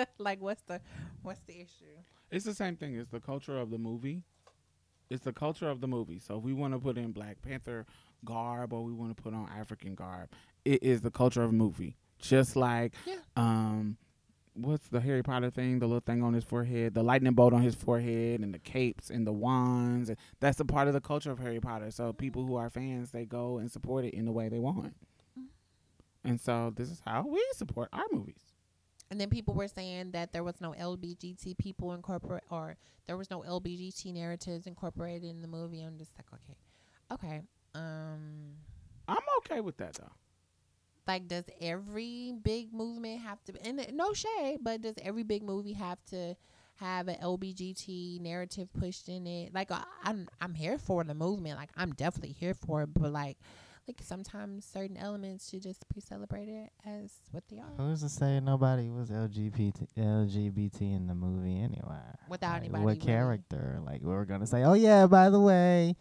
like 0.19 0.41
what's 0.41 0.63
the 0.63 0.81
what's 1.23 1.41
the 1.47 1.55
issue? 1.61 1.97
It's 2.31 2.45
the 2.45 2.55
same 2.55 2.77
thing. 2.77 2.95
It's 2.97 3.11
the 3.11 3.21
culture 3.21 3.59
of 3.59 3.71
the 3.71 3.79
movie. 3.79 4.23
It's 5.11 5.25
the 5.25 5.33
culture 5.33 5.69
of 5.69 5.81
the 5.81 5.89
movie. 5.89 6.19
So 6.19 6.37
if 6.39 6.45
we 6.45 6.53
want 6.53 6.75
to 6.75 6.79
put 6.79 6.99
in 6.99 7.13
Black 7.13 7.41
Panther 7.41 7.87
garb 8.25 8.73
or 8.73 8.83
we 8.85 8.93
want 8.93 9.17
to 9.17 9.23
put 9.23 9.33
on 9.35 9.49
African 9.57 9.95
garb, 9.95 10.29
it 10.65 10.83
is 10.83 11.01
the 11.01 11.11
culture 11.11 11.43
of 11.43 11.51
the 11.51 11.57
movie. 11.57 11.97
Just 12.19 12.57
like 12.57 12.95
Yeah. 13.07 13.17
um 13.37 13.97
what's 14.55 14.89
the 14.89 15.01
Harry 15.01 15.23
Potter 15.23 15.51
thing, 15.51 15.79
the 15.79 15.87
little 15.87 16.01
thing 16.01 16.21
on 16.23 16.35
his 16.35 16.43
forehead, 16.43 16.93
the 16.93 17.03
lightning 17.03 17.33
bolt 17.33 17.53
on 17.53 17.63
his 17.63 17.77
forehead 17.77 18.41
and 18.41 18.53
the 18.53 18.59
capes 18.59 19.09
and 19.09 19.25
the 19.27 19.33
wands. 19.33 20.11
That's 20.41 20.59
a 20.59 20.65
part 20.65 20.89
of 20.89 20.95
the 20.95 21.01
culture 21.01 21.31
of 21.31 21.39
Harry 21.39 21.61
Potter. 21.61 21.91
So 21.93 22.13
people 22.13 22.45
who 22.45 22.57
are 22.57 22.69
fans, 22.69 23.13
they 23.13 23.25
go 23.25 23.59
and 23.59 23.71
support 23.71 24.05
it 24.05 24.15
in 24.15 24.25
the 24.25 24.33
way 24.33 24.49
they 24.49 24.59
want. 24.59 24.97
And 26.29 26.41
so 26.41 26.73
this 26.77 26.91
is 26.91 27.03
how 27.05 27.27
we 27.27 27.45
support 27.55 27.89
our 27.93 28.07
movies. 28.13 28.55
And 29.11 29.21
then 29.21 29.31
people 29.31 29.55
were 29.55 29.69
saying 29.69 30.13
that 30.13 30.33
there 30.33 30.45
was 30.45 30.61
no 30.61 30.73
LBGT 30.73 31.59
people 31.59 31.95
incorporate 31.95 32.45
or 32.51 32.77
there 33.07 33.17
was 33.17 33.31
no 33.31 33.41
LBGT 33.43 34.13
narratives 34.15 34.67
incorporated 34.67 35.31
in 35.31 35.43
the 35.43 35.49
movie. 35.49 35.83
I'm 35.83 35.99
just 35.99 36.13
like, 36.19 36.27
okay, 36.35 36.59
okay. 37.13 37.43
Um, 37.75 38.57
I'm 39.09 39.25
okay 39.39 39.61
with 39.61 39.79
that 39.79 39.95
though. 39.95 40.13
like, 41.07 41.29
does 41.29 41.45
every 41.61 42.35
big 42.43 42.73
movement 42.75 43.21
have 43.23 43.43
to? 43.45 43.55
And 43.67 43.87
no 43.95 44.13
shade, 44.13 44.59
but 44.63 44.83
does 44.83 44.97
every 45.03 45.23
big 45.25 45.43
movie 45.43 45.73
have 45.75 46.05
to 46.11 46.37
have 46.77 47.09
an 47.09 47.17
LBGT 47.23 48.21
narrative 48.21 48.69
pushed 48.79 49.09
in 49.09 49.27
it? 49.27 49.55
Like, 49.55 49.71
I, 49.73 49.85
I'm 50.05 50.29
I'm 50.41 50.55
here 50.55 50.79
for 50.79 51.05
the 51.05 51.15
movement. 51.15 51.59
Like, 51.59 51.71
I'm 51.77 51.93
definitely 51.95 52.33
here 52.39 52.55
for 52.55 52.83
it. 52.83 52.91
But 52.95 53.13
like, 53.13 53.39
like 53.89 54.01
sometimes 54.03 54.67
certain 54.67 54.97
elements 54.99 55.49
should 55.49 55.63
just 55.63 55.85
be 55.95 56.01
celebrated 56.01 56.69
as 56.87 57.11
what 57.33 57.43
they 57.49 57.59
are. 57.59 57.73
Who's 57.79 58.03
to 58.03 58.09
say 58.09 58.39
nobody 58.41 58.91
was 58.91 59.09
LGBT 59.11 59.87
LGBT 59.99 60.81
in 60.83 61.07
the 61.07 61.15
movie 61.15 61.57
anyway? 61.59 61.97
Without 62.29 62.53
Like, 62.53 62.61
anybody 62.63 62.85
What 62.85 62.91
really- 62.97 63.07
character? 63.07 63.81
Like 63.85 64.03
we 64.03 64.09
were 64.11 64.27
gonna 64.27 64.47
say, 64.47 64.63
oh 64.65 64.75
yeah, 64.75 65.07
by 65.07 65.31
the 65.31 65.41
way, 65.41 65.97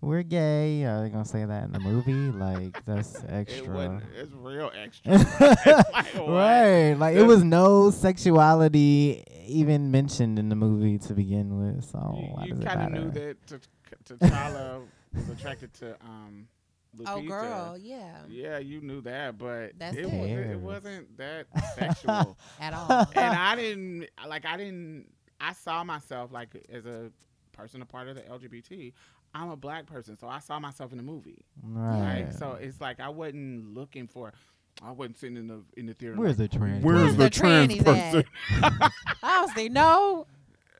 we're 0.00 0.22
gay. 0.24 0.82
Are 0.84 1.02
they 1.02 1.10
gonna 1.10 1.24
say 1.24 1.44
that 1.44 1.64
in 1.64 1.72
the 1.72 1.78
movie? 1.80 2.30
Like 2.36 2.84
that's 2.84 3.22
extra. 3.28 3.72
wasn't, 3.74 4.02
it's 4.16 4.32
real 4.32 4.72
extra. 4.76 5.12
It's 5.14 5.40
like, 5.92 6.14
right. 6.16 6.94
Like 6.94 7.16
it 7.16 7.22
was 7.22 7.44
no 7.44 7.90
sexuality 7.90 9.22
even 9.46 9.90
mentioned 9.90 10.38
in 10.38 10.48
the 10.48 10.56
movie 10.56 10.98
to 10.98 11.12
begin 11.14 11.58
with. 11.60 11.84
So 11.84 11.98
why 11.98 12.44
you 12.46 12.50
does 12.54 12.60
it 12.60 12.64
kind 12.66 12.82
of 12.96 13.04
knew 13.04 13.10
that 13.12 13.36
T- 13.46 14.14
T'Challa 14.14 14.82
was 15.14 15.28
attracted 15.28 15.72
to 15.74 15.94
um. 16.04 16.48
Lupita. 16.96 17.06
Oh, 17.08 17.22
girl, 17.22 17.78
yeah, 17.78 18.16
Yeah, 18.28 18.58
you 18.58 18.80
knew 18.80 19.00
that, 19.02 19.38
but 19.38 19.72
That's 19.78 19.96
it 19.96 20.06
it. 20.06 20.10
wasn't. 20.10 20.50
It 20.50 20.60
wasn't 20.60 21.16
that 21.18 21.46
sexual. 21.76 22.36
at 22.60 22.72
all. 22.74 23.08
and 23.14 23.36
I 23.36 23.54
didn't 23.56 24.06
like. 24.26 24.44
I 24.44 24.56
didn't. 24.56 25.06
I 25.40 25.52
saw 25.52 25.84
myself 25.84 26.32
like 26.32 26.48
as 26.72 26.86
a 26.86 27.10
person, 27.52 27.80
a 27.82 27.86
part 27.86 28.08
of 28.08 28.16
the 28.16 28.22
LGBT. 28.22 28.92
I'm 29.32 29.50
a 29.50 29.56
black 29.56 29.86
person, 29.86 30.18
so 30.18 30.26
I 30.26 30.40
saw 30.40 30.58
myself 30.58 30.90
in 30.90 30.98
the 30.98 31.04
movie. 31.04 31.44
Right. 31.62 32.24
Right. 32.24 32.34
So 32.34 32.52
it's 32.60 32.80
like 32.80 32.98
I 33.00 33.08
wasn't 33.08 33.72
looking 33.74 34.06
for. 34.08 34.32
I 34.82 34.92
wasn't 34.92 35.18
sitting 35.18 35.36
in 35.36 35.46
the 35.46 35.62
in 35.76 35.86
the 35.86 35.94
theater. 35.94 36.16
Where's 36.16 36.38
like, 36.38 36.50
the 36.50 36.58
trans? 36.58 36.84
Where's 36.84 36.98
Where's 37.02 37.16
the 37.16 37.24
the 37.24 37.30
trans 37.30 37.72
trannies 37.74 37.84
person? 37.84 38.24
I 39.22 39.42
was 39.42 39.50
like, 39.56 39.70
no, 39.70 40.26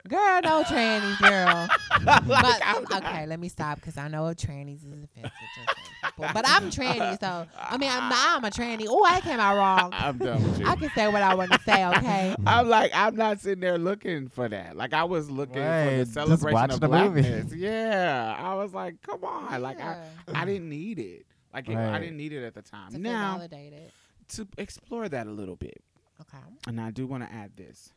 girl, 0.08 0.40
no 0.42 0.62
trannies, 0.64 1.18
girl. 1.20 1.68
but 2.26 2.60
I'm 2.64 2.84
okay, 2.92 3.26
let 3.26 3.38
me 3.40 3.48
stop 3.48 3.76
because 3.76 3.96
I 3.98 4.08
know 4.08 4.22
trannies 4.34 4.78
is 4.84 5.04
offensive 5.04 5.30
to 5.32 5.74
some 5.74 6.10
people, 6.10 6.26
but 6.32 6.44
I'm 6.48 6.70
tranny, 6.70 7.18
so 7.20 7.46
I 7.58 7.76
mean, 7.76 7.90
I'm, 7.92 8.10
I'm 8.12 8.44
a 8.44 8.50
tranny. 8.50 8.86
Oh, 8.88 9.04
I 9.04 9.20
came 9.20 9.38
out 9.40 9.56
wrong. 9.56 9.90
I'm 9.92 10.18
done 10.18 10.42
with 10.42 10.60
you. 10.60 10.66
I 10.66 10.76
can 10.76 10.90
say 10.94 11.08
what 11.08 11.22
I 11.22 11.34
want 11.34 11.52
to 11.52 11.60
say, 11.60 11.84
okay? 11.86 12.34
I'm 12.46 12.68
like, 12.68 12.90
I'm 12.94 13.16
not 13.16 13.40
sitting 13.40 13.60
there 13.60 13.78
looking 13.78 14.28
for 14.28 14.48
that. 14.48 14.76
Like 14.76 14.92
I 14.92 15.04
was 15.04 15.30
looking 15.30 15.62
Right, 15.62 15.84
for 15.84 15.90
the 15.90 16.04
just 16.04 16.14
celebration 16.14 16.52
watch 16.52 16.72
of 16.72 16.80
the 16.80 16.88
movie. 16.88 17.20
blackness. 17.22 17.52
Yeah, 17.54 18.34
I 18.38 18.54
was 18.54 18.72
like, 18.72 19.00
come 19.02 19.24
on, 19.24 19.60
like 19.62 19.80
I, 19.80 19.96
Yeah. 19.96 20.04
I 20.34 20.44
didn't 20.44 20.68
need 20.68 20.98
it. 20.98 21.26
Like 21.52 21.68
it, 21.68 21.76
I 21.76 21.98
didn't 21.98 22.16
need 22.16 22.32
it 22.32 22.44
at 22.44 22.54
the 22.54 22.62
time. 22.62 22.88
to 22.90 22.94
feel 22.94 23.02
now 23.02 23.36
validated. 23.38 23.90
to 24.34 24.46
explore 24.56 25.08
that 25.08 25.26
a 25.26 25.30
little 25.30 25.56
bit, 25.56 25.82
Okay. 26.20 26.38
and 26.68 26.80
I 26.80 26.90
do 26.92 27.06
want 27.08 27.24
to 27.28 27.32
add 27.34 27.56
this: 27.56 27.92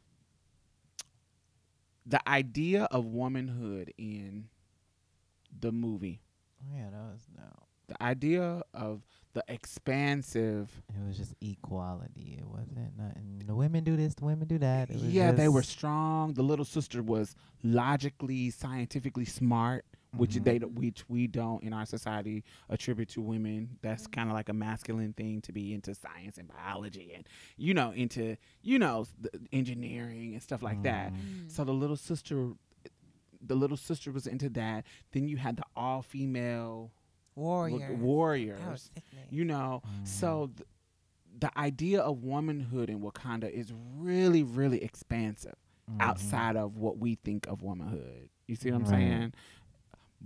the 2.06 2.28
idea 2.28 2.88
of 2.92 3.06
womanhood 3.06 3.94
in 3.98 4.50
the 5.60 5.72
movie, 5.72 6.22
oh, 6.62 6.76
yeah, 6.76 6.90
that 6.90 7.12
was 7.12 7.22
no. 7.36 7.44
the 7.88 8.04
idea 8.04 8.62
of 8.74 9.02
the 9.34 9.44
expansive. 9.48 10.70
It 10.90 11.08
was 11.08 11.18
just 11.18 11.34
equality. 11.42 12.38
It 12.40 12.48
wasn't 12.48 12.98
nothing. 12.98 13.44
The 13.46 13.56
women 13.56 13.84
do 13.84 13.96
this. 13.96 14.14
The 14.14 14.26
women 14.26 14.48
do 14.48 14.60
that. 14.60 14.90
It 14.90 14.96
was 14.96 15.04
Yeah, 15.04 15.32
they 15.32 15.48
were 15.48 15.64
strong. 15.64 16.34
The 16.34 16.44
little 16.44 16.66
sister 16.66 17.02
was 17.02 17.36
logically, 17.64 18.52
scientifically 18.52 19.26
smart, 19.26 19.86
which 20.16 20.36
Mhm. 20.36 20.44
they 20.44 20.58
which 20.60 21.08
we 21.10 21.28
don't 21.28 21.64
in 21.64 21.74
our 21.74 21.86
society 21.86 22.44
attribute 22.70 23.10
to 23.10 23.22
women. 23.22 23.78
That's 23.82 24.08
kind 24.08 24.30
of 24.30 24.34
like 24.36 24.50
a 24.50 24.54
masculine 24.54 25.14
thing 25.14 25.42
to 25.42 25.52
be 25.52 25.74
into 25.74 25.94
science 25.96 26.38
and 26.38 26.48
biology 26.48 27.12
and 27.14 27.28
you 27.58 27.74
know 27.74 27.92
into 27.92 28.38
you 28.62 28.80
know 28.80 29.06
the 29.20 29.30
engineering 29.52 30.34
and 30.34 30.42
stuff 30.44 30.62
like 30.62 30.84
that. 30.84 31.14
Mhm. 31.14 31.50
So 31.50 31.64
the 31.64 31.74
little 31.74 31.96
sister, 31.98 32.54
the 33.42 33.56
little 33.56 33.78
sister 33.78 34.12
was 34.12 34.28
into 34.28 34.50
that. 34.52 34.86
Then 35.12 35.28
you 35.28 35.38
had 35.38 35.58
the 35.58 35.64
all 35.76 36.02
female 36.02 36.92
Warrior. 37.36 37.96
warriors. 37.96 38.62
Was. 38.66 38.92
You 39.32 39.46
know, 39.46 39.82
Mhm. 39.86 40.08
so 40.08 40.48
th- 40.56 40.68
the 41.40 41.58
idea 41.58 42.00
of 42.00 42.24
womanhood 42.24 42.90
in 42.90 43.02
Wakanda 43.02 43.50
is 43.50 43.74
really, 43.96 44.44
really 44.44 44.84
expansive 44.84 45.56
Mhm. 45.90 45.98
outside 46.00 46.56
of 46.56 46.78
what 46.78 47.00
we 47.00 47.16
think 47.16 47.48
of 47.48 47.62
womanhood. 47.64 48.30
You 48.48 48.56
see 48.56 48.70
what 48.72 48.76
I'm 48.78 48.82
Right. 48.84 48.90
saying? 48.92 49.34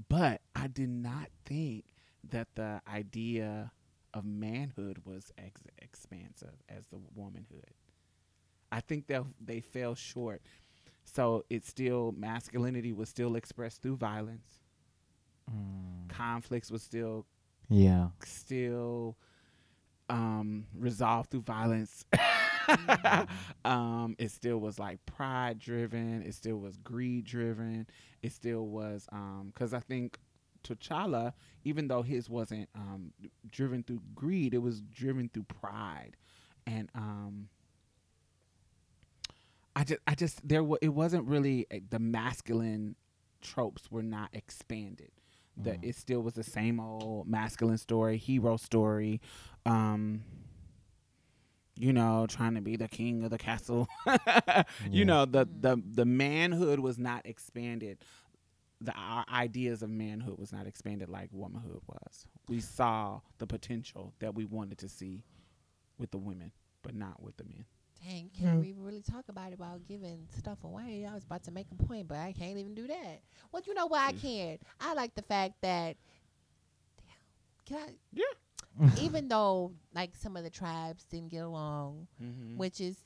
But 0.09 0.41
I 0.55 0.67
did 0.67 0.89
not 0.89 1.27
think 1.45 1.85
that 2.29 2.47
the 2.55 2.81
idea 2.91 3.71
of 4.13 4.25
manhood 4.25 4.99
was 5.05 5.31
ex- 5.37 5.61
expansive 5.79 6.53
as 6.69 6.85
the 6.87 6.99
womanhood. 7.15 7.73
I 8.71 8.81
think 8.81 9.07
that 9.07 9.23
they 9.43 9.59
fell 9.61 9.95
short. 9.95 10.41
So 11.03 11.45
it's 11.49 11.67
still 11.67 12.13
masculinity 12.17 12.91
was 12.93 13.09
still 13.09 13.35
expressed 13.35 13.81
through 13.81 13.95
violence. 13.97 14.59
Mm. 15.49 16.09
Conflicts 16.09 16.69
was 16.69 16.83
still 16.83 17.25
Yeah. 17.69 18.09
still 18.25 19.17
um 20.09 20.65
resolved 20.77 21.31
through 21.31 21.41
violence. 21.41 22.05
um 23.65 24.15
it 24.19 24.31
still 24.31 24.59
was 24.59 24.79
like 24.79 25.05
pride 25.05 25.59
driven, 25.59 26.21
it 26.23 26.33
still 26.33 26.57
was 26.57 26.77
greed 26.77 27.25
driven, 27.25 27.87
it 28.21 28.31
still 28.31 28.67
was 28.67 29.07
um 29.11 29.51
cuz 29.55 29.73
I 29.73 29.79
think 29.79 30.17
T'Challa 30.63 31.33
even 31.63 31.87
though 31.87 32.01
his 32.01 32.29
wasn't 32.29 32.69
um 32.75 33.11
driven 33.49 33.83
through 33.83 34.01
greed, 34.15 34.53
it 34.53 34.59
was 34.59 34.81
driven 34.81 35.29
through 35.33 35.43
pride. 35.43 36.15
And 36.65 36.89
um 36.95 37.49
I 39.75 39.83
just 39.83 39.99
I 40.07 40.15
just 40.15 40.47
there 40.47 40.63
wa 40.63 40.77
it 40.81 40.89
wasn't 40.89 41.27
really 41.27 41.67
uh, 41.71 41.77
the 41.89 41.99
masculine 41.99 42.95
tropes 43.41 43.91
were 43.91 44.03
not 44.03 44.29
expanded. 44.33 45.11
that 45.57 45.79
Mhm. 45.79 45.83
it 45.83 45.95
still 45.95 46.21
was 46.21 46.33
the 46.35 46.43
same 46.43 46.79
old 46.79 47.27
masculine 47.27 47.77
story, 47.77 48.17
hero 48.17 48.57
story. 48.57 49.21
Um, 49.65 50.23
you 51.77 51.93
know, 51.93 52.25
trying 52.27 52.55
to 52.55 52.61
be 52.61 52.75
the 52.75 52.87
king 52.87 53.23
of 53.23 53.29
the 53.29 53.37
castle. 53.37 53.87
Yeah. 54.07 54.63
You 54.89 55.05
know, 55.05 55.25
the 55.25 55.45
Mm. 55.45 55.61
the 55.61 55.81
the 55.95 56.05
manhood 56.05 56.79
was 56.79 56.97
not 56.97 57.25
expanded. 57.25 57.99
The 58.81 58.91
our 58.93 59.25
ideas 59.31 59.81
of 59.81 59.89
manhood 59.89 60.37
was 60.37 60.51
not 60.51 60.67
expanded 60.67 61.09
like 61.09 61.29
womanhood 61.31 61.81
was. 61.87 62.27
We 62.47 62.59
saw 62.59 63.21
the 63.39 63.47
potential 63.47 64.13
that 64.19 64.35
we 64.35 64.45
wanted 64.45 64.77
to 64.79 64.89
see 64.89 65.23
with 65.97 66.11
the 66.11 66.17
women, 66.19 66.51
but 66.83 66.93
not 66.95 67.21
with 67.21 67.37
the 67.37 67.43
men. 67.45 67.65
Dang, 68.07 68.29
can't 68.39 68.59
we 68.61 68.73
really 68.77 69.01
talk 69.01 69.25
about 69.29 69.51
it 69.51 69.55
about 69.55 69.87
giving 69.87 70.27
stuff 70.37 70.63
away? 70.63 71.07
I 71.09 71.13
was 71.15 71.23
about 71.23 71.43
to 71.45 71.51
make 71.51 71.65
a 71.71 71.83
point, 71.83 72.07
but 72.07 72.17
I 72.17 72.31
can't 72.37 72.57
even 72.57 72.75
do 72.75 72.85
that. 72.87 73.21
Well, 73.51 73.63
you 73.65 73.73
know 73.73 73.87
what? 73.87 74.01
I 74.01 74.11
can't. 74.11 74.61
I 74.79 74.93
like 74.93 75.15
the 75.15 75.23
fact 75.23 75.55
that, 75.63 75.97
can 77.65 77.77
I, 77.79 77.91
even 78.99 79.27
though 79.27 79.71
like 79.93 80.15
some 80.15 80.37
of 80.37 80.43
the 80.43 80.49
tribes 80.49 81.03
didn't 81.05 81.29
get 81.29 81.43
along, 81.43 82.07
Mm-hmm. 82.21 82.57
which 82.57 82.79
is 82.79 82.97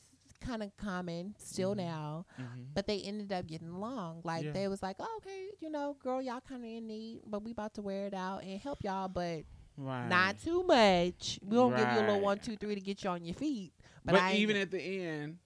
kind 0.42 0.64
of 0.64 0.76
common 0.76 1.36
still 1.38 1.74
Mhm. 1.74 1.78
now, 1.78 2.26
mm-hmm. 2.40 2.62
but 2.74 2.88
they 2.88 3.00
ended 3.02 3.32
up 3.32 3.46
getting 3.46 3.70
along. 3.70 4.22
Like 4.24 4.44
Yeah. 4.46 4.52
they 4.52 4.68
was 4.68 4.82
like, 4.82 4.96
oh, 5.00 5.14
okay, 5.18 5.50
you 5.60 5.70
know, 5.70 5.96
girl, 6.02 6.20
y'all 6.22 6.42
kind 6.42 6.64
of 6.64 6.70
in 6.70 6.88
need, 6.88 7.22
but 7.28 7.44
we 7.44 7.52
about 7.52 7.76
to 7.76 7.82
wear 7.84 8.08
it 8.08 8.14
out 8.16 8.44
and 8.44 8.60
help 8.60 8.84
y'all, 8.84 9.08
but 9.08 9.44
Right. 9.78 10.08
not 10.10 10.42
too 10.42 10.64
much. 10.64 11.40
We 11.44 11.56
gonna 11.56 11.78
give 11.78 11.94
you 11.94 12.00
a 12.00 12.06
little 12.08 12.22
one, 12.22 12.40
two, 12.40 12.56
three 12.58 12.76
to 12.76 12.82
get 12.82 13.04
you 13.04 13.10
on 13.12 13.24
your 13.24 13.36
feet. 13.36 13.72
But, 14.04 14.14
But, 14.16 14.34
even 14.34 14.58
at 14.58 14.72
the 14.72 14.80
end, 14.82 15.38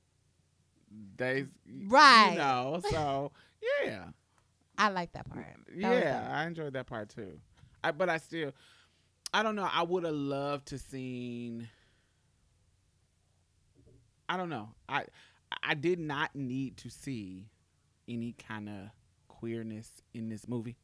they 1.18 1.46
Right. 1.88 2.32
You 2.32 2.38
know, 2.38 2.82
so 2.90 3.32
yeah, 3.84 4.06
I 4.78 4.90
like 4.90 5.12
that 5.14 5.30
part. 5.30 5.46
That 5.68 6.04
yeah. 6.04 6.30
I 6.34 6.46
enjoyed 6.48 6.74
that 6.74 6.86
part 6.88 7.10
too. 7.10 7.40
I 7.84 7.92
but 7.92 8.10
I 8.10 8.18
still, 8.18 8.52
I 9.36 9.44
don't 9.44 9.58
know. 9.58 9.68
I 9.70 9.84
would 9.84 10.06
have 10.06 10.14
loved 10.14 10.68
to 10.68 10.78
seen. 10.80 11.68
I 14.30 14.38
don't 14.38 14.50
know. 14.50 14.70
I 14.88 15.04
I 15.62 15.74
did 15.74 16.00
not 16.00 16.34
need 16.36 16.78
to 16.78 16.90
see 16.90 17.50
any 18.08 18.32
kind 18.34 18.70
of 18.70 18.76
queerness 19.28 19.92
in 20.14 20.30
this 20.30 20.48
movie 20.48 20.78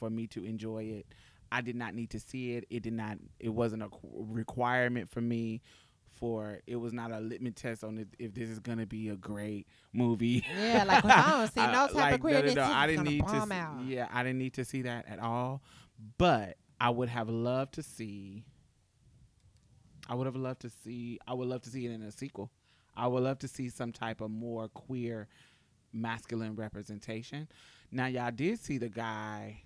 for 0.00 0.10
me 0.10 0.26
to 0.28 0.44
enjoy 0.44 0.82
it. 0.82 1.06
I 1.52 1.60
did 1.60 1.76
not 1.76 1.94
need 1.94 2.10
to 2.10 2.18
see 2.18 2.54
it. 2.56 2.64
It 2.70 2.82
did 2.82 2.92
not. 2.92 3.18
It 3.38 3.50
wasn't 3.50 3.84
a 3.84 3.88
requirement 4.02 5.08
for 5.08 5.20
me. 5.20 5.62
For 6.16 6.60
it 6.66 6.76
was 6.76 6.92
not 6.92 7.12
a 7.12 7.20
litmus 7.20 7.52
test 7.54 7.84
on 7.84 7.98
if, 7.98 8.08
if 8.18 8.34
this 8.34 8.48
is 8.50 8.58
gonna 8.58 8.86
be 8.86 9.10
a 9.10 9.16
great 9.16 9.68
movie. 9.92 10.44
Yeah, 10.58 10.82
like 10.84 11.04
I 11.04 11.30
don't 11.38 11.52
see 11.54 11.60
no 11.60 11.84
Uh, 11.84 11.86
type 11.86 11.94
like, 11.94 12.14
of 12.14 12.20
queerness, 12.20 12.54
no, 12.56 12.62
no, 12.62 12.66
it's 12.68 12.74
I 12.74 12.86
didn't 12.88 13.04
need 13.04 13.26
to. 13.28 13.42
see-. 13.42 13.94
Yeah, 13.94 14.08
I 14.10 14.22
didn't 14.24 14.38
need 14.38 14.54
to 14.54 14.64
see 14.64 14.82
that 14.82 15.06
at 15.08 15.20
all. 15.20 15.62
But 16.18 16.56
I 16.80 16.90
would 16.90 17.08
have 17.08 17.28
loved 17.28 17.74
to 17.74 17.82
see. 17.82 18.44
I 20.08 20.14
would 20.14 20.26
have 20.26 20.36
loved 20.36 20.60
to 20.62 20.70
see. 20.70 21.18
I 21.26 21.34
would 21.34 21.48
love 21.48 21.62
to 21.62 21.70
see 21.70 21.86
it 21.86 21.90
in 21.90 22.02
a 22.02 22.12
sequel. 22.12 22.50
I 22.96 23.06
would 23.06 23.22
love 23.22 23.38
to 23.40 23.48
see 23.48 23.68
some 23.68 23.92
type 23.92 24.20
of 24.20 24.30
more 24.30 24.68
queer, 24.68 25.28
masculine 25.92 26.54
representation. 26.54 27.48
Now, 27.90 28.06
y'all 28.06 28.30
did 28.30 28.58
see 28.58 28.78
the 28.78 28.88
guy. 28.88 29.62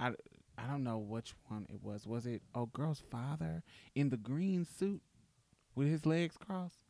I 0.00 0.12
I 0.56 0.66
don't 0.66 0.82
know 0.82 0.98
which 0.98 1.34
one 1.48 1.66
it 1.70 1.82
was. 1.82 2.06
Was 2.06 2.26
it 2.26 2.42
oh 2.54 2.66
girl's 2.66 3.02
father 3.10 3.62
in 3.94 4.10
the 4.10 4.16
green 4.16 4.64
suit 4.64 5.02
with 5.74 5.88
his 5.88 6.04
legs 6.04 6.36
crossed? 6.36 6.80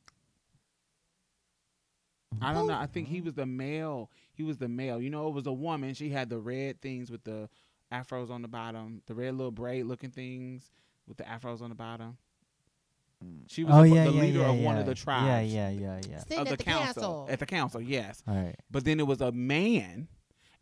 I 2.41 2.53
don't 2.53 2.67
know. 2.67 2.75
I 2.75 2.87
think 2.87 3.09
he 3.09 3.21
was 3.21 3.35
the 3.35 3.47
male. 3.47 4.11
He 4.35 4.43
was 4.43 4.59
the 4.59 4.69
male. 4.69 5.01
You 5.01 5.11
know, 5.11 5.29
it 5.29 5.35
was 5.35 5.47
a 5.47 5.53
woman. 5.53 5.95
She 5.95 6.11
had 6.11 6.29
the 6.29 6.39
red 6.39 6.81
things 6.81 7.11
with 7.11 7.25
the 7.25 7.49
afros 7.93 8.31
on 8.31 8.43
the 8.43 8.49
bottom, 8.49 9.03
the 9.07 9.15
red 9.15 9.35
little 9.35 9.51
braid 9.51 9.85
looking 9.87 10.11
things 10.11 10.71
with 11.07 11.17
the 11.17 11.25
afros 11.25 11.63
on 11.63 11.71
the 11.71 11.75
bottom. 11.75 12.17
Mm. 13.25 13.43
She 13.49 13.65
was 13.65 13.75
oh 13.75 13.83
the, 13.83 13.89
yeah, 13.89 14.05
the 14.05 14.13
yeah, 14.13 14.21
leader 14.21 14.39
yeah, 14.41 14.51
of 14.51 14.59
one 14.61 14.79
of 14.79 14.87
the 14.87 14.95
tribes 14.95 15.27
Yeah, 15.27 15.41
yeah, 15.41 15.71
yeah, 15.71 16.01
yeah. 16.09 16.19
Sitting 16.21 16.39
of 16.39 16.47
the, 16.47 16.53
at 16.53 16.59
the 16.59 16.65
council. 16.65 16.85
council. 17.03 17.27
At 17.31 17.39
the 17.41 17.47
council, 17.47 17.81
yes. 17.81 18.23
All 18.29 18.35
right. 18.37 18.55
But 18.71 18.85
then 18.85 19.01
it 19.01 19.07
was 19.07 19.21
a 19.21 19.33
man, 19.33 20.09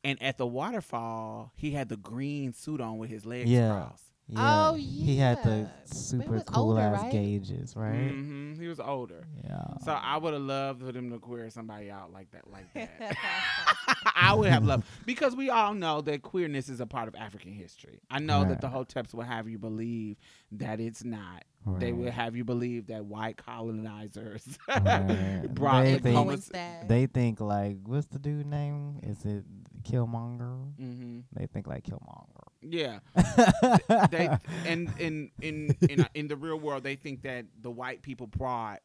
and 0.02 0.22
at 0.22 0.38
the 0.38 0.46
waterfall, 0.46 1.52
he 1.56 1.72
had 1.72 1.88
the 1.88 1.96
green 1.98 2.52
suit 2.54 2.80
on 2.80 2.98
with 2.98 3.10
his 3.10 3.26
legs 3.26 3.50
Yeah. 3.50 3.72
crossed. 3.72 4.05
Yeah. 4.28 4.70
Oh, 4.70 4.74
He 4.74 5.16
had 5.18 5.42
the 5.44 5.50
yeah. 5.50 5.62
But 5.88 5.88
he 5.88 5.94
super 5.94 6.40
cool 6.40 6.70
older, 6.70 6.80
ass 6.80 7.02
right? 7.02 7.12
gauges, 7.12 7.76
right? 7.76 8.10
hmm 8.10 8.54
He 8.60 8.66
was 8.66 8.80
older. 8.80 9.22
Yeah. 9.44 9.64
So 9.84 9.92
I 9.92 10.16
would 10.16 10.32
have 10.32 10.42
loved 10.42 10.82
for 10.82 10.90
them 10.90 11.10
to 11.10 11.18
queer 11.20 11.48
somebody 11.50 11.92
out 11.92 12.12
like 12.12 12.32
that, 12.32 12.50
like 12.50 12.72
that. 12.74 13.16
I 14.16 14.34
would 14.34 14.48
have 14.50 14.64
loved 14.64 14.84
because 15.04 15.36
we 15.36 15.48
all 15.50 15.74
know 15.74 16.00
that 16.00 16.22
queerness 16.22 16.68
is 16.68 16.80
a 16.80 16.86
part 16.86 17.06
of 17.06 17.14
African 17.14 17.52
history. 17.52 18.00
I 18.10 18.18
know 18.18 18.44
that 18.44 18.60
the 18.60 18.66
Right. 18.68 18.88
hoteps 18.88 19.14
will 19.14 19.22
have 19.22 19.48
you 19.48 19.58
believe 19.58 20.16
that 20.52 20.80
it's 20.80 21.04
not. 21.04 21.44
They 21.78 21.92
will 21.92 22.10
have 22.12 22.36
you 22.36 22.44
believe 22.44 22.86
that 22.88 23.04
white 23.06 23.36
colonizers 23.36 24.56
Right. 24.68 25.46
brought 25.52 25.82
They 25.84 25.94
the 25.94 25.98
think- 26.00 26.16
homo- 26.16 26.86
They 26.88 27.06
think 27.06 27.40
like, 27.40 27.78
what's 27.84 28.06
the 28.06 28.18
dude 28.20 28.46
name? 28.46 29.00
Is 29.02 29.24
it 29.24 29.44
Killmonger? 29.86 30.72
Mhm. 30.80 31.24
They 31.32 31.46
think 31.46 31.66
like 31.66 31.84
Killmonger. 31.84 32.48
Yeah, 32.62 32.98
they 34.10 34.28
and 34.66 34.92
in 34.98 35.30
in 35.40 35.76
in 35.88 36.06
in 36.14 36.28
the 36.28 36.36
real 36.36 36.58
world, 36.58 36.82
they 36.82 36.96
think 36.96 37.22
that 37.22 37.46
the 37.60 37.70
white 37.70 38.02
people 38.02 38.26
brought 38.26 38.80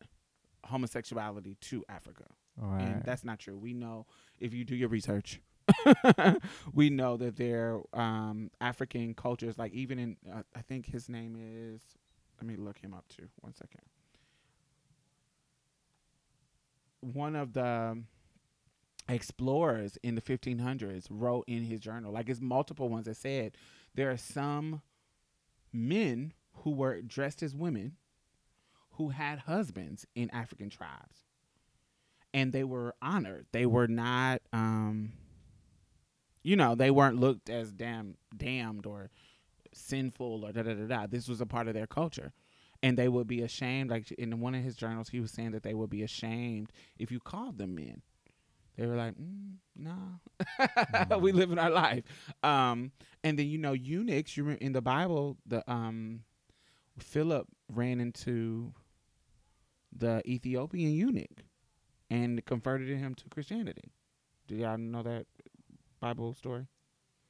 homosexuality 0.65 1.55
to 1.61 1.83
Africa. 1.89 2.25
right. 2.57 2.81
and 2.83 3.03
that's 3.03 3.23
not 3.23 3.39
true. 3.39 3.57
We 3.57 3.73
know 3.73 4.05
if 4.39 4.53
you 4.53 4.63
do 4.63 4.75
your 4.75 4.89
research, 4.89 5.41
we 6.73 6.89
know 6.91 7.17
that 7.17 7.35
there 7.37 7.79
are 7.93 7.99
um, 8.29 8.51
African 8.59 9.13
cultures, 9.15 9.57
like 9.57 9.73
even 9.73 9.97
in, 9.97 10.17
uh, 10.31 10.43
I 10.55 10.61
think 10.61 10.85
his 10.85 11.09
name 11.09 11.35
is. 11.39 11.81
Let 12.39 12.47
me 12.47 12.55
look 12.55 12.77
him 12.79 12.93
up 12.93 13.05
too. 13.07 13.27
One 13.41 13.53
second. 13.53 13.81
One 17.01 17.35
of 17.35 17.53
the 17.53 18.01
explorers 19.11 19.97
in 20.03 20.15
the 20.15 20.21
1500s 20.21 21.07
wrote 21.09 21.45
in 21.47 21.63
his 21.63 21.79
journal, 21.79 22.11
like 22.11 22.29
it's 22.29 22.41
multiple 22.41 22.89
ones 22.89 23.05
that 23.05 23.17
said 23.17 23.53
there 23.95 24.09
are 24.09 24.17
some 24.17 24.81
men 25.73 26.33
who 26.63 26.71
were 26.71 27.01
dressed 27.01 27.43
as 27.43 27.55
women 27.55 27.97
who 28.91 29.09
had 29.09 29.39
husbands 29.39 30.05
in 30.15 30.29
African 30.31 30.69
tribes 30.69 31.25
and 32.33 32.53
they 32.53 32.63
were 32.63 32.95
honored. 33.01 33.45
They 33.51 33.65
were 33.65 33.87
not, 33.87 34.41
um, 34.53 35.13
you 36.43 36.55
know, 36.55 36.75
they 36.75 36.91
weren't 36.91 37.19
looked 37.19 37.49
as 37.49 37.71
damn 37.71 38.15
damned 38.35 38.85
or 38.85 39.09
sinful 39.73 40.45
or 40.45 40.51
da 40.51 40.63
da 40.63 40.73
da 40.73 40.87
da. 40.87 41.07
This 41.07 41.27
was 41.27 41.41
a 41.41 41.45
part 41.45 41.67
of 41.67 41.73
their 41.73 41.87
culture, 41.87 42.33
and 42.81 42.97
they 42.97 43.07
would 43.07 43.27
be 43.27 43.41
ashamed. 43.41 43.89
Like 43.89 44.11
in 44.13 44.39
one 44.39 44.55
of 44.55 44.63
his 44.63 44.75
journals, 44.75 45.09
he 45.09 45.19
was 45.19 45.31
saying 45.31 45.51
that 45.51 45.63
they 45.63 45.73
would 45.73 45.89
be 45.89 46.03
ashamed 46.03 46.71
if 46.97 47.11
you 47.11 47.19
called 47.19 47.57
them 47.57 47.75
men. 47.75 48.01
They 48.81 48.87
were 48.87 48.95
like, 48.95 49.13
mm, 49.13 49.57
no, 49.75 51.19
we 51.19 51.31
live 51.33 51.51
in 51.51 51.59
our 51.59 51.69
life. 51.69 52.03
Um, 52.41 52.91
and 53.23 53.37
then 53.37 53.45
you 53.45 53.59
know, 53.59 53.73
eunuchs. 53.73 54.35
You 54.35 54.41
remember 54.41 54.65
in 54.65 54.73
the 54.73 54.81
Bible, 54.81 55.37
the 55.45 55.69
um, 55.71 56.21
Philip 56.97 57.47
ran 57.69 58.01
into 58.01 58.73
the 59.95 60.23
Ethiopian 60.27 60.93
eunuch 60.93 61.43
and 62.09 62.43
converted 62.43 62.97
him 62.97 63.13
to 63.13 63.29
Christianity. 63.29 63.91
Do 64.47 64.55
y'all 64.55 64.79
know 64.79 65.03
that 65.03 65.27
Bible 65.99 66.33
story? 66.33 66.65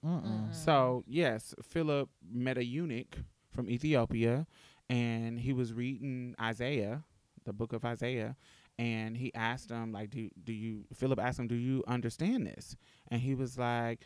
Mm-mm. 0.05 0.55
So, 0.55 1.03
yes, 1.05 1.53
Philip 1.61 2.07
met 2.33 2.59
a 2.59 2.63
eunuch 2.63 3.17
from 3.53 3.69
Ethiopia 3.69 4.47
and 4.89 5.37
he 5.37 5.51
was 5.51 5.73
reading 5.73 6.33
Isaiah, 6.39 7.03
the 7.43 7.51
book 7.51 7.73
of 7.73 7.83
Isaiah, 7.83 8.37
and 8.81 9.15
he 9.15 9.31
asked 9.35 9.69
him 9.69 9.91
like 9.91 10.09
do 10.09 10.27
do 10.43 10.51
you 10.51 10.85
Philip 10.95 11.19
asked 11.19 11.37
him 11.37 11.47
do 11.47 11.55
you 11.55 11.83
understand 11.87 12.47
this? 12.47 12.75
And 13.09 13.21
he 13.21 13.35
was 13.35 13.57
like 13.57 13.99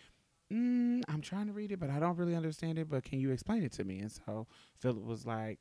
mm, 0.51 1.01
I'm 1.07 1.21
trying 1.21 1.47
to 1.47 1.53
read 1.53 1.71
it, 1.71 1.79
but 1.79 1.89
I 1.89 1.99
don't 1.99 2.17
really 2.17 2.35
understand 2.35 2.77
it. 2.77 2.89
But 2.89 3.03
can 3.03 3.19
you 3.19 3.31
explain 3.31 3.63
it 3.63 3.71
to 3.73 3.85
me? 3.85 3.99
And 3.99 4.11
so 4.11 4.47
Philip 4.79 5.03
was 5.03 5.25
like, 5.25 5.59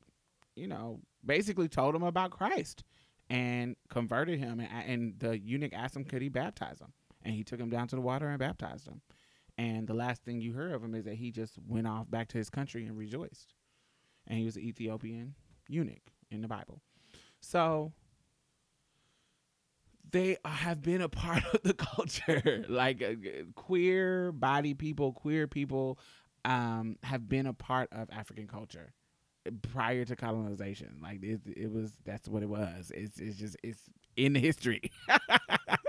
you 0.55 0.67
know, 0.67 0.99
basically 1.25 1.69
told 1.69 1.95
him 1.95 2.03
about 2.03 2.31
Christ 2.31 2.83
and 3.29 3.75
converted 3.89 4.37
him. 4.37 4.59
And, 4.59 4.69
and 4.89 5.19
the 5.19 5.39
eunuch 5.39 5.73
asked 5.73 5.95
him, 5.95 6.03
could 6.03 6.21
he 6.21 6.29
baptize 6.29 6.79
him? 6.81 6.93
And 7.23 7.33
he 7.33 7.43
took 7.43 7.59
him 7.59 7.69
down 7.69 7.87
to 7.87 7.95
the 7.95 8.01
water 8.01 8.27
and 8.27 8.37
baptized 8.37 8.87
him. 8.87 9.01
And 9.57 9.87
the 9.87 9.93
last 9.93 10.23
thing 10.23 10.41
you 10.41 10.53
heard 10.53 10.73
of 10.73 10.83
him 10.83 10.93
is 10.93 11.05
that 11.05 11.15
he 11.15 11.31
just 11.31 11.57
went 11.65 11.87
off 11.87 12.11
back 12.11 12.27
to 12.29 12.37
his 12.37 12.49
country 12.49 12.85
and 12.85 12.97
rejoiced. 12.97 13.55
And 14.27 14.37
he 14.37 14.45
was 14.45 14.57
an 14.57 14.63
Ethiopian 14.63 15.35
eunuch 15.69 16.11
in 16.29 16.41
the 16.41 16.47
Bible. 16.47 16.81
So 17.39 17.93
they 20.15 20.37
have 20.45 20.81
been 20.81 21.01
a 21.01 21.09
part 21.09 21.43
of 21.53 21.61
the 21.63 21.73
culture. 21.73 22.65
like 22.69 23.01
uh, 23.03 23.13
queer 23.55 24.31
body 24.31 24.73
people, 24.73 25.11
queer 25.11 25.45
people 25.45 25.99
um, 26.45 26.97
have 27.03 27.27
been 27.27 27.45
a 27.45 27.53
part 27.53 27.89
of 27.91 28.09
African 28.11 28.47
culture 28.47 28.93
prior 29.73 30.05
to 30.05 30.15
colonization. 30.15 30.99
Like 31.01 31.21
it, 31.21 31.41
it 31.45 31.71
was 31.71 31.91
that's 32.05 32.29
what 32.29 32.43
it 32.43 32.49
was. 32.49 32.91
It's 32.95 33.19
it's 33.19 33.37
just 33.37 33.57
it's 33.63 33.81
in 34.15 34.35
history. 34.35 34.91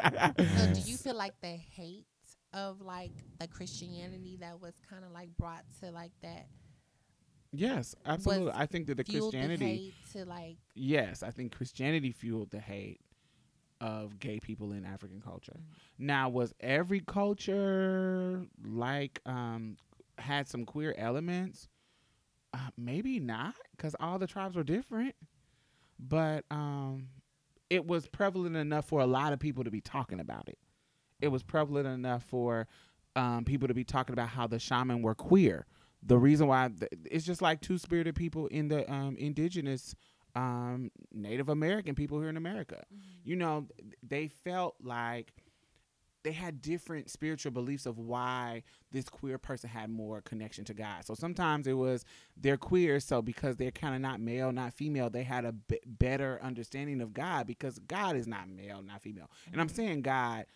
So 0.07 0.73
do 0.73 0.81
you 0.83 0.97
feel 0.97 1.17
like 1.17 1.35
the 1.41 1.49
hate 1.49 2.07
of 2.53 2.81
like 2.81 3.11
the 3.41 3.49
Christianity 3.49 4.39
that 4.41 4.61
was 4.61 4.75
kind 4.89 5.05
of 5.05 5.11
like 5.11 5.37
brought 5.37 5.65
to 5.81 5.91
like 5.91 6.13
that 6.23 6.47
Yes, 7.53 7.97
absolutely. 8.05 8.53
I 8.55 8.67
think 8.67 8.87
that 8.87 8.97
the 8.99 9.05
fueled 9.05 9.33
the 9.33 9.39
Christianity. 9.39 9.65
hate 9.67 9.95
to 10.13 10.25
like 10.25 10.59
Yes, 10.75 11.25
I 11.25 11.31
think 11.31 11.57
Christianity 11.57 12.13
fueled 12.13 12.51
the 12.51 12.61
hate 12.61 13.01
of 13.81 14.19
gay 14.19 14.39
people 14.41 14.73
in 14.73 14.85
African 14.85 15.21
culture. 15.21 15.57
Mm. 15.57 16.07
Now, 16.07 16.29
was 16.29 16.55
every 16.61 17.01
culture 17.01 18.43
like 18.65 19.21
um 19.27 19.77
had 20.19 20.49
some 20.49 20.65
queer 20.65 20.95
elements? 20.97 21.69
Uh, 22.55 22.71
maybe 22.79 23.21
not, 23.21 23.55
because 23.77 23.95
all 24.01 24.19
the 24.19 24.27
tribes 24.27 24.57
were 24.57 24.65
different. 24.65 25.15
But 25.99 26.45
um, 26.51 27.09
it 27.71 27.87
was 27.87 28.07
prevalent 28.07 28.57
enough 28.57 28.87
for 28.87 29.01
a 29.01 29.07
lot 29.07 29.33
of 29.33 29.39
people 29.39 29.65
to 29.65 29.71
be 29.71 29.81
talking 29.81 30.21
about 30.21 30.49
it. 30.49 30.59
It 31.21 31.29
was 31.29 31.43
prevalent 31.43 31.87
enough 31.87 32.23
for 32.25 32.67
um, 33.15 33.45
people 33.45 33.69
to 33.69 33.75
be 33.75 33.85
talking 33.85 34.13
about 34.13 34.29
how 34.29 34.47
the 34.47 34.59
shaman 34.59 35.03
were 35.03 35.15
queer. 35.15 35.67
The 36.03 36.19
reason 36.19 36.47
why 36.47 36.69
th- 36.69 36.93
it's 37.11 37.25
just 37.25 37.43
like 37.43 37.61
two 37.61 37.79
spirited 37.79 38.15
people 38.15 38.47
in 38.49 38.69
the 38.69 38.91
um, 38.91 39.17
indigenous 39.17 39.95
um, 40.37 40.91
Native 41.13 41.49
American 41.49 41.95
people 41.97 42.21
here 42.21 42.29
in 42.29 42.37
America. 42.37 42.85
You 43.25 43.35
know, 43.37 43.67
they 44.03 44.29
felt 44.29 44.77
like 44.83 45.33
they 46.23 46.33
had 46.33 46.61
different 46.61 47.09
spiritual 47.09 47.53
beliefs 47.53 47.87
of 47.87 47.99
why 47.99 48.65
this 48.91 49.09
queer 49.09 49.39
person 49.39 49.71
had 49.71 49.89
more 49.91 50.21
connection 50.21 50.65
to 50.65 50.75
God. 50.75 51.05
So 51.07 51.15
sometimes 51.15 51.67
it 51.69 51.75
was 51.75 52.05
they're 52.37 52.57
queer, 52.57 52.99
so 53.01 53.23
because 53.23 53.57
they're 53.57 53.71
kind 53.71 53.95
of 53.95 54.01
not 54.01 54.21
male, 54.21 54.51
not 54.53 54.73
female, 54.75 55.09
they 55.09 55.23
had 55.23 55.45
a 55.45 55.53
b- 55.53 55.79
better 55.87 56.41
understanding 56.43 57.01
of 57.01 57.13
God 57.15 57.47
because 57.47 57.79
God 57.79 58.17
is 58.17 58.27
not 58.27 58.49
male, 58.49 58.83
not 58.83 59.03
female. 59.03 59.31
And 59.53 59.61
I'm 59.61 59.69
saying 59.69 60.03
God, 60.03 60.47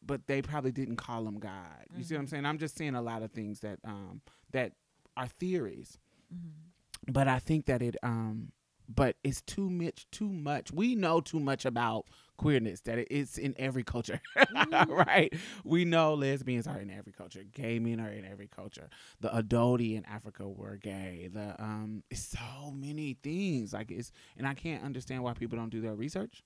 but 0.00 0.28
they 0.28 0.42
probably 0.42 0.70
didn't 0.70 0.96
call 0.96 1.26
him 1.26 1.40
God. 1.40 1.86
You 1.96 2.04
see 2.04 2.14
what 2.14 2.20
I'm 2.20 2.26
saying? 2.28 2.46
I'm 2.46 2.58
just 2.58 2.78
saying 2.78 2.94
a 2.94 3.02
lot 3.02 3.22
of 3.24 3.32
things 3.32 3.60
that 3.60 3.80
um 3.84 4.20
that 4.52 4.72
are 5.16 5.26
theories 5.28 5.98
Mm-hmm. 6.34 7.12
but 7.12 7.28
I 7.28 7.38
think 7.38 7.66
that 7.66 7.82
it 7.82 7.96
um 8.02 8.50
but 8.88 9.16
it's 9.24 9.42
too 9.42 9.68
much 9.68 10.06
too 10.10 10.28
much. 10.28 10.72
We 10.72 10.94
know 10.94 11.20
too 11.20 11.40
much 11.40 11.64
about 11.64 12.06
queerness 12.36 12.80
that 12.82 12.98
it's 13.10 13.38
in 13.38 13.54
every 13.58 13.82
culture. 13.82 14.20
right? 14.88 15.32
We 15.64 15.84
know 15.84 16.14
lesbians 16.14 16.66
are 16.66 16.78
in 16.78 16.90
every 16.90 17.12
culture. 17.12 17.42
Gay 17.52 17.78
men 17.78 18.00
are 18.00 18.10
in 18.10 18.24
every 18.24 18.48
culture. 18.48 18.88
The 19.20 19.28
Adodi 19.28 19.96
in 19.96 20.04
Africa 20.04 20.48
were 20.48 20.76
gay. 20.76 21.28
The 21.32 21.60
um 21.62 22.02
it's 22.10 22.28
so 22.28 22.70
many 22.72 23.16
things. 23.22 23.72
Like 23.72 23.90
it's 23.90 24.12
and 24.36 24.46
I 24.46 24.54
can't 24.54 24.84
understand 24.84 25.22
why 25.22 25.34
people 25.34 25.58
don't 25.58 25.70
do 25.70 25.80
their 25.80 25.94
research. 25.94 26.42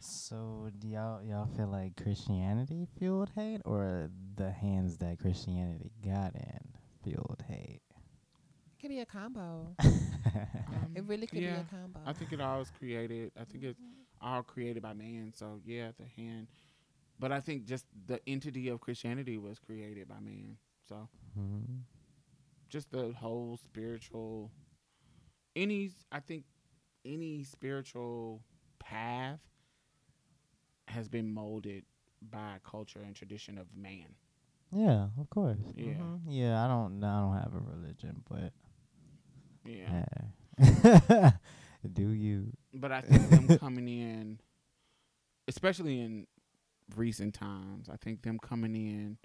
So 0.00 0.70
do 0.78 0.88
y'all 0.88 1.22
y'all 1.22 1.48
feel 1.56 1.68
like 1.68 2.02
Christianity 2.02 2.86
fueled 2.98 3.30
hate, 3.34 3.60
or 3.66 4.08
the 4.36 4.50
hands 4.50 4.96
that 4.98 5.18
Christianity 5.18 5.92
got 6.02 6.34
in 6.34 6.60
fueled 7.04 7.44
hate? 7.46 7.82
It 8.80 8.86
could 8.88 8.90
be 8.90 9.00
a 9.00 9.06
combo. 9.06 9.76
Um, 10.68 10.92
It 10.94 11.04
really 11.06 11.26
could 11.26 11.38
yeah, 11.40 11.56
be 11.56 11.60
a 11.60 11.64
combo. 11.64 12.00
I 12.06 12.12
think 12.12 12.32
it 12.32 12.40
all 12.40 12.58
was 12.58 12.70
created. 12.70 13.32
I 13.40 13.44
think 13.44 13.64
it's 13.64 13.80
all 14.20 14.42
created 14.42 14.82
by 14.82 14.94
man. 14.94 15.32
So 15.34 15.60
yeah, 15.64 15.90
the 15.98 16.06
hand. 16.22 16.48
But 17.18 17.32
I 17.32 17.40
think 17.40 17.64
just 17.66 17.86
the 18.06 18.20
entity 18.26 18.68
of 18.68 18.80
Christianity 18.80 19.38
was 19.38 19.58
created 19.58 20.08
by 20.08 20.20
man. 20.20 20.56
So 20.88 21.08
Mhm. 21.36 21.84
just 22.68 22.90
the 22.90 23.12
whole 23.12 23.56
spiritual 23.56 24.50
any 25.56 25.90
I 26.12 26.20
think 26.20 26.44
any 27.04 27.44
spiritual 27.44 28.42
path 28.78 29.40
has 30.88 31.08
been 31.08 31.32
molded 31.32 31.84
by 32.22 32.58
culture 32.64 33.00
and 33.00 33.14
tradition 33.14 33.58
of 33.58 33.66
man. 33.76 34.14
Yeah, 34.72 35.08
of 35.18 35.28
course. 35.30 35.58
Yeah. 35.76 35.94
Mhm. 35.94 36.20
Yeah, 36.26 36.64
I 36.64 36.68
don't 36.68 37.02
I 37.02 37.20
don't 37.20 37.36
have 37.36 37.54
a 37.54 37.58
religion, 37.60 38.22
but 38.28 38.52
Yeah. 39.78 41.32
do 41.92 42.08
you? 42.10 42.52
But 42.74 42.92
I 42.92 43.00
think 43.00 43.28
them 43.30 43.58
coming 43.58 43.88
in 43.88 44.40
especially 45.48 46.00
in 46.00 46.26
recent 46.96 47.34
times, 47.34 47.88
I 47.88 47.96
think 47.96 48.22
them 48.22 48.38
coming 48.38 48.74
in 48.76 49.18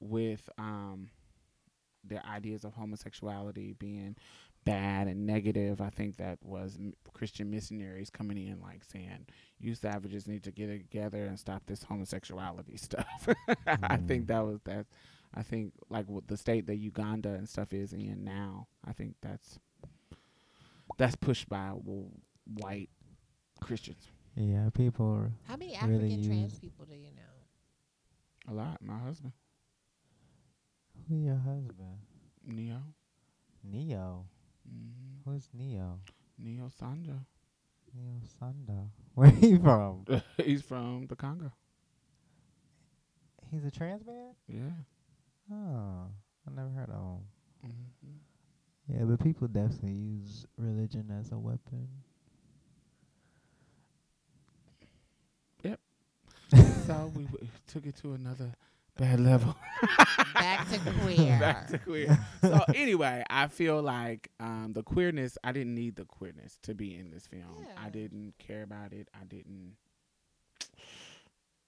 with 0.00 0.48
um 0.58 1.10
their 2.06 2.22
ideas 2.26 2.64
of 2.64 2.74
homosexuality 2.74 3.72
being 3.78 4.16
bad 4.64 5.06
and 5.08 5.26
negative. 5.26 5.80
I 5.80 5.88
think 5.90 6.16
that 6.18 6.38
was 6.42 6.76
m- 6.78 6.92
Christian 7.14 7.50
missionaries 7.50 8.10
coming 8.10 8.36
in, 8.36 8.60
like 8.60 8.82
saying, 8.84 9.26
"You 9.58 9.74
savages 9.74 10.26
need 10.28 10.42
to 10.44 10.50
get 10.52 10.66
together 10.66 11.24
and 11.24 11.38
stop 11.38 11.62
this 11.66 11.82
homosexuality 11.84 12.76
stuff." 12.76 13.28
I 13.66 13.96
think 13.96 14.24
Mm. 14.24 14.26
that 14.28 14.44
was 14.44 14.60
that. 14.64 14.86
I 15.34 15.42
think 15.42 15.72
like 15.88 16.06
the 16.26 16.36
state 16.36 16.66
that 16.66 16.76
Uganda 16.76 17.30
and 17.34 17.48
stuff 17.48 17.72
is 17.72 17.92
in 17.92 18.22
now. 18.24 18.68
I 18.84 18.92
think 18.92 19.14
that's 19.22 19.58
that's 20.98 21.16
pushed 21.16 21.48
by 21.48 21.68
w- 21.68 22.10
white 22.44 22.90
Christians 23.60 24.08
Yeah, 24.36 24.70
people. 24.70 25.30
How 25.44 25.56
many 25.56 25.74
really 25.80 26.08
African 26.08 26.22
trans 26.22 26.58
people 26.58 26.84
do 26.86 26.94
you 26.94 27.10
know? 27.14 27.22
a 28.48 28.52
lot. 28.52 28.80
My 28.82 28.98
husband 28.98 29.32
Who 31.08 31.16
your 31.16 31.36
husband? 31.36 31.98
Neo, 32.46 32.82
Neo. 33.64 34.26
mm 34.68 35.22
Who's 35.24 35.48
Neo? 35.52 36.00
Neo 36.38 36.68
Sanja. 36.68 37.24
Neo 37.94 38.20
Sanda. 38.40 38.90
Where 39.14 39.30
he 39.30 39.56
from? 39.56 40.04
He's 40.36 40.62
from 40.62 41.06
the 41.06 41.16
Congo. 41.16 41.52
He's 43.50 43.64
a 43.64 43.70
trans 43.70 44.04
man. 44.06 44.34
Yeah. 44.48 44.70
Oh, 45.50 46.08
I 46.46 46.50
never 46.50 46.70
heard 46.70 46.90
of 46.90 46.96
him. 46.96 47.26
hmm 47.62 48.23
Yeah, 48.88 49.04
but 49.04 49.20
people 49.22 49.48
definitely 49.48 49.92
use 49.92 50.46
religion 50.58 51.10
as 51.18 51.32
a 51.32 51.38
weapon. 51.38 51.88
Yep. 55.62 55.80
so 56.86 57.10
we 57.16 57.24
w- 57.24 57.48
took 57.66 57.86
it 57.86 57.96
to 58.02 58.12
another 58.12 58.52
bad 58.98 59.20
level. 59.20 59.56
Back 60.34 60.68
to 60.70 60.78
queer. 61.00 61.38
Back 61.40 61.68
to 61.68 61.78
queer. 61.78 62.18
so 62.42 62.60
anyway, 62.74 63.24
I 63.30 63.48
feel 63.48 63.80
like 63.80 64.30
um, 64.38 64.72
the 64.74 64.82
queerness. 64.82 65.38
I 65.42 65.52
didn't 65.52 65.74
need 65.74 65.96
the 65.96 66.04
queerness 66.04 66.58
to 66.62 66.74
be 66.74 66.94
in 66.94 67.10
this 67.10 67.26
film. 67.26 67.66
I 67.82 67.88
didn't 67.88 68.34
care 68.38 68.62
about 68.62 68.92
it. 68.92 69.08
I 69.18 69.24
didn't. 69.24 69.76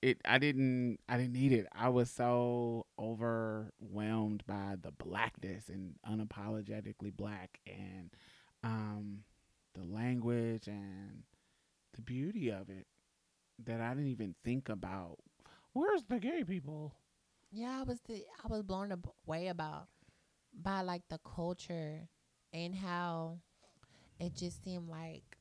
It. 0.02 0.20
I 0.24 0.38
didn't. 0.38 0.98
I 1.08 1.16
didn't 1.16 1.32
need 1.32 1.52
it. 1.52 1.66
I 1.72 1.88
was 1.88 2.10
so 2.10 2.86
overwhelmed 2.98 4.44
by 4.46 4.76
the 4.80 4.92
blackness 4.92 5.68
and 5.68 5.94
unapologetically 6.08 7.14
black 7.16 7.58
and 7.66 8.10
um, 8.62 9.24
the 9.74 9.84
language 9.84 10.68
and 10.68 11.24
the 11.94 12.02
beauty 12.02 12.50
of 12.50 12.68
it 12.68 12.86
that 13.64 13.80
I 13.80 13.90
didn't 13.94 14.08
even 14.08 14.34
think 14.44 14.68
about. 14.68 15.18
Where's 15.72 16.04
the 16.04 16.18
gay 16.18 16.44
people? 16.44 16.94
Yeah, 17.50 17.80
I 17.80 17.82
was 17.84 18.00
the 18.06 18.24
I 18.44 18.48
was 18.48 18.62
blown 18.62 18.92
away 19.26 19.48
about 19.48 19.88
by 20.52 20.82
like 20.82 21.02
the 21.08 21.18
culture 21.18 22.08
and 22.52 22.74
how 22.74 23.38
it 24.20 24.34
just 24.34 24.62
seemed 24.64 24.88
like 24.88 25.38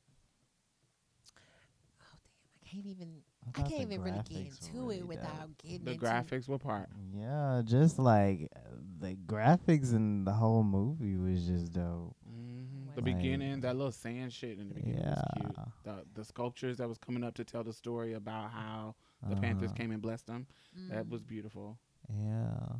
oh 2.00 2.18
damn 2.24 2.50
I 2.62 2.68
can't 2.70 2.86
even 2.86 3.22
I, 3.54 3.60
thought 3.60 3.70
can't 3.70 3.82
even 3.82 4.02
really 4.02 4.16
get 4.18 4.26
graphics 4.28 4.68
into 4.68 4.84
were 4.84 4.92
it 4.92 5.06
without 5.06 5.40
dope. 5.40 5.58
getting 5.62 5.84
The 5.84 5.90
into 5.92 6.04
graphics, 6.06 6.48
what 6.48 6.60
part? 6.60 6.88
Yeah, 7.14 7.62
just 7.64 7.98
like 7.98 8.48
uh, 8.56 8.58
the 9.00 9.14
graphics 9.26 9.92
in 9.94 10.24
the 10.24 10.32
whole 10.32 10.62
movie 10.62 11.16
was 11.16 11.46
just 11.46 11.72
dope. 11.72 12.16
Mm-hmm. 12.28 12.94
The 12.94 13.02
Like- 13.02 13.04
beginning, 13.04 13.60
that 13.60 13.76
little 13.76 13.92
sand 13.92 14.32
shit 14.32 14.58
in 14.58 14.68
the 14.68 14.74
beginning 14.74 15.00
was 15.04 15.22
cute. 15.36 15.52
Yeah. 15.56 15.64
The 15.84 16.04
the 16.14 16.24
sculptures 16.24 16.78
that 16.78 16.88
was 16.88 16.98
coming 16.98 17.22
up 17.24 17.34
to 17.34 17.44
tell 17.44 17.62
the 17.62 17.72
story 17.72 18.14
about 18.14 18.50
how 18.50 18.94
the 19.28 19.36
Panthers 19.36 19.70
Uh-huh. 19.70 19.76
came 19.76 19.90
and 19.92 20.00
blessed 20.02 20.26
them. 20.26 20.46
That 20.90 21.06
Mm. 21.06 21.10
was 21.10 21.22
beautiful. 21.22 21.78
Yeah, 22.08 22.76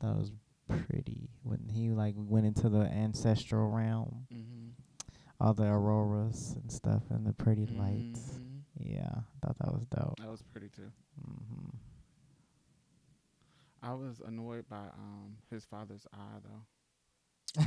that 0.00 0.16
was 0.16 0.32
pretty 0.68 1.28
when 1.42 1.68
he 1.68 1.90
like 1.90 2.14
went 2.16 2.46
into 2.46 2.68
the 2.68 2.80
ancestral 2.82 3.68
realm, 3.70 4.26
Mm-hmm. 4.32 4.68
all 5.40 5.54
the 5.54 5.64
auroras 5.66 6.54
and 6.60 6.70
stuff, 6.70 7.02
and 7.10 7.26
the 7.26 7.32
pretty 7.32 7.66
lights. 7.66 8.38
Yeah, 8.82 9.10
I 9.12 9.46
thought 9.46 9.58
that 9.58 9.72
was 9.72 9.86
dope. 9.86 10.18
That 10.20 10.30
was 10.30 10.42
pretty 10.52 10.68
too. 10.68 10.90
Mm-hmm. 11.20 11.76
I 13.82 13.94
was 13.94 14.20
annoyed 14.26 14.68
by 14.68 14.76
um 14.76 15.36
his 15.50 15.64
father's 15.64 16.06
eye 16.12 16.40
though. 16.44 17.64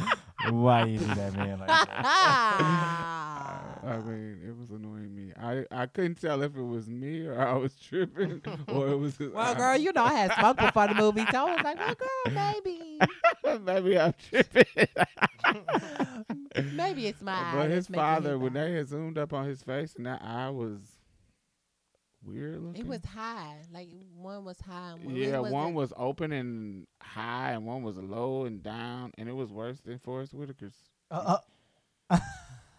Why 0.50 0.84
you 0.84 0.98
do 0.98 1.06
that, 1.14 1.34
man? 1.34 1.58
Like 1.60 1.68
that? 1.68 1.86
I 3.84 3.98
mean, 3.98 4.40
it 4.46 4.56
was 4.58 4.70
annoying 4.70 5.14
me. 5.14 5.32
I 5.38 5.64
I 5.70 5.86
couldn't 5.86 6.20
tell 6.20 6.42
if 6.42 6.56
it 6.56 6.62
was 6.62 6.88
me 6.88 7.26
or 7.26 7.40
I 7.40 7.54
was 7.54 7.74
tripping 7.76 8.40
or 8.68 8.88
it 8.88 8.96
was 8.96 9.18
well, 9.18 9.38
eye. 9.38 9.54
girl, 9.54 9.76
you 9.76 9.92
know 9.92 10.04
I 10.04 10.14
had 10.14 10.32
smoked 10.34 10.60
before 10.60 10.88
the 10.88 10.94
movie, 10.94 11.26
so 11.30 11.46
I 11.46 11.54
was 11.54 11.64
like, 11.64 11.78
well, 11.78 11.94
girl, 11.94 12.34
maybe, 12.34 12.98
Maybe 13.64 13.98
I'm 13.98 14.14
tripping. 14.30 14.86
maybe 16.72 17.06
it's 17.06 17.20
my 17.22 17.32
eye 17.32 17.52
but 17.56 17.70
his 17.70 17.86
father, 17.88 18.38
when 18.38 18.54
they 18.54 18.72
had 18.72 18.88
zoomed 18.88 19.18
up 19.18 19.32
on 19.32 19.46
his 19.46 19.62
face 19.62 19.94
and 19.96 20.06
that 20.06 20.22
eye 20.22 20.50
was 20.50 20.80
weird 22.26 22.60
looking. 22.60 22.80
It 22.82 22.86
was 22.86 23.04
high. 23.04 23.56
Like 23.72 23.88
one 24.16 24.44
was 24.44 24.60
high. 24.60 24.92
And 24.94 25.04
one, 25.04 25.16
yeah, 25.16 25.36
it 25.36 25.42
one 25.42 25.52
wasn't- 25.52 25.74
was 25.76 25.92
open 25.96 26.32
and 26.32 26.86
high, 27.02 27.52
and 27.52 27.66
one 27.66 27.82
was 27.82 27.96
low 27.96 28.44
and 28.44 28.62
down, 28.62 29.12
and 29.18 29.28
it 29.28 29.32
was 29.34 29.50
worse 29.52 29.80
than 29.80 29.98
Forest 29.98 30.32
Whitaker's. 30.32 30.74
Uh, 31.10 31.38
uh. 32.10 32.16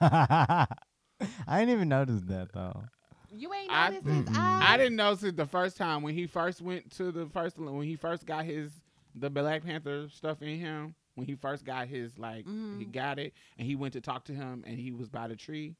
I 1.47 1.59
didn't 1.59 1.69
even 1.69 1.89
notice 1.89 2.21
that 2.27 2.51
though. 2.53 2.83
You 3.31 3.53
ain't 3.53 3.71
I- 3.71 3.89
noticed 3.89 4.05
his 4.07 4.25
Mm-mm. 4.25 4.37
eyes. 4.37 4.63
I 4.67 4.77
didn't 4.77 4.95
notice 4.95 5.23
it 5.23 5.35
the 5.37 5.45
first 5.45 5.77
time 5.77 6.01
when 6.01 6.13
he 6.13 6.27
first 6.27 6.61
went 6.61 6.91
to 6.97 7.11
the 7.11 7.25
first 7.27 7.57
when 7.57 7.83
he 7.85 7.95
first 7.95 8.25
got 8.25 8.45
his 8.45 8.71
the 9.15 9.29
Black 9.29 9.63
Panther 9.63 10.07
stuff 10.09 10.41
in 10.41 10.59
him. 10.59 10.95
When 11.15 11.25
he 11.27 11.35
first 11.35 11.63
got 11.63 11.87
his 11.87 12.17
like 12.19 12.45
he 12.45 12.51
Mhm. 12.51 12.91
got 12.91 13.19
it 13.19 13.33
and 13.57 13.65
he 13.65 13.75
went 13.75 13.93
to 13.93 14.01
talk 14.01 14.25
to 14.25 14.33
him 14.33 14.63
and 14.67 14.77
he 14.77 14.91
was 14.91 15.07
by 15.09 15.27
the 15.29 15.35
tree. 15.37 15.75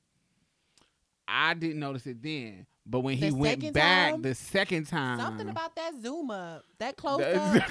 I 1.27 1.53
didn't 1.55 1.79
notice 1.79 2.07
it 2.07 2.21
then, 2.21 2.65
but 2.85 2.99
when 3.01 3.17
he 3.17 3.29
The 3.29 3.35
went 3.35 3.73
back 3.73 4.11
time? 4.13 4.21
the 4.21 4.35
second 4.35 4.85
time, 4.87 5.19
Something 5.19 5.49
about 5.49 5.75
that 5.75 5.93
zoom 6.01 6.29
up, 6.31 6.63
that 6.79 6.95
close 6.97 7.19
the- 7.19 7.35
up. 7.63 7.69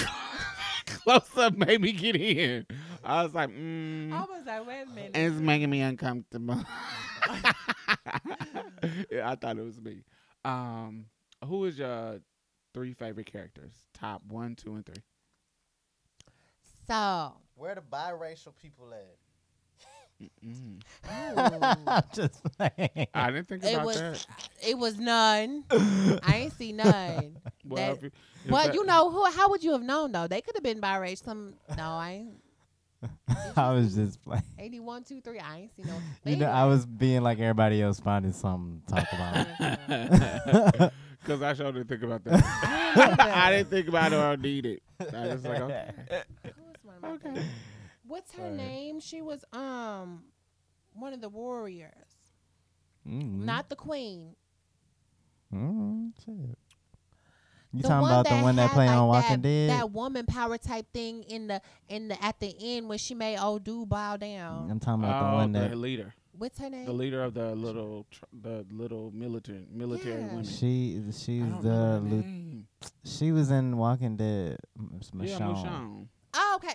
close 0.86 1.36
up 1.38 1.56
made 1.56 1.80
me 1.80 1.92
get 1.92 2.16
in. 2.16 2.66
I 3.04 3.22
was 3.24 3.34
like, 3.34 3.50
mm, 3.50 4.12
I 4.12 4.20
was 4.22 4.46
like, 4.46 4.66
wait 4.66 4.82
a 4.82 4.86
minute. 4.86 5.10
it's 5.14 5.36
making 5.36 5.70
me 5.70 5.80
uncomfortable. 5.82 6.62
yeah, 9.10 9.30
I 9.30 9.34
thought 9.36 9.56
it 9.58 9.62
was 9.64 9.80
me. 9.80 10.04
Um, 10.44 11.06
who 11.44 11.64
is 11.64 11.78
your 11.78 12.20
three 12.72 12.92
favorite 12.94 13.26
characters? 13.26 13.72
Top 13.92 14.22
one, 14.28 14.54
two, 14.56 14.74
and 14.74 14.84
three. 14.86 15.02
so, 16.86 17.32
Where 17.54 17.74
the 17.74 17.80
biracial 17.82 18.54
people 18.60 18.92
at? 18.92 19.16
Ooh, 20.22 20.28
Just 22.14 22.42
playing. 22.56 23.06
I 23.14 23.30
didn't 23.30 23.48
think 23.48 23.64
it 23.64 23.74
about 23.74 23.86
was 23.86 24.00
that. 24.00 24.26
it 24.66 24.78
was 24.78 24.98
none. 24.98 25.64
I 25.70 26.34
ain't 26.44 26.52
see 26.54 26.72
none. 26.72 27.36
Well, 27.66 27.76
that- 27.94 27.96
if 27.96 28.02
you- 28.02 28.10
if 28.44 28.50
But 28.50 28.66
that- 28.66 28.74
you 28.74 28.84
know 28.84 29.10
who? 29.10 29.24
How 29.30 29.48
would 29.48 29.64
you 29.64 29.72
have 29.72 29.82
known 29.82 30.12
though? 30.12 30.26
They 30.28 30.40
could 30.42 30.54
have 30.54 30.62
been 30.62 30.80
biracial. 30.80 31.24
Some 31.24 31.54
no, 31.76 31.82
I 31.82 32.10
ain't. 32.10 32.34
I 33.56 33.72
was 33.72 33.94
just 33.94 34.22
playing. 34.22 34.42
81, 34.58 35.04
2, 35.04 35.20
3. 35.22 35.38
I 35.38 35.58
ain't 35.60 35.76
see 35.76 35.82
no. 35.82 35.94
You 36.24 36.36
know, 36.36 36.46
I 36.50 36.64
was 36.66 36.84
being 36.86 37.22
like 37.22 37.38
everybody 37.38 37.80
else, 37.82 38.00
finding 38.00 38.32
something 38.32 38.82
to 38.88 38.94
talk 38.94 39.12
about. 39.12 40.92
Because 41.20 41.42
I 41.42 41.54
sure 41.54 41.72
didn't 41.72 41.88
think 41.88 42.02
about 42.02 42.22
that. 42.24 43.18
I 43.20 43.50
didn't 43.52 43.70
think 43.70 43.88
about 43.88 44.12
it 44.12 44.16
or 44.16 44.36
need 44.36 44.66
it. 44.66 44.82
I 45.00 45.26
was 45.28 45.44
like, 45.44 45.60
okay. 45.60 45.90
Who's 46.42 46.52
one 46.82 46.96
of 46.96 47.02
my 47.02 47.08
Okay. 47.12 47.22
favorites? 47.28 47.48
What's 48.06 48.32
her 48.32 48.42
Sorry. 48.42 48.56
name? 48.56 49.00
She 49.00 49.22
was 49.22 49.44
um 49.52 50.24
one 50.92 51.12
of 51.12 51.20
the 51.20 51.28
warriors, 51.28 51.92
mm 53.08 53.44
not 53.44 53.68
the 53.68 53.76
queen. 53.76 54.34
mm 55.52 56.12
shit. 56.24 56.58
You 57.72 57.82
the 57.82 57.88
talking 57.88 58.06
about 58.06 58.28
the 58.28 58.36
one 58.36 58.54
that 58.56 58.68
had, 58.68 58.74
play 58.74 58.86
like, 58.86 58.96
on 58.96 59.08
Walking 59.08 59.30
that, 59.30 59.42
Dead? 59.42 59.70
That 59.70 59.90
woman 59.90 60.26
power 60.26 60.56
type 60.58 60.86
thing 60.92 61.24
in 61.24 61.48
the 61.48 61.60
in 61.88 62.06
the 62.08 62.22
at 62.24 62.38
the 62.38 62.54
end 62.60 62.88
when 62.88 62.98
she 62.98 63.14
made 63.14 63.36
old 63.38 63.64
dude 63.64 63.88
bow 63.88 64.16
down. 64.16 64.70
I'm 64.70 64.78
talking 64.78 65.02
about 65.02 65.20
the 65.24 65.30
Oh, 65.30 65.34
one 65.34 65.52
the 65.52 65.58
that 65.60 65.76
leader, 65.76 66.14
What's 66.38 66.58
her 66.60 66.70
name? 66.70 66.84
the 66.86 66.92
leader 66.92 67.22
of 67.24 67.34
the 67.34 67.52
little, 67.56 68.06
tr- 68.12 68.24
the 68.32 68.64
little 68.70 69.10
military 69.12 69.66
military 69.72 70.20
Yeah. 70.20 70.26
women. 70.28 70.44
she 70.44 71.02
she's 71.10 71.16
the 71.24 71.36
remember 71.42 71.68
her 71.70 71.98
lieu- 72.00 72.22
name. 72.22 72.66
she 73.04 73.32
was 73.32 73.50
in 73.50 73.76
Walking 73.76 74.16
Dead. 74.16 74.58
M- 74.78 74.92
it's 74.96 75.10
Yeah, 75.12 75.38
Michonne. 75.38 75.64
Michonne. 75.64 76.06
Oh, 76.34 76.52
okay, 76.56 76.74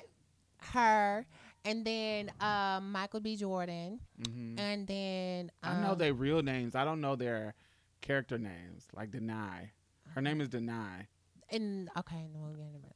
her, 0.69 1.25
and 1.65 1.85
then 1.85 2.31
um 2.39 2.91
Michael 2.91 3.19
B. 3.21 3.35
Jordan, 3.35 3.99
hmm 4.17 4.57
and 4.57 4.87
then 4.87 5.51
I 5.63 5.73
know 5.73 5.93
um, 5.93 5.95
their 5.95 6.13
real 6.13 6.41
names. 6.41 6.75
I 6.75 6.83
don't 6.85 7.01
know 7.01 7.15
their 7.15 7.53
character 8.01 8.37
names, 8.37 8.87
like 8.93 9.11
Danai, 9.11 9.71
Her 10.09 10.21
name 10.21 10.41
is 10.41 10.49
Danai. 10.49 11.07
And 11.49 11.89
okay, 11.97 12.27
no, 12.33 12.39
we're 12.41 12.55
gonna 12.55 12.67
remember. 12.67 12.93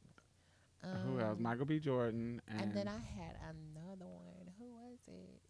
Who 1.02 1.20
else? 1.20 1.38
Um, 1.38 1.40
Michael 1.40 1.66
B. 1.66 1.78
Jordan. 1.78 2.40
And, 2.48 2.58
And 2.58 2.74
then 2.74 2.88
I 2.88 2.98
had 2.98 3.36
another 3.42 4.10
one. 4.10 4.52
Who 4.58 4.64
was 4.66 4.98
it? 5.08 5.40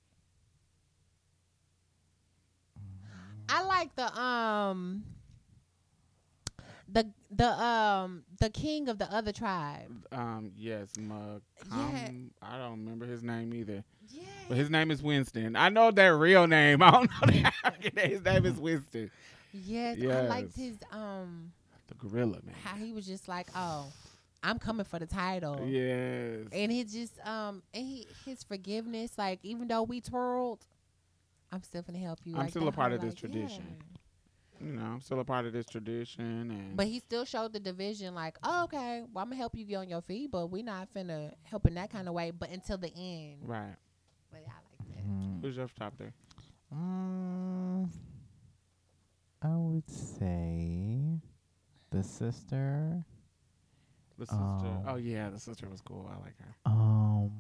I 3.48 3.62
like 3.64 3.94
the 3.96 4.18
um 4.18 5.04
the 6.94 7.10
the 7.30 7.48
um 7.62 8.24
the 8.40 8.48
king 8.48 8.88
of 8.88 8.98
the 8.98 9.12
other 9.12 9.32
tribe. 9.32 10.06
um, 10.12 10.52
yes, 10.56 10.88
Mug. 10.98 11.42
Yeah. 11.70 12.08
I 12.40 12.56
don't 12.58 12.78
remember 12.84 13.04
his 13.04 13.22
name 13.22 13.52
either. 13.52 13.84
Yeah. 14.08 14.22
But 14.48 14.56
his 14.56 14.70
name 14.70 14.90
is 14.90 15.02
Winston. 15.02 15.56
I 15.56 15.68
know 15.68 15.90
their 15.90 16.16
real 16.16 16.46
name. 16.46 16.82
I 16.82 16.90
don't 16.90 17.10
know 17.20 17.50
name. 17.94 18.10
His 18.10 18.24
name 18.24 18.46
is 18.46 18.54
Winston. 18.58 19.10
Yes, 19.52 19.98
I 20.00 20.22
liked 20.22 20.56
his 20.56 20.76
um 20.90 21.52
The 21.88 21.94
gorilla 21.94 22.38
man. 22.44 22.54
how 22.64 22.76
he 22.76 22.92
was 22.92 23.06
just 23.06 23.28
like, 23.28 23.48
"Oh, 23.54 23.86
I'm 24.42 24.58
coming 24.58 24.84
for 24.84 24.98
the 24.98 25.06
title." 25.06 25.60
Yes. 25.66 26.46
And 26.52 26.70
he 26.72 26.84
just 26.84 27.18
um 27.26 27.62
and 27.74 27.84
he 27.86 28.06
his 28.24 28.42
forgiveness 28.44 29.18
like 29.18 29.40
even 29.42 29.68
though 29.68 29.82
we 29.82 30.00
twirled, 30.00 30.64
I'm 31.52 31.62
still 31.62 31.82
gonna 31.82 31.98
help 31.98 32.20
you. 32.24 32.34
I'm 32.34 32.42
like, 32.42 32.50
still 32.50 32.68
a 32.68 32.72
part 32.72 32.92
of 32.92 33.00
this 33.00 33.14
tradition. 33.14 33.64
yeah. 33.68 33.98
You 34.64 34.72
know, 34.72 34.82
I'm 34.82 35.00
still 35.00 35.20
a 35.20 35.24
part 35.24 35.44
of 35.44 35.52
this 35.52 35.66
tradition 35.66 36.50
and 36.50 36.76
But 36.76 36.86
he 36.86 36.98
still 36.98 37.26
showed 37.26 37.52
the 37.52 37.60
division, 37.60 38.14
like, 38.14 38.38
oh, 38.42 38.64
okay, 38.64 39.02
well, 39.12 39.22
I'm 39.22 39.28
gonna 39.28 39.36
help 39.36 39.54
you 39.54 39.64
get 39.66 39.76
on 39.76 39.88
your 39.90 40.00
feet, 40.00 40.30
but 40.30 40.46
we're 40.46 40.64
not 40.64 40.88
finna 40.94 41.32
help 41.42 41.66
in 41.66 41.74
that 41.74 41.90
kind 41.90 42.08
of 42.08 42.14
way. 42.14 42.30
But 42.30 42.50
until 42.50 42.78
the 42.78 42.92
end, 42.96 43.40
right. 43.42 43.76
but 44.30 44.38
I 44.38 44.40
like 44.40 44.96
that. 44.96 45.06
Mm. 45.06 45.42
Who's 45.42 45.56
your 45.56 45.68
top 45.78 45.92
there? 45.98 46.14
Mm, 46.74 47.90
I 49.42 49.48
would 49.48 49.90
say 49.90 51.20
the 51.90 52.02
sister. 52.02 53.04
The 54.18 54.26
sister. 54.26 54.40
Um, 54.40 54.84
oh 54.88 54.96
yeah, 54.96 55.28
the 55.28 55.38
sister 55.38 55.68
was 55.68 55.82
cool. 55.82 56.10
I 56.10 56.24
like 56.24 56.38
her. 56.38 56.54
Um, 56.64 57.32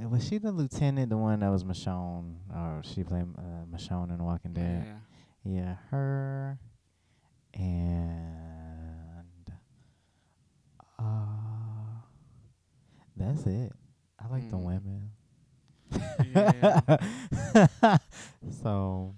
was 0.00 0.26
she 0.26 0.38
the 0.38 0.52
lieutenant, 0.52 1.10
the 1.10 1.16
one 1.16 1.40
that 1.40 1.50
was 1.50 1.64
Michonne, 1.64 2.34
or 2.54 2.82
she 2.84 3.04
played 3.04 3.26
uh, 3.38 3.64
Michonne 3.72 4.10
in 4.10 4.22
Walking 4.22 4.52
Dead? 4.52 4.84
Yeah. 4.86 5.15
Yeah, 5.46 5.76
her 5.90 6.58
and 7.54 9.52
uh, 10.98 12.02
that's 13.16 13.46
it. 13.46 13.72
I 14.18 14.28
like 14.28 14.48
the 14.48 14.56
Mm. 14.56 14.62
women. 14.64 15.10
Yeah. 16.18 16.80
so 18.62 19.14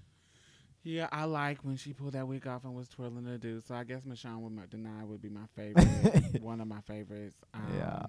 Yeah, 0.83 1.09
I 1.13 1.25
like 1.25 1.59
when 1.65 1.77
she 1.77 1.93
pulled 1.93 2.13
that 2.15 2.27
wig 2.29 2.47
off 2.47 2.65
and 2.65 2.75
was 2.75 2.89
twirling 2.89 3.25
the 3.25 3.39
dude. 3.39 3.65
So 3.67 3.75
I 3.75 3.85
guess 3.85 4.03
Michonne 4.03 4.41
would 4.41 4.71
Danai 4.71 5.07
would 5.07 5.21
be 5.23 5.29
my 5.29 5.47
favorite. 5.57 6.15
one 6.41 6.61
of 6.61 6.69
my 6.69 6.81
favorites. 6.83 7.37
Um, 7.55 7.63
Yeah. 7.77 8.07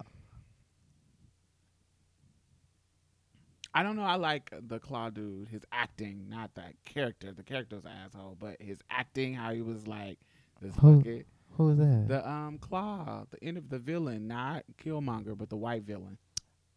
I 3.74 3.84
don't 3.84 3.95
know. 3.95 4.03
I 4.03 4.15
like 4.15 4.51
the 4.67 4.80
Klaue 4.80 5.13
dude. 5.13 5.49
His 5.49 5.61
acting, 5.72 6.26
not 6.30 6.55
that 6.55 6.74
character. 6.86 7.32
The 7.32 7.43
character's 7.43 7.86
an 7.86 7.91
asshole, 8.05 8.38
but 8.39 8.57
his 8.59 8.80
acting, 8.89 9.34
how 9.34 9.53
he 9.53 9.61
was 9.61 9.88
like 9.88 10.17
this 10.61 10.76
Who? 10.78 10.97
bucket. 10.97 11.28
who 11.51 11.65
was 11.67 11.78
that? 11.78 12.05
The 12.07 12.30
um 12.30 12.57
Klaue, 12.59 13.28
the 13.30 13.43
end 13.43 13.57
of 13.57 13.70
the 13.70 13.80
villain, 13.80 14.28
not 14.28 14.63
Killmonger, 14.84 15.38
but 15.38 15.49
the 15.49 15.57
white 15.57 15.84
villain. 15.84 16.17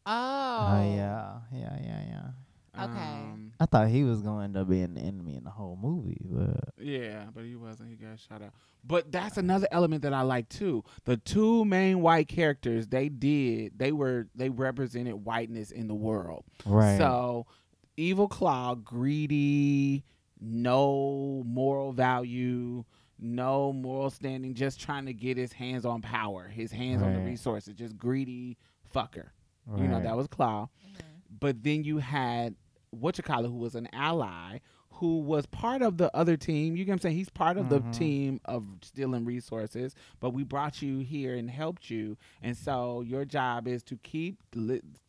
Oh, 0.04 0.68
oh 0.72 0.94
yeah, 0.96 1.38
yeah, 1.52 1.78
yeah, 1.80 2.02
yeah. 2.08 2.28
Okay. 2.76 2.84
Um, 2.90 3.52
I 3.60 3.66
thought 3.66 3.88
he 3.88 4.02
was 4.02 4.22
going 4.22 4.38
to 4.38 4.44
end 4.44 4.56
up 4.56 4.68
being 4.68 4.94
the 4.94 5.00
enemy 5.02 5.36
in 5.36 5.44
the 5.44 5.50
whole 5.50 5.78
movie, 5.80 6.22
but 6.24 6.60
Yeah, 6.78 7.24
but 7.34 7.44
he 7.44 7.54
wasn't. 7.54 7.90
He 7.90 7.96
got 7.96 8.18
shot 8.18 8.42
out. 8.42 8.52
But 8.84 9.12
that's 9.12 9.36
another 9.36 9.68
element 9.70 10.02
that 10.02 10.14
I 10.14 10.22
like 10.22 10.48
too. 10.48 10.82
The 11.04 11.16
two 11.18 11.64
main 11.66 12.00
white 12.00 12.28
characters, 12.28 12.88
they 12.88 13.08
did, 13.10 13.78
they 13.78 13.92
were, 13.92 14.28
they 14.34 14.48
represented 14.48 15.24
whiteness 15.24 15.70
in 15.70 15.86
the 15.86 15.94
world. 15.94 16.44
right. 16.64 16.96
So, 16.98 17.46
Evil 17.98 18.28
Klaue, 18.28 18.82
greedy, 18.82 20.02
no 20.40 21.42
moral 21.46 21.92
value, 21.92 22.84
no 23.18 23.72
moral 23.72 24.10
standing, 24.10 24.54
just 24.54 24.80
trying 24.80 25.06
to 25.06 25.12
get 25.12 25.36
his 25.36 25.52
hands 25.52 25.84
on 25.84 26.00
power, 26.02 26.48
his 26.48 26.72
hands 26.72 27.02
on 27.02 27.12
the 27.12 27.20
resources, 27.20 27.74
just 27.74 27.96
greedy 27.96 28.56
fucker. 28.94 29.28
You 29.76 29.86
know, 29.86 30.00
that 30.00 30.16
was 30.16 30.26
Klaue. 30.26 30.68
Mhm. 30.68 31.00
But 31.38 31.62
then 31.62 31.84
you 31.84 31.98
had 31.98 32.56
Whatchacallit, 32.94 33.46
who 33.46 33.56
was 33.56 33.74
an 33.74 33.88
ally, 33.92 34.58
who 34.96 35.20
was 35.20 35.46
part 35.46 35.82
of 35.82 35.96
the 35.96 36.14
other 36.16 36.36
team. 36.36 36.76
You 36.76 36.84
get 36.84 36.92
what 36.92 36.96
I'm 36.96 37.00
saying? 37.00 37.16
He's 37.16 37.30
part 37.30 37.56
of 37.56 37.66
Mhm. 37.66 37.68
the 37.92 37.98
team 37.98 38.40
of 38.44 38.64
stealing 38.82 39.24
resources, 39.24 39.94
but 40.20 40.30
we 40.30 40.44
brought 40.44 40.82
you 40.82 40.98
here 40.98 41.34
and 41.34 41.50
helped 41.50 41.90
you. 41.90 42.16
And 42.42 42.56
so 42.56 43.00
your 43.00 43.24
job 43.24 43.66
is 43.66 43.82
to 43.84 43.96
keep 43.96 44.42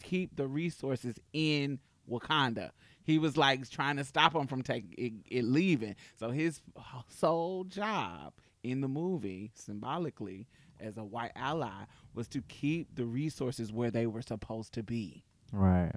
keep 0.01 0.35
the 0.35 0.47
resources 0.47 1.15
in 1.33 1.79
Wakanda. 2.09 2.71
He 3.03 3.19
was 3.19 3.35
like 3.37 3.69
trying 3.69 3.97
to 3.97 4.03
stop 4.03 4.33
him 4.33 4.47
from 4.47 4.63
taking 4.63 4.93
it, 4.97 5.13
it 5.29 5.43
leaving. 5.43 5.95
So 6.15 6.31
his 6.31 6.61
sole 7.09 7.65
job 7.65 8.33
in 8.63 8.79
the 8.81 8.87
movie, 8.87 9.51
symbolically, 9.53 10.47
as 10.79 10.97
a 10.97 11.03
white 11.03 11.33
ally, 11.35 11.83
was 12.13 12.27
to 12.29 12.41
keep 12.43 12.95
the 12.95 13.05
resources 13.05 13.71
where 13.73 13.91
they 13.91 14.07
were 14.07 14.21
supposed 14.21 14.73
to 14.73 14.83
be 14.83 15.23
right. 15.51 15.91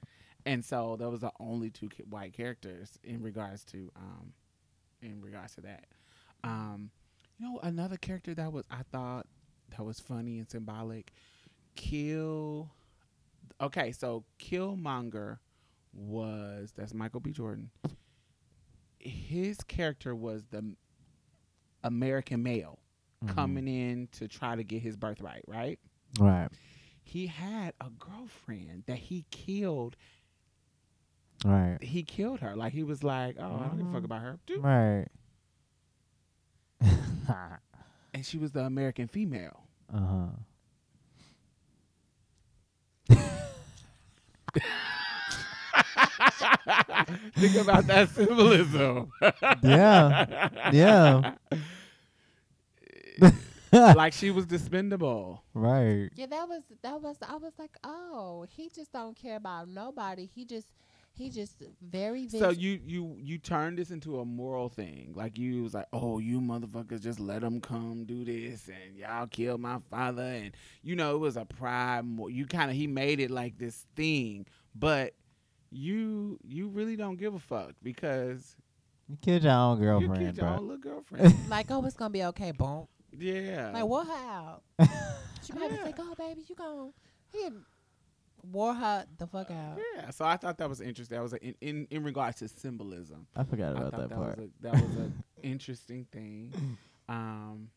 And 0.47 0.65
so 0.65 0.97
that 0.99 1.11
was 1.11 1.21
the 1.21 1.33
only 1.41 1.69
two 1.71 1.91
white 2.09 2.33
characters 2.33 2.99
in 3.05 3.23
regards 3.23 3.65
to 3.65 3.91
um 3.97 4.33
in 5.03 5.21
regards 5.21 5.55
to 5.57 5.61
that 5.61 5.85
Um, 6.45 6.91
you 7.39 7.45
know, 7.47 7.59
another 7.63 7.97
character 7.99 8.33
that 8.35 8.51
was 8.53 8.65
I 8.71 8.83
thought 8.91 9.27
that 9.77 9.85
was 9.85 10.01
funny 10.01 10.39
and 10.39 10.49
symbolic. 10.51 11.13
Kill. 11.75 12.71
Okay, 13.61 13.93
so 13.93 14.25
Killmonger 14.39 15.39
was 15.93 16.73
that's 16.77 16.95
Michael 16.95 17.21
B. 17.21 17.33
Jordan. 17.33 17.71
His 18.99 19.59
character 19.63 20.15
was 20.15 20.45
the 20.47 20.75
American 21.85 22.43
male 22.43 22.79
Mhm. 23.25 23.29
coming 23.35 23.69
in 23.69 24.09
to 24.13 24.29
try 24.29 24.57
to 24.57 24.63
get 24.65 24.83
his 24.83 24.97
birthright, 24.97 25.43
right? 25.47 25.79
Right. 26.19 26.49
He 27.03 27.27
had 27.29 27.75
a 27.81 27.91
girlfriend 27.91 28.85
that 28.87 28.99
he 28.99 29.25
killed. 29.31 29.97
Right. 31.45 31.79
He 31.83 32.03
killed 32.03 32.41
her. 32.41 32.57
Like 32.57 32.73
he 32.73 32.83
was 32.83 33.05
like, 33.05 33.37
"Oh, 33.39 33.57
I 33.61 33.67
don't 33.69 33.77
give 33.77 33.87
a 33.87 33.91
fuck 33.91 34.03
Mhm. 34.03 34.05
about 34.05 34.23
her." 34.23 34.39
Doop. 34.47 34.63
Right. 34.63 35.07
And 38.15 38.25
she 38.25 38.39
was 38.39 38.53
the 38.53 38.61
American 38.61 39.09
female. 39.09 39.65
uh 39.93 40.29
huh. 43.09 43.09
Think 47.37 47.57
about 47.57 47.87
that 47.87 48.09
symbolism. 48.11 49.11
Yeah. 49.63 50.49
Yeah. 50.73 51.35
like 53.73 54.13
she 54.13 54.31
was 54.31 54.47
dispendable. 54.47 55.41
right. 55.55 56.09
Yeah, 56.15 56.27
that 56.27 56.49
was 56.49 56.63
that 56.83 57.01
was 57.03 57.17
I 57.27 57.37
was 57.37 57.53
like, 57.59 57.77
oh, 57.85 58.47
he 58.49 58.71
just 58.75 58.93
don't 58.93 59.17
care 59.17 59.37
about 59.37 59.69
nobody. 59.69 60.29
He 60.35 60.45
just 60.45 60.69
he 61.17 61.31
just 61.31 61.63
very 61.81 62.29
So 62.29 62.51
you 62.51 62.81
you 62.85 63.17
you 63.19 63.39
turned 63.39 63.79
this 63.79 63.91
into 63.91 64.21
a 64.21 64.25
moral 64.25 64.69
thing. 64.69 65.13
Like 65.15 65.39
you 65.39 65.63
was 65.63 65.75
like, 65.75 65.87
oh, 65.93 66.19
you 66.19 66.41
motherfuckers, 66.41 67.01
just 67.03 67.19
let 67.21 67.41
them 67.41 67.61
come 67.61 68.05
do 68.05 68.25
this, 68.25 68.69
and 68.69 68.97
y'all 68.97 69.27
kill 69.27 69.59
my 69.59 69.79
father, 69.91 70.23
and 70.23 70.53
you 70.83 70.95
know 70.97 71.15
it 71.15 71.19
was 71.19 71.37
a 71.37 71.45
pride. 71.45 72.05
You 72.29 72.47
kind 72.47 72.71
of 72.71 72.77
he 72.77 72.87
made 72.87 73.21
it 73.21 73.31
like 73.31 73.59
this 73.59 73.87
thing, 73.97 74.47
but 74.75 75.15
you 75.71 76.39
you 76.45 76.69
really 76.69 76.97
don't 76.97 77.17
give 77.17 77.35
a 77.35 77.39
fuck 77.39 77.73
because 77.83 78.57
You 79.09 79.17
killed 79.17 79.43
your 79.43 79.53
own 79.53 79.79
girlfriend, 79.81 80.03
you 80.03 80.09
girlfriend, 80.09 80.25
killed 80.25 80.37
your 80.37 80.47
bro. 80.47 80.57
own 80.59 80.69
little 80.69 80.83
girlfriend. 80.83 81.35
like, 81.49 81.67
oh, 81.71 81.85
it's 81.85 81.97
gonna 81.97 82.11
be 82.11 82.25
okay, 82.25 82.53
boom. 82.53 82.87
yeah. 83.17 83.71
Like, 83.73 83.85
what? 83.87 84.07
her 84.07 84.13
out. 84.13 84.63
She 85.43 85.53
probably 85.53 85.77
Yeah. 85.77 85.85
like, 85.85 85.95
oh, 86.01 86.15
baby, 86.19 86.43
you 86.49 86.55
gon' 86.57 86.93
he 87.33 87.45
had 87.45 87.53
wore 88.51 88.75
her 88.75 89.07
the 89.19 89.27
fuck 89.27 89.51
out. 89.51 89.79
Yeah, 89.97 90.11
so 90.11 90.25
I 90.25 90.37
thought 90.37 90.59
that 90.59 90.69
was 90.69 90.81
interesting. 90.81 91.17
That 91.17 91.23
was 91.23 91.33
a, 91.35 91.45
in, 91.45 91.55
in 91.61 91.87
in 91.91 92.05
regards 92.05 92.39
to 92.39 92.49
symbolism. 92.49 93.27
I 93.37 93.45
forgot 93.45 93.73
about 93.73 93.93
thought 93.93 94.01
that, 94.01 94.09
that 94.11 94.17
part. 94.19 94.39
was 94.39 94.49
a, 94.49 94.63
that 94.63 94.73
was 94.75 94.97
an 94.97 95.25
interesting 95.43 96.07
thing. 96.13 96.53
Um, 97.09 97.69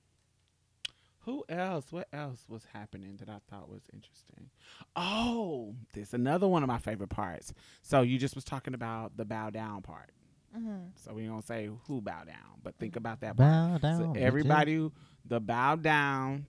who 1.19 1.43
else? 1.49 1.91
What 1.91 2.07
else 2.11 2.45
was 2.47 2.65
happening 2.73 3.17
that 3.17 3.29
I 3.29 3.37
thought 3.47 3.69
was 3.69 3.83
interesting? 3.93 4.49
Oh, 4.95 5.75
this 5.93 6.13
another 6.15 6.47
one 6.47 6.63
of 6.63 6.67
my 6.67 6.79
favorite 6.79 7.09
parts. 7.11 7.53
So 7.83 8.01
you 8.01 8.17
just 8.17 8.33
was 8.33 8.43
talking 8.43 8.73
about 8.73 9.17
the 9.17 9.25
bow 9.25 9.51
down 9.51 9.83
part. 9.83 10.09
Mm-hmm. 10.57 10.77
So 10.95 11.13
we 11.13 11.27
don't 11.27 11.45
say 11.45 11.69
who 11.85 12.01
bow 12.01 12.23
down, 12.23 12.57
but 12.63 12.75
think 12.79 12.95
about 12.95 13.21
that 13.21 13.37
part. 13.37 13.51
Bow 13.51 13.77
down. 13.77 14.15
so 14.15 14.19
everybody, 14.19 14.75
who- 14.77 14.91
the 15.25 15.39
bow 15.39 15.75
down 15.75 16.47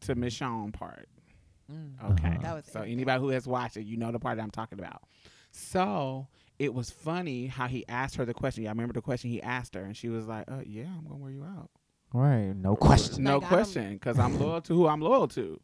to 0.00 0.14
Michonne 0.14 0.74
part. 0.74 1.08
Mm. 1.70 2.12
Okay. 2.12 2.28
Uh-huh. 2.28 2.38
That 2.42 2.54
was 2.54 2.64
so 2.66 2.80
it. 2.82 2.90
anybody 2.90 3.20
who 3.20 3.28
has 3.28 3.46
watched 3.46 3.76
it, 3.76 3.84
you 3.84 3.96
know 3.96 4.10
the 4.12 4.18
part 4.18 4.38
I'm 4.40 4.50
talking 4.50 4.78
about. 4.78 5.02
So 5.52 6.26
it 6.58 6.74
was 6.74 6.90
funny 6.90 7.46
how 7.46 7.66
he 7.66 7.84
asked 7.88 8.16
her 8.16 8.24
the 8.24 8.34
question. 8.34 8.64
Yeah, 8.64 8.70
I 8.70 8.72
remember 8.72 8.92
the 8.94 9.02
question 9.02 9.30
he 9.30 9.42
asked 9.42 9.74
her, 9.74 9.82
and 9.82 9.96
she 9.96 10.08
was 10.08 10.26
like, 10.26 10.44
"Uh, 10.50 10.60
yeah, 10.66 10.84
I'm 10.84 11.04
gonna 11.04 11.16
wear 11.16 11.30
you 11.32 11.44
out." 11.44 11.70
Right. 12.12 12.54
No 12.56 12.74
question. 12.76 13.22
No 13.24 13.38
Like, 13.38 13.48
question, 13.48 13.94
because 13.94 14.18
I'm 14.18 14.38
loyal 14.38 14.60
to 14.62 14.74
who 14.74 14.86
I'm 14.88 15.00
loyal 15.00 15.28
to. 15.28 15.60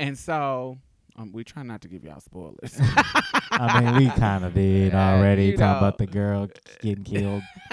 And 0.00 0.18
so 0.18 0.78
um, 1.16 1.30
we 1.32 1.44
try 1.44 1.62
not 1.62 1.82
to 1.82 1.88
give 1.88 2.04
y'all 2.04 2.20
spoilers. 2.20 2.78
I 3.50 3.80
mean, 3.82 3.96
we 3.96 4.10
kind 4.10 4.44
of 4.46 4.54
did 4.54 4.94
already. 4.94 5.46
you 5.46 5.56
Talking 5.56 5.72
know. 5.72 5.78
about 5.78 5.98
the 5.98 6.06
girl 6.06 6.48
getting 6.80 7.04
killed. 7.04 7.42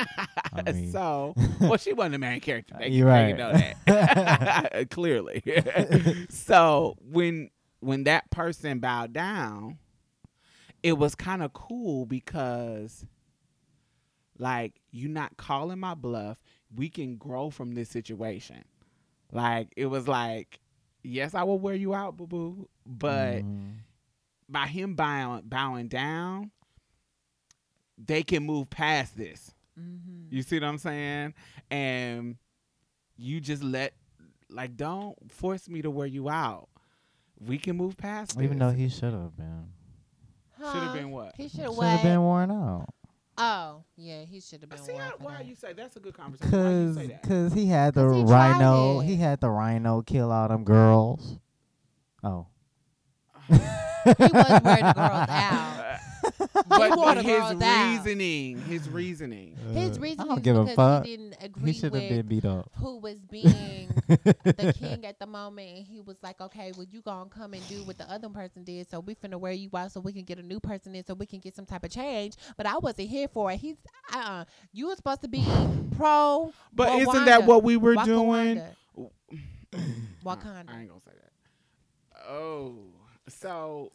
I 0.53 0.71
mean- 0.73 0.91
so, 0.91 1.33
well, 1.61 1.77
she 1.77 1.93
wasn't 1.93 2.15
a 2.15 2.19
main 2.19 2.41
character. 2.41 2.75
They, 2.77 2.89
You're 2.89 3.07
they 3.07 3.33
right. 3.33 3.37
know 3.37 3.53
that 3.85 4.89
clearly. 4.91 5.41
so 6.29 6.95
when 7.01 7.49
when 7.81 8.05
that 8.05 8.29
person 8.31 8.79
bowed 8.79 9.11
down, 9.13 9.77
it 10.81 10.93
was 10.97 11.13
kind 11.13 11.43
of 11.43 11.53
cool 11.53 12.05
because, 12.05 13.05
like, 14.39 14.79
you're 14.91 15.11
not 15.11 15.37
calling 15.37 15.79
my 15.79 15.93
bluff. 15.93 16.41
We 16.75 16.89
can 16.89 17.17
grow 17.17 17.49
from 17.49 17.73
this 17.73 17.89
situation. 17.89 18.63
Like 19.31 19.73
it 19.77 19.85
was 19.87 20.07
like, 20.07 20.59
yes, 21.03 21.33
I 21.35 21.43
will 21.43 21.59
wear 21.59 21.75
you 21.75 21.93
out, 21.93 22.17
boo 22.17 22.27
boo, 22.27 22.69
but 22.85 23.43
Mhm. 23.43 23.75
by 24.49 24.67
him 24.67 24.95
bowing 24.95 25.43
bowing 25.47 25.87
down, 25.87 26.51
they 27.97 28.23
can 28.23 28.43
move 28.45 28.69
past 28.69 29.15
this. 29.15 29.53
Mm-hmm. 29.79 30.33
You 30.35 30.41
see 30.43 30.57
what 30.59 30.65
I'm 30.67 30.77
saying? 30.77 31.33
And 31.69 32.37
you 33.15 33.39
just 33.39 33.63
let 33.63 33.93
like 34.49 34.75
don't 34.75 35.15
force 35.31 35.69
me 35.69 35.81
to 35.81 35.89
wear 35.91 36.07
you 36.07 36.29
out. 36.29 36.67
We 37.45 37.57
can 37.57 37.75
move 37.77 37.97
past 37.97 38.39
even 38.39 38.59
this. 38.59 38.67
though 38.67 38.75
he 38.75 38.89
should 38.89 39.13
have 39.13 39.35
been. 39.35 39.65
should 40.59 40.83
have 40.83 40.93
been 40.93 41.11
what? 41.11 41.33
He 41.35 41.43
should 41.49 41.51
Should 41.61 41.73
have 41.73 41.75
have 41.77 42.03
been 42.03 42.21
worn 42.21 42.51
out. 42.51 42.85
Oh, 43.37 43.83
yeah, 43.95 44.21
he 44.23 44.39
should 44.39 44.61
have 44.61 44.69
been. 44.69 44.77
See 44.79 44.91
worn 44.91 45.03
how, 45.03 45.13
why 45.19 45.37
that. 45.37 45.45
you 45.47 45.55
say 45.55 45.73
that's 45.73 45.95
a 45.95 45.99
good 45.99 46.13
conversation. 46.15 46.51
Why 46.51 46.69
you 46.69 46.85
Cause, 46.87 46.95
say 46.95 47.07
that? 47.07 47.23
cause 47.23 47.53
he 47.53 47.65
had 47.67 47.93
the 47.95 48.07
he 48.13 48.23
rhino. 48.25 48.99
He 48.99 49.15
had 49.15 49.39
the 49.41 49.49
rhino 49.49 50.01
kill 50.03 50.31
all 50.31 50.47
them 50.47 50.63
girls. 50.63 51.39
Oh. 52.23 52.45
He 53.47 53.53
was 53.53 54.61
wearing 54.63 54.85
the 54.85 54.93
girls 54.95 55.29
out. 55.29 55.97
but 56.67 56.95
wore 56.97 57.15
his 57.15 57.23
girls 57.23 57.61
out. 57.61 57.91
reasoning, 58.05 58.61
his 58.63 58.89
reasoning. 58.89 59.55
His 59.73 59.99
reasoning. 59.99 60.19
I 60.19 60.35
don't 60.35 60.43
give 60.43 60.57
a 60.57 60.67
fuck. 60.75 61.05
he 61.05 61.17
didn't 61.17 61.35
He 61.39 61.45
agree 61.45 61.73
should 61.73 61.93
have 61.93 61.93
with 61.93 62.09
been 62.09 62.25
beat 62.27 62.45
up. 62.45 62.69
who 62.77 62.97
was 62.99 63.17
being 63.29 63.89
the 64.07 64.75
king 64.77 65.05
at 65.05 65.19
the 65.19 65.27
moment, 65.27 65.77
and 65.77 65.85
he 65.85 66.01
was 66.01 66.17
like, 66.21 66.39
"Okay, 66.41 66.71
well, 66.75 66.85
you 66.89 67.01
gonna 67.01 67.29
come 67.29 67.53
and 67.53 67.67
do 67.67 67.83
what 67.83 67.97
the 67.97 68.09
other 68.11 68.29
person 68.29 68.63
did, 68.63 68.89
so 68.89 68.99
we 68.99 69.15
finna 69.15 69.39
wear 69.39 69.51
you 69.53 69.69
out, 69.75 69.91
so 69.91 69.99
we 69.99 70.13
can 70.13 70.23
get 70.23 70.39
a 70.39 70.43
new 70.43 70.59
person 70.59 70.95
in, 70.95 71.05
so 71.05 71.13
we 71.13 71.25
can 71.25 71.39
get 71.39 71.55
some 71.55 71.65
type 71.65 71.83
of 71.83 71.91
change." 71.91 72.35
But 72.57 72.65
I 72.65 72.77
wasn't 72.77 73.09
here 73.09 73.27
for 73.27 73.51
it. 73.51 73.57
He's, 73.57 73.77
uh, 74.13 74.17
uh 74.17 74.45
you 74.71 74.87
were 74.87 74.95
supposed 74.95 75.21
to 75.21 75.27
be 75.27 75.45
pro. 75.97 76.53
But 76.73 76.99
isn't 77.01 77.25
that 77.25 77.45
what 77.45 77.63
we 77.63 77.77
were 77.77 77.95
Wakanda. 77.95 78.05
doing? 78.05 78.61
Wakanda. 80.23 80.69
I 80.69 80.79
ain't 80.81 80.89
gonna 80.89 81.01
say 81.01 81.11
that. 81.13 82.27
Oh, 82.29 82.75
so 83.27 83.91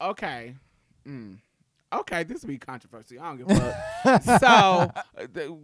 okay, 0.00 0.54
mm. 1.06 1.36
okay. 1.92 2.24
This 2.24 2.42
will 2.42 2.48
be 2.48 2.58
controversy. 2.58 3.18
I 3.18 3.28
don't 3.28 3.38
give 3.38 3.50
a 3.50 3.82
fuck. 4.02 4.22
so 4.40 4.90
the, 5.32 5.56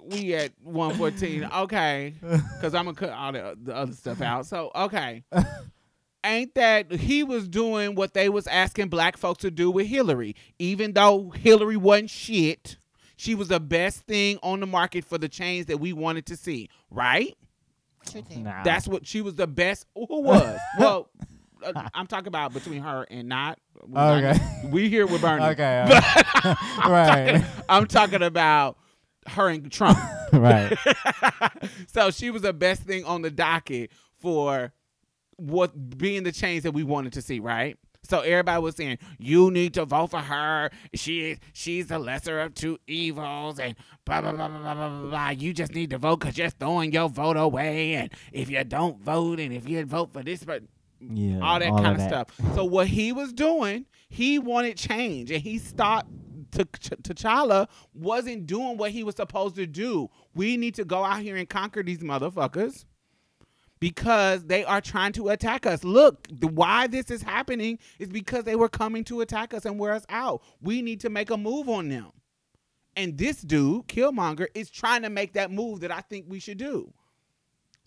we 0.00 0.34
at 0.34 0.52
one 0.62 0.94
fourteen. 0.94 1.44
Okay, 1.44 2.14
because 2.20 2.74
I'm 2.74 2.84
gonna 2.84 2.94
cut 2.94 3.10
all 3.10 3.32
the, 3.32 3.56
the 3.62 3.74
other 3.74 3.92
stuff 3.92 4.20
out. 4.20 4.46
So 4.46 4.70
okay. 4.74 5.24
Ain't 6.22 6.54
that 6.54 6.92
he 6.92 7.22
was 7.24 7.48
doing 7.48 7.94
what 7.94 8.12
they 8.12 8.28
was 8.28 8.46
asking 8.46 8.88
black 8.88 9.16
folks 9.16 9.40
to 9.40 9.50
do 9.50 9.70
with 9.70 9.86
Hillary, 9.86 10.36
even 10.58 10.92
though 10.92 11.30
Hillary 11.30 11.78
wasn't 11.78 12.10
shit. 12.10 12.76
She 13.16 13.34
was 13.34 13.48
the 13.48 13.60
best 13.60 14.02
thing 14.02 14.38
on 14.42 14.60
the 14.60 14.66
market 14.66 15.04
for 15.04 15.18
the 15.18 15.28
change 15.28 15.66
that 15.66 15.78
we 15.78 15.92
wanted 15.92 16.26
to 16.26 16.36
see, 16.36 16.68
right? 16.90 17.36
Nah. 18.36 18.62
That's 18.62 18.88
what 18.88 19.06
she 19.06 19.20
was 19.20 19.34
the 19.34 19.46
best. 19.46 19.86
Who 19.94 20.22
was? 20.22 20.58
well, 20.78 21.10
Uh, 21.62 21.88
I'm 21.94 22.06
talking 22.06 22.28
about 22.28 22.52
between 22.52 22.82
her 22.82 23.06
and 23.10 23.28
not. 23.28 23.58
we 23.86 23.94
not- 23.94 24.24
Okay. 24.24 24.40
we 24.70 24.88
here 24.88 25.06
with 25.06 25.20
Bernie. 25.20 25.44
Okay, 25.46 25.84
okay. 25.88 26.00
I'm 26.78 26.90
Right. 26.90 27.28
Talking, 27.34 27.46
I'm 27.68 27.86
talking 27.86 28.22
about 28.22 28.76
her 29.28 29.48
and 29.48 29.70
Trump. 29.70 29.98
right. 30.32 30.76
so 31.92 32.10
she 32.10 32.30
was 32.30 32.42
the 32.42 32.52
best 32.52 32.82
thing 32.82 33.04
on 33.04 33.22
the 33.22 33.30
docket 33.30 33.90
for 34.20 34.72
what 35.36 35.96
being 35.98 36.22
the 36.22 36.32
change 36.32 36.62
that 36.64 36.72
we 36.72 36.84
wanted 36.84 37.12
to 37.14 37.22
see, 37.22 37.40
right? 37.40 37.76
So 38.02 38.20
everybody 38.20 38.60
was 38.62 38.76
saying 38.76 38.98
you 39.18 39.50
need 39.50 39.74
to 39.74 39.84
vote 39.84 40.08
for 40.08 40.20
her. 40.20 40.70
She 40.94 41.36
she's 41.52 41.88
the 41.88 41.98
lesser 41.98 42.40
of 42.40 42.54
two 42.54 42.78
evils, 42.86 43.58
and 43.58 43.76
blah 44.06 44.22
blah 44.22 44.32
blah 44.32 44.48
blah 44.48 44.58
blah 44.74 44.74
blah. 44.88 45.10
blah. 45.10 45.28
You 45.30 45.52
just 45.52 45.74
need 45.74 45.90
to 45.90 45.98
vote 45.98 46.20
because 46.20 46.36
you're 46.38 46.48
throwing 46.50 46.92
your 46.92 47.08
vote 47.10 47.36
away, 47.36 47.94
and 47.94 48.10
if 48.32 48.48
you 48.50 48.64
don't 48.64 49.00
vote, 49.00 49.38
and 49.38 49.52
if 49.52 49.68
you 49.68 49.84
vote 49.84 50.12
for 50.14 50.22
this, 50.22 50.42
but 50.44 50.62
Yeah. 51.00 51.40
all 51.40 51.58
that 51.58 51.70
kind 51.70 51.86
of 51.86 51.98
that. 51.98 52.08
stuff. 52.08 52.54
So 52.54 52.64
what 52.64 52.86
he 52.86 53.12
was 53.12 53.32
doing, 53.32 53.86
he 54.08 54.38
wanted 54.38 54.76
change, 54.76 55.30
and 55.30 55.42
he 55.42 55.58
stopped. 55.58 56.10
T- 56.52 56.64
T'Challa 56.64 57.68
wasn't 57.94 58.46
doing 58.46 58.76
what 58.76 58.90
he 58.90 59.04
was 59.04 59.14
supposed 59.14 59.54
to 59.54 59.68
do. 59.68 60.10
We 60.34 60.56
need 60.56 60.74
to 60.74 60.84
go 60.84 61.04
out 61.04 61.20
here 61.22 61.36
and 61.36 61.48
conquer 61.48 61.84
these 61.84 62.00
motherfuckers 62.00 62.84
because 63.78 64.44
they 64.44 64.64
are 64.64 64.80
trying 64.80 65.12
to 65.12 65.30
attack 65.30 65.64
us. 65.64 65.82
Look, 65.84 66.28
the 66.30 66.48
why 66.48 66.86
this 66.86 67.10
is 67.10 67.22
happening 67.22 67.78
is 67.98 68.08
because 68.08 68.44
they 68.44 68.56
were 68.56 68.68
coming 68.68 69.04
to 69.04 69.22
attack 69.22 69.54
us 69.54 69.64
and 69.64 69.78
wear 69.78 69.92
us 69.92 70.04
out. 70.08 70.42
We 70.60 70.82
need 70.82 71.00
to 71.00 71.08
make 71.08 71.30
a 71.30 71.36
move 71.36 71.68
on 71.68 71.88
them. 71.88 72.10
And 72.96 73.16
this 73.16 73.40
dude, 73.40 73.86
Killmonger, 73.88 74.48
is 74.54 74.68
trying 74.70 75.02
to 75.02 75.10
make 75.10 75.32
that 75.32 75.50
move 75.50 75.80
that 75.80 75.90
I 75.90 76.00
think 76.00 76.26
we 76.28 76.40
should 76.40 76.58
do. 76.58 76.92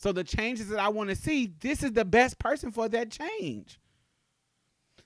So 0.04 0.12
the 0.12 0.26
changes 0.26 0.68
that 0.68 0.80
I 0.80 0.90
want 0.90 1.12
to 1.12 1.16
see, 1.16 1.54
this 1.62 1.82
is 1.82 1.94
the 1.94 2.04
best 2.04 2.38
person 2.38 2.74
for 2.74 2.90
that 2.90 3.10
change. 3.10 3.80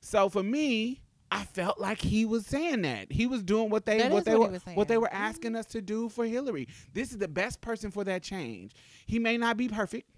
So 0.02 0.28
for 0.28 0.41
me, 0.41 1.03
I 1.30 1.44
felt 1.44 1.80
like 1.80 2.02
he 2.02 2.26
was 2.26 2.48
saying 2.48 2.82
that. 2.82 3.11
He 3.11 3.28
was 3.28 3.44
doing 3.44 3.69
what 3.69 3.86
they 3.86 3.99
That 3.99 4.11
what 4.11 4.26
they 4.26 4.36
what 4.36 4.52
were 4.52 4.60
what 4.74 4.88
they 4.88 4.98
were 4.98 5.14
asking 5.14 5.56
us 5.56 5.68
to 5.68 5.84
do 5.84 6.10
for 6.10 6.26
Hillary. 6.26 6.68
This 6.94 7.11
is 7.11 7.19
the 7.19 7.28
best 7.28 7.61
person 7.61 7.91
for 7.91 8.06
that 8.06 8.24
change. 8.24 8.74
He 9.06 9.19
may 9.19 9.38
not 9.38 9.56
be 9.56 9.69
perfect. 9.69 10.10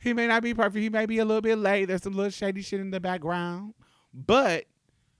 he 0.00 0.12
may 0.12 0.28
not 0.28 0.44
be 0.44 0.54
perfect. 0.54 0.80
He 0.80 0.90
may 0.90 1.06
be 1.06 1.18
a 1.18 1.24
little 1.24 1.42
bit 1.42 1.58
late. 1.58 1.86
There's 1.86 2.04
some 2.04 2.12
little 2.12 2.30
shady 2.30 2.62
shit 2.62 2.78
in 2.78 2.92
the 2.92 3.00
background. 3.00 3.74
But 4.14 4.66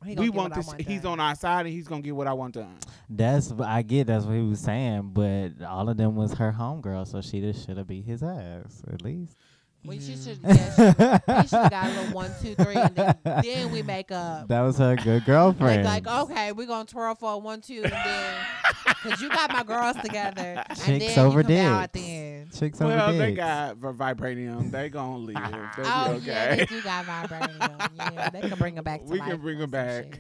we 0.05 0.31
want 0.31 0.55
this. 0.55 0.67
want 0.67 0.81
he's 0.81 1.03
done. 1.03 1.13
on 1.13 1.21
our 1.21 1.35
side 1.35 1.67
and 1.67 1.75
he's 1.75 1.89
gonna 1.89 2.03
get 2.03 2.15
what 2.15 2.27
I 2.27 2.33
want 2.33 2.55
done. 2.55 2.77
That's 3.09 3.51
wh- 3.51 3.61
I 3.63 3.83
get. 3.83 4.07
That's 4.07 4.25
what 4.25 4.35
he 4.35 4.43
was 4.43 4.61
saying, 4.61 5.11
but 5.13 5.63
all 5.67 5.89
of 5.89 5.97
them 5.97 6.17
was 6.17 6.35
her 6.35 6.53
homegirl, 6.57 7.07
so 7.07 7.21
she 7.21 7.41
just 7.41 7.67
should 7.67 7.77
have 7.77 7.87
beat 7.87 8.05
his 8.05 8.23
ass 8.23 8.83
at 8.93 9.03
least. 9.03 9.37
We 9.85 9.97
Yeah. 9.97 10.15
should, 10.15 10.39
yeah, 10.45 10.55
she, 10.77 11.33
we 11.33 11.43
should 11.49 11.59
have 11.59 11.71
got 11.71 11.87
a 11.87 11.89
little 11.89 12.15
one, 12.15 12.31
two, 12.41 12.55
three, 12.55 12.77
and 12.77 12.95
then, 12.95 13.15
then 13.25 13.73
we 13.73 13.83
make 13.83 14.13
up. 14.13 14.47
That 14.47 14.61
was 14.61 14.79
her 14.79 14.95
good 14.95 15.25
girlfriend. 15.25 15.85
like, 15.85 16.07
okay, 16.07 16.53
we're 16.53 16.69
gonna 16.69 16.85
twirl 16.85 17.17
for 17.17 17.33
a 17.33 17.39
one, 17.39 17.61
two, 17.61 17.83
and 17.83 17.93
then 17.93 18.35
because 19.03 19.21
you 19.21 19.29
got 19.29 19.51
my 19.53 19.65
girls 19.65 19.97
together, 19.97 20.63
and 20.69 20.79
Chicks 20.79 21.15
then 21.17 21.19
over 21.27 21.41
you 21.41 21.47
come 21.49 21.57
out 21.57 21.83
at 21.83 21.93
dicks. 21.93 22.07
the 22.07 22.13
end. 22.13 22.53
Chicks 22.57 22.81
over 22.81 22.95
Well, 22.95 23.13
they 23.19 23.33
got 23.35 23.81
for 23.81 23.93
vibranium. 23.93 24.71
They 24.71 24.89
gonna 24.89 25.17
leave. 25.19 25.35
They'll 25.37 25.85
Oh 25.87 26.19
be 26.21 26.27
yeah, 26.27 26.55
they 26.55 26.63
okay. 26.63 26.67
do 26.67 26.83
got 26.83 27.05
vibranium. 27.07 27.91
Yeah, 27.97 28.31
they 28.31 28.41
can 28.43 28.59
bring 28.59 28.75
them 28.77 28.85
back 28.85 29.01
to 29.05 29.07
We 29.07 29.19
life 29.19 29.31
can 29.31 29.41
bring 29.41 29.59
or 29.59 29.63
'em 29.65 29.71
some 29.71 30.11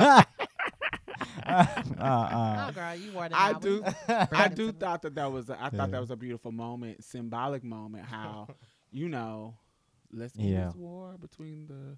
back. 0.00 0.28
Shit. 1.34 1.46
uh, 1.46 1.66
Oh, 1.98 2.02
uh. 2.04 2.70
girl, 2.72 2.94
you 2.94 3.12
wore 3.12 3.28
them 3.28 3.38
I 3.40 3.52
do. 3.54 3.84
I 4.08 4.48
do 4.48 4.72
thought 4.72 5.02
that 5.02 5.14
that 5.14 5.30
was. 5.30 5.50
A, 5.50 5.58
I 5.58 5.64
Yeah. 5.64 5.70
thought 5.70 5.90
that 5.90 6.00
was 6.00 6.10
a 6.10 6.16
beautiful 6.16 6.52
moment, 6.52 7.04
symbolic 7.04 7.62
moment. 7.64 8.04
How, 8.06 8.48
you 8.90 9.08
know, 9.08 9.54
let's 10.12 10.36
end 10.38 10.48
Yeah. 10.48 10.66
this 10.66 10.74
war 10.76 11.16
between 11.20 11.66
the 11.66 11.96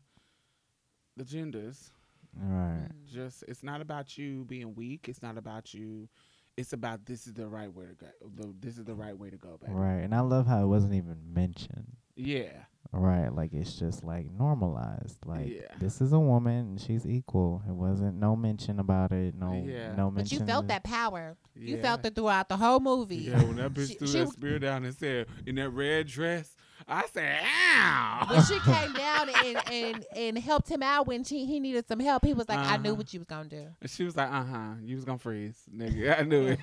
the 1.16 1.24
genders. 1.24 1.90
Right. 2.34 2.88
Mm. 2.90 3.12
Just 3.12 3.44
it's 3.48 3.62
not 3.62 3.80
about 3.80 4.16
you 4.16 4.44
being 4.46 4.74
weak. 4.74 5.08
It's 5.08 5.22
not 5.22 5.36
about 5.36 5.74
you. 5.74 6.08
It's 6.56 6.72
about 6.72 7.04
this 7.06 7.26
is 7.26 7.32
the 7.34 7.46
right 7.46 7.72
way 7.72 7.86
to 7.86 7.94
go. 7.94 8.06
The, 8.36 8.54
this 8.60 8.78
is 8.78 8.84
the 8.84 8.94
right 8.94 9.16
way 9.16 9.30
to 9.30 9.36
go, 9.36 9.58
baby. 9.60 9.72
Right. 9.74 9.98
And 10.00 10.14
I 10.14 10.20
love 10.20 10.46
how 10.46 10.62
it 10.62 10.66
wasn't 10.66 10.94
even 10.94 11.16
mentioned. 11.32 11.92
Yeah. 12.16 12.64
Right. 12.94 13.34
Like 13.34 13.54
it's 13.54 13.78
just 13.78 14.04
like 14.04 14.26
normalized. 14.30 15.16
Like 15.24 15.48
Yeah. 15.48 15.62
this 15.78 16.00
is 16.02 16.12
a 16.12 16.20
woman 16.20 16.76
she's 16.76 17.06
equal. 17.06 17.62
It 17.66 17.72
wasn't 17.72 18.16
no 18.16 18.36
mention 18.36 18.78
about 18.78 19.12
it. 19.12 19.34
No 19.34 19.52
Yeah. 19.66 19.94
no 19.96 20.06
But 20.10 20.16
mention. 20.16 20.40
you 20.40 20.46
felt 20.46 20.66
that 20.68 20.84
power. 20.84 21.36
You 21.54 21.80
felt 21.80 22.04
it 22.04 22.14
throughout 22.14 22.48
the 22.50 22.56
whole 22.58 22.80
movie. 22.80 23.16
Yeah, 23.16 23.42
when 23.44 23.56
that 23.56 23.72
bitch 23.72 23.88
She- 23.88 23.94
threw 23.94 24.06
she 24.08 24.18
that 24.18 24.28
spear 24.28 24.58
down 24.58 24.84
and 24.84 24.94
said, 24.94 25.26
in 25.46 25.54
that 25.56 25.70
red 25.70 26.06
dress, 26.06 26.54
I 26.88 27.06
said, 27.12 27.40
ow. 27.44 28.26
when 28.30 28.42
she 28.44 28.58
came 28.60 28.92
down 28.94 29.28
and, 29.44 29.70
and, 29.72 30.04
and 30.16 30.38
helped 30.38 30.68
him 30.68 30.82
out 30.82 31.06
when 31.06 31.24
she 31.24 31.44
he 31.46 31.60
needed 31.60 31.86
some 31.88 32.00
help, 32.00 32.24
he 32.24 32.34
was 32.34 32.48
like, 32.48 32.58
I 32.58 32.76
knew 32.76 32.90
Uh-huh. 32.90 32.96
what 32.98 33.14
you 33.14 33.20
was 33.20 33.26
gonna 33.26 33.48
do. 33.48 33.68
And 33.80 33.90
she 33.90 34.04
was 34.04 34.16
like, 34.16 34.30
uh 34.30 34.44
huh, 34.44 34.74
you 34.82 34.96
was 34.96 35.04
gonna 35.06 35.18
freeze, 35.18 35.62
nigga. 35.74 36.18
I 36.20 36.22
knew 36.24 36.56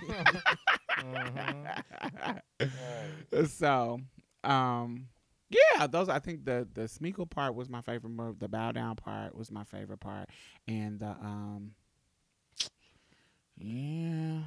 it. 3.32 3.50
so, 3.50 4.00
um, 4.44 5.08
yeah, 5.50 5.88
those 5.88 6.10
I 6.10 6.20
think 6.20 6.46
the 6.46 6.68
the 6.74 6.82
Smeagol 6.82 7.30
part 7.30 7.56
was 7.56 7.70
my 7.70 7.82
favorite 7.82 8.12
move. 8.12 8.40
The 8.40 8.48
bow 8.48 8.72
down 8.72 8.96
part 8.96 9.36
was 9.36 9.52
my 9.52 9.64
favorite 9.64 10.00
part, 10.00 10.30
and 10.68 11.00
the 11.00 11.10
um, 11.10 11.72
yeah, 13.58 14.42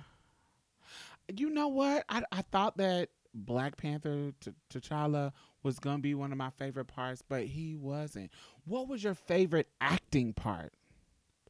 you 1.35 1.51
know 1.51 1.69
what? 1.69 2.05
I 2.09 2.23
I 2.31 2.43
thought 2.43 2.77
that 2.77 3.09
Black 3.35 3.77
Panther 3.77 4.33
T- 4.41 4.53
T'Challa 4.71 5.33
was 5.63 5.79
gonna 5.79 5.99
be 5.99 6.15
one 6.15 6.33
of 6.33 6.39
my 6.39 6.51
favorite 6.51 6.87
parts, 6.87 7.23
but 7.27 7.45
he 7.45 7.75
wasn't. 7.75 8.31
What 8.65 8.89
was 8.89 9.03
your 9.03 9.15
favorite 9.15 9.69
acting 9.81 10.33
part? 10.33 10.73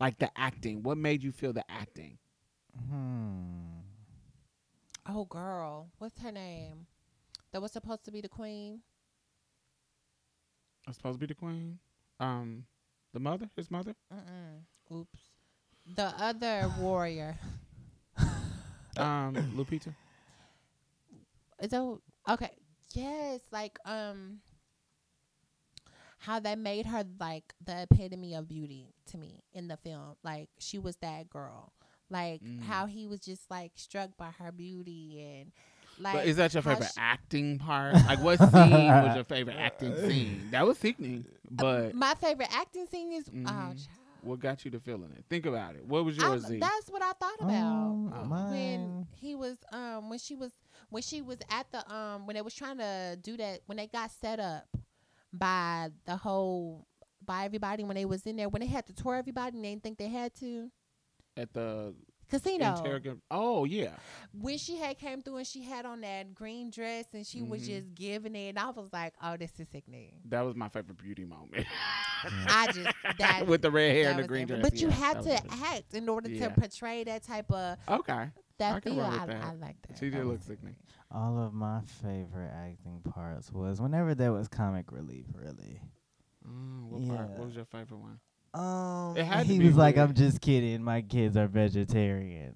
Like 0.01 0.19
the 0.19 0.31
acting. 0.37 0.83
What 0.83 0.99
made 0.99 1.23
you 1.23 1.33
feel 1.33 1.53
the 1.53 1.65
acting? 1.71 2.19
Hmm. 2.89 3.81
Oh 5.09 5.25
girl, 5.25 5.89
what's 5.99 6.21
her 6.21 6.33
name? 6.33 6.87
That 7.53 7.61
was 7.61 7.73
supposed 7.73 8.05
to 8.05 8.11
be 8.11 8.21
the 8.21 8.29
queen. 8.29 8.81
I'm 10.87 10.93
supposed 10.93 11.15
to 11.17 11.21
be 11.21 11.27
the 11.27 11.35
queen. 11.35 11.79
Um, 12.21 12.65
the 13.13 13.21
mother, 13.21 13.49
his 13.57 13.71
mother. 13.71 13.95
Mm-mm. 14.13 14.97
Oops. 14.97 15.19
The 15.97 16.13
other 16.19 16.71
warrior. 16.79 17.37
Um, 18.97 19.35
Lupita. 19.57 19.95
Is 21.63 21.71
that 21.71 21.99
okay? 22.29 22.51
Yes, 22.95 23.41
like 23.51 23.79
um, 23.87 24.41
how 26.19 26.39
they 26.41 26.55
made 26.57 26.87
her 26.87 27.05
like 27.19 27.55
the 27.65 27.83
epitome 27.91 28.35
of 28.35 28.49
beauty 28.49 28.93
to 29.07 29.19
me 29.19 29.43
in 29.53 29.69
the 29.69 29.77
film. 29.79 30.17
Like 30.23 30.49
she 30.59 30.79
was 30.79 30.97
that 30.97 31.31
girl. 31.31 31.73
Like 32.11 32.43
Mm. 32.43 32.63
how 32.65 32.87
he 32.87 33.07
was 33.07 33.21
just 33.21 33.51
like 33.51 33.73
struck 33.77 34.17
by 34.19 34.31
her 34.39 34.53
beauty 34.53 35.23
and 35.41 35.53
like. 36.03 36.15
But 36.15 36.27
is 36.27 36.37
that 36.37 36.53
your 36.55 36.63
favorite 36.63 36.87
she- 36.95 37.01
acting 37.01 37.59
part? 37.59 37.95
Like, 37.95 38.21
what 38.21 38.39
scene 38.53 38.71
was 38.89 39.15
your 39.15 39.25
favorite 39.25 39.57
acting 39.59 39.97
scene? 39.97 40.49
That 40.51 40.67
was 40.67 40.79
sickening. 40.79 41.25
But 41.51 41.95
My 41.95 42.15
favorite 42.15 42.49
acting 42.55 42.87
scene 42.87 43.13
is 43.13 43.29
oh, 43.29 43.33
Mhm. 43.37 43.47
child. 43.47 43.79
what 44.23 44.41
got 44.41 44.65
you 44.65 44.71
to 44.73 44.81
feeling 44.81 45.13
it? 45.17 45.25
Think 45.29 45.47
about 45.47 45.75
it. 45.77 45.85
What 45.87 46.05
was 46.05 46.19
I'm- 46.19 46.33
yours? 46.33 46.47
Z? 46.47 46.59
that's 46.59 46.89
what 46.91 47.03
I 47.03 47.13
thought 47.13 47.41
about. 47.41 47.51
Um, 47.51 48.13
Oh. 48.15 48.51
when 48.51 49.07
he 49.17 49.35
was 49.35 49.57
um 49.73 50.09
when 50.11 50.19
she 50.19 50.35
was 50.37 50.53
when 50.91 51.03
she 51.03 51.21
was 51.23 51.39
at 51.51 51.71
the 51.73 51.93
um 51.95 52.27
when 52.27 52.35
they 52.35 52.43
was 52.43 52.55
trying 52.55 52.79
to 52.79 53.19
do 53.23 53.37
that 53.39 53.61
when 53.67 53.77
they 53.79 53.87
got 53.87 54.11
set 54.11 54.39
up 54.41 54.67
by 55.33 55.89
the 56.07 56.17
whole 56.17 56.87
by 57.25 57.45
everybody 57.45 57.85
when 57.85 57.95
they 57.97 58.05
was 58.05 58.27
in 58.27 58.37
there 58.37 58.49
when 58.49 58.61
they 58.61 58.67
had 58.67 58.85
to 58.87 58.93
tour 58.93 59.15
everybody 59.17 59.57
and 59.57 59.65
they 59.65 59.71
didn't 59.71 59.83
think 59.83 59.99
they 59.99 60.09
had 60.09 60.35
to 60.35 60.71
At 61.37 61.53
the 61.55 61.95
casino 62.41 62.77
interrogate. 62.77 63.19
Oh 63.31 63.65
yeah. 63.65 63.93
when 64.33 64.59
she 64.59 64.77
had 64.77 64.99
came 64.99 65.23
through 65.23 65.37
and 65.39 65.47
she 65.47 65.63
had 65.63 65.87
on 65.87 66.01
that 66.01 66.35
green 66.35 66.71
dress 66.71 67.05
and 67.13 67.27
she 67.27 67.43
was 67.43 67.63
Mhm. 67.63 67.67
just 67.67 67.95
giving 67.95 68.35
it 68.35 68.49
and 68.51 68.59
I 68.59 68.71
was 68.71 68.89
like 68.93 69.15
oh 69.23 69.37
this 69.37 69.53
is 69.59 69.69
sickening 69.71 70.15
That 70.27 70.41
was 70.43 70.57
my 70.57 70.69
favorite 70.69 70.97
beauty 70.99 71.25
moment. 71.25 71.67
I 72.49 72.67
just 72.73 72.89
that 73.19 73.47
with 73.47 73.63
the 73.63 73.71
red 73.71 73.93
hair 73.95 74.11
and 74.11 74.19
the 74.19 74.27
green 74.27 74.47
dress. 74.47 74.63
but 74.63 74.81
you 74.81 74.89
yeah, 74.89 74.95
had 74.95 75.17
that 75.25 75.43
to 75.43 75.49
was 75.49 75.61
act 75.65 75.95
in 75.95 76.09
order 76.09 76.29
Yeah. 76.31 76.49
to 76.49 76.55
portray 76.61 77.05
that 77.05 77.23
type 77.23 77.51
of. 77.51 77.79
Okay. 77.89 78.13
I 78.13 78.31
that 78.59 78.83
can 78.83 78.95
feel 78.95 79.05
I, 79.05 79.27
that. 79.27 79.45
I 79.45 79.53
like 79.55 79.77
that 79.89 79.99
She 79.99 80.09
That 80.09 80.19
did 80.19 80.25
was 80.27 80.33
look 80.35 80.43
sickening. 80.45 80.77
All 81.11 81.37
of 81.39 81.53
my 81.53 81.81
favorite 82.03 82.53
acting 82.55 83.01
parts 83.11 83.51
was 83.53 83.81
whenever 83.81 84.15
there 84.15 84.33
was 84.33 84.47
comic 84.49 84.93
relief. 84.93 85.27
Really. 85.35 85.81
Mm, 86.49 86.85
what 86.89 87.09
part? 87.09 87.31
What 87.31 87.47
was 87.47 87.57
your 87.57 87.65
favorite 87.65 87.99
one? 87.99 88.21
Um, 88.55 89.17
It 89.17 89.25
had 89.25 89.47
to 89.47 89.53
he 89.53 89.59
be 89.59 89.67
was 89.67 89.77
like, 89.77 89.97
"I'm 89.97 90.15
just 90.15 90.41
kidding. 90.41 90.83
My 90.83 91.03
kids 91.03 91.37
are 91.37 91.49
vegetarian." 91.49 92.55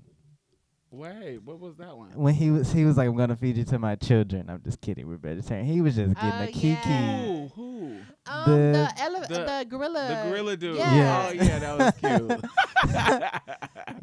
Wait, 0.91 1.39
what 1.43 1.59
was 1.59 1.77
that 1.77 1.97
one? 1.97 2.11
When 2.15 2.35
he 2.35 2.51
was, 2.51 2.73
he 2.73 2.85
was 2.85 2.97
like, 2.97 3.09
"I'm 3.09 3.17
gonna 3.17 3.37
feed 3.37 3.57
you 3.57 3.65
to 3.65 3.79
my 3.79 3.97
children." 3.97 4.49
I'm 4.49 4.63
just 4.63 4.81
kidding. 4.81 5.07
We're 5.09 5.17
vegetarian. 5.17 5.67
He 5.67 5.81
was 5.81 5.97
just 5.97 6.15
getting 6.15 6.31
Oh, 6.31 6.45
a 6.45 6.47
kiki. 6.47 6.69
yeah. 6.89 7.25
Who? 7.25 7.49
Who? 7.55 7.97
Um, 8.27 8.51
The- 8.51 8.73
the 8.73 9.03
ele- 9.03 9.21
the- 9.29 9.31
the, 9.35 9.67
gorilla, 9.69 10.09
The 10.09 10.31
gorilla 10.31 10.57
dude. 10.57 10.77
Yeah. 10.77 11.27
Oh 11.29 11.33
yeah, 11.33 11.59
that 11.59 11.79
was 11.79 11.93
cute. 12.01 12.41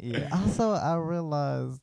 Yeah. 0.04 0.28
Also, 0.32 0.72
I 0.72 0.96
realized 0.96 1.80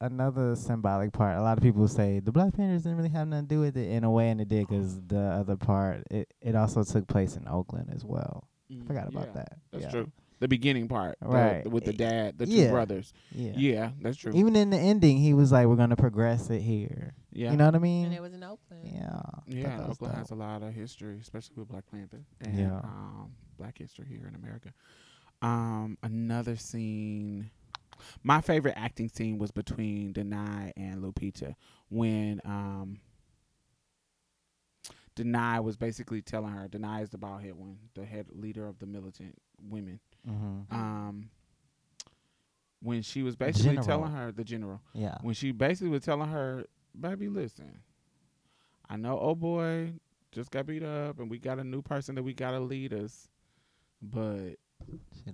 another 0.00 0.54
symbolic 0.56 1.12
part. 1.12 1.36
A 1.36 1.42
lot 1.42 1.58
of 1.58 1.62
people 1.62 1.86
say 1.88 2.20
the 2.20 2.32
Black 2.32 2.54
Panthers 2.54 2.82
didn't 2.84 2.96
really 2.96 3.08
have 3.10 3.28
nothing 3.28 3.46
to 3.48 3.54
do 3.54 3.60
with 3.60 3.76
it 3.76 3.90
in 3.90 4.04
a 4.04 4.10
way, 4.10 4.30
and 4.30 4.40
it 4.40 4.48
did 4.48 4.66
because 4.66 4.98
the 5.06 5.18
other 5.20 5.56
part 5.56 6.04
it 6.10 6.32
it 6.40 6.54
also 6.54 6.82
took 6.84 7.06
place 7.06 7.36
in 7.36 7.46
Oakland 7.48 7.90
as 7.94 8.04
well. 8.04 8.48
Mm, 8.72 8.86
Forgot 8.86 9.08
about 9.08 9.26
yeah, 9.28 9.32
that. 9.32 9.58
That's 9.72 9.84
yeah. 9.84 9.90
true. 9.90 10.12
The 10.40 10.46
beginning 10.48 10.86
part, 10.86 11.18
the- 11.20 11.26
Right. 11.28 11.66
with 11.68 11.84
the 11.84 11.92
dad, 11.92 12.38
the 12.38 12.46
two 12.46 12.52
Yeah. 12.52 12.70
brothers. 12.70 13.12
Yeah. 13.32 13.52
Yeah, 13.56 13.90
that's 14.00 14.16
true. 14.16 14.32
Even 14.34 14.54
in 14.54 14.70
the 14.70 14.76
ending, 14.78 15.18
he 15.18 15.34
was 15.34 15.50
like, 15.50 15.66
"We're 15.66 15.74
gonna 15.76 15.96
progress 15.96 16.48
it 16.50 16.60
here." 16.62 17.14
yeah, 17.32 17.50
You 17.50 17.56
know 17.56 17.64
what 17.66 17.74
I 17.74 17.78
mean. 17.80 18.06
and 18.06 18.14
it 18.14 18.22
was 18.22 18.32
in 18.34 18.44
Oakland. 18.44 18.84
yeah. 18.84 19.20
Yeah. 19.46 19.62
thought 19.62 19.78
that 19.78 19.88
was 19.88 19.96
Oakland 19.96 20.14
has 20.14 20.30
a 20.30 20.34
lot 20.36 20.62
of 20.62 20.72
history, 20.72 21.18
especially 21.20 21.54
with 21.56 21.68
Black 21.68 21.90
Panther 21.90 22.20
and 22.40 22.56
Yeah. 22.58 22.78
um, 22.84 23.32
Black 23.56 23.78
history 23.78 24.06
here 24.08 24.26
in 24.28 24.34
America. 24.36 24.72
Um, 25.42 25.98
another 26.04 26.54
scene. 26.56 27.50
My 28.22 28.40
favorite 28.40 28.74
acting 28.76 29.08
scene 29.08 29.38
was 29.38 29.50
between 29.50 30.14
Danai 30.14 30.72
and 30.76 31.02
Lupita 31.02 31.54
when 31.88 32.40
um. 32.44 33.00
Danai 35.18 35.62
was 35.62 35.76
basically 35.76 36.22
telling 36.22 36.52
her, 36.52 36.68
Danai 36.68 37.02
is 37.02 37.10
the 37.10 37.18
bald 37.18 37.42
head 37.42 37.54
one, 37.54 37.76
the 37.94 38.04
head 38.04 38.26
leader 38.32 38.66
of 38.66 38.78
the 38.78 38.86
militant 38.86 39.34
women. 39.68 40.00
Mm-hmm. 40.28 40.74
um 40.74 41.30
when 42.80 43.02
she 43.02 43.22
was 43.24 43.34
basically 43.34 43.70
General. 43.70 43.86
telling 43.86 44.12
her 44.12 44.30
the 44.32 44.44
general 44.44 44.80
Yeah. 44.94 45.16
when 45.22 45.34
she 45.34 45.50
basically 45.52 45.90
was 45.90 46.02
telling 46.04 46.28
her 46.28 46.64
baby 46.98 47.28
listen 47.28 47.80
i 48.88 48.96
know 48.96 49.18
oh 49.18 49.34
boy 49.34 49.92
just 50.32 50.50
got 50.50 50.66
beat 50.66 50.82
up 50.84 51.18
and 51.18 51.28
we 51.30 51.38
got 51.38 51.58
a 51.58 51.64
new 51.64 51.82
person 51.82 52.14
that 52.16 52.22
we 52.22 52.34
got 52.34 52.52
to 52.52 52.60
lead 52.60 52.92
us 52.92 53.28
but 54.02 54.50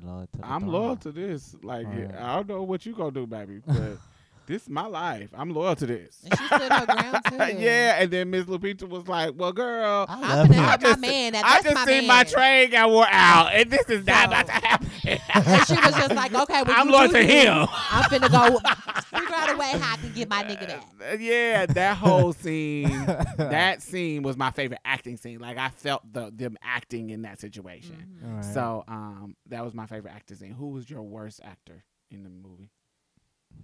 loyal 0.02 0.26
I'm 0.42 0.66
loyal 0.66 0.96
to 0.96 1.12
this. 1.12 1.54
Like 1.62 1.86
Right. 1.86 2.14
I 2.18 2.36
don't 2.36 2.48
know 2.48 2.62
what 2.62 2.86
you 2.86 2.94
gonna 2.94 3.10
do, 3.10 3.26
baby, 3.26 3.60
but 3.66 3.98
this 4.46 4.62
is 4.62 4.68
my 4.68 4.86
life. 4.86 5.30
I'm 5.34 5.50
loyal 5.50 5.74
to 5.76 5.86
this. 5.86 6.18
And 6.24 6.38
she 6.38 6.46
stood 6.46 6.72
her 6.72 6.86
ground 6.86 7.18
too. 7.28 7.58
yeah, 7.62 7.96
and 8.00 8.10
then 8.10 8.30
Miss 8.30 8.44
Lupita 8.46 8.88
was 8.88 9.06
like, 9.08 9.32
"Well, 9.36 9.52
girl, 9.52 10.06
I 10.08 10.14
I'm 10.14 10.20
love 10.20 10.46
finna 10.48 10.54
him. 10.54 10.64
help 10.64 10.82
my 10.82 10.96
man. 10.96 11.32
Now, 11.32 11.40
I 11.44 11.62
just 11.62 11.74
my 11.74 11.84
seen 11.86 12.06
man. 12.06 12.06
my 12.08 12.24
train 12.24 12.70
got 12.70 12.90
wore 12.90 13.06
out, 13.10 13.52
and 13.54 13.70
this 13.70 13.88
is 13.90 14.06
not 14.06 14.28
about 14.28 14.46
to 14.46 14.52
happen." 14.52 14.88
And 15.34 15.66
she 15.66 15.74
was 15.74 15.94
just 15.94 16.14
like, 16.14 16.32
okay, 16.34 16.62
well, 16.62 16.74
I'm 16.78 16.86
you 16.86 16.92
loyal 16.92 17.08
do 17.08 17.12
to 17.14 17.22
you. 17.22 17.28
him. 17.28 17.66
I'm 17.90 18.04
finna 18.04 18.30
go 18.30 18.58
figure 19.18 19.34
out 19.34 19.52
a 19.54 19.56
way 19.58 19.66
how 19.78 19.94
I 19.94 19.96
can 19.96 20.12
get 20.14 20.30
my 20.30 20.42
nigga 20.44 20.66
back. 20.68 20.86
Uh, 21.12 21.16
yeah, 21.18 21.66
that 21.66 21.96
whole 21.98 22.32
scene, 22.32 22.88
that 23.36 23.82
scene 23.82 24.22
was 24.22 24.36
my 24.36 24.50
favorite 24.52 24.80
acting 24.84 25.16
scene. 25.18 25.40
Like 25.40 25.58
I 25.58 25.68
felt 25.70 26.10
the 26.10 26.30
them 26.34 26.56
acting 26.62 27.10
in 27.10 27.22
that 27.22 27.40
situation. 27.40 28.18
Mhm. 28.24 28.34
Right. 28.36 28.44
So 28.44 28.84
um, 28.88 29.36
that 29.48 29.64
was 29.64 29.74
my 29.74 29.86
favorite 29.86 30.12
acting 30.14 30.36
scene. 30.36 30.52
Who 30.52 30.68
was 30.68 30.88
your 30.88 31.02
worst 31.02 31.40
actor 31.44 31.84
in 32.10 32.22
the 32.22 32.30
movie? 32.30 32.70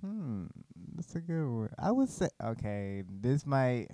Hmm, 0.00 0.46
that's 0.96 1.14
a 1.14 1.20
good 1.20 1.46
word. 1.48 1.72
I 1.78 1.90
would 1.90 2.08
say 2.08 2.28
okay. 2.42 3.02
This 3.20 3.44
might. 3.46 3.88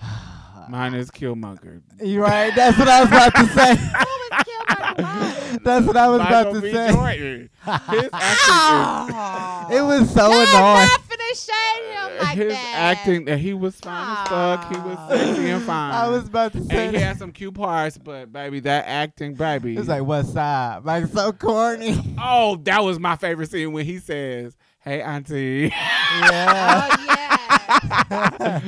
Mine 0.68 0.94
is 0.94 1.10
Killmonger. 1.10 1.82
You 2.02 2.22
right? 2.22 2.54
That's 2.54 2.78
what 2.78 2.88
I 2.88 3.00
was 3.00 3.08
about 3.08 3.34
to 3.34 3.46
say. 3.54 3.76
Who 3.76 3.84
was 3.86 4.44
killed 4.44 4.66
by 4.68 4.94
the 4.96 5.02
what? 5.02 5.64
That's 5.64 5.86
what 5.86 5.96
I 5.96 6.08
was 6.08 6.18
Michael 6.20 6.40
about 6.40 6.54
to 6.54 6.60
B. 6.60 6.72
say. 6.72 6.92
Jordan. 6.92 7.50
His 7.90 8.10
acting 8.12 8.12
Oh. 8.48 9.66
It 9.76 9.82
was 9.82 10.10
so 10.12 10.26
annoying. 10.26 10.88
Not 11.28 11.36
finna 11.36 11.46
shade 11.46 11.94
him 11.94 12.12
is 12.16 12.22
like 12.22 12.36
his 12.36 12.52
that. 12.52 12.74
acting. 12.76 13.24
that 13.26 13.38
He 13.38 13.54
was 13.54 13.76
fine 13.76 14.16
as 14.22 14.28
fuck. 14.28 14.72
He 14.72 14.78
was 14.80 14.98
sexy 15.10 15.50
and 15.50 15.62
fine. 15.62 15.94
I 15.94 16.08
was 16.08 16.26
about 16.28 16.52
to 16.52 16.64
say. 16.64 16.86
and 16.86 16.94
he 16.96 17.00
that. 17.00 17.06
had 17.06 17.18
some 17.18 17.32
cute 17.32 17.54
parts, 17.54 17.98
but 17.98 18.32
baby, 18.32 18.60
that 18.60 18.84
acting, 18.86 19.34
baby. 19.34 19.76
It's 19.76 19.88
like 19.88 20.02
what 20.02 20.26
side? 20.26 20.84
Like 20.84 21.06
so 21.06 21.32
corny. 21.32 21.98
oh, 22.20 22.56
that 22.64 22.82
was 22.84 22.98
my 22.98 23.16
favorite 23.16 23.50
scene 23.50 23.72
when 23.72 23.84
he 23.84 23.98
says, 23.98 24.56
"Hey, 24.80 25.02
auntie." 25.02 25.72
yeah. 25.72 26.88
Oh 26.92 27.04
yeah. 27.08 27.16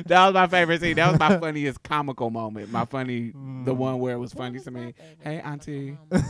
that 0.07 0.25
was 0.27 0.35
my 0.35 0.47
favorite 0.49 0.81
scene. 0.81 0.97
That 0.97 1.11
was 1.13 1.19
my 1.21 1.39
funniest 1.39 1.83
comical 1.83 2.31
moment. 2.31 2.71
My 2.73 2.85
funny, 2.85 3.31
the 3.31 3.39
Mm. 3.75 3.77
one 3.77 3.99
where 4.01 4.15
it 4.15 4.19
was 4.19 4.33
funny 4.33 4.59
to 4.61 4.71
me. 4.71 4.95
Hey, 5.23 5.39
auntie. 5.41 5.97
moment? 6.11 6.25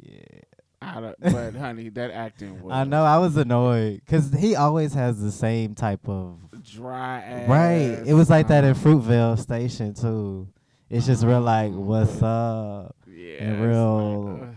yeah. 0.00 0.20
I 0.86 1.00
don't, 1.00 1.16
but 1.20 1.54
honey, 1.56 1.88
that 1.90 2.10
acting 2.12 2.62
was 2.62 2.72
I 2.74 2.84
know. 2.84 3.02
I 3.04 3.18
was 3.18 3.36
annoyed 3.36 4.00
because 4.04 4.32
he 4.32 4.54
always 4.54 4.94
has 4.94 5.20
the 5.20 5.32
same 5.32 5.74
type 5.74 6.08
of. 6.08 6.38
dry 6.62 7.20
ass. 7.22 7.48
Right. 7.48 8.06
It 8.06 8.14
was 8.14 8.30
like 8.30 8.48
that 8.48 8.64
in 8.64 8.74
Fruitvale 8.74 9.38
Station 9.38 9.94
too. 9.94 10.48
It's 10.88 11.06
just 11.06 11.24
real 11.24 11.40
like, 11.40 11.72
what's 11.72 12.22
up? 12.22 12.94
Yeah, 13.08 13.42
and 13.42 13.62
real 13.66 14.22
like, 14.40 14.42
uh, 14.42 14.52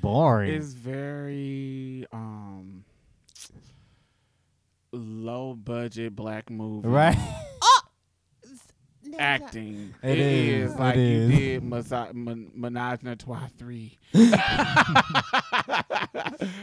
Boring. 0.00 0.54
It's 0.54 0.72
very 0.74 2.06
um 2.12 2.84
low 4.92 5.54
budget 5.54 6.14
black 6.14 6.48
movie. 6.50 6.88
right. 6.88 7.16
Nigga, 9.16 9.20
Acting. 9.20 9.94
It 10.02 10.10
it 10.10 10.18
is, 10.18 10.70
is, 10.70 10.74
it 10.74 10.80
like 10.80 10.96
is. 10.96 11.30
you 11.30 11.36
did 11.38 11.62
Masa- 11.62 12.14
Men- 12.14 12.50
Menage 12.54 13.04
a 13.04 13.16
Trois 13.16 13.48
3. 13.58 13.98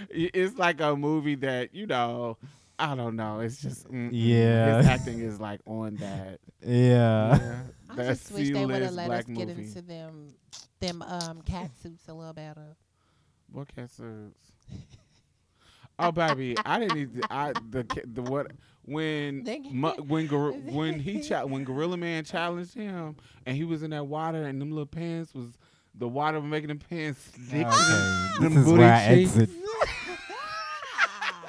It's 0.10 0.58
like 0.58 0.80
a 0.82 0.96
movie 0.96 1.36
that, 1.36 1.74
you 1.74 1.88
know, 1.88 2.38
I 2.80 2.96
don't 2.96 3.16
know. 3.16 3.40
It's 3.40 3.62
just, 3.62 3.88
mm-mm. 3.88 4.10
Yeah. 4.12 4.78
His 4.78 4.88
acting 4.88 5.20
is 5.22 5.40
like 5.40 5.62
on 5.66 5.96
that. 5.98 6.40
Yeah. 6.66 7.38
Yeah. 7.38 7.62
I 7.90 7.96
that 7.96 8.08
just 8.08 8.32
wish 8.32 8.50
they 8.50 8.66
would 8.66 8.82
have 8.82 8.94
let 8.94 9.10
us 9.12 9.26
black 9.26 9.36
get 9.36 9.50
into 9.50 9.82
them 9.82 10.34
them 10.80 11.02
um 11.02 11.42
cat 11.44 11.72
suits 11.82 12.08
a 12.08 12.14
little 12.14 12.34
better. 12.34 12.76
What 13.52 13.74
cat 13.76 13.90
suits? 13.92 14.52
Oh 16.00 16.12
baby, 16.12 16.56
I 16.66 16.80
didn't 16.80 16.96
need 16.98 17.14
the, 17.14 17.24
I 17.32 17.54
the 17.70 17.86
the 18.14 18.22
what 18.24 18.52
when 18.86 19.44
They- 19.46 19.60
when 19.60 20.28
Gor- 20.28 20.52
when 20.54 21.00
he 21.00 21.22
cha- 21.22 21.46
when 21.46 21.64
Gorilla 21.64 21.98
Man 21.98 22.24
challenged 22.26 22.74
him 22.74 23.16
and 23.46 23.56
he 23.56 23.64
was 23.64 23.84
in 23.84 23.92
that 23.92 24.08
water 24.08 24.44
and 24.44 24.60
them 24.62 24.72
little 24.72 24.86
pants 24.86 25.34
was 25.34 25.48
the 25.96 26.08
water 26.08 26.40
was 26.40 26.50
making 26.50 26.70
them 26.70 26.80
pants 26.80 27.20
stick. 27.48 27.66
Okay. 27.68 28.30
them 28.42 28.54
This 28.56 28.56
is 28.58 28.66
booty 28.66 28.78
where 28.80 28.94
I 28.94 29.08
cheeks. 29.16 29.38
exit. 29.38 29.50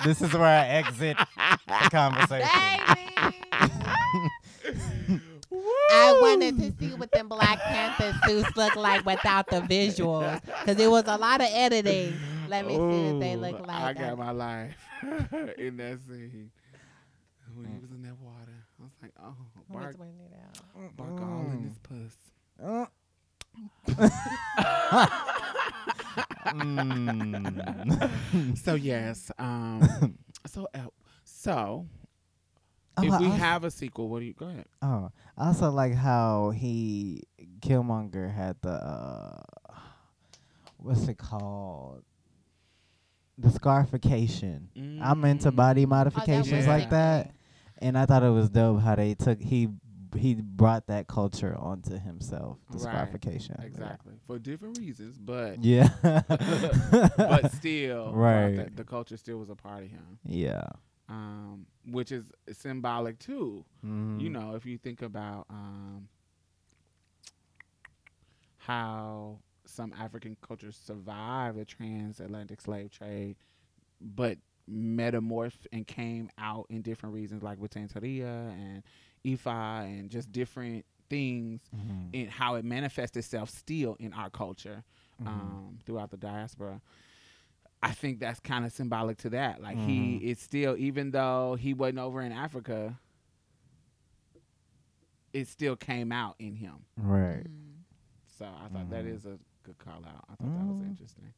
This 0.04 0.20
is 0.20 0.32
where 0.34 0.42
I 0.44 0.66
exit 0.66 1.16
the 1.16 1.88
conversation. 1.90 2.46
Baby. 2.46 3.10
I 5.90 6.18
wanted 6.20 6.58
to 6.58 6.72
see 6.78 6.94
what 6.94 7.10
them 7.12 7.28
Black 7.28 7.58
Panther 7.60 8.12
suits 8.26 8.54
look 8.56 8.76
like 8.76 9.06
without 9.06 9.46
the 9.48 9.60
visuals, 9.62 10.40
because 10.42 10.78
it 10.78 10.90
was 10.90 11.04
a 11.06 11.16
lot 11.16 11.40
of 11.40 11.46
editing. 11.50 12.14
Let 12.54 12.66
me 12.66 12.74
see 12.76 13.12
what 13.12 13.18
they 13.20 13.34
look 13.36 13.66
like. 13.66 13.82
I 13.82 13.92
got 13.94 14.16
my 14.16 14.30
life 14.30 14.76
in 15.58 15.76
that 15.78 15.98
scene 16.06 16.52
when 17.52 17.66
he 17.66 17.78
was 17.80 17.90
in 17.90 18.02
that 18.02 18.16
water. 18.20 18.64
I 18.78 18.82
was 18.84 18.92
like, 19.02 19.10
oh, 19.20 19.34
I 19.56 19.60
bark, 19.72 19.98
winning 19.98 20.14
bark 20.96 21.20
all 21.20 21.50
in 21.50 21.62
his 21.64 21.78
puss. 21.78 22.16
Mm. 22.62 22.88
So 28.56 28.74
yes, 28.74 29.30
um, 29.38 30.16
so 30.46 30.68
uh, 30.74 30.86
so 31.24 31.86
Oh, 32.96 33.02
if 33.02 33.10
I 33.12 33.18
we 33.18 33.24
also- 33.26 33.36
have 33.38 33.64
a 33.64 33.70
sequel, 33.72 34.08
what 34.08 34.20
do 34.20 34.26
you 34.26 34.34
go 34.34 34.46
ahead? 34.46 34.66
Oh, 34.80 35.10
I 35.36 35.48
also 35.48 35.70
like 35.70 35.94
how 35.94 36.50
he 36.50 37.24
Killmonger 37.60 38.32
had 38.32 38.56
the 38.62 38.70
uh, 38.70 39.42
what's 40.76 41.08
it 41.08 41.18
called? 41.18 42.04
The 43.38 43.50
scarification. 43.50 45.00
I'm 45.02 45.24
into 45.24 45.50
body 45.50 45.86
Mm. 45.86 45.88
modifications 45.90 46.52
was 46.52 46.66
like 46.68 46.90
that, 46.90 47.34
and 47.78 47.98
I 47.98 48.06
thought 48.06 48.22
it 48.22 48.30
was 48.30 48.48
dope 48.48 48.80
how 48.80 48.94
they 48.94 49.14
took 49.14 49.40
he 49.40 49.68
he 50.16 50.34
brought 50.36 50.86
that 50.86 51.08
culture 51.08 51.56
onto 51.58 51.98
himself. 51.98 52.58
The 52.70 52.78
Right. 52.78 52.82
scarification. 52.82 53.56
Yeah. 53.58 53.66
Exactly 53.66 54.12
for 54.28 54.38
different 54.38 54.78
reasons, 54.78 55.18
but 55.18 55.64
Yeah. 55.64 55.88
but 56.02 57.50
still, 57.54 58.12
Right. 58.12 58.54
that- 58.54 58.76
the 58.76 58.84
culture 58.84 59.16
still 59.16 59.38
was 59.38 59.50
a 59.50 59.56
part 59.56 59.82
of 59.82 59.90
him, 59.90 60.20
yeah. 60.24 60.68
um, 61.08 61.66
which 61.90 62.12
is 62.12 62.30
symbolic 62.52 63.18
too. 63.18 63.64
Mm. 63.84 64.20
You 64.20 64.30
know, 64.30 64.54
if 64.54 64.64
you 64.64 64.78
think 64.78 65.02
about 65.02 65.46
um, 65.50 66.06
how 68.58 69.40
some 69.74 69.92
African 69.98 70.36
cultures 70.40 70.76
survived 70.76 71.58
the 71.58 71.64
transatlantic 71.64 72.60
slave 72.60 72.90
trade, 72.90 73.36
but 74.00 74.38
metamorphed 74.70 75.66
and 75.72 75.86
came 75.86 76.30
out 76.38 76.66
in 76.70 76.80
different 76.82 77.14
reasons, 77.14 77.42
like 77.42 77.58
with 77.58 77.72
Santeria 77.74 78.50
and 78.52 78.82
Ifa, 79.24 79.84
and 79.84 80.10
just 80.10 80.32
different 80.32 80.84
things 81.10 81.60
Mhm. 81.74 82.08
in 82.14 82.28
how 82.28 82.54
it 82.54 82.64
manifests 82.64 83.16
itself 83.16 83.50
still 83.50 83.96
in 84.00 84.12
our 84.14 84.30
culture 84.30 84.84
Mhm. 85.20 85.26
um, 85.26 85.78
throughout 85.84 86.10
the 86.10 86.16
diaspora. 86.16 86.80
I 87.82 87.92
think 87.92 88.18
that's 88.20 88.40
kind 88.40 88.64
of 88.64 88.72
symbolic 88.72 89.18
to 89.18 89.30
that. 89.30 89.60
Like 89.60 89.76
Mhm. 89.78 89.84
he 89.84 90.16
is 90.16 90.38
still, 90.40 90.76
even 90.78 91.10
though 91.10 91.56
he 91.56 91.74
wasn't 91.74 91.98
over 91.98 92.22
in 92.22 92.32
Africa, 92.32 92.98
it 95.32 95.48
still 95.48 95.76
came 95.76 96.12
out 96.12 96.36
in 96.38 96.54
him. 96.54 96.86
right. 96.96 97.44
Mm. 97.44 97.82
So 98.38 98.46
I 98.46 98.68
thought 98.68 98.90
that 98.90 99.04
Mhm. 99.04 99.14
is 99.14 99.26
a 99.26 99.38
good 99.64 99.78
call 99.78 100.04
out. 100.06 100.24
I 100.30 100.34
thought 100.36 100.54
that 100.58 100.66
was 100.66 100.76
Mhm. 100.76 100.88
interesting. 100.90 101.34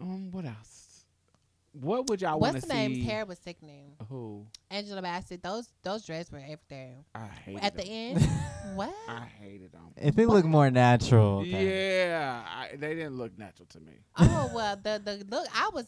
Um, 0.00 0.30
what 0.30 0.44
else? 0.44 1.04
What 1.72 2.08
would 2.08 2.22
y'all 2.22 2.38
want 2.40 2.54
What's 2.54 2.64
to 2.66 2.68
the 2.68 2.74
see? 2.74 2.88
name's 2.88 3.04
hair 3.06 3.26
was 3.26 3.38
sickening. 3.38 3.96
Who? 4.08 4.46
Angela 4.70 5.02
Bassett. 5.02 5.42
Those 5.42 5.70
those 5.82 6.06
dresses 6.06 6.32
were 6.32 6.38
everything. 6.38 7.04
I 7.14 7.26
hated 7.26 7.62
At 7.62 7.76
the 7.76 7.84
end, 7.84 8.20
what? 8.74 8.94
I 9.08 9.26
hated 9.40 9.72
them. 9.72 9.92
If 9.96 10.18
it 10.18 10.26
looked 10.26 10.46
more 10.48 10.70
natural, 10.70 11.40
okay. 11.40 12.06
Yeah, 12.08 12.42
I, 12.48 12.76
they 12.76 12.94
didn't 12.94 13.16
look 13.18 13.36
natural 13.38 13.66
to 13.70 13.80
me. 13.80 13.92
Oh 14.16 14.50
well, 14.54 14.76
the 14.76 15.00
the 15.04 15.24
look. 15.28 15.46
I 15.54 15.68
was. 15.74 15.86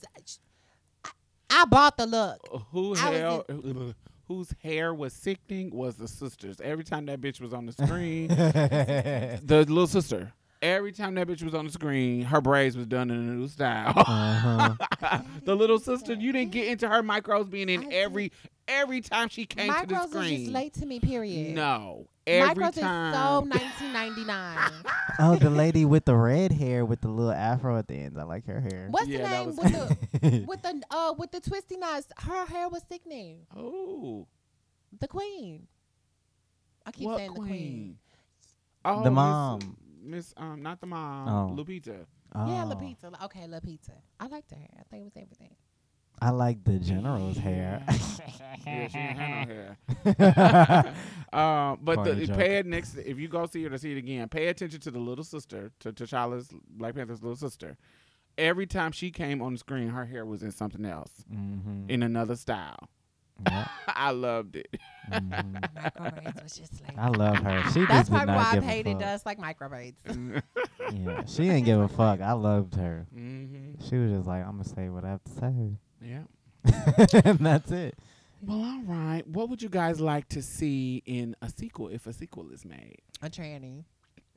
I, 1.04 1.10
I 1.50 1.64
bought 1.64 1.96
the 1.96 2.06
look. 2.06 2.38
who 2.70 2.94
I 2.94 2.98
hair, 2.98 3.42
was 3.48 3.94
whose 4.26 4.54
hair 4.62 4.92
was 4.92 5.14
sickening 5.14 5.70
was 5.74 5.96
the 5.96 6.06
sisters. 6.06 6.60
Every 6.60 6.84
time 6.84 7.06
that 7.06 7.18
bitch 7.22 7.40
was 7.40 7.54
on 7.54 7.64
the 7.64 7.72
screen, 7.86 8.30
uh 8.30 9.38
the 9.42 9.58
little 9.60 9.86
sister. 9.86 10.32
Every 10.60 10.90
time 10.90 11.14
that 11.14 11.28
bitch 11.28 11.42
was 11.42 11.54
on 11.54 11.66
the 11.66 11.72
screen, 11.72 12.22
her 12.22 12.40
braids 12.40 12.76
was 12.76 12.86
done 12.86 13.10
in 13.10 13.16
a 13.16 13.32
new 13.34 13.46
style. 13.46 13.92
huh. 13.96 14.74
the 15.44 15.54
little 15.54 15.78
sister, 15.78 16.14
you 16.14 16.32
didn't 16.32 16.50
get 16.50 16.66
into 16.66 16.88
her 16.88 17.00
micros 17.02 17.48
being 17.48 17.68
in 17.68 17.84
I 17.92 17.94
every 17.94 18.32
every 18.66 19.00
time 19.00 19.28
she 19.28 19.46
came 19.46 19.72
to 19.72 19.86
the 19.86 20.06
screen. 20.08 20.10
Micros 20.10 20.32
is 20.32 20.38
just 20.40 20.52
late 20.52 20.74
to 20.74 20.86
me. 20.86 20.98
Period. 20.98 21.54
No, 21.54 22.08
every 22.26 22.64
Micros 22.64 22.80
time. 22.80 23.12
is 23.14 23.18
so 23.20 23.40
1999. 23.42 24.68
Oh, 25.20 25.36
the 25.36 25.48
lady 25.50 25.84
with 25.84 26.04
the 26.06 26.16
red 26.16 26.50
hair 26.50 26.84
with 26.84 27.02
the 27.02 27.08
little 27.08 27.30
afro 27.32 27.78
at 27.78 27.86
the 27.86 27.94
end. 27.94 28.18
I 28.18 28.24
like 28.24 28.44
her 28.46 28.60
hair. 28.60 28.88
What's 28.90 29.06
Yeah, 29.06 29.22
the 29.22 29.28
name 29.28 29.46
was- 29.46 29.56
with 29.58 29.72
the 30.22 30.44
with 30.48 30.62
the 30.62 30.82
uh 30.90 31.14
with 31.16 31.30
the 31.30 31.40
twisty 31.40 31.76
knots? 31.76 32.08
Her 32.18 32.46
hair 32.46 32.68
was 32.68 32.82
sickening. 32.88 33.46
oh, 33.56 34.26
The 35.00 35.06
queen. 35.06 35.68
I 36.84 36.90
keep 36.90 37.06
what 37.06 37.18
saying 37.18 37.30
queen? 37.34 37.42
the 37.44 37.48
queen. 37.48 37.98
Oh, 38.84 39.04
The 39.04 39.10
Miss- 39.10 39.16
mom. 39.16 39.76
Miss 40.08 40.34
um 40.36 40.62
not 40.62 40.80
the 40.80 40.86
mom, 40.86 41.28
Oh. 41.28 41.54
Lupita. 41.56 42.06
Yeah, 42.34 42.64
Oh. 42.64 42.68
La 42.68 42.74
Pizza. 42.74 43.10
Okay, 43.24 43.46
La 43.46 43.60
Pizza. 43.60 43.92
I 44.20 44.26
liked 44.26 44.50
her 44.50 44.56
hair. 44.56 44.68
I 44.78 44.82
think 44.90 45.02
it 45.02 45.04
was 45.04 45.16
everything. 45.16 45.54
I 46.20 46.30
like 46.30 46.64
the 46.64 46.78
general's 46.78 47.36
hair. 47.36 47.82
Yeah, 48.66 48.88
she 48.88 48.98
didn't 48.98 49.16
have 49.16 49.48
no 49.48 50.24
hair. 50.24 50.94
um, 51.32 51.78
but 51.82 51.96
Corny 51.96 52.14
the, 52.14 52.26
joke. 52.26 52.36
pay 52.36 52.56
it 52.58 52.66
next. 52.66 52.96
If 52.96 53.18
you 53.18 53.28
go 53.28 53.46
see 53.46 53.62
her 53.62 53.70
to 53.70 53.78
see 53.78 53.92
it 53.92 53.98
again, 53.98 54.28
pay 54.28 54.48
attention 54.48 54.80
to 54.80 54.90
the 54.90 54.98
little 54.98 55.24
sister, 55.24 55.70
to 55.80 55.92
T'Challa's 55.92 56.48
Black 56.68 56.94
Panther's 56.96 57.22
little 57.22 57.36
sister. 57.36 57.76
Every 58.36 58.66
time 58.66 58.92
she 58.92 59.10
came 59.10 59.40
on 59.40 59.52
the 59.52 59.58
screen, 59.58 59.88
her 59.88 60.04
hair 60.04 60.26
was 60.26 60.42
in 60.42 60.50
something 60.50 60.84
else, 60.84 61.10
mm-hmm. 61.32 61.88
in 61.88 62.02
another 62.02 62.36
style. 62.36 62.90
Yep. 63.50 63.68
I 63.88 64.10
loved 64.10 64.56
it. 64.56 64.68
Mhm. 65.08 65.64
Micro 65.74 66.42
was 66.42 66.54
just 66.56 66.82
like. 66.82 66.98
I 66.98 67.08
love 67.08 67.36
her. 67.38 67.62
She 67.72 67.80
That's 67.86 68.10
just 68.10 68.10
did 68.10 68.16
probably 68.16 68.34
why 68.34 68.42
not 68.42 68.46
I 68.46 68.54
give 68.56 68.62
a 68.64 68.66
hated 68.66 68.98
fuck. 68.98 69.06
us 69.08 69.24
like 69.26 69.38
micro 69.38 69.68
braids. 69.70 70.00
Yeah, 70.92 71.24
she 71.26 71.42
didn't 71.44 71.64
give 71.64 71.80
a 71.80 71.88
fuck. 71.88 72.20
I 72.20 72.32
loved 72.32 72.74
her. 72.76 73.06
hmm 73.12 73.72
She 73.88 73.96
was 73.96 74.10
just 74.10 74.26
like, 74.26 74.42
I'm 74.44 74.52
gonna 74.52 74.64
say 74.64 74.88
what 74.90 75.04
I 75.04 75.10
have 75.10 75.24
to 75.24 75.30
say, 75.32 75.76
Yeah. 76.02 76.22
and 77.24 77.38
that's 77.40 77.70
it. 77.70 77.98
Well, 78.42 78.60
all 78.62 78.82
right. 78.86 79.26
What 79.26 79.48
would 79.50 79.60
you 79.62 79.68
guys 79.68 80.00
like 80.00 80.28
to 80.30 80.42
see 80.42 81.02
in 81.06 81.34
a 81.42 81.48
sequel 81.50 81.88
if 81.88 82.06
a 82.06 82.12
sequel 82.12 82.50
is 82.52 82.64
made? 82.64 82.98
A 83.22 83.28
tranny. 83.30 83.84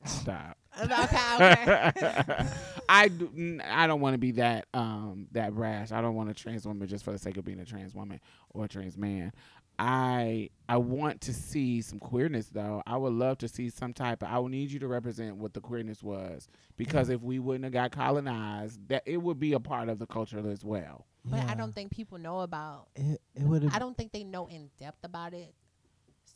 Stop. 0.04 0.58
okay, 0.82 1.92
okay. 1.96 2.46
I 2.88 3.08
do, 3.08 3.30
n- 3.36 3.62
I 3.66 3.86
don't 3.86 4.00
want 4.00 4.14
to 4.14 4.18
be 4.18 4.32
that 4.32 4.66
um 4.72 5.26
that 5.32 5.52
rash. 5.52 5.92
I 5.92 6.00
don't 6.00 6.14
want 6.14 6.30
a 6.30 6.34
trans 6.34 6.66
woman 6.66 6.88
just 6.88 7.04
for 7.04 7.12
the 7.12 7.18
sake 7.18 7.36
of 7.36 7.44
being 7.44 7.60
a 7.60 7.64
trans 7.64 7.94
woman 7.94 8.20
or 8.50 8.64
a 8.64 8.68
trans 8.68 8.96
man. 8.96 9.32
I 9.78 10.50
I 10.68 10.76
want 10.78 11.20
to 11.22 11.34
see 11.34 11.82
some 11.82 11.98
queerness 11.98 12.46
though. 12.46 12.82
I 12.86 12.96
would 12.96 13.12
love 13.12 13.38
to 13.38 13.48
see 13.48 13.68
some 13.68 13.92
type 13.92 14.22
of 14.22 14.28
I 14.28 14.38
would 14.38 14.50
need 14.52 14.70
you 14.70 14.78
to 14.80 14.88
represent 14.88 15.36
what 15.36 15.54
the 15.54 15.60
queerness 15.60 16.02
was 16.02 16.48
because 16.76 17.08
if 17.08 17.22
we 17.22 17.38
wouldn't 17.38 17.64
have 17.64 17.72
got 17.72 17.92
colonized, 17.92 18.88
that 18.88 19.02
it 19.06 19.18
would 19.18 19.38
be 19.38 19.52
a 19.52 19.60
part 19.60 19.88
of 19.88 19.98
the 19.98 20.06
culture 20.06 20.38
as 20.50 20.64
well. 20.64 21.06
But 21.24 21.40
I 21.48 21.54
don't 21.54 21.74
think 21.74 21.92
people 21.92 22.18
know 22.18 22.40
about. 22.40 22.88
It, 22.96 23.20
it 23.34 23.70
I 23.72 23.78
don't 23.78 23.96
think 23.96 24.12
they 24.12 24.24
know 24.24 24.46
in 24.46 24.70
depth 24.78 25.04
about 25.04 25.34
it 25.34 25.54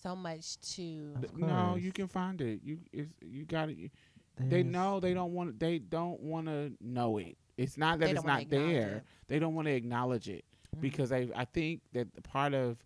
so 0.07 0.17
much 0.17 0.59
to. 0.75 1.15
No, 1.35 1.77
you 1.77 1.93
can 1.93 2.07
find 2.09 2.41
it. 2.41 2.61
You 2.63 2.79
it's, 2.93 3.11
you 3.23 3.45
got 3.45 3.69
it. 3.71 3.91
They 4.39 4.63
know 4.63 5.01
they 5.01 5.15
don't 5.15 5.33
want 5.33 5.59
they 5.59 5.79
don't 5.79 6.21
want 6.21 6.47
to 6.47 6.73
know 6.81 7.19
it. 7.19 7.37
It's 7.57 7.77
not 7.79 7.99
that 7.99 8.07
They 8.07 8.11
it's 8.13 8.21
don't 8.23 8.27
wanna 8.27 8.39
not 8.39 8.53
acknowledge 8.53 8.73
there. 8.75 8.97
it. 8.99 9.05
They 9.29 9.39
don't 9.39 9.55
want 9.55 9.67
to 9.67 9.73
acknowledge 9.73 10.29
it 10.29 10.45
Mhm. 10.77 10.81
because 10.81 11.11
I 11.13 11.29
I 11.35 11.45
think 11.47 11.81
that 11.93 12.15
the 12.15 12.21
part 12.23 12.53
of 12.55 12.77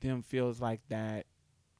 them 0.00 0.22
feels 0.22 0.60
like 0.60 0.80
that. 0.88 1.26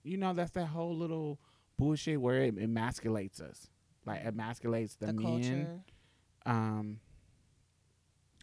You 0.03 0.17
know, 0.17 0.33
that's 0.35 0.51
that 0.53 0.67
whole 0.67 0.97
little 0.97 1.39
bullshit 1.77 2.21
where 2.21 2.43
it 2.43 2.57
emasculates 2.57 3.41
us, 3.41 3.71
like 4.05 4.23
emasculates 4.25 4.97
the, 4.99 5.07
the 5.07 5.13
men. 5.13 5.23
culture. 5.23 5.81
Um, 6.45 7.01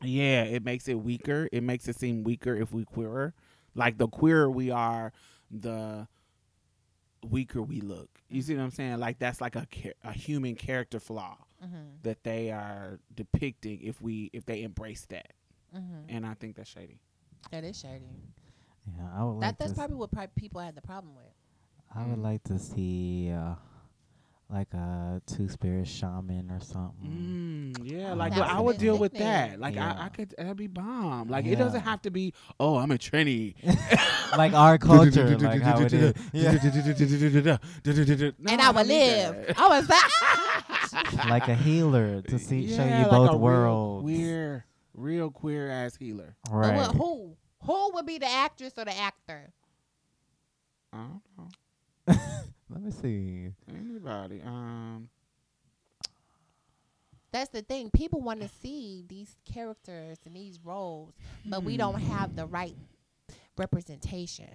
yeah, 0.01 0.43
it 0.43 0.63
makes 0.63 0.87
it 0.87 0.95
weaker. 0.95 1.49
It 1.51 1.63
makes 1.63 1.87
it 1.87 1.97
seem 1.97 2.23
weaker 2.23 2.55
if 2.55 2.71
we 2.73 2.85
queerer. 2.85 3.33
Like 3.73 3.97
the 3.97 4.07
queerer 4.07 4.49
we 4.49 4.69
are, 4.71 5.11
the 5.51 6.07
weaker 7.25 7.61
we 7.61 7.81
look. 7.81 8.09
You 8.29 8.41
see 8.41 8.55
what 8.55 8.63
I'm 8.63 8.71
saying? 8.71 8.99
Like 8.99 9.19
that's 9.19 9.41
like 9.41 9.55
a 9.55 9.67
a 10.03 10.11
human 10.11 10.55
character 10.55 10.99
flaw 10.99 11.37
Mm-hmm. 11.63 11.75
that 12.03 12.21
they 12.23 12.51
are 12.51 12.99
depicting 13.15 13.81
if 13.81 13.99
we 14.01 14.29
if 14.33 14.45
they 14.45 14.61
embrace 14.63 15.05
that. 15.09 15.33
Mm-hmm. 15.75 16.09
And 16.09 16.25
I 16.25 16.33
think 16.35 16.55
that's 16.57 16.69
shady. 16.69 16.99
That 17.51 17.63
is 17.63 17.79
shady. 17.79 18.05
Yeah, 18.97 19.03
I 19.17 19.23
would 19.23 19.41
That 19.41 19.45
like 19.47 19.57
that's 19.57 19.73
probably 19.73 19.95
what 19.95 20.11
pri- 20.11 20.27
people 20.35 20.61
had 20.61 20.75
the 20.75 20.81
problem 20.81 21.15
with. 21.15 21.25
I 21.95 22.05
would 22.05 22.19
Mm. 22.19 22.23
like 22.23 22.43
to 22.43 22.59
see 22.59 23.31
uh, 23.31 23.55
like 24.49 24.71
a 24.75 25.21
two 25.25 25.49
spirit 25.49 25.87
shaman 25.87 26.51
or 26.51 26.59
something. 26.59 27.73
Mm, 27.83 27.91
yeah, 27.91 28.11
Oh. 28.11 28.15
like 28.15 28.35
That's 28.35 28.51
I 28.51 28.57
a 28.59 28.61
would 28.61 28.77
deal 28.77 28.97
with 28.97 29.13
sickening. 29.13 29.31
that. 29.33 29.59
Like 29.59 29.75
I, 29.77 30.05
I 30.05 30.09
could 30.09 30.33
that'd 30.37 30.55
be 30.55 30.67
bomb. 30.67 31.29
Like 31.29 31.45
it 31.45 31.55
doesn't 31.55 31.81
have 31.81 32.01
to 32.03 32.11
be. 32.11 32.33
Oh, 32.59 32.77
I'm 32.77 32.91
a 32.91 32.97
tranny. 32.97 33.55
like 34.37 34.53
our 34.53 34.77
culture, 34.77 35.37
like 35.39 35.61
how 35.61 35.81
it 35.81 35.93
is. 35.93 36.13
Yeah. 36.31 36.51
and 38.47 38.61
I 38.61 38.71
would 38.71 38.87
live. 38.87 39.53
I 39.57 39.67
was 39.67 39.89
like, 40.93 41.25
like 41.27 41.47
a 41.47 41.55
healer 41.55 42.21
to 42.21 42.37
see 42.39 42.67
show 42.69 42.83
Yeah, 42.85 42.97
you 42.99 43.03
like 43.03 43.11
both 43.11 43.29
a 43.29 43.31
real 43.33 43.39
worlds. 43.39 44.03
Queer, 44.03 44.65
real 44.93 45.31
queer 45.31 45.69
ass 45.71 45.95
healer. 45.95 46.35
But 46.45 46.53
Right. 46.55 46.75
what- 46.77 46.95
who? 46.95 47.35
Who 47.65 47.91
would 47.95 48.05
be 48.05 48.19
the 48.19 48.27
actress 48.29 48.73
or 48.77 48.85
the 48.85 48.95
actor? 48.95 49.51
I 50.93 50.97
don't 50.97 51.21
know 52.07 52.15
Let 52.69 52.81
me 52.81 52.91
see. 52.91 53.49
anybody. 53.69 54.41
Um, 54.43 55.09
That's 57.31 57.49
the 57.49 57.61
thing. 57.61 57.89
People 57.91 58.21
want 58.21 58.41
to 58.41 58.47
see 58.47 59.03
these 59.07 59.35
characters 59.51 60.17
and 60.25 60.35
these 60.35 60.59
roles, 60.63 61.13
but 61.45 61.63
we 61.63 61.77
don't 61.77 61.99
have 61.99 62.35
the 62.35 62.45
right 62.47 62.75
representation. 63.57 64.49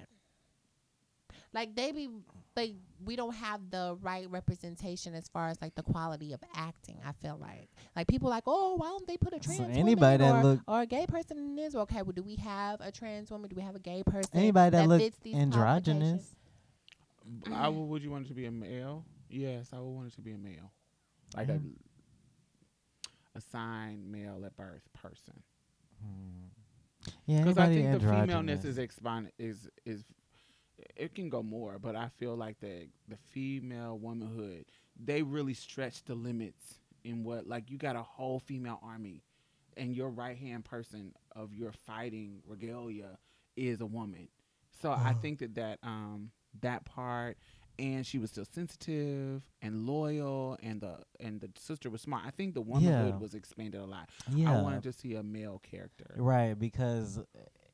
Like 1.52 1.74
they 1.74 1.90
be 1.90 2.08
like 2.56 2.74
we 3.04 3.16
don't 3.16 3.34
have 3.34 3.70
the 3.70 3.96
right 4.02 4.30
representation 4.30 5.14
as 5.16 5.26
far 5.28 5.48
as 5.48 5.60
like 5.60 5.74
the 5.74 5.82
quality 5.82 6.32
of 6.32 6.40
acting. 6.54 6.98
I 7.04 7.10
feel 7.12 7.38
like 7.40 7.68
like 7.96 8.06
people 8.06 8.30
like 8.30 8.44
oh 8.46 8.76
why 8.76 8.86
don't 8.86 9.06
they 9.08 9.16
put 9.16 9.32
a 9.32 9.42
So 9.42 9.56
trans 9.56 9.76
anybody 9.76 10.22
woman 10.22 10.40
that 10.42 10.46
or, 10.46 10.48
look- 10.50 10.60
or 10.68 10.80
a 10.82 10.86
gay 10.86 11.06
person 11.06 11.38
in 11.38 11.56
this? 11.56 11.74
Okay, 11.74 12.02
well 12.02 12.12
do 12.12 12.22
we 12.22 12.36
have 12.36 12.80
a 12.80 12.92
trans 12.92 13.32
woman? 13.32 13.50
Do 13.50 13.56
we 13.56 13.62
have 13.62 13.74
a 13.74 13.80
gay 13.80 14.04
person? 14.04 14.30
Anybody 14.32 14.76
that, 14.76 14.88
look 14.88 15.00
fits 15.00 15.16
these 15.22 15.34
androgynous. 15.34 16.36
I 17.52 17.68
would. 17.68 17.84
Would 17.88 18.02
you 18.02 18.10
want 18.10 18.26
it 18.26 18.28
to 18.28 18.34
be 18.34 18.46
a 18.46 18.50
male? 18.50 19.06
Yes, 19.28 19.72
I 19.72 19.78
would 19.80 19.90
want 19.90 20.08
it 20.08 20.14
to 20.16 20.22
be 20.22 20.32
a 20.32 20.38
male, 20.38 20.72
like 21.34 21.48
Yeah. 21.48 21.54
a 21.54 21.60
assigned 23.34 24.10
male 24.10 24.44
at 24.44 24.56
birth 24.56 24.88
person. 24.92 25.42
Hmm. 26.02 26.48
Yeah, 27.26 27.44
Because 27.44 27.58
I 27.58 27.68
think 27.68 27.90
the 27.90 28.00
femaleness 28.00 28.64
is 28.64 28.78
expand 28.78 29.30
is 29.38 29.68
is 29.84 30.04
it 30.96 31.14
can 31.14 31.28
go 31.28 31.42
more, 31.42 31.78
but 31.78 31.94
I 31.96 32.08
feel 32.08 32.36
like 32.36 32.60
the 32.60 32.88
the 33.08 33.16
female 33.16 33.98
womanhood 33.98 34.66
they 34.98 35.22
really 35.22 35.54
stretch 35.54 36.04
the 36.04 36.14
limits 36.14 36.80
in 37.04 37.24
what 37.24 37.46
like 37.46 37.70
you 37.70 37.78
got 37.78 37.96
a 37.96 38.02
whole 38.02 38.38
female 38.40 38.78
army, 38.82 39.22
and 39.76 39.94
your 39.94 40.10
right 40.10 40.36
hand 40.36 40.64
person 40.64 41.14
of 41.34 41.54
your 41.54 41.72
fighting 41.72 42.42
regalia 42.46 43.18
is 43.56 43.80
a 43.80 43.86
woman. 43.86 44.28
So 44.70 44.92
I 44.92 45.12
Oh. 45.12 45.20
think 45.20 45.38
that 45.40 45.54
that 45.54 45.78
um 45.82 46.30
that 46.60 46.84
part. 46.84 47.36
And 47.78 48.06
she 48.06 48.18
was 48.18 48.30
still 48.30 48.44
sensitive 48.44 49.42
and 49.62 49.86
loyal, 49.86 50.58
and 50.62 50.82
the 50.82 50.98
and 51.18 51.40
the 51.40 51.48
sister 51.58 51.88
was 51.88 52.02
smart. 52.02 52.24
I 52.26 52.30
think 52.30 52.52
the 52.52 52.60
womanhood 52.60 53.14
Yeah. 53.14 53.18
was 53.18 53.32
expanded 53.34 53.80
a 53.80 53.86
lot. 53.86 54.10
yeah. 54.30 54.58
I 54.58 54.62
wanted 54.62 54.82
to 54.82 54.92
see 54.92 55.14
a 55.14 55.22
male 55.22 55.60
character. 55.62 56.14
Right, 56.18 56.52
because 56.58 57.18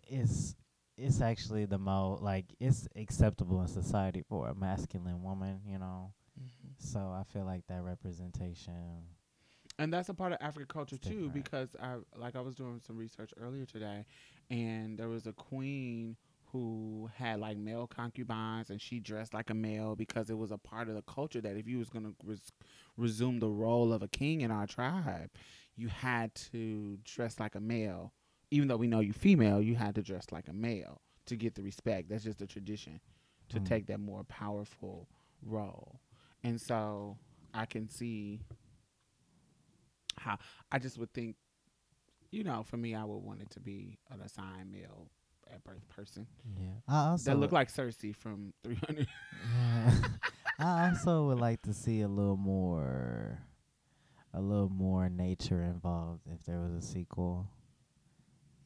it's 0.06 0.54
it's 0.96 1.20
actually 1.20 1.64
the 1.64 1.78
most 1.78 2.22
like 2.22 2.54
it's 2.60 2.86
acceptable 2.94 3.60
in 3.62 3.66
society 3.66 4.22
for 4.28 4.48
a 4.48 4.54
masculine 4.54 5.22
woman, 5.24 5.60
you 5.66 5.78
know. 5.78 6.12
Mhm. 6.40 6.74
So 6.78 7.00
I 7.00 7.24
feel 7.24 7.44
like 7.44 7.66
that 7.66 7.82
representation. 7.82 9.08
and 9.78 9.92
that's 9.92 10.08
a 10.08 10.14
part 10.14 10.32
of 10.32 10.38
African 10.40 10.68
culture 10.68 10.96
too, 10.96 11.10
different. 11.28 11.34
because 11.34 11.76
I 11.82 11.96
like 12.16 12.36
I 12.36 12.40
was 12.40 12.54
doing 12.54 12.80
some 12.86 12.96
research 12.96 13.32
earlier 13.38 13.64
today, 13.66 14.06
and 14.50 14.96
there 14.96 15.08
was 15.08 15.26
a 15.26 15.32
queen 15.32 16.16
who 16.52 17.10
had 17.14 17.40
like 17.40 17.56
male 17.58 17.86
concubines, 17.86 18.70
and 18.70 18.80
she 18.80 19.00
dressed 19.00 19.34
like 19.34 19.50
a 19.50 19.54
male 19.54 19.94
because 19.96 20.30
it 20.30 20.38
was 20.38 20.50
a 20.50 20.58
part 20.58 20.88
of 20.88 20.94
the 20.94 21.02
culture 21.02 21.40
that 21.40 21.56
if 21.56 21.66
you 21.68 21.78
was 21.78 21.88
gonna 21.90 22.12
res- 22.24 22.52
resume 22.96 23.38
the 23.40 23.50
role 23.50 23.92
of 23.92 24.02
a 24.02 24.08
king 24.08 24.40
in 24.40 24.50
our 24.50 24.66
tribe, 24.66 25.30
you 25.76 25.88
had 25.88 26.34
to 26.34 26.98
dress 27.04 27.38
like 27.40 27.54
a 27.54 27.60
male. 27.60 28.12
Even 28.50 28.68
though 28.68 28.76
we 28.76 28.86
know 28.86 29.00
you 29.00 29.12
female, 29.12 29.60
you 29.60 29.74
had 29.74 29.94
to 29.96 30.02
dress 30.02 30.26
like 30.32 30.48
a 30.48 30.52
male 30.52 31.00
to 31.26 31.36
get 31.36 31.54
the 31.54 31.62
respect. 31.62 32.08
That's 32.08 32.24
just 32.24 32.40
a 32.42 32.46
tradition 32.46 33.00
to 33.48 33.60
Mm. 33.60 33.64
take 33.64 33.86
that 33.86 34.00
more 34.00 34.24
powerful 34.24 35.08
role. 35.42 36.00
And 36.44 36.60
so 36.60 37.18
I 37.52 37.66
can 37.66 37.88
see 37.88 38.40
how 40.18 40.38
I 40.70 40.78
just 40.78 40.98
would 40.98 41.12
think, 41.12 41.36
you 42.30 42.44
know, 42.44 42.62
for 42.62 42.76
me, 42.76 42.94
I 42.94 43.04
would 43.04 43.18
want 43.18 43.42
it 43.42 43.50
to 43.50 43.60
be 43.60 43.98
an 44.10 44.20
assigned 44.20 44.70
male 44.72 45.08
at 45.52 45.62
birth 45.64 45.86
person 45.88 46.26
Yeah. 46.58 46.66
I 46.88 47.08
also 47.10 47.30
that 47.30 47.36
look 47.38 47.52
like 47.52 47.72
Cersei 47.72 48.14
from 48.14 48.52
300. 48.64 49.06
Yeah. 49.54 49.94
I 50.58 50.86
also 50.88 51.26
would 51.26 51.38
like 51.38 51.62
to 51.62 51.72
see 51.74 52.00
a 52.00 52.08
little 52.08 52.36
more 52.36 53.42
a 54.34 54.40
little 54.40 54.68
more 54.70 55.08
nature 55.08 55.62
involved 55.62 56.22
if 56.32 56.44
there 56.44 56.60
was 56.60 56.72
a 56.72 56.82
sequel. 56.82 57.48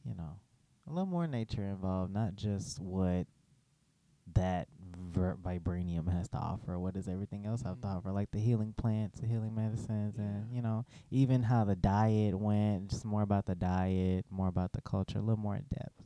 You 0.05 0.15
know, 0.15 0.39
a 0.87 0.91
little 0.91 1.05
more 1.05 1.27
nature 1.27 1.63
involved, 1.63 2.11
not 2.13 2.35
just 2.35 2.79
what 2.79 3.27
that 4.33 4.67
ver- 5.11 5.37
vibranium 5.43 6.11
has 6.11 6.27
to 6.29 6.37
offer. 6.37 6.79
What 6.79 6.93
does 6.93 7.07
everything 7.07 7.45
else 7.45 7.61
have 7.61 7.79
to 7.81 7.87
Mhm. 7.87 7.97
offer? 7.97 8.11
Like 8.11 8.31
the 8.31 8.39
healing 8.39 8.73
plants, 8.73 9.19
the 9.19 9.27
healing 9.27 9.53
medicines, 9.53 10.17
and 10.17 10.51
you 10.53 10.61
know, 10.61 10.85
even 11.11 11.43
how 11.43 11.63
the 11.65 11.75
diet 11.75 12.37
went. 12.39 12.89
Just 12.89 13.05
more 13.05 13.21
about 13.21 13.45
the 13.45 13.55
diet, 13.55 14.25
more 14.31 14.47
about 14.47 14.71
the 14.73 14.81
culture, 14.81 15.19
a 15.19 15.21
little 15.21 15.37
more 15.37 15.55
in 15.55 15.65
depth. 15.69 16.00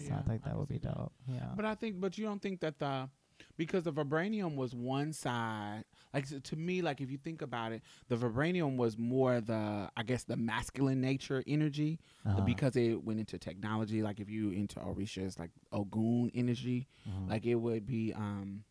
So 0.00 0.14
I 0.14 0.22
think 0.22 0.42
that 0.44 0.50
can 0.50 0.58
would 0.58 0.68
be 0.68 0.78
dope. 0.78 1.12
Yeah. 1.26 1.52
But 1.54 1.64
I 1.64 1.74
think, 1.74 2.00
but 2.00 2.16
you 2.18 2.24
don't 2.26 2.40
think 2.42 2.60
that 2.60 2.78
the 2.78 3.08
because 3.58 3.84
the 3.84 3.92
vibranium 3.92 4.56
was 4.56 4.74
one 4.74 5.12
side 5.12 5.84
like 6.14 6.26
to 6.42 6.56
me 6.56 6.80
like 6.80 7.00
if 7.02 7.10
you 7.10 7.18
think 7.18 7.42
about 7.42 7.70
it 7.70 7.82
the 8.08 8.16
vibranium 8.16 8.76
was 8.76 8.96
more 8.96 9.42
the 9.42 9.90
i 9.94 10.02
guess 10.02 10.24
the 10.24 10.36
masculine 10.36 11.02
nature 11.02 11.44
energy 11.46 11.98
Uh-huh. 12.24 12.40
because 12.42 12.76
it 12.76 13.04
went 13.04 13.20
into 13.20 13.38
technology 13.38 14.02
like 14.02 14.20
if 14.20 14.30
you 14.30 14.50
into 14.50 14.80
orisha's 14.80 15.38
like 15.38 15.50
ogun 15.70 16.30
energy 16.34 16.86
Mhm. 17.08 17.28
like 17.28 17.44
it 17.44 17.56
would 17.56 17.86
be 17.86 18.12
um 18.14 18.64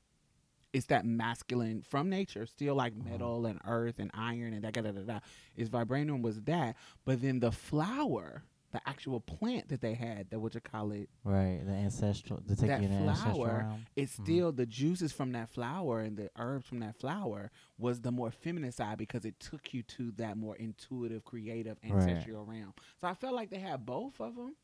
it's 0.74 0.88
that 0.88 1.06
masculine 1.06 1.82
from 1.84 2.10
nature 2.10 2.46
still 2.48 2.74
like 2.76 2.94
Mhm. 2.96 3.06
metal 3.12 3.46
and 3.46 3.60
earth 3.66 4.00
and 4.00 4.10
iron 4.16 4.52
and 4.54 4.64
da 4.64 4.72
da 4.72 4.82
da 4.82 4.92
da 4.92 5.02
da 5.02 5.20
is 5.56 5.70
vibranium 5.70 6.22
was 6.24 6.42
that 6.42 6.76
but 7.06 7.22
then 7.22 7.40
the 7.40 7.52
flower 7.52 8.44
the 8.76 8.90
actual 8.90 9.20
plant 9.20 9.70
that 9.70 9.82
they 9.82 9.94
had 9.94 10.30
that 10.30 10.40
what 10.40 10.54
you 10.54 10.62
call 10.62 10.92
it 10.92 11.10
right, 11.24 11.62
the 11.66 11.72
ancestral, 11.74 12.40
to 12.48 12.56
take 12.56 12.68
That 12.68 12.82
you 12.82 12.88
ancestral 12.90 13.36
flower 13.36 13.58
realm. 13.70 13.86
it's 13.96 14.14
Mhm. 14.18 14.24
still 14.24 14.52
the 14.52 14.66
juices 14.66 15.12
from 15.12 15.32
that 15.34 15.50
flower 15.50 16.02
and 16.02 16.18
the 16.18 16.30
herbs 16.38 16.66
from 16.68 16.80
that 16.80 16.96
flower 17.00 17.52
was 17.78 18.02
the 18.02 18.12
more 18.12 18.32
feminine 18.32 18.72
side 18.72 18.98
because 18.98 19.26
it 19.26 19.40
took 19.40 19.74
you 19.74 19.84
to 19.84 20.12
that 20.12 20.38
more 20.38 20.56
intuitive, 20.56 21.24
creative, 21.26 21.78
Right. 21.84 21.94
ancestral 22.10 22.44
realm. 22.46 22.74
So 23.02 23.08
I 23.08 23.14
felt 23.14 23.34
like 23.34 23.50
they 23.50 23.60
had 23.60 23.86
both 23.86 24.20
of 24.20 24.36
them. 24.36 24.56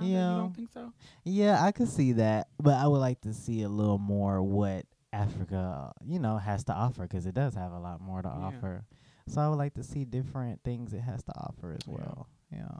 Yeah. 0.00 0.30
you 0.30 0.36
don't 0.36 0.54
think 0.56 0.70
so? 0.72 0.92
Yeah, 1.24 1.62
I 1.62 1.72
could 1.72 1.88
see 1.88 2.12
that, 2.12 2.48
but 2.58 2.74
I 2.74 2.86
would 2.86 2.98
like 3.00 3.20
to 3.22 3.34
see 3.34 3.62
a 3.62 3.68
little 3.68 3.98
more 3.98 4.42
what 4.42 4.86
Africa, 5.12 5.92
you 6.04 6.18
know, 6.18 6.36
has 6.38 6.64
to 6.64 6.72
offer 6.74 7.02
because 7.02 7.26
it 7.26 7.34
does 7.34 7.54
have 7.54 7.72
a 7.72 7.78
lot 7.78 8.00
more 8.00 8.22
to 8.22 8.28
Yeah. 8.28 8.34
offer. 8.46 8.86
So 9.26 9.40
I 9.42 9.48
would 9.48 9.56
like 9.58 9.74
to 9.74 9.82
see 9.82 10.04
different 10.06 10.62
things 10.64 10.94
it 10.94 11.00
has 11.00 11.22
to 11.24 11.32
offer 11.36 11.72
as 11.72 11.86
Yeah. 11.86 11.94
well. 11.94 12.28
Yeah. 12.50 12.78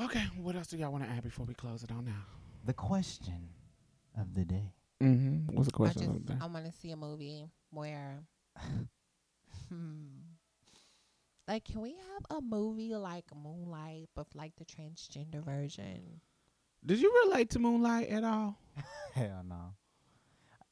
Okay, 0.00 0.24
what 0.40 0.56
else 0.56 0.66
do 0.68 0.76
y'all 0.76 0.90
want 0.90 1.04
to 1.04 1.10
add 1.10 1.22
before 1.22 1.46
we 1.46 1.54
close 1.54 1.82
it 1.84 1.90
on 1.92 2.04
now? 2.04 2.24
The 2.64 2.72
question 2.72 3.48
of 4.18 4.34
the 4.34 4.44
day. 4.44 4.72
Mm-hmm. 5.02 5.54
What's 5.54 5.68
the 5.68 5.74
I 5.74 5.76
question? 5.76 6.02
just 6.02 6.10
of 6.16 6.26
the 6.26 6.32
day? 6.32 6.38
I 6.40 6.46
want 6.46 6.66
to 6.66 6.72
see 6.72 6.90
a 6.90 6.96
movie 6.96 7.44
where, 7.70 8.18
hmm, 9.68 10.06
like, 11.46 11.64
can 11.64 11.80
we 11.80 11.90
have 11.90 12.38
a 12.38 12.40
movie 12.40 12.94
like 12.96 13.24
Moonlight, 13.34 14.08
but 14.16 14.26
like 14.34 14.52
the 14.56 14.64
transgender 14.64 15.44
version? 15.44 16.20
Did 16.84 17.00
you 17.00 17.12
relate 17.26 17.50
to 17.50 17.58
Moonlight 17.60 18.08
at 18.08 18.24
all? 18.24 18.58
Hell 19.14 19.42
no. 19.48 19.74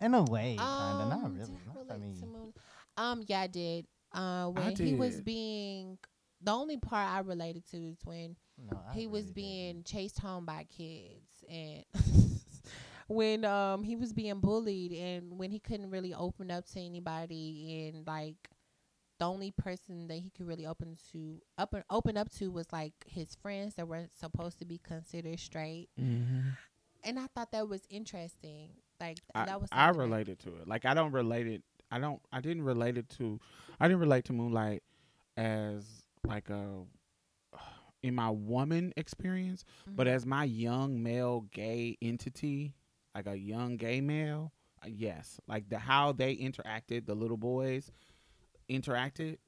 In 0.00 0.14
a 0.14 0.24
way, 0.24 0.56
kinda. 0.58 1.06
Not 1.06 1.12
Um, 1.24 1.34
really. 1.34 1.46
did 1.46 1.56
I 1.70 1.74
Not- 1.74 1.76
I 1.90 1.94
relate 1.94 2.00
mean, 2.00 2.20
to 2.20 2.26
Moon- 2.26 2.52
um, 2.96 3.22
yeah, 3.28 3.40
I 3.42 3.46
did. 3.46 3.86
Uh, 4.10 4.48
when 4.48 4.74
he 4.76 4.94
was 4.94 5.20
being 5.20 5.96
the 6.42 6.50
only 6.50 6.76
part 6.76 7.08
I 7.08 7.20
related 7.20 7.64
to 7.70 7.76
is 7.76 7.98
when 8.04 8.36
no, 8.70 8.78
he 8.92 9.06
was 9.06 9.22
really 9.24 9.32
being 9.32 9.74
didn't. 9.74 9.86
chased 9.86 10.18
home 10.18 10.44
by 10.44 10.66
kids 10.76 11.44
and 11.50 11.84
when 13.08 13.44
um 13.44 13.82
he 13.82 13.96
was 13.96 14.12
being 14.12 14.40
bullied 14.40 14.92
and 14.92 15.38
when 15.38 15.50
he 15.50 15.58
couldn't 15.58 15.90
really 15.90 16.14
open 16.14 16.50
up 16.50 16.66
to 16.66 16.80
anybody 16.80 17.90
and 17.94 18.06
like 18.06 18.36
the 19.18 19.24
only 19.26 19.50
person 19.52 20.08
that 20.08 20.16
he 20.16 20.30
could 20.30 20.46
really 20.48 20.66
open 20.66 20.96
to 21.12 21.40
up 21.58 21.74
and 21.74 21.84
open 21.90 22.16
up 22.16 22.30
to 22.30 22.50
was 22.50 22.72
like 22.72 22.92
his 23.06 23.34
friends 23.34 23.74
that 23.74 23.86
weren't 23.86 24.12
supposed 24.18 24.58
to 24.58 24.64
be 24.64 24.78
considered 24.78 25.38
straight 25.38 25.88
Mm-hmm. 26.00 26.50
and 27.04 27.18
I 27.18 27.26
thought 27.34 27.52
that 27.52 27.68
was 27.68 27.82
interesting 27.90 28.70
like 29.00 29.18
I, 29.34 29.46
that 29.46 29.60
was 29.60 29.68
I 29.72 29.88
related 29.90 30.38
to 30.40 30.48
it. 30.60 30.68
Like 30.68 30.84
I 30.84 30.94
don't 30.94 31.12
relate 31.12 31.46
it. 31.48 31.62
I 31.90 31.98
don't. 31.98 32.20
I 32.32 32.40
didn't 32.40 32.62
relate 32.62 32.96
it 32.96 33.08
to. 33.18 33.40
I 33.80 33.88
didn't 33.88 34.00
relate 34.00 34.24
to 34.26 34.32
Moonlight 34.32 34.82
as 35.36 35.84
like 36.24 36.48
a 36.50 36.82
in 38.02 38.14
my 38.14 38.30
woman 38.30 38.92
experience, 38.96 39.64
but 39.86 40.06
Mhm. 40.06 40.10
as 40.10 40.26
my 40.26 40.44
young 40.44 41.02
male 41.02 41.42
gay 41.52 41.96
entity, 42.02 42.74
like 43.14 43.26
a 43.26 43.36
young 43.36 43.76
gay 43.76 44.00
male, 44.00 44.52
uh, 44.84 44.88
yes, 44.88 45.40
like 45.46 45.68
the 45.68 45.78
how 45.78 46.12
they 46.12 46.36
interacted, 46.36 47.06
the 47.06 47.14
little 47.14 47.36
boys 47.36 47.90
interacted. 48.68 49.38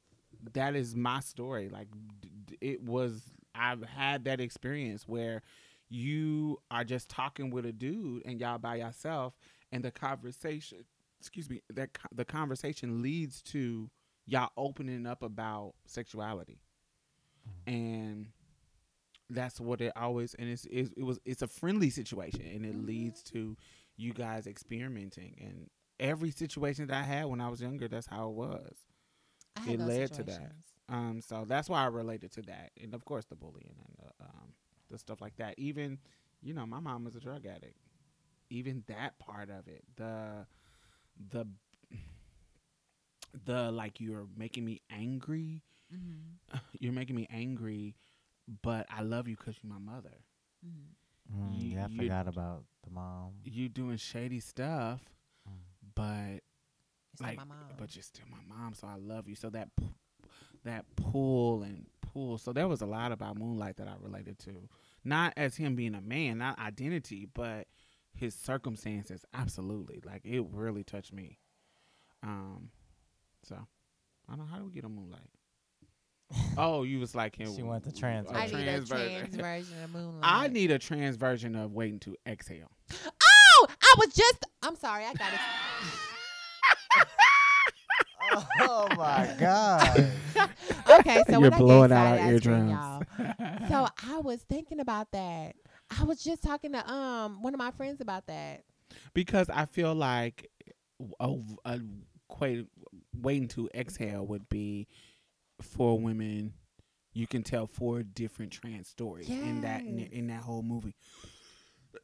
That 0.53 0.75
is 0.77 0.95
my 0.95 1.21
story. 1.21 1.69
Like 1.69 1.89
d- 2.21 2.31
d- 2.47 2.59
it 2.61 2.83
was. 2.83 3.23
I've 3.55 3.83
had 3.85 4.25
that 4.25 4.41
experience 4.41 5.07
where 5.07 5.43
you 5.89 6.61
are 6.71 6.83
just 6.85 7.09
talking 7.09 7.51
with 7.51 7.65
a 7.65 7.73
dude 7.73 8.23
and 8.27 8.41
y'all 8.41 8.59
by 8.59 8.77
yourself 8.77 9.37
and 9.71 9.85
the 9.85 9.93
conversation 9.93 10.85
excuse 11.21 11.49
me 11.49 11.61
that 11.71 11.93
co- 11.95 12.09
the 12.13 12.25
conversation 12.25 13.01
leads 13.01 13.41
to 13.43 13.89
y'all 14.27 14.51
opening 14.57 15.07
up 15.07 15.23
about 15.23 15.75
sexuality 15.87 16.59
and 17.67 18.27
that's 19.31 19.61
what 19.61 19.81
it 19.81 19.93
always 19.97 20.35
and 20.35 20.49
it's, 20.49 20.67
it's 20.71 20.91
it 20.97 21.03
was 21.03 21.19
it's 21.25 21.43
a 21.43 21.47
friendly 21.49 21.91
situation 21.91 22.43
and 22.47 22.65
it 22.65 22.75
Mhm. 22.75 22.87
leads 22.87 23.23
to 23.23 23.57
you 23.97 24.13
guys 24.13 24.47
experimenting 24.47 25.35
and 25.41 25.69
every 26.01 26.31
situation 26.31 26.87
that 26.87 26.97
i 26.97 27.03
had 27.03 27.27
when 27.27 27.41
i 27.41 27.49
was 27.49 27.61
younger 27.61 27.89
that's 27.89 28.07
how 28.07 28.29
it 28.29 28.35
was 28.35 28.77
it 29.65 29.81
led 29.81 30.13
to 30.13 30.23
that. 30.25 30.53
um, 30.89 31.21
so 31.21 31.45
that's 31.47 31.69
why 31.69 31.83
I 31.83 31.87
related 31.87 32.33
to 32.33 32.43
that, 32.43 32.71
and 32.83 32.95
of 32.95 33.05
course 33.05 33.25
the 33.27 33.37
bullying 33.37 33.75
and 33.87 33.97
the, 33.99 34.25
um, 34.25 34.53
the 34.91 34.99
stuff 34.99 35.21
like 35.21 35.37
that. 35.37 35.55
Even, 35.59 35.99
you 36.43 36.53
know, 36.55 36.67
my 36.67 36.81
mom 36.81 37.05
was 37.05 37.15
a 37.17 37.21
drug 37.21 37.47
addict. 37.47 37.77
Even 38.51 38.85
that 38.89 39.19
part 39.19 39.51
of 39.51 39.67
it, 39.69 39.85
the, 39.97 40.47
the, 41.31 41.47
the 43.45 43.71
like 43.71 44.01
you're 44.01 44.27
making 44.37 44.65
me 44.65 44.81
angry. 44.91 45.63
Mhm. 45.93 46.39
You're 46.81 46.93
making 46.93 47.17
me 47.17 47.27
angry, 47.31 47.95
but 48.63 48.87
I 48.91 49.03
love 49.03 49.29
you 49.29 49.37
because 49.37 49.57
you're 49.63 49.73
my 49.73 49.79
mother. 49.79 50.15
Mm, 50.67 51.61
you- 51.61 51.71
yeah, 51.77 51.87
I 51.87 51.97
forgot 51.97 52.29
about 52.29 52.65
the 52.83 52.91
mom. 52.91 53.33
You 53.45 53.69
doing 53.69 53.97
shady 53.97 54.41
stuff, 54.41 55.01
Mm. 55.49 55.53
but 55.95 56.43
It's 57.13 57.21
like, 57.23 57.37
my 57.37 57.45
mom. 57.45 57.59
but 57.79 57.95
you're 57.97 58.03
still 58.03 58.27
my 58.31 58.43
mom, 58.55 58.75
so 58.75 58.87
I 58.87 58.97
love 58.97 59.29
you. 59.29 59.35
So 59.35 59.51
that 59.51 59.75
p- 59.77 59.95
that 60.65 60.85
pull 60.97 61.63
and 61.63 61.87
pull. 62.01 62.39
So 62.39 62.53
there 62.53 62.69
was 62.69 62.81
a 62.81 62.87
lot 62.87 63.13
about 63.13 63.37
Moonlight 63.37 63.77
that 63.77 63.89
I 63.89 63.95
related 64.01 64.39
to, 64.41 64.69
not 65.05 65.33
as 65.37 65.57
him 65.57 65.75
being 65.77 65.95
a 65.95 66.01
man, 66.01 66.39
not 66.39 66.59
identity, 66.59 67.27
but 67.27 67.69
his 68.15 68.35
circumstances. 68.35 69.25
Absolutely, 69.35 70.01
like 70.05 70.25
it 70.25 70.41
really 70.51 70.85
touched 70.85 71.13
me. 71.13 71.39
Um, 72.23 72.71
so 73.43 73.57
I 74.29 74.37
don't 74.37 74.39
know 74.39 74.45
how 74.47 74.59
do 74.59 74.65
we 74.65 74.73
get 74.73 74.85
on 74.85 74.95
Moonlight. 74.95 75.31
Oh, 76.57 76.83
you 76.83 76.99
was 77.01 77.15
like 77.15 77.37
him. 77.37 77.55
She 77.55 77.63
went 77.63 77.85
the 77.85 77.93
trans 77.93 78.31
a 78.31 78.35
I 78.35 78.47
need 78.47 78.55
a 78.55 78.65
trans 78.65 78.89
version. 78.89 79.39
trans 79.39 79.67
version 79.69 79.85
of 79.85 79.91
Moonlight. 79.93 80.21
I 80.23 80.49
need 80.49 80.71
a 80.71 80.79
trans 80.79 81.17
version 81.17 81.55
of 81.57 81.73
waiting 81.73 82.01
to 82.01 82.17
exhale. 82.27 82.71
Oh, 82.93 83.67
I 83.83 83.95
was 83.99 84.15
just. 84.15 84.45
I'm 84.63 84.77
sorry. 84.77 85.05
I 85.05 85.15
got 85.15 85.33
it. 85.33 85.41
oh 88.61 88.89
my 88.97 89.35
god. 89.39 90.13
okay, 91.01 91.23
so 91.29 91.41
You're 91.41 91.51
blowing 91.51 91.93
out 91.93 92.07
our 92.07 92.15
I 92.15 92.19
scream, 92.19 92.33
eardrums. 92.33 92.71
y'all. 92.71 93.03
So 93.69 93.89
I 94.13 94.19
was 94.19 94.43
thinking 94.43 94.81
about 94.81 95.11
that. 95.13 95.55
I 95.99 96.05
was 96.05 96.23
just 96.23 96.43
talking 96.43 96.73
to 96.73 96.91
um 96.93 97.43
one 97.43 97.55
of 97.55 97.59
my 97.59 97.71
friends 97.71 98.01
about 98.01 98.27
that. 98.27 98.65
because 99.13 99.49
I 99.51 99.67
feel 99.67 99.95
like 99.95 100.51
a, 101.21 101.35
a 101.65 101.81
quite 102.29 102.67
waiting 103.17 103.49
to 103.49 103.69
exhale 103.75 104.27
would 104.27 104.49
be 104.49 104.89
for 105.65 105.99
women. 105.99 106.55
You 107.13 107.27
can 107.27 107.43
tell 107.43 107.67
four 107.67 108.03
different 108.03 108.53
trans 108.53 108.89
stories 108.89 109.29
in 109.29 109.61
that 109.61 109.83
in, 109.83 110.01
in 110.01 110.27
that 110.29 110.43
whole 110.43 110.63
movie, 110.63 110.97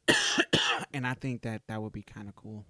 and 0.93 1.05
I 1.05 1.13
think 1.15 1.41
that 1.41 1.63
that 1.67 1.81
would 1.81 1.91
be 1.91 2.01
kind 2.01 2.29
of 2.29 2.35
cool. 2.35 2.65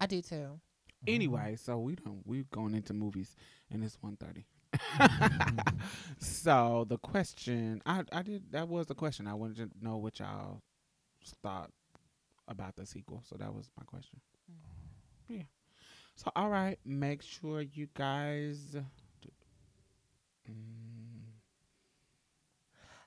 I 0.00 0.06
do 0.06 0.20
too. 0.20 0.34
Mm-hmm. 0.34 1.14
Anyway, 1.14 1.56
so 1.56 1.78
we 1.78 1.94
don't 1.94 2.22
we're 2.26 2.44
going 2.50 2.74
into 2.74 2.94
movies, 2.94 3.36
and 3.70 3.84
it's 3.84 3.96
one 4.00 4.16
thirty. 4.16 4.46
so 6.18 6.84
the 6.88 6.98
question 6.98 7.80
I 7.86 8.02
I 8.12 8.22
did 8.22 8.50
that 8.52 8.68
was 8.68 8.86
the 8.86 8.94
question 8.94 9.26
I 9.26 9.34
wanted 9.34 9.70
to 9.70 9.84
know 9.84 9.96
what 9.96 10.18
y'all 10.18 10.62
thought 11.42 11.70
about 12.48 12.76
the 12.76 12.86
sequel. 12.86 13.22
So 13.24 13.36
that 13.36 13.54
was 13.54 13.70
my 13.78 13.84
question. 13.84 14.20
Mm. 14.50 15.36
Yeah. 15.36 15.42
So 16.16 16.32
all 16.34 16.48
right, 16.48 16.78
make 16.84 17.22
sure 17.22 17.60
you 17.60 17.88
guys 17.94 18.76
mm, 20.50 21.22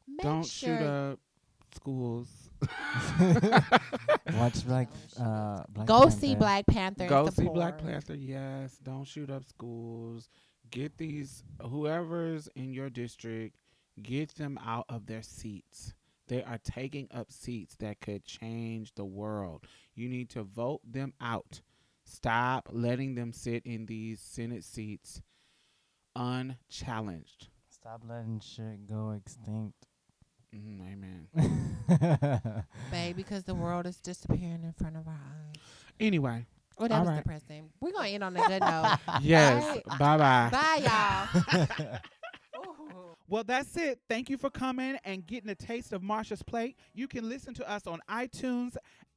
Make 0.07 0.21
don't 0.21 0.45
sure 0.45 0.77
shoot 0.77 0.85
up 0.85 1.19
schools. 1.73 2.27
Watch 4.33 4.65
Black. 4.65 4.87
Uh, 5.19 5.63
Black 5.69 5.87
go 5.87 6.09
see 6.09 6.35
Black 6.35 6.65
Panther. 6.67 7.07
Go 7.07 7.29
see 7.29 7.47
Black. 7.47 7.77
Panther. 7.77 8.15
Yes. 8.15 8.77
Don't 8.83 9.05
shoot 9.05 9.29
up 9.29 9.43
schools. 9.45 10.29
Get 10.69 10.97
these 10.97 11.43
whoever's 11.61 12.47
in 12.55 12.73
your 12.73 12.89
district. 12.89 13.57
Get 14.01 14.35
them 14.35 14.59
out 14.65 14.85
of 14.89 15.05
their 15.05 15.21
seats. 15.21 15.93
They 16.27 16.43
are 16.43 16.59
taking 16.63 17.09
up 17.13 17.31
seats 17.31 17.75
that 17.79 17.99
could 17.99 18.25
change 18.25 18.93
the 18.95 19.05
world. 19.05 19.65
You 19.95 20.07
need 20.07 20.29
to 20.31 20.43
vote 20.43 20.81
them 20.89 21.13
out. 21.19 21.61
Stop 22.05 22.69
letting 22.71 23.15
them 23.15 23.33
sit 23.33 23.65
in 23.65 23.85
these 23.85 24.21
Senate 24.21 24.63
seats 24.63 25.21
unchallenged. 26.15 27.47
Stop 27.69 28.03
letting 28.07 28.39
shit 28.39 28.87
go 28.87 29.11
extinct. 29.11 29.87
Mm, 30.55 30.81
amen. 31.35 32.63
Babe, 32.91 33.15
because 33.15 33.43
the 33.45 33.55
world 33.55 33.85
is 33.85 33.97
disappearing 34.01 34.63
in 34.63 34.73
front 34.73 34.97
of 34.97 35.07
our 35.07 35.13
eyes. 35.13 35.55
Anyway, 35.99 36.45
Well, 36.77 36.89
that 36.89 36.95
All 36.95 37.01
was 37.01 37.09
right. 37.09 37.17
depressing. 37.23 37.69
We're 37.79 37.91
gonna 37.93 38.09
end 38.09 38.23
on 38.23 38.35
a 38.35 38.47
good 38.47 38.61
note. 38.61 38.97
Yes. 39.21 39.79
Bye 39.97 40.17
bye. 40.17 40.49
Bye, 40.51 41.29
y'all. 41.73 41.97
Well, 43.27 43.45
that's 43.45 43.77
it. 43.77 44.01
Thank 44.09 44.29
you 44.29 44.35
for 44.37 44.49
coming 44.49 44.97
and 45.05 45.25
getting 45.25 45.49
a 45.49 45.55
taste 45.55 45.93
of 45.93 46.01
Marsha's 46.01 46.43
plate. 46.43 46.75
You 46.93 47.07
can 47.07 47.29
listen 47.29 47.53
to 47.53 47.71
us 47.71 47.87
on 47.87 48.01
iTunes 48.09 48.75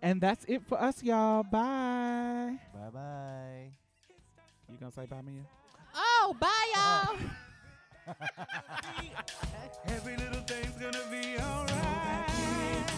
And 0.00 0.20
that's 0.20 0.44
it 0.46 0.62
for 0.66 0.80
us, 0.80 1.02
y'all. 1.02 1.42
Bye. 1.42 2.58
Bye 2.72 2.90
bye. 2.92 3.70
You 4.70 4.76
gonna 4.78 4.92
say 4.92 5.06
bye, 5.06 5.22
Mia? 5.22 5.42
Oh, 5.94 6.36
bye, 6.38 6.72
y'all. 6.74 7.16
Every 9.88 10.16
little 10.16 10.40
thing's 10.42 10.76
gonna 10.80 11.04
be 11.10 11.38
alright. 11.40 12.97